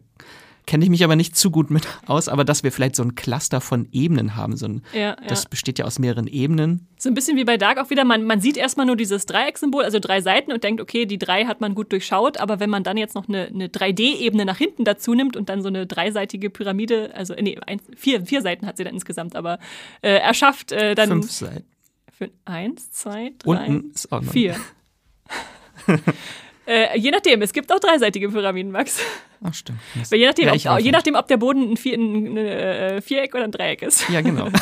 kenne 0.66 0.84
ich 0.84 0.90
mich 0.90 1.04
aber 1.04 1.16
nicht 1.16 1.36
zu 1.36 1.50
gut 1.50 1.70
mit 1.70 1.86
aus, 2.06 2.28
aber 2.28 2.44
dass 2.44 2.62
wir 2.62 2.72
vielleicht 2.72 2.96
so 2.96 3.02
ein 3.02 3.14
Cluster 3.14 3.60
von 3.60 3.88
Ebenen 3.92 4.36
haben. 4.36 4.56
So 4.56 4.66
ein, 4.66 4.82
Ja, 4.92 5.00
ja. 5.00 5.16
Das 5.26 5.46
besteht 5.46 5.78
ja 5.78 5.84
aus 5.84 5.98
mehreren 5.98 6.26
Ebenen. 6.26 6.88
So 6.98 7.08
ein 7.08 7.14
bisschen 7.14 7.36
wie 7.36 7.44
bei 7.44 7.56
Dark 7.56 7.78
auch 7.78 7.90
wieder, 7.90 8.04
man, 8.04 8.24
man 8.24 8.40
sieht 8.40 8.56
erstmal 8.56 8.86
nur 8.86 8.96
dieses 8.96 9.26
Dreiecksymbol, 9.26 9.84
also 9.84 9.98
drei 9.98 10.20
Seiten 10.20 10.52
und 10.52 10.62
denkt, 10.62 10.80
okay, 10.80 11.04
die 11.06 11.18
drei 11.18 11.46
hat 11.46 11.60
man 11.60 11.74
gut 11.74 11.90
durchschaut, 11.90 12.38
aber 12.38 12.60
wenn 12.60 12.70
man 12.70 12.84
dann 12.84 12.96
jetzt 12.96 13.14
noch 13.14 13.28
eine, 13.28 13.46
eine 13.46 13.66
3D-Ebene 13.66 14.44
nach 14.44 14.58
hinten 14.58 14.84
dazu 14.84 15.14
nimmt 15.14 15.36
und 15.36 15.48
dann 15.48 15.62
so 15.62 15.68
eine 15.68 15.86
dreiseitige 15.86 16.48
Pyramide, 16.50 17.12
also 17.14 17.34
nee, 17.34 17.58
eins, 17.66 17.82
vier, 17.96 18.24
vier 18.24 18.42
Seiten 18.42 18.66
hat 18.66 18.76
sie 18.76 18.84
dann 18.84 18.94
insgesamt, 18.94 19.34
aber 19.34 19.58
äh, 20.00 20.18
erschafft, 20.18 20.72
äh, 20.72 20.94
dann 20.94 21.08
Fünf 21.08 21.30
Seiten. 21.30 21.64
für 22.10 22.30
eins, 22.44 22.92
zwei, 22.92 23.32
drei, 23.38 23.66
Unten 23.66 23.90
ist 23.92 24.12
auch 24.12 24.22
noch. 24.22 24.32
vier. 24.32 24.56
äh, 26.66 26.98
je 26.98 27.10
nachdem, 27.10 27.42
es 27.42 27.52
gibt 27.52 27.72
auch 27.72 27.80
dreiseitige 27.80 28.28
Pyramiden, 28.28 28.72
Max. 28.72 29.00
Ach, 29.44 29.52
stimmt. 29.54 29.80
Weil 30.10 30.18
je 30.20 30.26
nachdem, 30.26 30.54
Ja, 30.54 30.74
ob, 30.74 30.80
je 30.80 30.90
nachdem, 30.92 31.14
ob 31.16 31.26
der 31.26 31.36
Boden 31.36 31.72
ein, 31.72 31.76
Vier, 31.76 31.98
ein, 31.98 32.36
äh, 32.36 33.00
Viereck 33.00 33.34
oder 33.34 33.44
ein 33.44 33.50
Dreieck 33.52 33.82
ist. 33.82 34.08
Ja, 34.08 34.20
genau. 34.20 34.48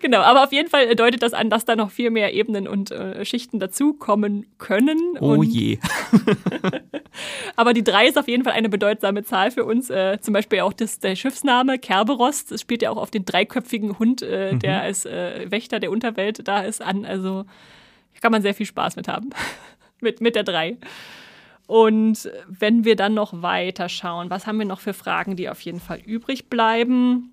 Genau, 0.00 0.18
aber 0.20 0.44
auf 0.44 0.52
jeden 0.52 0.68
Fall 0.68 0.94
deutet 0.94 1.22
das 1.22 1.32
an, 1.32 1.48
dass 1.48 1.64
da 1.64 1.76
noch 1.76 1.90
viel 1.90 2.10
mehr 2.10 2.34
Ebenen 2.34 2.68
und 2.68 2.90
äh, 2.90 3.24
Schichten 3.24 3.58
dazukommen 3.58 4.44
können. 4.58 4.98
Oh 5.18 5.30
und, 5.36 5.44
je. 5.44 5.78
Aber 7.56 7.72
die 7.72 7.82
drei 7.82 8.06
ist 8.06 8.18
auf 8.18 8.28
jeden 8.28 8.44
Fall 8.44 8.52
eine 8.52 8.68
bedeutsame 8.68 9.24
Zahl 9.24 9.50
für 9.50 9.64
uns. 9.64 9.88
Äh, 9.90 10.18
zum 10.20 10.34
Beispiel 10.34 10.60
auch 10.60 10.74
das, 10.74 10.98
der 10.98 11.16
Schiffsname 11.16 11.78
Kerberos. 11.78 12.44
Das 12.44 12.60
spielt 12.60 12.82
ja 12.82 12.90
auch 12.90 12.98
auf 12.98 13.10
den 13.10 13.24
dreiköpfigen 13.24 13.98
Hund, 13.98 14.22
äh, 14.22 14.52
Mhm. 14.52 14.58
der 14.60 14.82
als 14.82 15.06
äh, 15.06 15.50
Wächter 15.50 15.80
der 15.80 15.90
Unterwelt 15.90 16.46
da 16.46 16.60
ist, 16.60 16.82
an. 16.82 17.04
Also 17.06 17.44
kann 18.20 18.32
man 18.32 18.42
sehr 18.42 18.54
viel 18.54 18.66
Spaß 18.66 18.96
mit 18.96 19.08
haben. 19.08 19.30
Mit, 20.00 20.20
mit 20.20 20.36
der 20.36 20.44
drei. 20.44 20.76
Und 21.66 22.30
wenn 22.46 22.84
wir 22.84 22.96
dann 22.96 23.14
noch 23.14 23.42
weiter 23.42 23.88
schauen, 23.88 24.30
was 24.30 24.46
haben 24.46 24.58
wir 24.58 24.66
noch 24.66 24.80
für 24.80 24.94
Fragen, 24.94 25.36
die 25.36 25.48
auf 25.48 25.60
jeden 25.60 25.80
Fall 25.80 25.98
übrig 25.98 26.48
bleiben? 26.48 27.32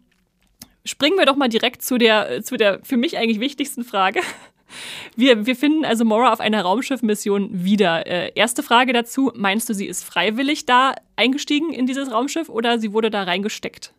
Springen 0.86 1.18
wir 1.18 1.26
doch 1.26 1.36
mal 1.36 1.50
direkt 1.50 1.84
zu 1.84 1.98
der, 1.98 2.44
zu 2.44 2.58
der 2.58 2.80
für 2.84 2.98
mich 2.98 3.18
eigentlich 3.18 3.40
wichtigsten 3.40 3.84
Frage. 3.84 4.22
Wir, 5.16 5.46
wir 5.46 5.56
finden 5.56 5.86
also 5.86 6.04
Mora 6.04 6.34
auf 6.34 6.40
einer 6.40 6.64
Raumschiffmission 6.64 7.64
wieder. 7.64 8.08
Äh, 8.08 8.32
erste 8.34 8.64
Frage 8.64 8.92
dazu: 8.92 9.32
Meinst 9.36 9.70
du, 9.70 9.74
sie 9.76 9.86
ist 9.86 10.04
freiwillig 10.04 10.66
da 10.66 10.96
eingestiegen 11.16 11.72
in 11.72 11.86
dieses 11.86 12.12
Raumschiff 12.12 12.50
oder 12.50 12.80
sie 12.80 12.92
wurde 12.92 13.12
da 13.12 13.22
reingesteckt? 13.22 13.94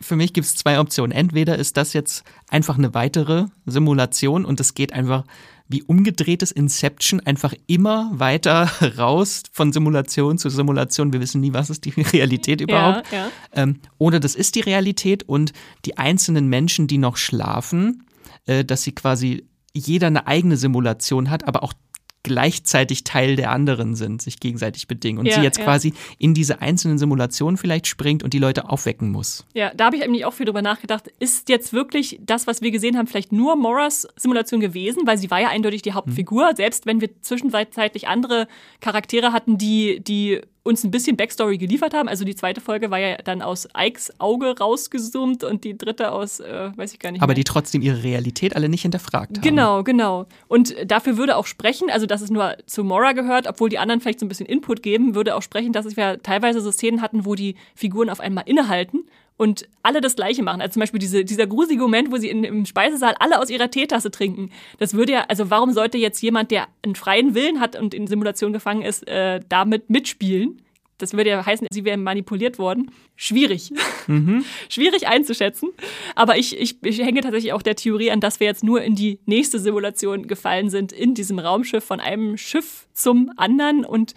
Für 0.00 0.16
mich 0.16 0.32
gibt 0.32 0.46
es 0.46 0.54
zwei 0.54 0.78
Optionen. 0.78 1.12
Entweder 1.12 1.56
ist 1.56 1.76
das 1.76 1.92
jetzt 1.92 2.24
einfach 2.48 2.78
eine 2.78 2.94
weitere 2.94 3.46
Simulation 3.66 4.44
und 4.44 4.60
es 4.60 4.74
geht 4.74 4.92
einfach 4.92 5.24
wie 5.70 5.84
umgedrehtes 5.84 6.50
Inception 6.50 7.20
einfach 7.20 7.54
immer 7.68 8.10
weiter 8.12 8.68
raus 8.98 9.44
von 9.52 9.72
Simulation 9.72 10.36
zu 10.36 10.50
Simulation. 10.50 11.12
Wir 11.12 11.20
wissen 11.20 11.40
nie, 11.40 11.54
was 11.54 11.70
ist 11.70 11.84
die 11.84 11.90
Realität 12.00 12.60
überhaupt. 12.60 13.10
Ja, 13.12 13.18
ja. 13.18 13.30
Ähm, 13.54 13.76
oder 13.96 14.18
das 14.18 14.34
ist 14.34 14.56
die 14.56 14.60
Realität 14.60 15.22
und 15.22 15.52
die 15.84 15.96
einzelnen 15.96 16.48
Menschen, 16.48 16.88
die 16.88 16.98
noch 16.98 17.16
schlafen, 17.16 18.04
äh, 18.46 18.64
dass 18.64 18.82
sie 18.82 18.92
quasi 18.92 19.44
jeder 19.72 20.08
eine 20.08 20.26
eigene 20.26 20.56
Simulation 20.56 21.30
hat, 21.30 21.46
aber 21.46 21.62
auch 21.62 21.72
gleichzeitig 22.22 23.04
Teil 23.04 23.36
der 23.36 23.50
anderen 23.50 23.94
sind, 23.94 24.20
sich 24.20 24.40
gegenseitig 24.40 24.86
bedingen 24.88 25.18
und 25.18 25.26
Ja, 25.26 25.36
sie 25.36 25.40
jetzt 25.40 25.58
ja. 25.58 25.64
quasi 25.64 25.94
in 26.18 26.34
diese 26.34 26.60
einzelnen 26.60 26.98
Simulationen 26.98 27.56
vielleicht 27.56 27.86
springt 27.86 28.22
und 28.22 28.34
die 28.34 28.38
Leute 28.38 28.68
aufwecken 28.68 29.10
muss. 29.10 29.46
Ja, 29.54 29.72
da 29.74 29.86
habe 29.86 29.96
ich 29.96 30.02
eigentlich 30.02 30.24
auch 30.24 30.34
viel 30.34 30.46
drüber 30.46 30.62
nachgedacht. 30.62 31.08
Ist 31.18 31.48
jetzt 31.48 31.72
wirklich 31.72 32.20
das, 32.22 32.46
was 32.46 32.60
wir 32.60 32.70
gesehen 32.70 32.98
haben, 32.98 33.06
vielleicht 33.06 33.32
nur 33.32 33.56
Moras 33.56 34.06
Simulation 34.16 34.60
gewesen? 34.60 35.06
Weil 35.06 35.18
sie 35.18 35.30
war 35.30 35.40
ja 35.40 35.48
eindeutig 35.48 35.82
die 35.82 35.92
Hauptfigur. 35.92 36.52
Selbst 36.56 36.86
wenn 36.86 37.00
wir 37.00 37.22
zwischenzeitlich 37.22 38.08
andere 38.08 38.48
Charaktere 38.80 39.32
hatten, 39.32 39.56
die, 39.56 40.00
die 40.00 40.40
uns 40.62 40.84
ein 40.84 40.90
bisschen 40.90 41.16
Backstory 41.16 41.58
geliefert 41.58 41.94
haben. 41.94 42.08
Also 42.08 42.24
die 42.24 42.34
zweite 42.34 42.60
Folge 42.60 42.90
war 42.90 42.98
ja 42.98 43.16
dann 43.16 43.42
aus 43.42 43.68
Ikes 43.76 44.12
Auge 44.18 44.58
rausgezoomt 44.58 45.42
und 45.42 45.64
die 45.64 45.76
dritte 45.76 46.12
aus, 46.12 46.40
äh, 46.40 46.70
weiß 46.76 46.92
ich 46.92 46.98
gar 46.98 47.12
nicht 47.12 47.22
aber 47.22 47.30
mehr. 47.30 47.36
die 47.36 47.44
trotzdem 47.44 47.82
ihre 47.82 48.02
Realität 48.02 48.54
alle 48.54 48.68
nicht 48.68 48.82
hinterfragt 48.82 49.38
haben. 49.38 49.42
Genau, 49.42 49.82
genau. 49.82 50.26
Und 50.48 50.74
dafür 50.84 51.16
würde 51.16 51.36
auch 51.36 51.46
sprechen, 51.46 51.90
also 51.90 52.06
dass 52.06 52.20
es 52.20 52.30
nur 52.30 52.56
zu 52.66 52.84
Mora 52.84 53.12
gehört, 53.12 53.46
obwohl 53.46 53.68
die 53.68 53.78
anderen 53.78 54.00
vielleicht 54.00 54.20
so 54.20 54.26
ein 54.26 54.28
bisschen 54.28 54.46
Input 54.46 54.82
geben, 54.82 55.14
würde 55.14 55.34
auch 55.34 55.42
sprechen, 55.42 55.72
dass 55.72 55.96
wir 55.96 56.22
teilweise 56.22 56.60
so 56.60 56.70
Szenen 56.70 57.00
hatten, 57.00 57.24
wo 57.24 57.34
die 57.34 57.56
Figuren 57.74 58.10
auf 58.10 58.20
einmal 58.20 58.44
innehalten 58.46 59.04
und 59.40 59.66
alle 59.82 60.02
das 60.02 60.16
Gleiche 60.16 60.42
machen. 60.42 60.60
Also 60.60 60.74
zum 60.74 60.80
Beispiel 60.80 61.00
diese, 61.00 61.24
dieser 61.24 61.46
gruselige 61.46 61.80
Moment, 61.80 62.12
wo 62.12 62.18
sie 62.18 62.28
in, 62.28 62.44
im 62.44 62.66
Speisesaal 62.66 63.14
alle 63.20 63.40
aus 63.40 63.48
ihrer 63.48 63.70
Teetasse 63.70 64.10
trinken. 64.10 64.50
Das 64.78 64.92
würde 64.92 65.12
ja, 65.12 65.24
also 65.28 65.48
warum 65.48 65.72
sollte 65.72 65.96
jetzt 65.96 66.20
jemand, 66.20 66.50
der 66.50 66.68
einen 66.84 66.94
freien 66.94 67.34
Willen 67.34 67.58
hat 67.58 67.74
und 67.74 67.94
in 67.94 68.06
Simulation 68.06 68.52
gefangen 68.52 68.82
ist, 68.82 69.08
äh, 69.08 69.40
damit 69.48 69.88
mitspielen? 69.88 70.60
Das 70.98 71.14
würde 71.14 71.30
ja 71.30 71.46
heißen, 71.46 71.68
sie 71.70 71.86
wären 71.86 72.02
manipuliert 72.02 72.58
worden. 72.58 72.90
Schwierig. 73.16 73.72
Schwierig 74.68 75.08
einzuschätzen. 75.08 75.70
Aber 76.14 76.36
ich, 76.36 76.60
ich, 76.60 76.76
ich 76.84 76.98
hänge 76.98 77.22
tatsächlich 77.22 77.54
auch 77.54 77.62
der 77.62 77.76
Theorie 77.76 78.10
an, 78.10 78.20
dass 78.20 78.40
wir 78.40 78.46
jetzt 78.46 78.62
nur 78.62 78.82
in 78.82 78.94
die 78.94 79.20
nächste 79.24 79.58
Simulation 79.58 80.26
gefallen 80.26 80.68
sind, 80.68 80.92
in 80.92 81.14
diesem 81.14 81.38
Raumschiff 81.38 81.82
von 81.82 81.98
einem 81.98 82.36
Schiff 82.36 82.88
zum 82.92 83.32
anderen. 83.38 83.86
Und 83.86 84.12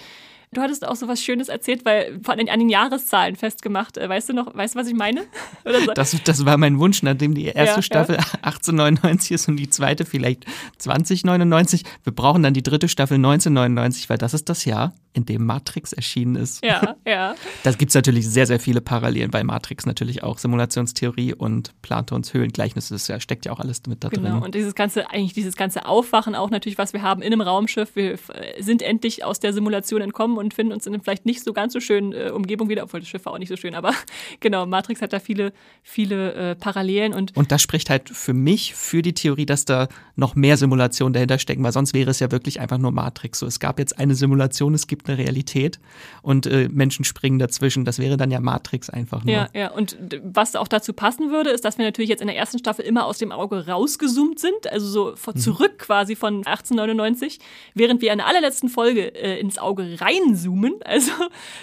du 0.54 0.62
hattest 0.62 0.88
auch 0.88 0.96
so 0.96 1.08
was 1.08 1.22
Schönes 1.22 1.50
erzählt, 1.50 1.86
weil 1.86 2.20
von 2.24 2.38
den, 2.38 2.50
an 2.50 2.60
den 2.60 2.70
Jahreszahlen 2.70 3.36
festgemacht. 3.36 3.98
Äh, 3.98 4.08
Weißt 4.10 4.30
du 4.30 4.34
noch, 4.34 4.56
weißt 4.56 4.76
du, 4.76 4.80
was 4.80 4.88
ich 4.88 4.94
meine? 4.94 5.24
So? 5.66 5.92
Das, 5.94 6.16
das 6.24 6.46
war 6.46 6.58
mein 6.58 6.78
Wunsch, 6.80 7.04
nachdem 7.04 7.34
die 7.34 7.46
erste 7.46 7.78
Ja, 7.78 7.82
Staffel 7.82 8.16
1899 8.42 9.32
ist 9.32 9.48
und 9.48 9.58
die 9.58 9.70
zweite 9.70 10.06
vielleicht 10.06 10.46
2099. 10.78 11.84
Wir 12.04 12.14
brauchen 12.14 12.44
dann 12.44 12.54
die 12.54 12.64
dritte 12.64 12.88
Staffel 12.88 13.16
1999, 13.16 14.10
weil 14.10 14.18
das 14.18 14.34
ist 14.34 14.50
das 14.50 14.66
Jahr, 14.66 14.94
in 15.14 15.26
dem 15.26 15.46
Matrix 15.46 15.94
erschienen 15.94 16.36
ist. 16.36 16.64
ja, 16.66 16.96
ja. 17.08 17.36
Da 17.64 17.72
gibt 17.72 17.90
es 17.90 17.96
natürlich 17.96 18.28
sehr, 18.28 18.48
sehr 18.48 18.60
viele 18.60 18.82
Parallelen, 18.82 19.32
weil 19.32 19.44
Matrix 19.44 19.86
natürlich 19.86 20.24
auch 20.24 20.38
Simulationstheorie 20.40 21.34
und 21.34 21.72
Platons 21.82 22.34
Höhlengleichnis 22.34 22.92
ist, 22.92 23.08
ja, 23.08 23.20
steckt 23.20 23.46
ja 23.46 23.52
auch 23.52 23.60
alles 23.60 23.82
mit 23.88 24.04
da 24.04 24.10
Genau, 24.10 24.32
drin. 24.32 24.44
und 24.44 24.56
dieses 24.56 24.76
ganze, 24.76 25.10
eigentlich 25.10 25.34
dieses 25.34 25.56
ganze 25.56 25.86
Aufwachen 25.86 26.36
auch 26.36 26.50
natürlich, 26.50 26.78
was 26.78 26.94
wir 26.94 27.02
haben 27.02 27.22
in 27.22 27.32
einem 27.32 27.42
Raumschiff. 27.42 27.96
Wir 27.96 28.14
äh, 28.14 28.18
sind 28.62 28.82
endlich 28.82 29.24
aus 29.24 29.40
der 29.40 29.54
Simulation 29.54 30.02
entkommen 30.02 30.38
und 30.38 30.54
finden 30.54 30.74
uns 30.74 30.86
in 30.86 30.94
einer 30.94 31.04
vielleicht 31.04 31.26
nicht 31.26 31.44
so 31.44 31.54
ganz 31.54 31.74
so 31.74 31.80
schönen 31.80 32.14
äh, 32.14 32.32
Umgebung 32.32 32.70
wieder, 32.70 32.84
obwohl 32.84 33.00
das 33.00 33.10
Schiff 33.10 33.26
war 33.26 33.34
auch 33.34 33.40
nicht 33.40 33.50
so 33.50 33.56
schön, 33.56 33.76
aber 33.76 33.94
genau, 34.40 34.66
Matrix 34.66 35.02
hat 35.02 35.14
da 35.14 35.20
viele, 35.20 35.54
viele 35.84 36.34
äh, 36.34 36.56
Parallelen 36.56 37.14
und 37.14 37.36
Und 37.36 37.52
das 37.52 37.62
spricht 37.62 37.90
halt 37.90 38.10
für 38.10 38.34
mich 38.34 38.74
für 38.74 39.02
die 39.02 39.14
Theorie, 39.14 39.46
dass 39.46 39.66
da 39.66 39.88
noch 40.16 40.36
mehr 40.36 40.58
Simulationen 40.58 41.14
dahinter 41.14 41.40
stecken, 41.40 41.64
weil 41.64 41.72
sonst 41.72 41.94
wäre 41.94 42.12
es 42.12 42.20
ja 42.20 42.32
wirklich 42.32 42.60
einfach 42.60 42.78
nur 42.78 42.92
Matrix. 42.92 43.40
So, 43.40 43.46
es 43.46 43.60
gab 43.60 43.80
jetzt 43.80 44.00
eine 44.00 44.16
Simulation, 44.16 44.74
es 44.74 44.88
gibt 44.88 45.03
eine 45.08 45.18
Realität 45.18 45.80
und 46.22 46.46
äh, 46.46 46.70
Menschen 46.70 47.06
springen 47.06 47.40
dazwischen. 47.40 47.86
Das 47.86 48.00
wäre 48.00 48.18
dann 48.18 48.32
ja 48.32 48.40
Matrix 48.40 48.90
einfach 48.90 49.24
nur. 49.24 49.34
Ja, 49.34 49.50
ja. 49.54 49.72
Und 49.72 49.98
was 50.24 50.56
auch 50.56 50.68
dazu 50.68 50.94
passen 50.94 51.32
würde, 51.32 51.50
ist, 51.50 51.66
dass 51.66 51.78
wir 51.78 51.86
natürlich 51.86 52.10
jetzt 52.10 52.22
in 52.22 52.28
der 52.28 52.38
ersten 52.38 52.60
Staffel 52.60 52.86
immer 52.86 53.06
aus 53.06 53.18
dem 53.18 53.32
Auge 53.32 53.68
rausgezoomt 53.68 54.40
sind, 54.40 54.72
also 54.72 54.88
so 54.88 55.16
vor, 55.16 55.36
zurück 55.36 55.80
quasi 55.80 56.16
von 56.16 56.38
1899, 56.38 57.40
während 57.74 58.02
wir 58.02 58.12
in 58.12 58.20
der 58.20 58.28
allerletzten 58.28 58.70
Folge 58.70 59.14
äh, 59.16 59.40
ins 59.40 59.58
Auge 59.58 59.98
reinzoomen, 60.00 60.76
also 60.86 61.12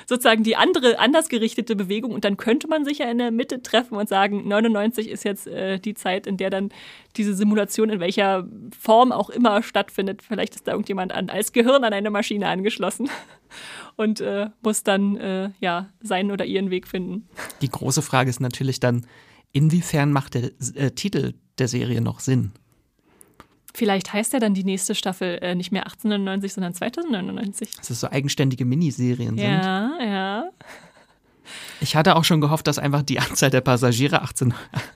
sozusagen 0.06 0.42
die 0.42 0.56
andere, 0.56 0.98
anders 0.98 1.28
gerichtete 1.28 1.76
Bewegung. 1.76 2.12
Und 2.12 2.24
dann 2.24 2.36
könnte 2.36 2.68
man 2.68 2.84
sich 2.84 2.98
ja 2.98 3.10
in 3.10 3.18
der 3.18 3.30
Mitte 3.30 3.62
treffen 3.62 3.96
und 3.96 4.08
sagen, 4.08 4.46
99 4.48 5.08
ist 5.08 5.24
jetzt 5.24 5.46
äh, 5.46 5.78
die 5.78 5.94
Zeit, 5.94 6.26
in 6.26 6.36
der 6.36 6.50
dann 6.50 6.70
diese 7.16 7.34
Simulation 7.34 7.90
in 7.90 8.00
welcher 8.00 8.46
Form 8.78 9.12
auch 9.12 9.30
immer 9.30 9.62
stattfindet. 9.62 10.22
Vielleicht 10.22 10.54
ist 10.54 10.66
da 10.66 10.72
irgendjemand 10.72 11.12
an, 11.12 11.30
als 11.30 11.52
Gehirn 11.52 11.84
an 11.84 11.92
eine 11.92 12.10
Maschine 12.10 12.48
angeschlossen 12.48 13.08
und 13.96 14.20
äh, 14.20 14.50
muss 14.62 14.82
dann 14.82 15.16
äh, 15.16 15.50
ja 15.60 15.88
seinen 16.00 16.30
oder 16.30 16.44
ihren 16.44 16.70
Weg 16.70 16.86
finden. 16.86 17.28
Die 17.60 17.70
große 17.70 18.02
Frage 18.02 18.30
ist 18.30 18.40
natürlich 18.40 18.80
dann, 18.80 19.06
inwiefern 19.52 20.12
macht 20.12 20.34
der 20.34 20.50
äh, 20.74 20.90
Titel 20.92 21.34
der 21.58 21.68
Serie 21.68 22.00
noch 22.00 22.20
Sinn? 22.20 22.52
Vielleicht 23.74 24.12
heißt 24.12 24.32
ja 24.32 24.40
dann 24.40 24.54
die 24.54 24.64
nächste 24.64 24.94
Staffel 24.94 25.38
äh, 25.42 25.54
nicht 25.54 25.70
mehr 25.70 25.84
1899, 25.84 26.52
sondern 26.52 26.74
2099. 26.74 27.76
Dass 27.76 27.90
es 27.90 28.00
so 28.00 28.10
eigenständige 28.10 28.64
Miniserien 28.64 29.36
sind. 29.36 29.46
Ja, 29.46 29.92
ja. 30.00 30.50
Ich 31.80 31.96
hatte 31.96 32.16
auch 32.16 32.24
schon 32.24 32.40
gehofft, 32.40 32.66
dass 32.66 32.78
einfach 32.78 33.02
die 33.02 33.18
Anzahl 33.18 33.50
der 33.50 33.62
Passagiere 33.62 34.22
18, 34.22 34.52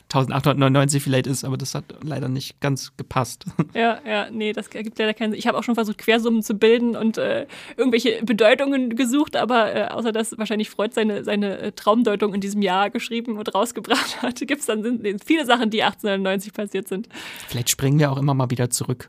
1899 0.08 1.02
vielleicht 1.02 1.26
ist, 1.26 1.44
aber 1.44 1.56
das 1.56 1.74
hat 1.74 1.84
leider 2.02 2.28
nicht 2.28 2.60
ganz 2.60 2.96
gepasst. 2.96 3.46
Ja, 3.74 3.98
ja, 4.06 4.30
nee, 4.30 4.52
das 4.52 4.68
ergibt 4.68 4.98
leider 4.98 5.14
keinen 5.14 5.32
Sinn. 5.32 5.38
Ich 5.38 5.48
habe 5.48 5.58
auch 5.58 5.64
schon 5.64 5.74
versucht, 5.74 5.98
Quersummen 5.98 6.42
zu 6.42 6.54
bilden 6.54 6.94
und 6.94 7.18
äh, 7.18 7.46
irgendwelche 7.76 8.22
Bedeutungen 8.24 8.94
gesucht, 8.94 9.36
aber 9.36 9.74
äh, 9.74 9.88
außer 9.88 10.12
dass 10.12 10.38
wahrscheinlich 10.38 10.70
Freud 10.70 10.92
seine, 10.94 11.24
seine 11.24 11.58
äh, 11.58 11.72
Traumdeutung 11.72 12.34
in 12.34 12.40
diesem 12.40 12.62
Jahr 12.62 12.90
geschrieben 12.90 13.36
und 13.36 13.52
rausgebracht 13.52 14.22
hat, 14.22 14.38
gibt 14.46 14.60
es 14.60 14.66
dann 14.66 15.02
viele 15.24 15.44
Sachen, 15.44 15.70
die 15.70 15.82
1899 15.82 16.52
passiert 16.52 16.88
sind. 16.88 17.08
Vielleicht 17.48 17.70
springen 17.70 17.98
wir 17.98 18.12
auch 18.12 18.18
immer 18.18 18.34
mal 18.34 18.50
wieder 18.50 18.70
zurück. 18.70 19.08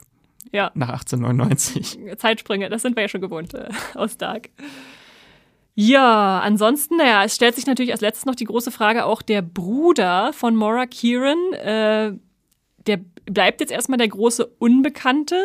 Ja. 0.51 0.71
Nach 0.73 0.89
1899. 0.89 2.17
Zeitsprünge, 2.17 2.69
das 2.69 2.81
sind 2.81 2.95
wir 2.95 3.03
ja 3.03 3.09
schon 3.09 3.21
gewohnt 3.21 3.53
äh, 3.53 3.69
aus 3.93 4.17
Dark. 4.17 4.49
Ja, 5.77 6.39
ansonsten, 6.39 6.95
naja, 6.95 7.25
es 7.25 7.35
stellt 7.35 7.55
sich 7.55 7.67
natürlich 7.67 7.91
als 7.91 7.99
letztes 7.99 8.25
noch 8.25 8.35
die 8.35 8.45
große 8.45 8.71
Frage 8.71 9.05
auch 9.05 9.21
der 9.21 9.41
Bruder 9.41 10.31
von 10.31 10.55
Maura 10.55 10.85
Kieran. 10.85 11.53
Äh, 11.53 12.13
der 12.87 12.99
bleibt 13.25 13.59
jetzt 13.59 13.71
erstmal 13.71 13.97
der 13.97 14.07
große 14.07 14.45
Unbekannte. 14.57 15.43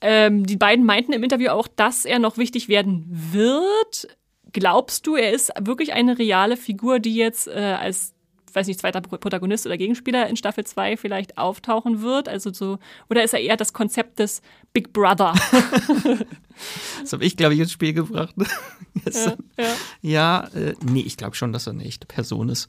Ähm, 0.00 0.46
die 0.46 0.56
beiden 0.56 0.84
meinten 0.84 1.12
im 1.12 1.24
Interview 1.24 1.48
auch, 1.48 1.66
dass 1.66 2.04
er 2.04 2.20
noch 2.20 2.38
wichtig 2.38 2.68
werden 2.68 3.06
wird. 3.08 4.16
Glaubst 4.52 5.06
du, 5.08 5.16
er 5.16 5.32
ist 5.32 5.52
wirklich 5.60 5.92
eine 5.92 6.16
reale 6.16 6.56
Figur, 6.56 7.00
die 7.00 7.16
jetzt 7.16 7.48
äh, 7.48 7.76
als 7.80 8.14
weiß 8.54 8.66
nicht, 8.66 8.80
zweiter 8.80 9.00
Protagonist 9.00 9.66
oder 9.66 9.76
Gegenspieler 9.76 10.28
in 10.28 10.36
Staffel 10.36 10.64
2 10.64 10.96
vielleicht 10.96 11.38
auftauchen 11.38 12.02
wird? 12.02 12.28
Also 12.28 12.52
so, 12.52 12.78
oder 13.08 13.24
ist 13.24 13.34
er 13.34 13.40
eher 13.40 13.56
das 13.56 13.72
Konzept 13.72 14.18
des 14.18 14.42
Big 14.72 14.92
Brother? 14.92 15.34
das 17.00 17.12
habe 17.12 17.24
ich, 17.24 17.36
glaube 17.36 17.54
ich, 17.54 17.60
ins 17.60 17.72
Spiel 17.72 17.92
gebracht. 17.92 18.34
ja, 19.04 19.36
ja. 19.58 19.74
ja 20.02 20.44
äh, 20.54 20.74
nee, 20.82 21.00
ich 21.00 21.16
glaube 21.16 21.36
schon, 21.36 21.52
dass 21.52 21.66
er 21.66 21.72
eine 21.72 21.84
echte 21.84 22.06
Person 22.06 22.48
ist. 22.48 22.68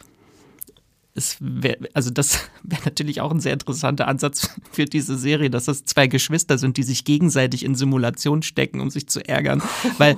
Es 1.15 1.37
wär, 1.39 1.77
also 1.93 2.11
das 2.11 2.49
wäre 2.63 2.83
natürlich 2.85 3.21
auch 3.21 3.31
ein 3.31 3.39
sehr 3.39 3.53
interessanter 3.53 4.07
Ansatz 4.07 4.49
für 4.71 4.85
diese 4.85 5.17
Serie, 5.17 5.49
dass 5.49 5.65
das 5.65 5.85
zwei 5.85 6.07
Geschwister 6.07 6.57
sind, 6.57 6.77
die 6.77 6.83
sich 6.83 7.03
gegenseitig 7.03 7.65
in 7.65 7.75
Simulation 7.75 8.41
stecken, 8.41 8.79
um 8.79 8.89
sich 8.89 9.07
zu 9.07 9.27
ärgern. 9.27 9.61
Weil 9.97 10.17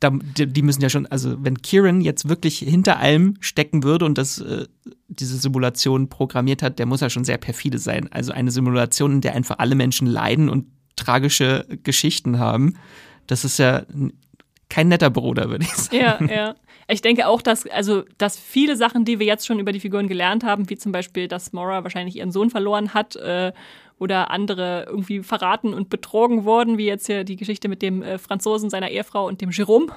da, 0.00 0.10
die 0.10 0.62
müssen 0.62 0.80
ja 0.80 0.88
schon, 0.88 1.06
also 1.06 1.36
wenn 1.44 1.60
Kieran 1.60 2.00
jetzt 2.00 2.28
wirklich 2.28 2.58
hinter 2.58 2.98
allem 2.98 3.36
stecken 3.40 3.82
würde 3.82 4.06
und 4.06 4.16
das, 4.16 4.40
äh, 4.40 4.66
diese 5.08 5.36
Simulation 5.36 6.08
programmiert 6.08 6.62
hat, 6.62 6.78
der 6.78 6.86
muss 6.86 7.02
ja 7.02 7.10
schon 7.10 7.24
sehr 7.24 7.36
perfide 7.36 7.78
sein. 7.78 8.08
Also 8.10 8.32
eine 8.32 8.50
Simulation, 8.50 9.12
in 9.12 9.20
der 9.20 9.34
einfach 9.34 9.58
alle 9.58 9.74
Menschen 9.74 10.06
leiden 10.06 10.48
und 10.48 10.66
tragische 10.96 11.66
Geschichten 11.82 12.38
haben, 12.38 12.74
das 13.26 13.44
ist 13.44 13.58
ja 13.58 13.82
kein 14.70 14.88
netter 14.88 15.10
Bruder, 15.10 15.50
würde 15.50 15.64
ich 15.64 15.74
sagen. 15.74 16.28
Ja, 16.28 16.34
ja. 16.34 16.54
Ich 16.88 17.02
denke 17.02 17.28
auch, 17.28 17.42
dass, 17.42 17.66
also, 17.66 18.04
dass 18.18 18.36
viele 18.36 18.76
Sachen, 18.76 19.04
die 19.04 19.18
wir 19.20 19.26
jetzt 19.26 19.46
schon 19.46 19.60
über 19.60 19.70
die 19.70 19.80
Figuren 19.80 20.08
gelernt 20.08 20.42
haben, 20.44 20.68
wie 20.70 20.76
zum 20.76 20.92
Beispiel, 20.92 21.28
dass 21.28 21.52
Mora 21.52 21.84
wahrscheinlich 21.84 22.16
ihren 22.16 22.32
Sohn 22.32 22.50
verloren 22.50 22.94
hat 22.94 23.14
äh, 23.16 23.52
oder 24.00 24.30
andere 24.30 24.86
irgendwie 24.88 25.22
verraten 25.22 25.74
und 25.74 25.90
betrogen 25.90 26.44
wurden, 26.44 26.78
wie 26.78 26.86
jetzt 26.86 27.06
hier 27.06 27.22
die 27.22 27.36
Geschichte 27.36 27.68
mit 27.68 27.82
dem 27.82 28.02
äh, 28.02 28.18
Franzosen, 28.18 28.70
seiner 28.70 28.90
Ehefrau 28.90 29.28
und 29.28 29.40
dem 29.40 29.50
Jérôme, 29.50 29.92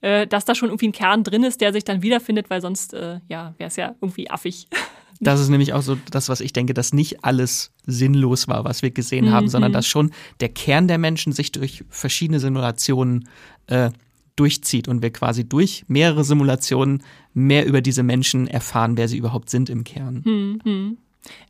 äh, 0.00 0.26
dass 0.26 0.46
da 0.46 0.54
schon 0.54 0.70
irgendwie 0.70 0.88
ein 0.88 0.92
Kern 0.92 1.22
drin 1.22 1.44
ist, 1.44 1.60
der 1.60 1.72
sich 1.72 1.84
dann 1.84 2.02
wiederfindet, 2.02 2.50
weil 2.50 2.62
sonst, 2.62 2.94
äh, 2.94 3.20
ja, 3.28 3.54
wäre 3.58 3.68
es 3.68 3.76
ja 3.76 3.94
irgendwie 4.00 4.28
affig. 4.30 4.66
Das 5.18 5.40
ist 5.40 5.48
nämlich 5.48 5.72
auch 5.72 5.80
so 5.80 5.96
das, 6.10 6.28
was 6.28 6.42
ich 6.42 6.52
denke, 6.52 6.74
dass 6.74 6.92
nicht 6.92 7.24
alles 7.24 7.72
sinnlos 7.86 8.48
war, 8.48 8.66
was 8.66 8.82
wir 8.82 8.90
gesehen 8.90 9.24
mhm. 9.24 9.30
haben, 9.30 9.48
sondern 9.48 9.72
dass 9.72 9.86
schon 9.86 10.12
der 10.40 10.50
Kern 10.50 10.88
der 10.88 10.98
Menschen 10.98 11.32
sich 11.32 11.52
durch 11.52 11.84
verschiedene 11.88 12.38
Simulationen 12.38 13.26
äh, 13.66 13.88
durchzieht 14.36 14.88
und 14.88 15.00
wir 15.00 15.10
quasi 15.10 15.48
durch 15.48 15.86
mehrere 15.88 16.22
Simulationen 16.22 17.02
mehr 17.32 17.64
über 17.64 17.80
diese 17.80 18.02
Menschen 18.02 18.46
erfahren, 18.46 18.98
wer 18.98 19.08
sie 19.08 19.16
überhaupt 19.16 19.48
sind 19.48 19.70
im 19.70 19.84
Kern. 19.84 20.22
Mhm. 20.22 20.98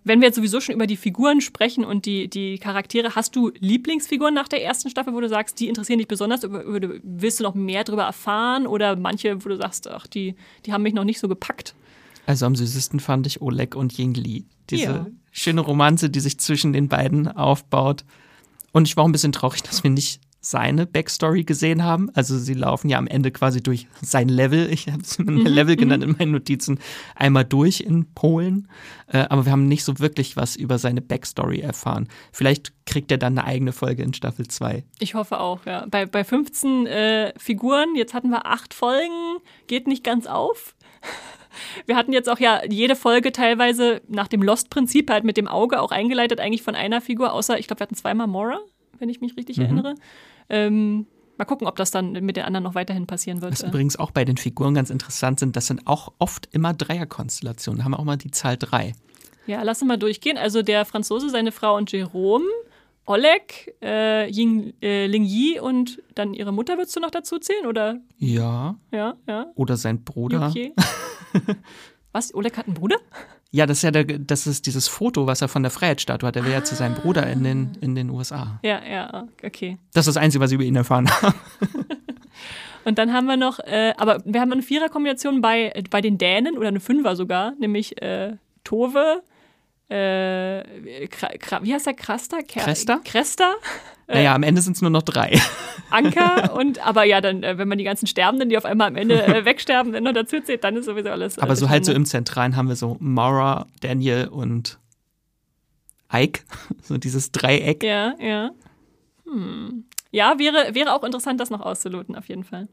Wenn 0.04 0.20
wir 0.20 0.28
jetzt 0.28 0.36
sowieso 0.36 0.60
schon 0.60 0.74
über 0.74 0.86
die 0.86 0.96
Figuren 0.96 1.40
sprechen 1.40 1.84
und 1.84 2.06
die, 2.06 2.28
die 2.28 2.58
Charaktere, 2.58 3.14
hast 3.14 3.34
du 3.36 3.50
Lieblingsfiguren 3.58 4.34
nach 4.34 4.48
der 4.48 4.62
ersten 4.62 4.90
Staffel, 4.90 5.14
wo 5.14 5.20
du 5.20 5.28
sagst, 5.28 5.58
die 5.60 5.68
interessieren 5.68 5.98
dich 5.98 6.08
besonders? 6.08 6.42
willst 6.42 7.40
du 7.40 7.44
noch 7.44 7.54
mehr 7.54 7.84
darüber 7.84 8.04
erfahren? 8.04 8.66
Oder 8.66 8.96
manche, 8.96 9.44
wo 9.44 9.48
du 9.48 9.56
sagst, 9.56 9.88
ach, 9.88 10.06
die, 10.06 10.34
die 10.64 10.72
haben 10.72 10.82
mich 10.82 10.94
noch 10.94 11.04
nicht 11.04 11.18
so 11.18 11.28
gepackt? 11.28 11.74
Also 12.26 12.46
am 12.46 12.56
süßesten 12.56 13.00
fand 13.00 13.26
ich 13.26 13.40
Oleg 13.40 13.74
und 13.74 13.96
Ying 13.98 14.14
Li. 14.14 14.44
Diese 14.70 14.82
ja. 14.82 15.06
schöne 15.30 15.60
Romanze, 15.60 16.10
die 16.10 16.20
sich 16.20 16.38
zwischen 16.38 16.72
den 16.72 16.88
beiden 16.88 17.28
aufbaut. 17.28 18.04
Und 18.72 18.88
ich 18.88 18.96
war 18.96 19.04
auch 19.04 19.08
ein 19.08 19.12
bisschen 19.12 19.32
traurig, 19.32 19.62
dass 19.62 19.84
wir 19.84 19.90
nicht 19.90 20.20
seine 20.46 20.86
Backstory 20.86 21.42
gesehen 21.42 21.82
haben. 21.82 22.08
Also 22.14 22.38
sie 22.38 22.54
laufen 22.54 22.88
ja 22.88 22.98
am 22.98 23.08
Ende 23.08 23.32
quasi 23.32 23.62
durch 23.62 23.88
sein 24.00 24.28
Level, 24.28 24.72
ich 24.72 24.86
habe 24.86 25.02
es 25.02 25.18
mhm, 25.18 25.38
Level 25.44 25.74
mhm. 25.74 25.80
genannt 25.80 26.04
in 26.04 26.16
meinen 26.16 26.32
Notizen, 26.32 26.78
einmal 27.16 27.44
durch 27.44 27.80
in 27.80 28.12
Polen. 28.14 28.68
Äh, 29.08 29.26
aber 29.28 29.44
wir 29.44 29.52
haben 29.52 29.66
nicht 29.66 29.82
so 29.82 29.98
wirklich 29.98 30.36
was 30.36 30.54
über 30.54 30.78
seine 30.78 31.02
Backstory 31.02 31.60
erfahren. 31.60 32.08
Vielleicht 32.30 32.72
kriegt 32.86 33.10
er 33.10 33.18
dann 33.18 33.36
eine 33.36 33.46
eigene 33.46 33.72
Folge 33.72 34.04
in 34.04 34.14
Staffel 34.14 34.46
2. 34.46 34.84
Ich 35.00 35.14
hoffe 35.14 35.40
auch, 35.40 35.66
ja. 35.66 35.84
Bei, 35.90 36.06
bei 36.06 36.22
15 36.22 36.86
äh, 36.86 37.32
Figuren, 37.36 37.96
jetzt 37.96 38.14
hatten 38.14 38.30
wir 38.30 38.46
acht 38.46 38.72
Folgen, 38.72 39.38
geht 39.66 39.88
nicht 39.88 40.04
ganz 40.04 40.26
auf. 40.26 40.74
Wir 41.86 41.96
hatten 41.96 42.12
jetzt 42.12 42.28
auch 42.28 42.38
ja 42.38 42.60
jede 42.68 42.94
Folge 42.94 43.32
teilweise 43.32 44.02
nach 44.08 44.28
dem 44.28 44.42
Lost-Prinzip 44.42 45.10
halt 45.10 45.24
mit 45.24 45.38
dem 45.38 45.48
Auge 45.48 45.80
auch 45.80 45.90
eingeleitet, 45.90 46.38
eigentlich 46.38 46.62
von 46.62 46.74
einer 46.74 47.00
Figur, 47.00 47.32
außer 47.32 47.58
ich 47.58 47.66
glaube, 47.66 47.80
wir 47.80 47.84
hatten 47.84 47.94
zweimal 47.94 48.26
Mora, 48.26 48.58
wenn 48.98 49.08
ich 49.08 49.22
mich 49.22 49.38
richtig 49.38 49.56
mhm. 49.56 49.62
erinnere. 49.62 49.94
Ähm, 50.48 51.06
mal 51.38 51.44
gucken, 51.44 51.66
ob 51.66 51.76
das 51.76 51.90
dann 51.90 52.12
mit 52.12 52.36
den 52.36 52.44
anderen 52.44 52.64
noch 52.64 52.74
weiterhin 52.74 53.06
passieren 53.06 53.42
wird. 53.42 53.52
Was 53.52 53.62
übrigens 53.62 53.96
auch 53.96 54.10
bei 54.10 54.24
den 54.24 54.36
Figuren 54.36 54.74
ganz 54.74 54.90
interessant 54.90 55.40
sind, 55.40 55.56
das 55.56 55.66
sind 55.66 55.86
auch 55.86 56.12
oft 56.18 56.48
immer 56.52 56.74
Dreierkonstellationen. 56.74 57.78
Da 57.78 57.84
haben 57.84 57.92
wir 57.92 57.98
auch 57.98 58.04
mal 58.04 58.16
die 58.16 58.30
Zahl 58.30 58.56
drei. 58.56 58.94
Ja, 59.46 59.62
lass 59.62 59.80
uns 59.80 59.88
mal 59.88 59.96
durchgehen. 59.96 60.38
Also 60.38 60.62
der 60.62 60.84
Franzose, 60.84 61.30
seine 61.30 61.52
Frau 61.52 61.76
und 61.76 61.92
Jerome, 61.92 62.46
Oleg, 63.06 63.74
äh, 63.80 64.28
Ying, 64.28 64.74
äh, 64.82 65.06
Ling 65.06 65.24
Yi 65.24 65.60
und 65.60 66.02
dann 66.14 66.34
ihre 66.34 66.52
Mutter 66.52 66.76
würdest 66.76 66.96
du 66.96 67.00
noch 67.00 67.12
dazu 67.12 67.38
zählen, 67.38 67.66
oder? 67.66 68.00
Ja. 68.18 68.76
Ja, 68.90 69.16
ja. 69.28 69.46
Oder 69.54 69.76
sein 69.76 70.02
Bruder. 70.02 70.48
Okay. 70.48 70.74
Was? 72.12 72.34
Oleg 72.34 72.56
hat 72.56 72.66
einen 72.66 72.74
Bruder? 72.74 72.96
Ja, 73.56 73.64
das 73.64 73.78
ist 73.78 73.84
ja 73.84 73.90
der, 73.90 74.04
das 74.04 74.46
ist 74.46 74.66
dieses 74.66 74.86
Foto, 74.86 75.26
was 75.26 75.40
er 75.40 75.48
von 75.48 75.62
der 75.62 75.70
Freiheitsstatue 75.70 76.26
hat. 76.26 76.36
Er 76.36 76.44
will 76.44 76.52
ah. 76.52 76.56
ja 76.56 76.64
zu 76.64 76.74
seinem 76.74 76.94
Bruder 76.94 77.26
in 77.26 77.42
den, 77.42 77.70
in 77.80 77.94
den 77.94 78.10
USA. 78.10 78.60
Ja, 78.62 78.82
ja, 78.84 79.28
okay. 79.42 79.78
Das 79.94 80.06
ist 80.06 80.14
das 80.14 80.22
Einzige, 80.22 80.44
was 80.44 80.50
ich 80.50 80.56
über 80.56 80.64
ihn 80.64 80.76
erfahren 80.76 81.08
habe. 81.08 81.34
Und 82.84 82.98
dann 82.98 83.14
haben 83.14 83.24
wir 83.24 83.38
noch, 83.38 83.58
äh, 83.60 83.94
aber 83.96 84.20
wir 84.26 84.42
haben 84.42 84.52
eine 84.52 84.60
Viererkombination 84.60 85.40
bei, 85.40 85.72
bei 85.88 86.02
den 86.02 86.18
Dänen 86.18 86.58
oder 86.58 86.68
eine 86.68 86.80
Fünfer 86.80 87.16
sogar, 87.16 87.54
nämlich 87.58 88.00
äh, 88.02 88.36
Tove, 88.62 89.22
äh, 89.88 90.64
wie 91.62 91.74
heißt 91.74 91.86
der? 91.86 91.94
Krasta? 91.94 92.38
Kresta? 92.46 93.00
Kresta? 93.04 93.54
Naja, 94.08 94.36
am 94.36 94.44
Ende 94.44 94.62
sind 94.62 94.76
es 94.76 94.82
nur 94.82 94.90
noch 94.92 95.02
drei. 95.02 95.36
Anker 95.90 96.54
und, 96.54 96.78
aber 96.86 97.02
ja, 97.02 97.20
dann, 97.20 97.42
äh, 97.42 97.58
wenn 97.58 97.66
man 97.66 97.76
die 97.76 97.82
ganzen 97.82 98.06
Sterbenden, 98.06 98.48
die 98.48 98.56
auf 98.56 98.64
einmal 98.64 98.86
am 98.86 98.94
Ende 98.94 99.20
äh, 99.26 99.44
wegsterben, 99.44 99.92
dann 99.92 100.04
noch 100.04 100.12
dazu 100.12 100.40
zählt, 100.40 100.62
dann 100.62 100.76
ist 100.76 100.84
sowieso 100.84 101.10
alles. 101.10 101.40
Aber 101.40 101.56
so 101.56 101.68
halt 101.68 101.84
so 101.84 101.92
im 101.92 102.04
Zentralen 102.06 102.54
haben 102.54 102.68
wir 102.68 102.76
so 102.76 102.96
Mara, 103.00 103.66
Daniel 103.80 104.28
und 104.28 104.78
Ike. 106.12 106.44
So 106.82 106.98
dieses 106.98 107.32
Dreieck. 107.32 107.82
Ja, 107.82 108.14
ja. 108.20 108.50
Hm. 109.24 109.86
Ja, 110.12 110.38
wäre, 110.38 110.74
wäre 110.74 110.94
auch 110.94 111.02
interessant, 111.02 111.40
das 111.40 111.50
noch 111.50 111.60
auszuloten, 111.60 112.14
auf 112.14 112.28
jeden 112.28 112.44
Fall. 112.44 112.68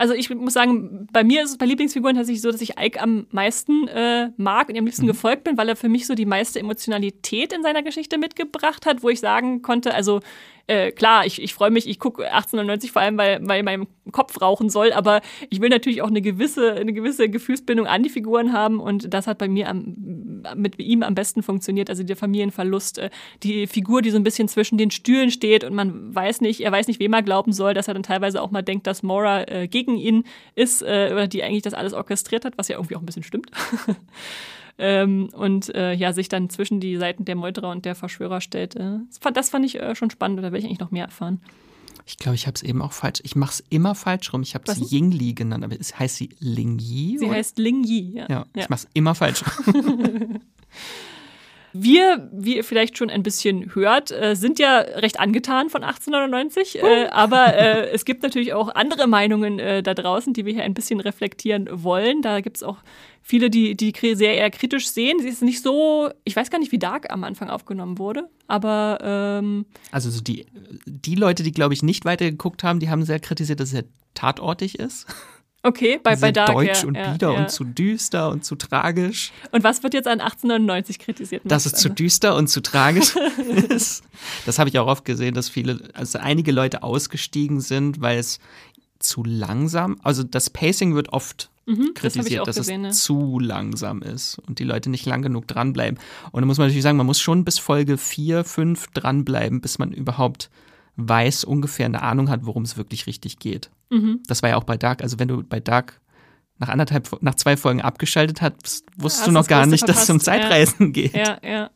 Also 0.00 0.14
ich 0.14 0.30
muss 0.30 0.54
sagen, 0.54 1.08
bei 1.12 1.22
mir 1.22 1.42
ist 1.42 1.50
es 1.50 1.58
bei 1.58 1.66
Lieblingsfiguren 1.66 2.16
tatsächlich 2.16 2.40
so, 2.40 2.50
dass 2.50 2.62
ich 2.62 2.80
Ike 2.80 3.02
am 3.02 3.26
meisten 3.32 3.86
äh, 3.88 4.30
mag 4.38 4.70
und 4.70 4.78
am 4.78 4.86
liebsten 4.86 5.02
mhm. 5.02 5.08
gefolgt 5.08 5.44
bin, 5.44 5.58
weil 5.58 5.68
er 5.68 5.76
für 5.76 5.90
mich 5.90 6.06
so 6.06 6.14
die 6.14 6.24
meiste 6.24 6.58
Emotionalität 6.58 7.52
in 7.52 7.62
seiner 7.62 7.82
Geschichte 7.82 8.16
mitgebracht 8.16 8.86
hat, 8.86 9.02
wo 9.02 9.10
ich 9.10 9.20
sagen 9.20 9.60
konnte, 9.60 9.92
also 9.92 10.20
äh, 10.70 10.92
klar, 10.92 11.26
ich, 11.26 11.42
ich 11.42 11.52
freue 11.52 11.70
mich, 11.70 11.88
ich 11.88 11.98
gucke 11.98 12.22
1890 12.22 12.92
vor 12.92 13.02
allem, 13.02 13.18
weil, 13.18 13.40
weil 13.42 13.64
mein 13.64 13.88
Kopf 14.12 14.40
rauchen 14.40 14.70
soll, 14.70 14.92
aber 14.92 15.20
ich 15.48 15.60
will 15.60 15.68
natürlich 15.68 16.00
auch 16.00 16.08
eine 16.08 16.22
gewisse, 16.22 16.74
eine 16.74 16.92
gewisse 16.92 17.28
Gefühlsbindung 17.28 17.88
an 17.88 18.04
die 18.04 18.08
Figuren 18.08 18.52
haben 18.52 18.78
und 18.78 19.12
das 19.12 19.26
hat 19.26 19.38
bei 19.38 19.48
mir 19.48 19.68
am, 19.68 19.96
mit 20.54 20.78
ihm 20.78 21.02
am 21.02 21.16
besten 21.16 21.42
funktioniert. 21.42 21.90
Also 21.90 22.04
der 22.04 22.16
Familienverlust, 22.16 22.98
äh, 22.98 23.10
die 23.42 23.66
Figur, 23.66 24.00
die 24.00 24.10
so 24.10 24.16
ein 24.16 24.22
bisschen 24.22 24.46
zwischen 24.46 24.78
den 24.78 24.92
Stühlen 24.92 25.32
steht 25.32 25.64
und 25.64 25.74
man 25.74 26.14
weiß 26.14 26.40
nicht, 26.40 26.60
er 26.60 26.70
weiß 26.70 26.86
nicht, 26.86 27.00
wem 27.00 27.14
er 27.14 27.22
glauben 27.22 27.52
soll, 27.52 27.74
dass 27.74 27.88
er 27.88 27.94
dann 27.94 28.04
teilweise 28.04 28.40
auch 28.40 28.52
mal 28.52 28.62
denkt, 28.62 28.86
dass 28.86 29.02
Mora 29.02 29.48
äh, 29.48 29.66
gegen 29.66 29.96
ihn 29.96 30.22
ist 30.54 30.82
äh, 30.82 31.10
oder 31.12 31.26
die 31.26 31.42
eigentlich 31.42 31.62
das 31.62 31.74
alles 31.74 31.94
orchestriert 31.94 32.44
hat, 32.44 32.58
was 32.58 32.68
ja 32.68 32.76
irgendwie 32.76 32.94
auch 32.94 33.02
ein 33.02 33.06
bisschen 33.06 33.24
stimmt. 33.24 33.50
ähm, 34.80 35.28
und 35.34 35.74
äh, 35.74 35.92
ja, 35.92 36.12
sich 36.12 36.28
dann 36.28 36.48
zwischen 36.48 36.80
die 36.80 36.96
Seiten 36.96 37.24
der 37.24 37.36
Meuterer 37.36 37.70
und 37.70 37.84
der 37.84 37.94
Verschwörer 37.94 38.40
stellt. 38.40 38.76
Äh, 38.76 38.98
das, 39.08 39.18
fand, 39.18 39.36
das 39.36 39.50
fand 39.50 39.66
ich 39.66 39.78
äh, 39.78 39.94
schon 39.94 40.10
spannend, 40.10 40.42
da 40.42 40.50
will 40.50 40.58
ich 40.58 40.64
eigentlich 40.64 40.80
noch 40.80 40.90
mehr 40.90 41.04
erfahren. 41.04 41.40
Ich 42.06 42.16
glaube, 42.16 42.34
ich 42.34 42.46
habe 42.46 42.54
es 42.56 42.62
eben 42.62 42.82
auch 42.82 42.92
falsch. 42.92 43.20
Ich 43.22 43.36
mache 43.36 43.52
es 43.52 43.64
immer 43.68 43.94
falsch 43.94 44.32
rum. 44.32 44.42
Ich 44.42 44.54
habe 44.54 44.72
sie 44.72 44.84
Yingli 44.84 45.34
genannt, 45.34 45.62
aber 45.62 45.78
es 45.78 45.96
heißt 45.98 46.16
sie 46.16 46.30
Ling 46.40 46.78
Yi? 46.78 47.18
Sie 47.18 47.26
oder? 47.26 47.34
heißt 47.34 47.58
Ling 47.58 47.84
Yi, 47.84 48.14
ja. 48.16 48.26
Ja, 48.28 48.46
ich 48.56 48.68
mache 48.68 48.86
es 48.86 48.88
immer 48.94 49.14
falsch. 49.14 49.44
Wir, 51.72 52.28
wie 52.32 52.56
ihr 52.56 52.64
vielleicht 52.64 52.98
schon 52.98 53.10
ein 53.10 53.22
bisschen 53.22 53.74
hört, 53.74 54.10
äh, 54.10 54.34
sind 54.34 54.58
ja 54.58 54.78
recht 54.78 55.20
angetan 55.20 55.70
von 55.70 55.84
1899, 55.84 56.82
äh, 56.82 57.06
aber 57.10 57.54
äh, 57.54 57.90
es 57.90 58.04
gibt 58.04 58.22
natürlich 58.22 58.52
auch 58.52 58.74
andere 58.74 59.06
Meinungen 59.06 59.58
äh, 59.58 59.82
da 59.82 59.94
draußen, 59.94 60.32
die 60.32 60.44
wir 60.44 60.52
hier 60.52 60.64
ein 60.64 60.74
bisschen 60.74 61.00
reflektieren 61.00 61.68
wollen. 61.70 62.22
Da 62.22 62.40
gibt 62.40 62.56
es 62.56 62.62
auch 62.62 62.78
viele, 63.22 63.50
die 63.50 63.76
die 63.76 63.92
sehr 64.14 64.34
eher 64.34 64.50
kritisch 64.50 64.88
sehen. 64.88 65.18
Sie 65.20 65.28
ist 65.28 65.42
nicht 65.42 65.62
so, 65.62 66.10
ich 66.24 66.34
weiß 66.34 66.50
gar 66.50 66.58
nicht, 66.58 66.72
wie 66.72 66.78
Dark 66.78 67.12
am 67.12 67.22
Anfang 67.24 67.50
aufgenommen 67.50 67.98
wurde, 67.98 68.28
aber 68.48 68.98
ähm, 69.02 69.66
Also 69.92 70.10
so 70.10 70.20
die, 70.20 70.46
die 70.86 71.14
Leute, 71.14 71.42
die, 71.42 71.52
glaube 71.52 71.74
ich, 71.74 71.82
nicht 71.82 72.04
weitergeguckt 72.04 72.64
haben, 72.64 72.80
die 72.80 72.88
haben 72.90 73.04
sehr 73.04 73.20
kritisiert, 73.20 73.60
dass 73.60 73.68
es 73.68 73.72
sehr 73.72 73.84
tatortig 74.14 74.78
ist. 74.78 75.06
Okay, 75.62 76.00
bei, 76.02 76.16
bei 76.16 76.32
Dark. 76.32 76.52
deutsch 76.52 76.82
ja, 76.82 76.88
und 76.88 76.94
ja, 76.94 77.12
bieder 77.12 77.32
ja. 77.32 77.40
und 77.40 77.50
zu 77.50 77.64
düster 77.64 78.30
und 78.30 78.44
zu 78.44 78.56
tragisch. 78.56 79.32
Und 79.52 79.64
was 79.64 79.82
wird 79.82 79.94
jetzt 79.94 80.06
an 80.06 80.20
1899 80.20 80.98
kritisiert? 80.98 81.42
Dass 81.44 81.66
es 81.66 81.74
zu 81.74 81.88
düster 81.88 82.36
und 82.36 82.48
zu 82.48 82.60
tragisch 82.60 83.14
ist. 83.68 84.02
Das 84.46 84.58
habe 84.58 84.68
ich 84.68 84.78
auch 84.78 84.86
oft 84.86 85.04
gesehen, 85.04 85.34
dass 85.34 85.48
viele, 85.48 85.80
also 85.94 86.18
einige 86.18 86.52
Leute 86.52 86.82
ausgestiegen 86.82 87.60
sind, 87.60 88.00
weil 88.00 88.18
es 88.18 88.38
zu 88.98 89.24
langsam, 89.24 89.98
also 90.02 90.22
das 90.22 90.50
Pacing 90.50 90.94
wird 90.94 91.12
oft 91.12 91.50
Mhm, 91.70 91.92
das 91.94 92.14
kritisiert, 92.14 92.40
auch 92.40 92.46
dass 92.46 92.56
gesehen, 92.56 92.84
es 92.84 92.98
ja. 92.98 93.04
zu 93.04 93.38
langsam 93.38 94.02
ist 94.02 94.38
und 94.38 94.58
die 94.58 94.64
Leute 94.64 94.90
nicht 94.90 95.06
lang 95.06 95.22
genug 95.22 95.46
dranbleiben. 95.46 95.98
Und 96.32 96.42
da 96.42 96.46
muss 96.46 96.58
man 96.58 96.66
natürlich 96.66 96.82
sagen, 96.82 96.96
man 96.96 97.06
muss 97.06 97.20
schon 97.20 97.44
bis 97.44 97.58
Folge 97.58 97.96
4, 97.96 98.44
5 98.44 98.88
dranbleiben, 98.88 99.60
bis 99.60 99.78
man 99.78 99.92
überhaupt 99.92 100.50
weiß, 101.08 101.44
ungefähr 101.44 101.86
eine 101.86 102.02
Ahnung 102.02 102.28
hat, 102.28 102.46
worum 102.46 102.62
es 102.62 102.76
wirklich 102.76 103.06
richtig 103.06 103.38
geht. 103.38 103.70
Mhm. 103.90 104.20
Das 104.26 104.42
war 104.42 104.50
ja 104.50 104.56
auch 104.56 104.64
bei 104.64 104.76
Dark. 104.76 105.02
Also 105.02 105.18
wenn 105.18 105.28
du 105.28 105.42
bei 105.42 105.60
Dark 105.60 106.00
nach 106.58 106.68
anderthalb, 106.68 107.22
nach 107.22 107.34
zwei 107.34 107.56
Folgen 107.56 107.80
abgeschaltet 107.80 108.42
hast, 108.42 108.84
wusstest 108.96 109.22
Hast 109.22 109.28
du 109.28 109.32
noch 109.32 109.46
gar 109.46 109.66
nicht, 109.66 109.88
dass 109.88 110.02
es 110.02 110.10
um 110.10 110.20
verpasst, 110.20 110.42
ja. 110.42 110.48
Zeitreisen 110.48 110.92
geht. 110.92 111.14
Ja, 111.14 111.38
ja. 111.42 111.70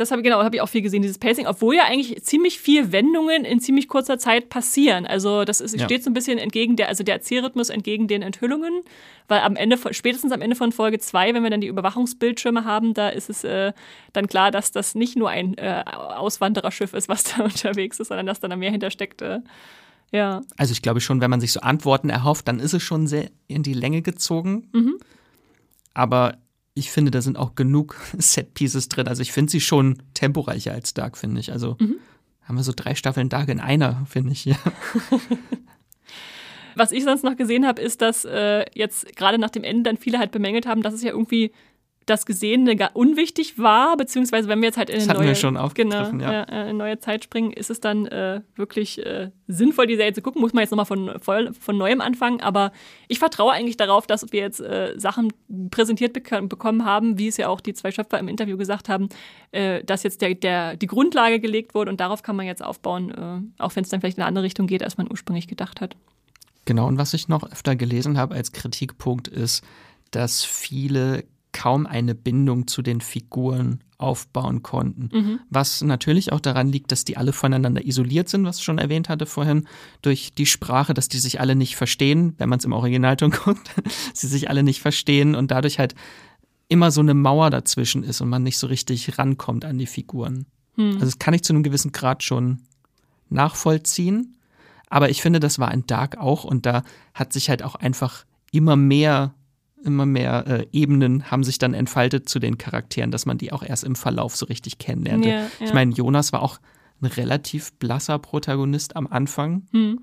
Das 0.00 0.10
habe 0.10 0.20
ich 0.20 0.24
genau, 0.24 0.42
habe 0.42 0.56
ich 0.56 0.62
auch 0.62 0.68
viel 0.68 0.82
gesehen, 0.82 1.02
dieses 1.02 1.18
Pacing, 1.18 1.46
obwohl 1.46 1.74
ja 1.76 1.84
eigentlich 1.84 2.22
ziemlich 2.24 2.58
viel 2.58 2.90
Wendungen 2.90 3.44
in 3.44 3.60
ziemlich 3.60 3.86
kurzer 3.86 4.18
Zeit 4.18 4.48
passieren. 4.48 5.06
Also 5.06 5.44
das 5.44 5.60
ist, 5.60 5.76
Ja. 5.78 5.84
steht 5.84 6.02
so 6.02 6.10
ein 6.10 6.14
bisschen 6.14 6.38
entgegen 6.38 6.76
der, 6.76 6.88
also 6.88 7.04
der 7.04 7.14
Erzählrhythmus 7.16 7.68
entgegen 7.68 8.08
den 8.08 8.22
Enthüllungen, 8.22 8.82
weil 9.28 9.40
am 9.40 9.56
Ende, 9.56 9.76
von- 9.76 9.92
spätestens 9.94 10.32
am 10.32 10.40
Ende 10.42 10.56
von 10.56 10.72
Folge 10.72 10.98
2, 10.98 11.34
wenn 11.34 11.42
wir 11.42 11.50
dann 11.50 11.60
die 11.60 11.66
Überwachungsbildschirme 11.68 12.64
haben, 12.64 12.94
da 12.94 13.10
ist 13.10 13.30
es 13.30 13.44
äh, 13.44 13.72
dann 14.12 14.26
klar, 14.26 14.50
dass 14.50 14.72
das 14.72 14.94
nicht 14.94 15.16
nur 15.16 15.28
ein 15.30 15.56
äh, 15.58 15.84
Auswandererschiff 15.86 16.94
ist, 16.94 17.08
was 17.08 17.24
da 17.36 17.44
unterwegs 17.44 18.00
ist, 18.00 18.08
sondern 18.08 18.26
dass 18.26 18.40
da 18.40 18.48
noch 18.48 18.56
mehr 18.56 18.70
hintersteckt. 18.70 19.22
Äh, 19.22 19.40
ja. 20.12 20.40
Also 20.56 20.72
ich 20.72 20.82
glaube 20.82 21.00
schon, 21.00 21.20
wenn 21.20 21.30
man 21.30 21.40
sich 21.40 21.52
so 21.52 21.60
Antworten 21.60 22.10
erhofft, 22.10 22.48
dann 22.48 22.58
ist 22.58 22.72
es 22.74 22.82
schon 22.82 23.06
sehr 23.06 23.30
in 23.48 23.62
die 23.62 23.74
Länge 23.74 24.02
gezogen. 24.02 24.68
Mhm. 24.72 24.96
Aber 25.94 26.36
ich 26.74 26.90
finde, 26.90 27.10
da 27.10 27.20
sind 27.22 27.36
auch 27.36 27.54
genug 27.54 27.96
Set-Pieces 28.18 28.88
drin. 28.88 29.08
Also 29.08 29.22
ich 29.22 29.32
finde 29.32 29.50
sie 29.50 29.60
schon 29.60 30.02
temporeicher 30.14 30.72
als 30.72 30.94
Dark, 30.94 31.16
finde 31.18 31.40
ich. 31.40 31.52
Also 31.52 31.76
Mhm. 31.80 31.96
haben 32.42 32.56
wir 32.56 32.62
so 32.64 32.72
drei 32.74 32.94
Staffeln 32.94 33.28
Dark 33.28 33.48
in 33.48 33.60
einer, 33.60 34.04
finde 34.08 34.32
ich. 34.32 34.44
Ja. 34.44 34.56
Was 36.76 36.92
ich 36.92 37.02
sonst 37.04 37.24
noch 37.24 37.36
gesehen 37.36 37.66
habe, 37.66 37.82
ist, 37.82 38.00
dass 38.00 38.24
äh, 38.24 38.64
jetzt 38.74 39.16
gerade 39.16 39.38
nach 39.38 39.50
dem 39.50 39.64
Ende 39.64 39.82
dann 39.90 39.96
viele 39.96 40.18
halt 40.18 40.30
bemängelt 40.30 40.66
haben, 40.66 40.82
dass 40.82 40.94
es 40.94 41.02
ja 41.02 41.10
irgendwie 41.10 41.50
das 42.06 42.26
Gesehene 42.26 42.74
gar 42.76 42.96
unwichtig 42.96 43.58
war, 43.58 43.96
beziehungsweise 43.96 44.48
wenn 44.48 44.60
wir 44.60 44.66
jetzt 44.68 44.78
halt 44.78 44.90
in 44.90 44.96
eine 44.96 45.18
neue, 45.18 45.34
genau, 45.74 46.10
ja. 46.24 46.42
äh, 46.42 46.46
eine 46.46 46.74
neue 46.74 46.98
Zeit 46.98 47.22
springen, 47.22 47.52
ist 47.52 47.70
es 47.70 47.78
dann 47.78 48.06
äh, 48.06 48.40
wirklich 48.56 49.04
äh, 49.04 49.30
sinnvoll, 49.46 49.86
die 49.86 49.96
Serie 49.96 50.12
zu 50.12 50.22
gucken. 50.22 50.40
Muss 50.40 50.52
man 50.52 50.62
jetzt 50.62 50.70
nochmal 50.70 50.86
von, 50.86 51.20
voll- 51.20 51.52
von 51.52 51.78
Neuem 51.78 52.00
anfangen, 52.00 52.40
aber 52.40 52.72
ich 53.06 53.18
vertraue 53.18 53.52
eigentlich 53.52 53.76
darauf, 53.76 54.06
dass 54.06 54.32
wir 54.32 54.40
jetzt 54.40 54.60
äh, 54.60 54.94
Sachen 54.96 55.32
präsentiert 55.70 56.12
bek 56.12 56.48
bekommen 56.48 56.84
haben, 56.84 57.18
wie 57.18 57.28
es 57.28 57.36
ja 57.36 57.48
auch 57.48 57.60
die 57.60 57.74
zwei 57.74 57.92
Schöpfer 57.92 58.18
im 58.18 58.28
Interview 58.28 58.56
gesagt 58.56 58.88
haben, 58.88 59.08
äh, 59.52 59.84
dass 59.84 60.02
jetzt 60.02 60.20
der, 60.22 60.34
der, 60.34 60.76
die 60.76 60.86
Grundlage 60.86 61.38
gelegt 61.38 61.74
wurde 61.74 61.90
und 61.90 62.00
darauf 62.00 62.22
kann 62.22 62.34
man 62.34 62.46
jetzt 62.46 62.64
aufbauen, 62.64 63.10
äh, 63.58 63.62
auch 63.62 63.76
wenn 63.76 63.84
es 63.84 63.90
dann 63.90 64.00
vielleicht 64.00 64.16
in 64.16 64.22
eine 64.22 64.28
andere 64.28 64.44
Richtung 64.44 64.66
geht, 64.66 64.82
als 64.82 64.96
man 64.96 65.08
ursprünglich 65.08 65.46
gedacht 65.46 65.80
hat. 65.80 65.96
Genau, 66.64 66.86
und 66.86 66.98
was 66.98 67.14
ich 67.14 67.28
noch 67.28 67.50
öfter 67.50 67.76
gelesen 67.76 68.18
habe 68.18 68.34
als 68.34 68.52
Kritikpunkt 68.52 69.28
ist, 69.28 69.64
dass 70.10 70.44
viele 70.44 71.24
kaum 71.52 71.86
eine 71.86 72.14
Bindung 72.14 72.66
zu 72.66 72.82
den 72.82 73.00
Figuren 73.00 73.80
aufbauen 73.98 74.62
konnten. 74.62 75.10
Was 75.50 75.82
natürlich 75.82 76.32
auch 76.32 76.40
daran 76.40 76.68
liegt, 76.70 76.90
dass 76.90 77.04
die 77.04 77.16
alle 77.16 77.32
voneinander 77.32 77.84
isoliert 77.84 78.28
sind, 78.28 78.44
was 78.44 78.58
ich 78.58 78.64
schon 78.64 78.78
erwähnt 78.78 79.08
hatte 79.08 79.26
vorhin, 79.26 79.66
durch 80.00 80.32
die 80.34 80.46
Sprache, 80.46 80.94
dass 80.94 81.08
die 81.08 81.18
sich 81.18 81.40
alle 81.40 81.54
nicht 81.54 81.76
verstehen, 81.76 82.34
wenn 82.38 82.48
man 82.48 82.58
es 82.58 82.64
im 82.64 82.72
Originalton 82.72 83.30
guckt, 83.44 83.70
sie 84.14 84.26
sich 84.26 84.48
alle 84.48 84.62
nicht 84.62 84.80
verstehen 84.80 85.34
und 85.34 85.50
dadurch 85.50 85.78
halt 85.78 85.94
immer 86.68 86.90
so 86.90 87.00
eine 87.00 87.14
Mauer 87.14 87.50
dazwischen 87.50 88.04
ist 88.04 88.20
und 88.20 88.28
man 88.28 88.42
nicht 88.42 88.56
so 88.56 88.68
richtig 88.68 89.18
rankommt 89.18 89.64
an 89.64 89.76
die 89.76 89.86
Figuren. 89.86 90.46
Also 90.94 91.06
das 91.06 91.18
kann 91.18 91.34
ich 91.34 91.42
zu 91.42 91.52
einem 91.52 91.62
gewissen 91.62 91.92
Grad 91.92 92.22
schon 92.22 92.60
nachvollziehen. 93.28 94.36
Aber 94.88 95.10
ich 95.10 95.20
finde, 95.22 95.40
das 95.40 95.58
war 95.58 95.72
in 95.72 95.86
Dark 95.86 96.16
auch 96.18 96.44
und 96.44 96.66
da 96.66 96.82
hat 97.14 97.32
sich 97.32 97.48
halt 97.50 97.62
auch 97.62 97.74
einfach 97.74 98.24
immer 98.50 98.76
mehr, 98.76 99.34
immer 99.84 100.06
mehr 100.06 100.46
äh, 100.46 100.66
Ebenen 100.72 101.30
haben 101.30 101.44
sich 101.44 101.58
dann 101.58 101.74
entfaltet 101.74 102.28
zu 102.28 102.38
den 102.38 102.58
Charakteren, 102.58 103.10
dass 103.10 103.26
man 103.26 103.38
die 103.38 103.52
auch 103.52 103.62
erst 103.62 103.84
im 103.84 103.94
Verlauf 103.96 104.36
so 104.36 104.46
richtig 104.46 104.78
kennenlernte. 104.78 105.28
Ja, 105.28 105.46
Ich 105.60 105.68
ja. 105.68 105.74
meine, 105.74 105.92
Jonas 105.94 106.32
war 106.32 106.42
auch 106.42 106.58
ein 107.02 107.06
relativ 107.06 107.72
blasser 107.74 108.18
Protagonist 108.18 108.94
am 108.96 109.06
Anfang 109.06 109.62
Hm. 109.72 110.00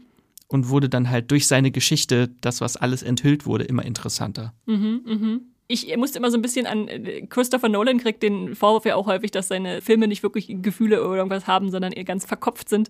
und 0.48 0.70
wurde 0.70 0.90
dann 0.90 1.10
halt 1.10 1.30
durch 1.32 1.46
seine 1.48 1.70
Geschichte, 1.72 2.30
das, 2.42 2.60
was 2.62 2.76
alles 2.78 3.04
enthüllt 3.04 3.46
wurde, 3.46 3.66
immer 3.66 3.86
interessanter. 3.86 4.54
Ich 5.70 5.96
musste 5.98 6.18
immer 6.18 6.32
so 6.32 6.38
ein 6.38 6.42
bisschen 6.42 6.66
an 6.66 6.88
äh, 6.88 7.26
Christopher 7.28 7.68
Nolan 7.68 7.98
kriegt 7.98 8.24
den 8.24 8.56
Vorwurf 8.56 8.86
ja 8.86 8.96
auch 8.96 9.06
häufig, 9.08 9.32
dass 9.32 9.50
seine 9.50 9.82
Filme 9.82 10.08
nicht 10.08 10.24
wirklich 10.24 10.48
Gefühle 10.62 11.06
oder 11.06 11.18
irgendwas 11.18 11.48
haben, 11.48 11.70
sondern 11.72 11.92
eher 11.92 12.06
ganz 12.06 12.26
verkopft 12.26 12.70
sind. 12.70 12.90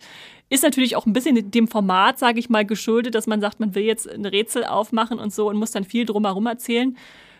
Ist 0.49 0.63
natürlich 0.63 0.95
auch 0.95 1.05
ein 1.05 1.13
bisschen 1.13 1.49
dem 1.49 1.67
Format, 1.67 2.19
sage 2.19 2.39
ich 2.39 2.49
mal, 2.49 2.65
geschuldet, 2.65 3.15
dass 3.15 3.25
man 3.25 3.41
sagt, 3.41 3.59
man 3.59 3.73
will 3.73 3.83
jetzt 3.83 4.09
ein 4.09 4.25
Rätsel 4.25 4.63
aufmachen 4.63 5.17
und 5.17 5.33
so 5.33 5.49
und 5.49 5.57
muss 5.57 5.71
dann 5.71 5.85
viel 5.85 6.05
drumherum 6.05 6.45
erzählen. 6.45 6.95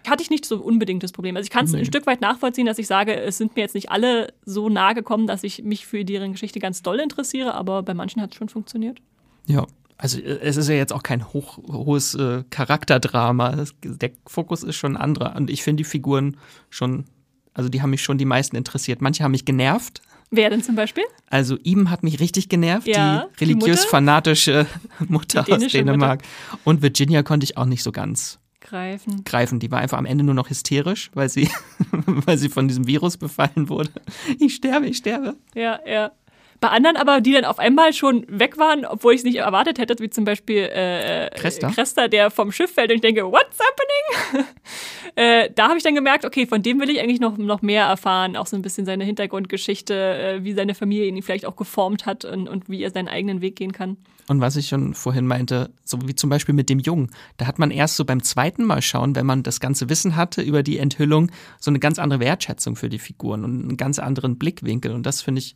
Hatte 0.08 0.24
ich 0.24 0.30
nicht 0.30 0.46
so 0.46 0.58
unbedingt 0.58 1.04
das 1.04 1.12
Problem. 1.12 1.36
Also 1.36 1.46
ich 1.46 1.52
kann 1.52 1.66
es 1.66 1.74
ein 1.74 1.86
Stück 1.86 2.08
weit 2.08 2.22
nachvollziehen, 2.22 2.66
dass 2.66 2.80
ich 2.80 2.88
sage, 2.88 3.16
es 3.16 3.38
sind 3.38 3.56
mir 3.56 3.62
jetzt 3.62 3.76
nicht 3.76 3.92
alle 3.92 4.34
so 4.46 4.70
nahe 4.70 4.96
gekommen, 4.96 5.28
dass 5.28 5.44
ich 5.44 5.64
mich 5.64 5.86
für 5.86 6.04
deren 6.06 6.32
Geschichte 6.32 6.60
ganz 6.60 6.82
doll 6.82 7.00
interessiere, 7.00 7.54
aber 7.54 7.84
bei 7.84 7.94
manchen 7.94 8.22
hat 8.22 8.32
es 8.32 8.38
schon 8.38 8.50
funktioniert. 8.50 9.00
Ja. 9.48 9.68
Also 9.98 10.20
äh, 10.20 10.40
es 10.42 10.58
ist 10.58 10.70
ja 10.70 10.76
jetzt 10.76 10.94
auch 10.94 11.04
kein 11.04 11.28
hoch, 11.34 11.58
hohes 11.68 12.16
äh, 12.16 12.44
Charakterdrama. 12.50 13.52
Das, 13.56 13.74
der 13.82 14.12
Fokus 14.26 14.64
ist 14.64 14.76
schon 14.76 14.96
ein 14.96 15.02
anderer. 15.02 15.36
Und 15.36 15.50
ich 15.50 15.64
finde 15.64 15.82
die 15.82 15.90
Figuren 15.90 16.38
schon, 16.70 17.06
also 17.54 17.70
die 17.70 17.82
haben 17.82 17.90
mich 17.90 18.04
schon 18.04 18.18
die 18.18 18.26
meisten 18.26 18.56
interessiert. 18.56 19.02
Manche 19.02 19.24
haben 19.24 19.32
mich 19.32 19.46
genervt. 19.46 20.02
Wer 20.30 20.50
denn 20.50 20.62
zum 20.62 20.76
Beispiel? 20.76 21.06
Also 21.30 21.58
ihm 21.64 21.90
hat 21.90 22.04
mich 22.04 22.20
richtig 22.20 22.50
genervt, 22.50 22.86
Ja, 22.88 23.28
die 23.40 23.46
Mutter? 23.46 23.62
religiös-fanatische 23.62 24.66
Mutter 25.08 25.44
Die 25.44 25.54
aus 25.54 25.68
Dänemark. 25.68 26.22
Und 26.66 26.82
Virginia 26.82 27.24
konnte 27.24 27.46
ich 27.46 27.56
auch 27.58 27.66
nicht 27.66 27.82
so 27.82 27.92
ganz 27.94 28.38
Greifen. 28.60 29.24
greifen. 29.24 29.60
Die 29.60 29.72
war 29.72 29.80
einfach 29.80 29.98
am 29.98 30.06
Ende 30.06 30.26
nur 30.26 30.34
noch 30.34 30.50
hysterisch, 30.50 31.10
weil 31.14 31.30
sie, 31.30 31.50
weil 32.06 32.38
sie 32.38 32.50
von 32.50 32.68
diesem 32.68 32.88
Virus 32.88 33.16
befallen 33.16 33.70
wurde. 33.70 33.90
Ich 34.38 34.56
sterbe, 34.56 34.88
ich 34.88 34.98
sterbe. 34.98 35.36
Ja, 35.56 35.80
ja. 35.88 36.12
Bei 36.60 36.70
anderen 36.70 36.98
aber, 36.98 37.22
die 37.22 37.34
dann 37.34 37.46
auf 37.46 37.60
einmal 37.60 37.94
schon 37.94 38.26
weg 38.28 38.58
waren, 38.58 38.86
obwohl 38.86 39.14
ich 39.14 39.20
es 39.20 39.24
nicht 39.24 39.36
erwartet 39.38 39.78
hätte, 39.78 39.96
wie 40.00 40.10
zum 40.10 40.26
Beispiel 40.26 40.64
äh, 40.64 41.30
Cresta? 41.36 41.70
Cresta, 41.70 42.08
der 42.08 42.32
vom 42.32 42.52
Schiff 42.52 42.74
fällt 42.74 42.90
und 42.90 42.96
ich 42.96 43.02
denke, 43.02 43.24
what's 43.32 43.60
happening? 43.60 44.48
äh, 45.16 45.50
da 45.54 45.68
habe 45.68 45.78
ich 45.78 45.84
dann 45.84 45.94
gemerkt, 45.94 46.26
okay, 46.26 46.48
von 46.48 46.64
dem 46.64 46.80
will 46.80 46.90
ich 46.90 47.00
eigentlich 47.00 47.20
noch, 47.20 47.38
noch 47.38 47.62
mehr 47.62 47.86
erfahren, 47.86 48.36
auch 48.36 48.48
so 48.48 48.56
ein 48.56 48.64
bisschen 48.64 48.86
seine 48.86 49.04
Hintergrundgeschichte, 49.04 49.94
äh, 49.94 50.44
wie 50.44 50.54
seine 50.54 50.74
Familie 50.74 51.06
ihn 51.06 51.22
vielleicht 51.22 51.46
auch 51.46 51.56
geformt 51.56 52.06
hat 52.06 52.26
und, 52.26 52.48
und 52.48 52.70
wie 52.70 52.82
er 52.82 52.92
seinen 52.92 53.08
eigenen 53.08 53.42
Weg 53.42 53.56
gehen 53.56 53.72
kann. 53.72 53.98
Und 54.30 54.42
was 54.42 54.58
ich 54.58 54.68
schon 54.68 54.94
vorhin 54.94 55.26
meinte, 55.26 55.70
so 55.86 56.00
wie 56.06 56.16
zum 56.16 56.30
Beispiel 56.30 56.54
mit 56.54 56.70
dem 56.70 56.80
Jungen, 56.80 57.12
da 57.38 57.48
hat 57.48 57.60
man 57.60 57.72
erst 57.72 57.96
so 57.96 58.04
beim 58.04 58.22
zweiten 58.24 58.66
Mal 58.66 58.82
schauen, 58.82 59.16
wenn 59.16 59.26
man 59.26 59.42
das 59.42 59.62
ganze 59.62 59.90
Wissen 59.90 60.18
hatte 60.18 60.42
über 60.42 60.64
die 60.64 60.80
Enthüllung, 60.80 61.32
so 61.60 61.72
eine 61.72 61.80
ganz 61.80 61.98
andere 61.98 62.20
Wertschätzung 62.20 62.76
für 62.76 62.90
die 62.90 63.00
Figuren 63.00 63.46
und 63.46 63.64
einen 63.64 63.78
ganz 63.78 64.00
anderen 64.00 64.38
Blickwinkel. 64.38 64.92
Und 64.92 65.06
das 65.06 65.22
finde 65.22 65.40
ich, 65.40 65.56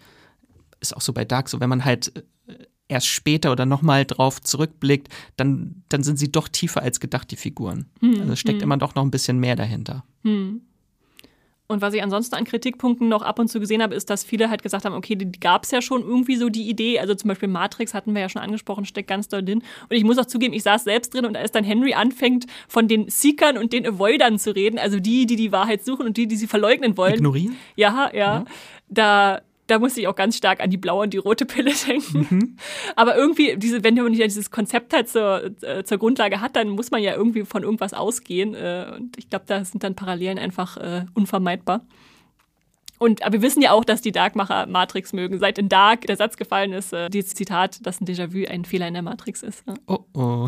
ist 0.82 0.96
auch 0.96 1.02
so 1.02 1.14
bei 1.14 1.26
Dark 1.26 1.48
so, 1.48 1.60
wenn 1.60 1.70
man 1.70 1.86
halt 1.86 2.12
äh, 2.48 2.54
erst 2.88 3.08
später 3.08 3.52
oder 3.52 3.66
nochmal 3.66 4.06
drauf 4.06 4.42
zurückblickt, 4.42 5.08
dann, 5.38 5.84
dann 5.88 6.04
sind 6.04 6.18
sie 6.18 6.32
doch 6.32 6.50
tiefer 6.50 6.82
als 6.82 7.00
gedacht, 7.00 7.32
die 7.32 7.38
Figuren. 7.38 7.86
also 8.20 8.34
es 8.34 8.40
steckt 8.40 8.62
immer 8.62 8.78
doch 8.78 8.96
noch 8.96 9.04
ein 9.04 9.12
bisschen 9.12 9.40
mehr 9.40 9.56
dahinter. 9.56 10.04
Und 11.72 11.82
was 11.82 11.94
ich 11.94 12.04
ansonsten 12.04 12.36
an 12.36 12.44
Kritikpunkten 12.44 13.08
noch 13.08 13.22
ab 13.22 13.40
und 13.40 13.48
zu 13.48 13.62
gesehen 13.62 13.82
habe, 13.82 13.96
ist, 13.96 14.10
dass 14.10 14.26
viele 14.26 14.50
halt 14.50 14.62
gesagt 14.62 14.84
haben, 14.84 14.94
okay, 14.94 15.16
die 15.16 15.32
gab 15.32 15.64
es 15.64 15.72
ja 15.72 15.82
schon 15.82 16.02
irgendwie 16.02 16.36
so 16.36 16.50
die 16.50 16.70
Idee. 16.70 17.00
Also 17.00 17.16
zum 17.16 17.30
Beispiel 17.30 17.48
Matrix 17.48 17.94
hatten 17.94 18.14
wir 18.14 18.20
ja 18.20 18.28
schon 18.28 18.42
angesprochen, 18.42 18.84
steckt 18.84 19.08
ganz 19.08 19.30
doll 19.30 19.42
drin. 19.42 19.64
Und 19.90 19.96
ich 19.96 20.04
muss 20.04 20.18
auch 20.18 20.26
zugeben, 20.26 20.54
ich 20.54 20.64
saß 20.64 20.84
selbst 20.84 21.14
drin 21.14 21.26
und 21.26 21.38
als 21.38 21.54
dann 21.54 21.64
Henry 21.64 21.94
anfängt, 21.94 22.46
von 22.68 22.90
den 22.90 23.08
Seekern 23.08 23.58
und 23.58 23.72
den 23.72 23.88
Avoidern 23.88 24.38
zu 24.38 24.54
reden, 24.54 24.78
also 24.78 25.00
die, 25.00 25.26
die 25.26 25.38
die 25.38 25.54
Wahrheit 25.54 25.86
suchen 25.86 26.08
und 26.08 26.18
die, 26.18 26.28
die 26.28 26.36
sie 26.36 26.48
verleugnen 26.48 26.98
wollen. 26.98 27.16
Ignorieren? 27.16 27.56
Ja, 27.78 28.12
ja. 28.14 28.44
Da, 28.90 29.42
da 29.72 29.80
musste 29.80 30.02
ich 30.02 30.08
auch 30.08 30.16
ganz 30.16 30.36
stark 30.36 30.60
an 30.60 30.70
die 30.70 30.78
blaue 30.78 31.04
und 31.04 31.14
die 31.14 31.18
rote 31.18 31.46
Pille 31.46 31.72
denken. 31.88 32.58
Aber 32.96 33.16
irgendwie, 33.16 33.56
diese, 33.58 33.84
wenn 33.84 33.96
man 33.96 34.14
ja 34.14 34.26
dieses 34.26 34.52
Konzept 34.52 34.94
halt 34.94 35.08
zur, 35.08 35.52
äh, 35.62 35.84
zur 35.84 35.98
Grundlage 35.98 36.42
hat, 36.42 36.56
dann 36.56 36.70
muss 36.70 36.92
man 36.92 37.02
ja 37.02 37.16
irgendwie 37.16 37.46
von 37.46 37.64
irgendwas 37.64 37.94
ausgehen. 37.94 38.54
Äh, 38.54 38.92
und 38.96 39.18
ich 39.18 39.30
glaube, 39.30 39.46
da 39.48 39.64
sind 39.64 39.84
dann 39.84 39.96
Parallelen 39.96 40.38
einfach 40.38 40.78
äh, 40.78 41.06
unvermeidbar. 41.14 41.86
Und 43.02 43.24
aber 43.24 43.34
wir 43.34 43.42
wissen 43.42 43.64
ja 43.64 43.72
auch, 43.72 43.84
dass 43.84 44.02
die 44.02 44.12
Darkmacher 44.12 44.68
Matrix 44.68 45.12
mögen. 45.12 45.40
Seit 45.40 45.58
in 45.58 45.70
Dark 45.70 46.02
der 46.02 46.18
Satz 46.18 46.38
gefallen 46.38 46.72
ist, 46.72 46.94
äh, 46.94 47.10
dieses 47.10 47.34
Zitat, 47.34 47.84
dass 47.84 48.00
ein 48.00 48.06
Déjà-vu 48.06 48.48
ein 48.48 48.64
Fehler 48.64 48.88
in 48.88 48.94
der 48.94 49.02
Matrix 49.02 49.42
ist. 49.42 49.64
Ja. 49.68 49.74
Oh 49.88 50.06
oh. 50.14 50.48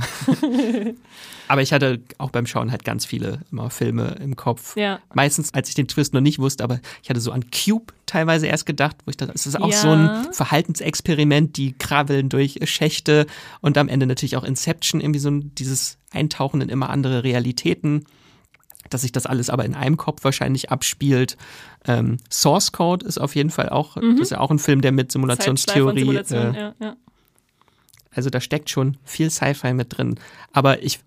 aber 1.47 1.63
ich 1.63 1.73
hatte 1.73 2.01
auch 2.19 2.29
beim 2.29 2.45
Schauen 2.45 2.69
halt 2.69 2.85
ganz 2.85 3.07
viele 3.07 3.39
immer 3.51 3.71
Filme 3.71 4.17
im 4.21 4.35
Kopf. 4.35 4.77
Ja. 4.77 4.99
Meistens, 5.15 5.51
als 5.55 5.67
ich 5.69 5.73
den 5.73 5.87
Twist 5.87 6.13
noch 6.13 6.21
nicht 6.21 6.37
wusste, 6.37 6.63
aber 6.63 6.79
ich 7.01 7.09
hatte 7.09 7.21
so 7.21 7.31
an 7.31 7.45
Cube 7.49 7.91
teilweise 8.05 8.45
erst 8.45 8.67
gedacht, 8.67 8.97
wo 9.05 9.09
ich 9.09 9.17
dachte, 9.17 9.33
es 9.33 9.47
ist 9.47 9.59
auch 9.59 9.71
Ja. 9.71 9.77
so 9.77 9.89
ein 9.89 10.31
Verhaltensexperiment, 10.31 11.57
die 11.57 11.73
krabbeln 11.73 12.29
durch 12.29 12.59
Schächte 12.65 13.25
und 13.61 13.79
am 13.79 13.87
Ende 13.87 14.05
natürlich 14.05 14.37
auch 14.37 14.43
Inception, 14.43 15.01
irgendwie 15.01 15.19
so 15.19 15.31
ein, 15.31 15.55
dieses 15.55 15.97
Eintauchen 16.11 16.61
in 16.61 16.69
immer 16.69 16.91
andere 16.91 17.23
Realitäten 17.23 18.05
dass 18.89 19.01
sich 19.01 19.11
das 19.11 19.25
alles 19.25 19.49
aber 19.49 19.65
in 19.65 19.75
einem 19.75 19.97
Kopf 19.97 20.23
wahrscheinlich 20.23 20.71
abspielt. 20.71 21.37
Ähm, 21.85 22.17
Source 22.31 22.71
Code 22.71 23.05
ist 23.05 23.17
auf 23.17 23.35
jeden 23.35 23.49
Fall 23.49 23.69
auch, 23.69 23.95
das 23.95 24.19
ist 24.19 24.31
ja 24.31 24.39
auch 24.39 24.51
ein 24.51 24.59
Film, 24.59 24.81
der 24.81 24.91
mit 24.91 25.11
Simulationstheorie, 25.11 25.99
Simulation, 25.99 26.55
äh, 26.55 26.59
ja, 26.59 26.75
ja. 26.79 26.95
also 28.11 28.29
da 28.29 28.39
steckt 28.39 28.69
schon 28.69 28.97
viel 29.03 29.29
Sci-Fi 29.29 29.73
mit 29.73 29.97
drin. 29.97 30.19
Aber 30.51 30.83
ich, 30.83 30.99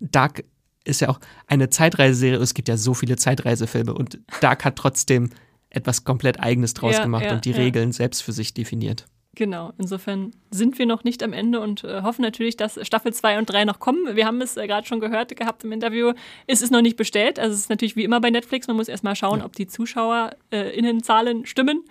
Dark 0.00 0.44
ist 0.84 1.00
ja 1.00 1.08
auch 1.08 1.20
eine 1.46 1.70
Zeitreiseserie, 1.70 2.38
es 2.38 2.54
gibt 2.54 2.68
ja 2.68 2.76
so 2.76 2.94
viele 2.94 3.16
Zeitreisefilme 3.16 3.94
und 3.94 4.18
Dark 4.40 4.64
hat 4.64 4.76
trotzdem 4.76 5.30
etwas 5.70 6.04
komplett 6.04 6.40
Eigenes 6.40 6.74
draus 6.74 6.96
Ja, 6.96 7.02
gemacht 7.02 7.30
und 7.30 7.44
die. 7.44 7.52
Regeln 7.52 7.92
selbst 7.92 8.22
für 8.22 8.32
sich 8.32 8.52
definiert. 8.54 9.06
Genau, 9.34 9.72
insofern 9.78 10.32
sind 10.50 10.78
wir 10.78 10.84
noch 10.84 11.04
nicht 11.04 11.22
am 11.22 11.32
Ende 11.32 11.60
und 11.60 11.84
äh, 11.84 12.02
hoffen 12.02 12.20
natürlich, 12.20 12.58
dass 12.58 12.78
Staffel 12.86 13.14
2 13.14 13.38
und 13.38 13.46
3 13.46 13.64
noch 13.64 13.80
kommen. 13.80 14.14
Wir 14.14 14.26
haben 14.26 14.42
es 14.42 14.58
äh, 14.58 14.66
gerade 14.66 14.86
schon 14.86 15.00
gehört 15.00 15.34
gehabt 15.34 15.64
im 15.64 15.72
Interview. 15.72 16.12
Es 16.46 16.60
ist 16.60 16.70
noch 16.70 16.82
nicht 16.82 16.98
bestellt. 16.98 17.38
Also 17.38 17.54
es 17.54 17.60
ist 17.60 17.70
natürlich 17.70 17.96
wie 17.96 18.04
immer 18.04 18.20
bei 18.20 18.28
Netflix. 18.28 18.66
Man 18.66 18.76
muss 18.76 18.88
erstmal 18.88 19.16
schauen, 19.16 19.40
ob 19.40 19.56
die 19.56 19.66
ZuschauerInnenzahlen 19.66 21.46
stimmen 21.46 21.82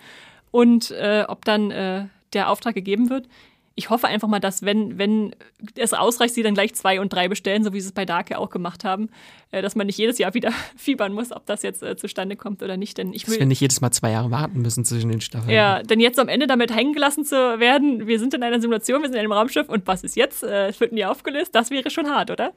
und 0.52 0.92
äh, 0.92 1.24
ob 1.26 1.44
dann 1.44 1.72
äh, 1.72 2.06
der 2.32 2.48
Auftrag 2.48 2.76
gegeben 2.76 3.10
wird. 3.10 3.26
Ich 3.74 3.88
hoffe 3.88 4.06
einfach 4.06 4.28
mal, 4.28 4.38
dass 4.40 4.62
wenn, 4.62 4.98
wenn 4.98 5.34
es 5.76 5.94
ausreicht, 5.94 6.34
sie 6.34 6.42
dann 6.42 6.52
gleich 6.54 6.74
zwei 6.74 7.00
und 7.00 7.12
drei 7.12 7.28
bestellen, 7.28 7.64
so 7.64 7.72
wie 7.72 7.80
sie 7.80 7.86
es 7.86 7.92
bei 7.92 8.04
Dark 8.04 8.28
ja 8.30 8.36
auch 8.38 8.50
gemacht 8.50 8.84
haben, 8.84 9.08
äh, 9.50 9.62
dass 9.62 9.74
man 9.76 9.86
nicht 9.86 9.96
jedes 9.98 10.18
Jahr 10.18 10.34
wieder 10.34 10.50
fiebern 10.76 11.12
muss, 11.14 11.32
ob 11.32 11.46
das 11.46 11.62
jetzt 11.62 11.82
äh, 11.82 11.96
zustande 11.96 12.36
kommt 12.36 12.62
oder 12.62 12.76
nicht. 12.76 12.98
Denn 12.98 13.12
ich 13.14 13.22
Dass 13.24 13.32
will, 13.32 13.38
wir 13.40 13.46
nicht 13.46 13.60
jedes 13.60 13.80
Mal 13.80 13.90
zwei 13.90 14.10
Jahre 14.10 14.30
warten 14.30 14.60
müssen 14.60 14.84
zwischen 14.84 15.10
den 15.10 15.20
Staffeln. 15.22 15.50
ja, 15.54 15.82
denn 15.82 16.00
jetzt 16.00 16.18
am 16.18 16.28
Ende 16.28 16.46
damit 16.46 16.74
hängen 16.74 16.92
gelassen 16.92 17.24
zu 17.24 17.34
werden, 17.34 18.06
wir 18.06 18.18
sind 18.18 18.34
in 18.34 18.42
einer 18.42 18.60
Simulation, 18.60 19.00
wir 19.00 19.08
sind 19.08 19.14
in 19.14 19.20
einem 19.20 19.32
Raumschiff 19.32 19.68
und 19.68 19.86
was 19.86 20.04
ist 20.04 20.16
jetzt? 20.16 20.42
Äh, 20.42 20.68
Es 20.68 20.78
wird 20.80 20.92
nie 20.92 21.04
aufgelöst, 21.06 21.54
das 21.54 21.70
wäre 21.70 21.88
schon 21.90 22.08
hart, 22.10 22.30
oder? 22.30 22.52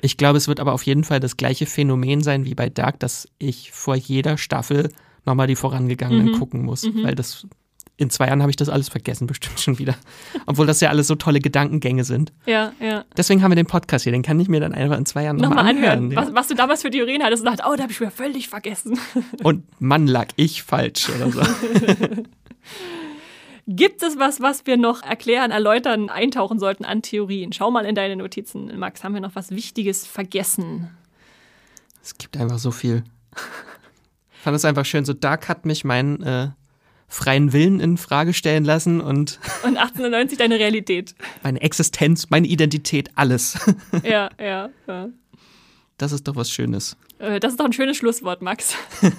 Ich 0.00 0.16
glaube, 0.16 0.38
es 0.38 0.48
wird 0.48 0.60
aber 0.60 0.72
auf 0.72 0.84
jeden 0.84 1.04
Fall 1.04 1.20
das 1.20 1.36
gleiche 1.36 1.66
Phänomen 1.66 2.22
sein 2.22 2.44
wie 2.46 2.54
bei 2.54 2.70
Dark, 2.70 3.00
dass 3.00 3.28
ich 3.38 3.70
vor 3.72 3.96
jeder 3.96 4.38
Staffel 4.38 4.90
nochmal 5.26 5.46
die 5.46 5.56
vorangegangenen 5.56 6.32
Mhm. 6.32 6.38
gucken 6.38 6.62
muss, 6.64 6.86
weil 7.02 7.14
das 7.14 7.46
in 7.96 8.10
zwei 8.10 8.26
Jahren 8.26 8.42
habe 8.42 8.50
ich 8.50 8.56
das 8.56 8.68
alles 8.68 8.88
vergessen, 8.88 9.26
bestimmt 9.28 9.60
schon 9.60 9.78
wieder. 9.78 9.94
Obwohl 10.46 10.66
das 10.66 10.80
ja 10.80 10.88
alles 10.88 11.06
so 11.06 11.14
tolle 11.14 11.40
Gedankengänge 11.40 12.04
sind. 12.04 12.32
Ja, 12.46 12.72
ja. 12.80 13.04
Deswegen 13.16 13.42
haben 13.42 13.50
wir 13.50 13.56
den 13.56 13.66
Podcast 13.66 14.04
hier, 14.04 14.12
den 14.12 14.22
kann 14.22 14.38
ich 14.40 14.48
mir 14.48 14.60
dann 14.60 14.74
einfach 14.74 14.98
in 14.98 15.06
zwei 15.06 15.24
Jahren 15.24 15.36
nochmal 15.36 15.56
Nochmal 15.64 15.70
anhören. 15.76 16.04
anhören, 16.06 16.28
was, 16.28 16.34
was 16.34 16.48
du 16.48 16.54
damals 16.54 16.82
für 16.82 16.90
Theorien 16.90 17.22
hattest 17.22 17.44
und 17.44 17.50
dachte, 17.50 17.64
oh, 17.70 17.74
da 17.76 17.84
habe 17.84 17.92
ich 17.92 18.00
mir 18.00 18.10
völlig 18.10 18.48
vergessen. 18.48 18.98
Und 19.42 19.64
Mann, 19.80 20.06
lag 20.06 20.28
ich 20.36 20.62
falsch 20.62 21.08
oder 21.10 21.30
so. 21.30 21.40
Gibt 23.66 24.02
es 24.02 24.18
was, 24.18 24.40
was 24.42 24.66
wir 24.66 24.76
noch 24.76 25.02
erklären, 25.02 25.50
erläutern, 25.50 26.10
eintauchen 26.10 26.58
sollten 26.58 26.84
an 26.84 27.00
Theorien? 27.00 27.52
Schau 27.52 27.70
mal 27.70 27.86
in 27.86 27.94
deine 27.94 28.14
Notizen, 28.16 28.78
Max, 28.78 29.02
haben 29.02 29.14
wir 29.14 29.22
noch 29.22 29.34
was 29.34 29.50
Wichtiges 29.50 30.06
vergessen? 30.06 30.90
es 32.02 32.18
gibt 32.18 32.36
einfach 32.36 32.58
so 32.58 32.70
viel. 32.70 33.02
Ich 33.34 34.40
fand 34.42 34.54
es 34.54 34.66
einfach 34.66 34.84
schön, 34.84 35.06
so 35.06 35.14
Dark 35.14 35.48
hat 35.48 35.64
mich 35.64 35.84
meinen 35.84 36.22
äh, 36.22 36.48
freien 37.14 37.52
Willen 37.52 37.78
in 37.80 37.96
Frage 37.96 38.34
stellen 38.34 38.64
lassen 38.64 39.00
und 39.00 39.38
Und 39.62 39.76
1890 39.76 40.36
deine 40.38 40.58
Realität. 40.58 41.14
meine 41.42 41.60
Existenz, 41.62 42.28
meine 42.30 42.46
Identität, 42.46 43.10
alles. 43.14 43.58
Ja, 44.02 44.30
ja, 44.40 44.70
ja. 44.86 45.08
Das 45.96 46.10
ist 46.12 46.26
doch 46.26 46.34
was 46.34 46.50
Schönes. 46.50 46.96
Äh, 47.20 47.38
Das 47.38 47.52
ist 47.52 47.60
doch 47.60 47.64
ein 47.66 47.72
schönes 47.72 47.96
Schlusswort, 47.96 48.42
Max. 48.42 48.76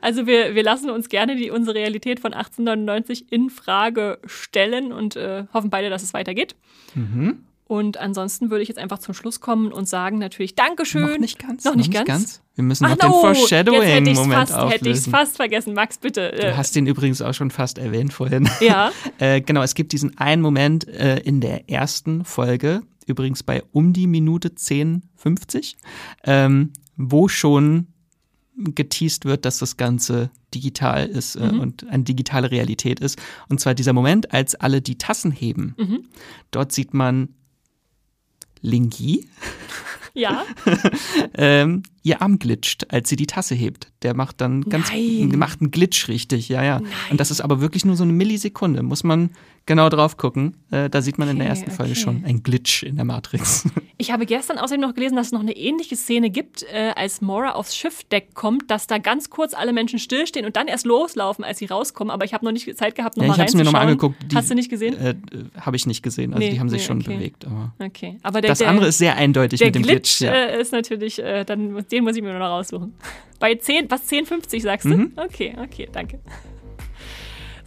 Also 0.00 0.26
wir, 0.26 0.54
wir 0.54 0.62
lassen 0.62 0.90
uns 0.90 1.08
gerne 1.08 1.36
die, 1.36 1.50
unsere 1.50 1.76
Realität 1.76 2.20
von 2.20 2.32
1899 2.32 3.32
in 3.32 3.48
Frage 3.50 4.18
stellen 4.26 4.92
und 4.92 5.16
äh, 5.16 5.44
hoffen 5.52 5.70
beide, 5.70 5.88
dass 5.90 6.02
es 6.02 6.12
weitergeht. 6.14 6.54
Mhm. 6.94 7.44
Und 7.68 7.96
ansonsten 7.96 8.50
würde 8.50 8.62
ich 8.62 8.68
jetzt 8.68 8.78
einfach 8.78 8.98
zum 9.00 9.12
Schluss 9.12 9.40
kommen 9.40 9.72
und 9.72 9.88
sagen 9.88 10.18
natürlich 10.18 10.54
Dankeschön. 10.54 11.02
Noch 11.02 11.18
nicht 11.18 11.38
ganz. 11.40 11.64
Noch 11.64 11.74
nicht 11.74 11.92
ganz? 12.06 12.40
Wir 12.54 12.62
müssen 12.62 12.84
Ach, 12.84 12.90
noch 12.90 12.96
den 12.98 13.10
no, 13.10 13.16
ich 13.32 13.38
Foreshadowing-Moment 13.38 14.48
fast, 14.50 14.52
hätte 14.52 14.88
ich's 14.88 14.98
auflösen. 15.00 15.10
fast 15.10 15.36
vergessen. 15.36 15.74
Max, 15.74 15.98
bitte. 15.98 16.30
Du 16.30 16.42
Äh, 16.46 16.54
hast 16.54 16.76
den 16.76 16.86
übrigens 16.86 17.20
auch 17.22 17.34
schon 17.34 17.50
fast 17.50 17.78
erwähnt 17.78 18.12
vorhin. 18.12 18.48
ja, 18.60 18.92
Äh, 19.18 19.40
genau, 19.40 19.62
es 19.62 19.74
gibt 19.74 19.90
diesen 19.92 20.16
einen 20.16 20.42
Moment 20.42 20.86
äh, 20.86 21.18
in 21.18 21.40
der 21.40 21.68
ersten 21.68 22.24
Folge, 22.24 22.82
übrigens 23.06 23.42
bei 23.42 23.62
um 23.72 23.92
die 23.92 24.06
Minute 24.06 24.50
10,50, 24.50 25.74
ähm, 26.24 26.72
wo 26.96 27.26
schon 27.28 27.88
geteased 28.56 29.24
wird, 29.24 29.44
dass 29.44 29.58
das 29.58 29.76
Ganze 29.76 30.30
digital 30.54 31.06
ist 31.06 31.36
äh, 31.36 31.40
und 31.40 31.86
eine 31.88 32.04
digitale 32.04 32.50
Realität 32.50 33.00
ist. 33.00 33.18
Und 33.48 33.60
zwar 33.60 33.74
dieser 33.74 33.92
Moment, 33.92 34.32
als 34.32 34.54
alle 34.54 34.80
die 34.80 34.96
Tassen 34.98 35.30
heben. 35.32 35.74
Dort 36.52 36.72
sieht 36.72 36.94
man 36.94 37.30
Lingi, 38.66 39.28
ja. 40.16 40.44
ähm, 41.34 41.82
ihr 42.02 42.22
Arm 42.22 42.38
glitscht, 42.38 42.86
als 42.88 43.08
sie 43.08 43.16
die 43.16 43.26
Tasse 43.26 43.54
hebt. 43.54 43.92
Der 44.02 44.14
macht 44.14 44.40
dann 44.40 44.62
ganz 44.62 44.90
Nein. 44.90 45.32
macht 45.36 45.60
einen 45.60 45.70
Glitch 45.70 46.08
richtig, 46.08 46.48
ja, 46.48 46.62
ja. 46.62 46.80
Und 47.10 47.20
das 47.20 47.30
ist 47.30 47.40
aber 47.40 47.60
wirklich 47.60 47.84
nur 47.84 47.96
so 47.96 48.04
eine 48.04 48.12
Millisekunde. 48.12 48.82
Muss 48.82 49.04
man 49.04 49.30
genau 49.66 49.88
drauf 49.88 50.16
gucken. 50.16 50.56
Äh, 50.70 50.88
da 50.88 51.02
sieht 51.02 51.18
man 51.18 51.28
in 51.28 51.36
der 51.38 51.46
Okay, 51.46 51.50
ersten 51.50 51.70
Folge 51.72 51.92
okay. 51.92 52.00
schon 52.00 52.24
ein 52.24 52.42
Glitch 52.42 52.82
in 52.84 52.96
der 52.96 53.04
Matrix. 53.04 53.68
Ich 53.98 54.10
habe 54.10 54.26
gestern 54.26 54.58
außerdem 54.58 54.82
noch 54.82 54.94
gelesen, 54.94 55.16
dass 55.16 55.28
es 55.28 55.32
noch 55.32 55.40
eine 55.40 55.56
ähnliche 55.56 55.96
Szene 55.96 56.28
gibt, 56.28 56.64
äh, 56.64 56.92
als 56.94 57.22
Mora 57.22 57.52
aufs 57.52 57.74
Schiffdeck 57.74 58.34
kommt, 58.34 58.70
dass 58.70 58.86
da 58.86 58.98
ganz 58.98 59.30
kurz 59.30 59.54
alle 59.54 59.72
Menschen 59.72 59.98
stillstehen 59.98 60.44
und 60.44 60.54
dann 60.54 60.68
erst 60.68 60.84
loslaufen, 60.84 61.46
als 61.46 61.60
sie 61.60 61.64
rauskommen. 61.64 62.10
Aber 62.10 62.26
ich 62.26 62.34
habe 62.34 62.44
noch 62.44 62.52
nicht 62.52 62.76
Zeit 62.76 62.94
gehabt, 62.94 63.16
ja, 63.16 63.22
nochmal 63.22 63.36
ich 63.36 63.40
habe 63.40 63.48
es 63.48 63.54
mir 63.54 63.64
nochmal 63.64 63.86
angeguckt. 63.86 64.16
Die, 64.30 64.36
Hast 64.36 64.50
du 64.50 64.54
nicht 64.54 64.68
gesehen? 64.68 64.98
Äh, 64.98 65.14
habe 65.58 65.76
ich 65.76 65.86
nicht 65.86 66.02
gesehen. 66.02 66.34
Also 66.34 66.46
Nee, 66.46 66.52
die 66.52 66.60
haben 66.60 66.68
sich 66.68 66.82
nee, 66.82 66.86
schon 66.86 67.00
okay. 67.00 67.14
bewegt. 67.14 67.46
Aber 67.46 67.72
Okay, 67.78 68.18
aber 68.22 68.42
der, 68.42 68.50
das 68.50 68.58
der, 68.58 68.68
andere 68.68 68.88
ist 68.88 68.98
sehr 68.98 69.16
eindeutig 69.16 69.60
mit 69.60 69.74
dem 69.74 69.82
Glitch, 69.82 70.05
Glitch. 70.06 70.20
ja. 70.20 70.32
äh, 70.32 70.60
ist 70.60 70.72
natürlich, 70.72 71.18
äh, 71.18 71.44
dann, 71.44 71.84
den 71.90 72.04
muss 72.04 72.16
ich 72.16 72.22
mir 72.22 72.30
nur 72.30 72.38
noch 72.38 72.46
raussuchen. 72.46 72.94
Bei 73.38 73.54
10, 73.54 73.90
was 73.90 74.10
10,50 74.10 74.62
sagst 74.62 74.86
du? 74.86 74.96
Mhm. 74.96 75.12
Okay, 75.16 75.54
okay, 75.60 75.88
danke. 75.92 76.20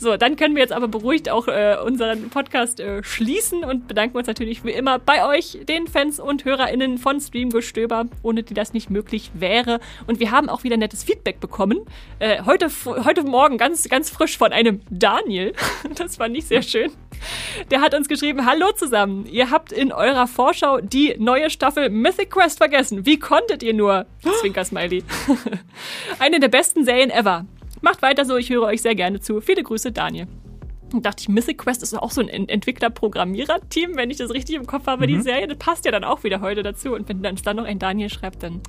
So, 0.02 0.16
dann 0.16 0.38
können 0.38 0.56
wir 0.56 0.62
jetzt 0.62 0.72
aber 0.72 0.88
beruhigt 0.88 1.30
auch 1.30 1.50
äh, 1.50 1.76
unseren 1.86 2.30
Podcast 2.30 2.80
äh, 2.80 3.04
schließen 3.04 3.66
und 3.66 3.90
bedanken 3.90 4.16
uns 4.16 4.28
natürlich 4.28 4.64
wie 4.64 4.72
immer 4.72 4.98
bei 4.98 5.28
euch, 5.28 5.60
den 5.68 5.88
Fans 5.88 6.22
und 6.22 6.46
HörerInnen 6.46 6.98
von 6.98 7.20
Streamgestöber, 7.20 8.06
ohne 8.24 8.44
die 8.44 8.54
das 8.54 8.72
nicht 8.72 8.90
möglich 8.90 9.32
wäre. 9.34 9.82
Und 10.08 10.22
wir 10.22 10.32
haben 10.32 10.48
auch 10.48 10.64
wieder 10.64 10.78
nettes 10.78 11.04
Feedback 11.04 11.42
bekommen. 11.42 11.80
Äh, 12.20 12.44
heute, 12.46 12.70
heute 12.86 13.24
Morgen 13.24 13.58
ganz, 13.58 13.90
ganz 13.90 14.10
frisch 14.10 14.38
von 14.38 14.54
einem 14.54 14.82
Daniel. 14.90 15.54
Das 15.96 16.16
fand 16.16 16.38
ich 16.38 16.46
sehr 16.46 16.62
schön. 16.62 16.92
Der 17.72 17.82
hat 17.82 17.94
uns 17.94 18.08
geschrieben, 18.08 18.46
hallo 18.46 18.72
zusammen, 18.74 19.26
ihr 19.26 19.52
habt 19.52 19.74
in 19.74 19.92
eurer 19.92 20.28
Vorschau 20.28 20.80
die 20.80 21.16
neue 21.18 21.50
Staffel 21.50 21.90
Mythic 21.90 22.32
Quest 22.32 22.58
vergessen. 22.58 23.06
Wie 23.06 23.20
konntet 23.20 23.64
ihr 23.64 23.74
nur? 23.74 24.06
Zwinker-Smiley. 24.40 25.04
Eine 26.20 26.40
der 26.40 26.48
besten 26.48 26.86
Serien 26.86 27.10
ever. 27.10 27.46
Macht 27.82 28.02
weiter 28.02 28.26
so, 28.26 28.38
ich 28.38 28.50
höre 28.50 28.64
euch 28.64 28.82
sehr 28.82 28.96
gerne 28.96 29.20
zu. 29.20 29.42
Viele 29.42 29.64
Grüße, 29.64 29.92
Daniel. 29.92 30.28
Und 30.92 31.06
dachte 31.06 31.22
ich, 31.22 31.30
Mythic 31.30 31.60
Quest 31.60 31.84
ist 31.84 31.94
auch 31.94 32.10
so 32.10 32.20
ein 32.22 32.30
Ent- 32.30 32.50
Entwickler-Programmierer-Team, 32.50 33.96
wenn 33.96 34.10
ich 34.10 34.18
das 34.18 34.32
richtig 34.32 34.56
im 34.56 34.66
Kopf 34.66 34.88
habe, 34.88 35.06
die 35.06 35.22
Serie. 35.22 35.48
Das 35.48 35.58
passt 35.58 35.86
ja 35.86 35.92
dann 35.92 36.04
auch 36.04 36.24
wieder 36.24 36.42
heute 36.42 36.64
dazu. 36.64 36.94
Und 36.94 37.08
wenn 37.08 37.22
dann, 37.22 37.36
dann 37.36 37.58
noch 37.58 37.66
ein 37.66 37.78
Daniel 37.78 38.10
schreibt, 38.10 38.42
dann 38.42 38.62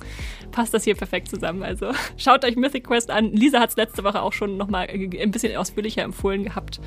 passt 0.51 0.73
das 0.73 0.83
hier 0.83 0.95
perfekt 0.95 1.29
zusammen. 1.29 1.63
Also 1.63 1.91
schaut 2.17 2.45
euch 2.45 2.55
Mythic 2.55 2.85
Quest 2.85 3.09
an. 3.09 3.31
Lisa 3.31 3.59
hat 3.59 3.71
es 3.71 3.75
letzte 3.75 4.03
Woche 4.03 4.21
auch 4.21 4.33
schon 4.33 4.55
nochmal 4.57 4.87
ein 4.89 5.31
bisschen 5.31 5.55
ausführlicher 5.57 6.03
empfohlen 6.03 6.43
gehabt. 6.43 6.79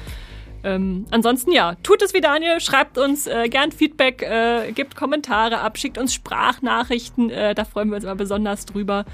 Ähm, 0.62 1.04
ansonsten 1.10 1.52
ja, 1.52 1.74
tut 1.82 2.00
es 2.00 2.14
wie 2.14 2.20
Daniel, 2.22 2.58
schreibt 2.60 2.96
uns 2.96 3.26
äh, 3.26 3.48
gern 3.50 3.70
Feedback, 3.70 4.22
äh, 4.22 4.72
gebt 4.72 4.96
Kommentare 4.96 5.58
ab, 5.60 5.76
schickt 5.76 5.98
uns 5.98 6.14
Sprachnachrichten, 6.14 7.28
äh, 7.28 7.54
da 7.54 7.66
freuen 7.66 7.90
wir 7.90 7.96
uns 7.96 8.04
immer 8.04 8.14
besonders 8.14 8.64
drüber. 8.64 9.04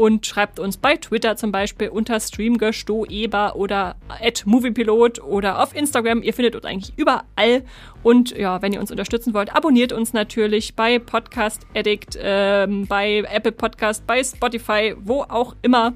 Und 0.00 0.24
schreibt 0.24 0.58
uns 0.58 0.78
bei 0.78 0.96
Twitter 0.96 1.36
zum 1.36 1.52
Beispiel 1.52 1.90
unter 1.90 2.18
streamgestoeber 2.18 3.54
oder 3.54 3.96
at 4.08 4.46
moviepilot 4.46 5.22
oder 5.22 5.62
auf 5.62 5.76
Instagram. 5.76 6.22
Ihr 6.22 6.32
findet 6.32 6.56
uns 6.56 6.64
eigentlich 6.64 6.94
überall. 6.96 7.64
Und 8.02 8.30
ja, 8.30 8.62
wenn 8.62 8.72
ihr 8.72 8.80
uns 8.80 8.90
unterstützen 8.90 9.34
wollt, 9.34 9.54
abonniert 9.54 9.92
uns 9.92 10.14
natürlich 10.14 10.74
bei 10.74 10.98
Podcast 10.98 11.66
Addict, 11.74 12.18
ähm, 12.18 12.86
bei 12.86 13.24
Apple 13.30 13.52
Podcast, 13.52 14.06
bei 14.06 14.24
Spotify, 14.24 14.94
wo 14.98 15.20
auch 15.24 15.54
immer. 15.60 15.92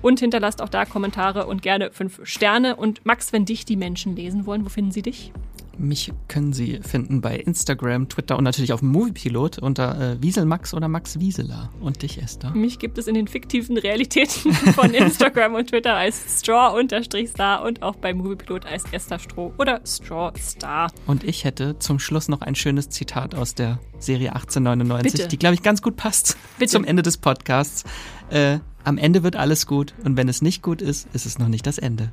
Und 0.00 0.20
hinterlasst 0.20 0.62
auch 0.62 0.70
da 0.70 0.86
Kommentare 0.86 1.44
und 1.44 1.60
gerne 1.60 1.90
fünf 1.92 2.20
Sterne. 2.22 2.76
Und 2.76 3.04
Max, 3.04 3.34
wenn 3.34 3.44
dich 3.44 3.66
die 3.66 3.76
Menschen 3.76 4.16
lesen 4.16 4.46
wollen, 4.46 4.64
wo 4.64 4.70
finden 4.70 4.92
sie 4.92 5.02
dich? 5.02 5.30
Mich 5.78 6.12
können 6.28 6.52
Sie 6.52 6.80
finden 6.82 7.20
bei 7.20 7.36
Instagram, 7.36 8.08
Twitter 8.08 8.36
und 8.36 8.44
natürlich 8.44 8.72
auf 8.72 8.80
dem 8.80 8.90
Moviepilot 8.90 9.58
unter 9.58 10.12
äh, 10.12 10.22
Wieselmax 10.22 10.74
oder 10.74 10.88
Max 10.88 11.18
Wieseler. 11.18 11.70
Und 11.80 12.02
dich, 12.02 12.20
Esther? 12.22 12.50
Mich 12.50 12.78
gibt 12.78 12.98
es 12.98 13.06
in 13.06 13.14
den 13.14 13.26
fiktiven 13.26 13.78
Realitäten 13.78 14.52
von 14.74 14.92
Instagram 14.92 15.54
und 15.54 15.70
Twitter 15.70 15.94
als 15.94 16.40
Straw-Star 16.40 17.64
und 17.64 17.82
auch 17.82 17.96
beim 17.96 18.18
Moviepilot 18.18 18.66
als 18.66 18.84
Esther 18.92 19.18
Stroh 19.18 19.52
oder 19.58 19.80
Straw 19.86 20.32
Star. 20.38 20.90
Und 21.06 21.24
ich 21.24 21.44
hätte 21.44 21.78
zum 21.78 21.98
Schluss 21.98 22.28
noch 22.28 22.42
ein 22.42 22.54
schönes 22.54 22.90
Zitat 22.90 23.34
aus 23.34 23.54
der 23.54 23.78
Serie 23.98 24.34
1899, 24.34 25.12
Bitte. 25.12 25.28
die, 25.28 25.38
glaube 25.38 25.54
ich, 25.54 25.62
ganz 25.62 25.82
gut 25.82 25.96
passt 25.96 26.36
Bitte. 26.58 26.72
zum 26.72 26.84
Ende 26.84 27.02
des 27.02 27.16
Podcasts. 27.16 27.84
Äh, 28.30 28.58
am 28.84 28.98
Ende 28.98 29.22
wird 29.22 29.36
alles 29.36 29.66
gut 29.66 29.94
und 30.04 30.16
wenn 30.16 30.28
es 30.28 30.42
nicht 30.42 30.62
gut 30.62 30.82
ist, 30.82 31.08
ist 31.12 31.26
es 31.26 31.38
noch 31.38 31.48
nicht 31.48 31.66
das 31.66 31.78
Ende. 31.78 32.12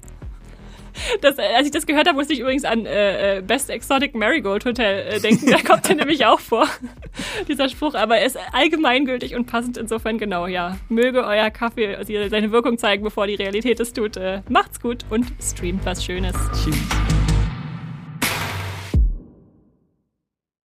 Das, 1.21 1.37
als 1.37 1.65
ich 1.65 1.71
das 1.71 1.85
gehört 1.85 2.07
habe, 2.07 2.17
musste 2.17 2.33
ich 2.33 2.39
übrigens 2.39 2.65
an 2.65 2.85
äh, 2.85 3.37
äh, 3.37 3.41
Best 3.41 3.69
Exotic 3.69 4.15
Marigold 4.15 4.65
Hotel 4.65 5.13
äh, 5.13 5.19
denken. 5.19 5.51
Da 5.51 5.57
kommt 5.57 5.89
er 5.89 5.95
nämlich 5.97 6.25
auch 6.25 6.39
vor, 6.39 6.67
dieser 7.47 7.69
Spruch. 7.69 7.95
Aber 7.95 8.17
er 8.17 8.25
ist 8.25 8.37
allgemeingültig 8.53 9.35
und 9.35 9.45
passend 9.45 9.77
insofern 9.77 10.17
genau, 10.17 10.47
ja. 10.47 10.77
Möge 10.89 11.23
euer 11.25 11.49
Kaffee 11.49 11.97
seine 12.29 12.51
Wirkung 12.51 12.77
zeigen, 12.77 13.03
bevor 13.03 13.27
die 13.27 13.35
Realität 13.35 13.79
es 13.79 13.93
tut. 13.93 14.17
Äh, 14.17 14.41
macht's 14.49 14.79
gut 14.79 15.05
und 15.09 15.25
streamt 15.41 15.85
was 15.85 16.03
Schönes. 16.03 16.35
Tschüss. 16.53 17.28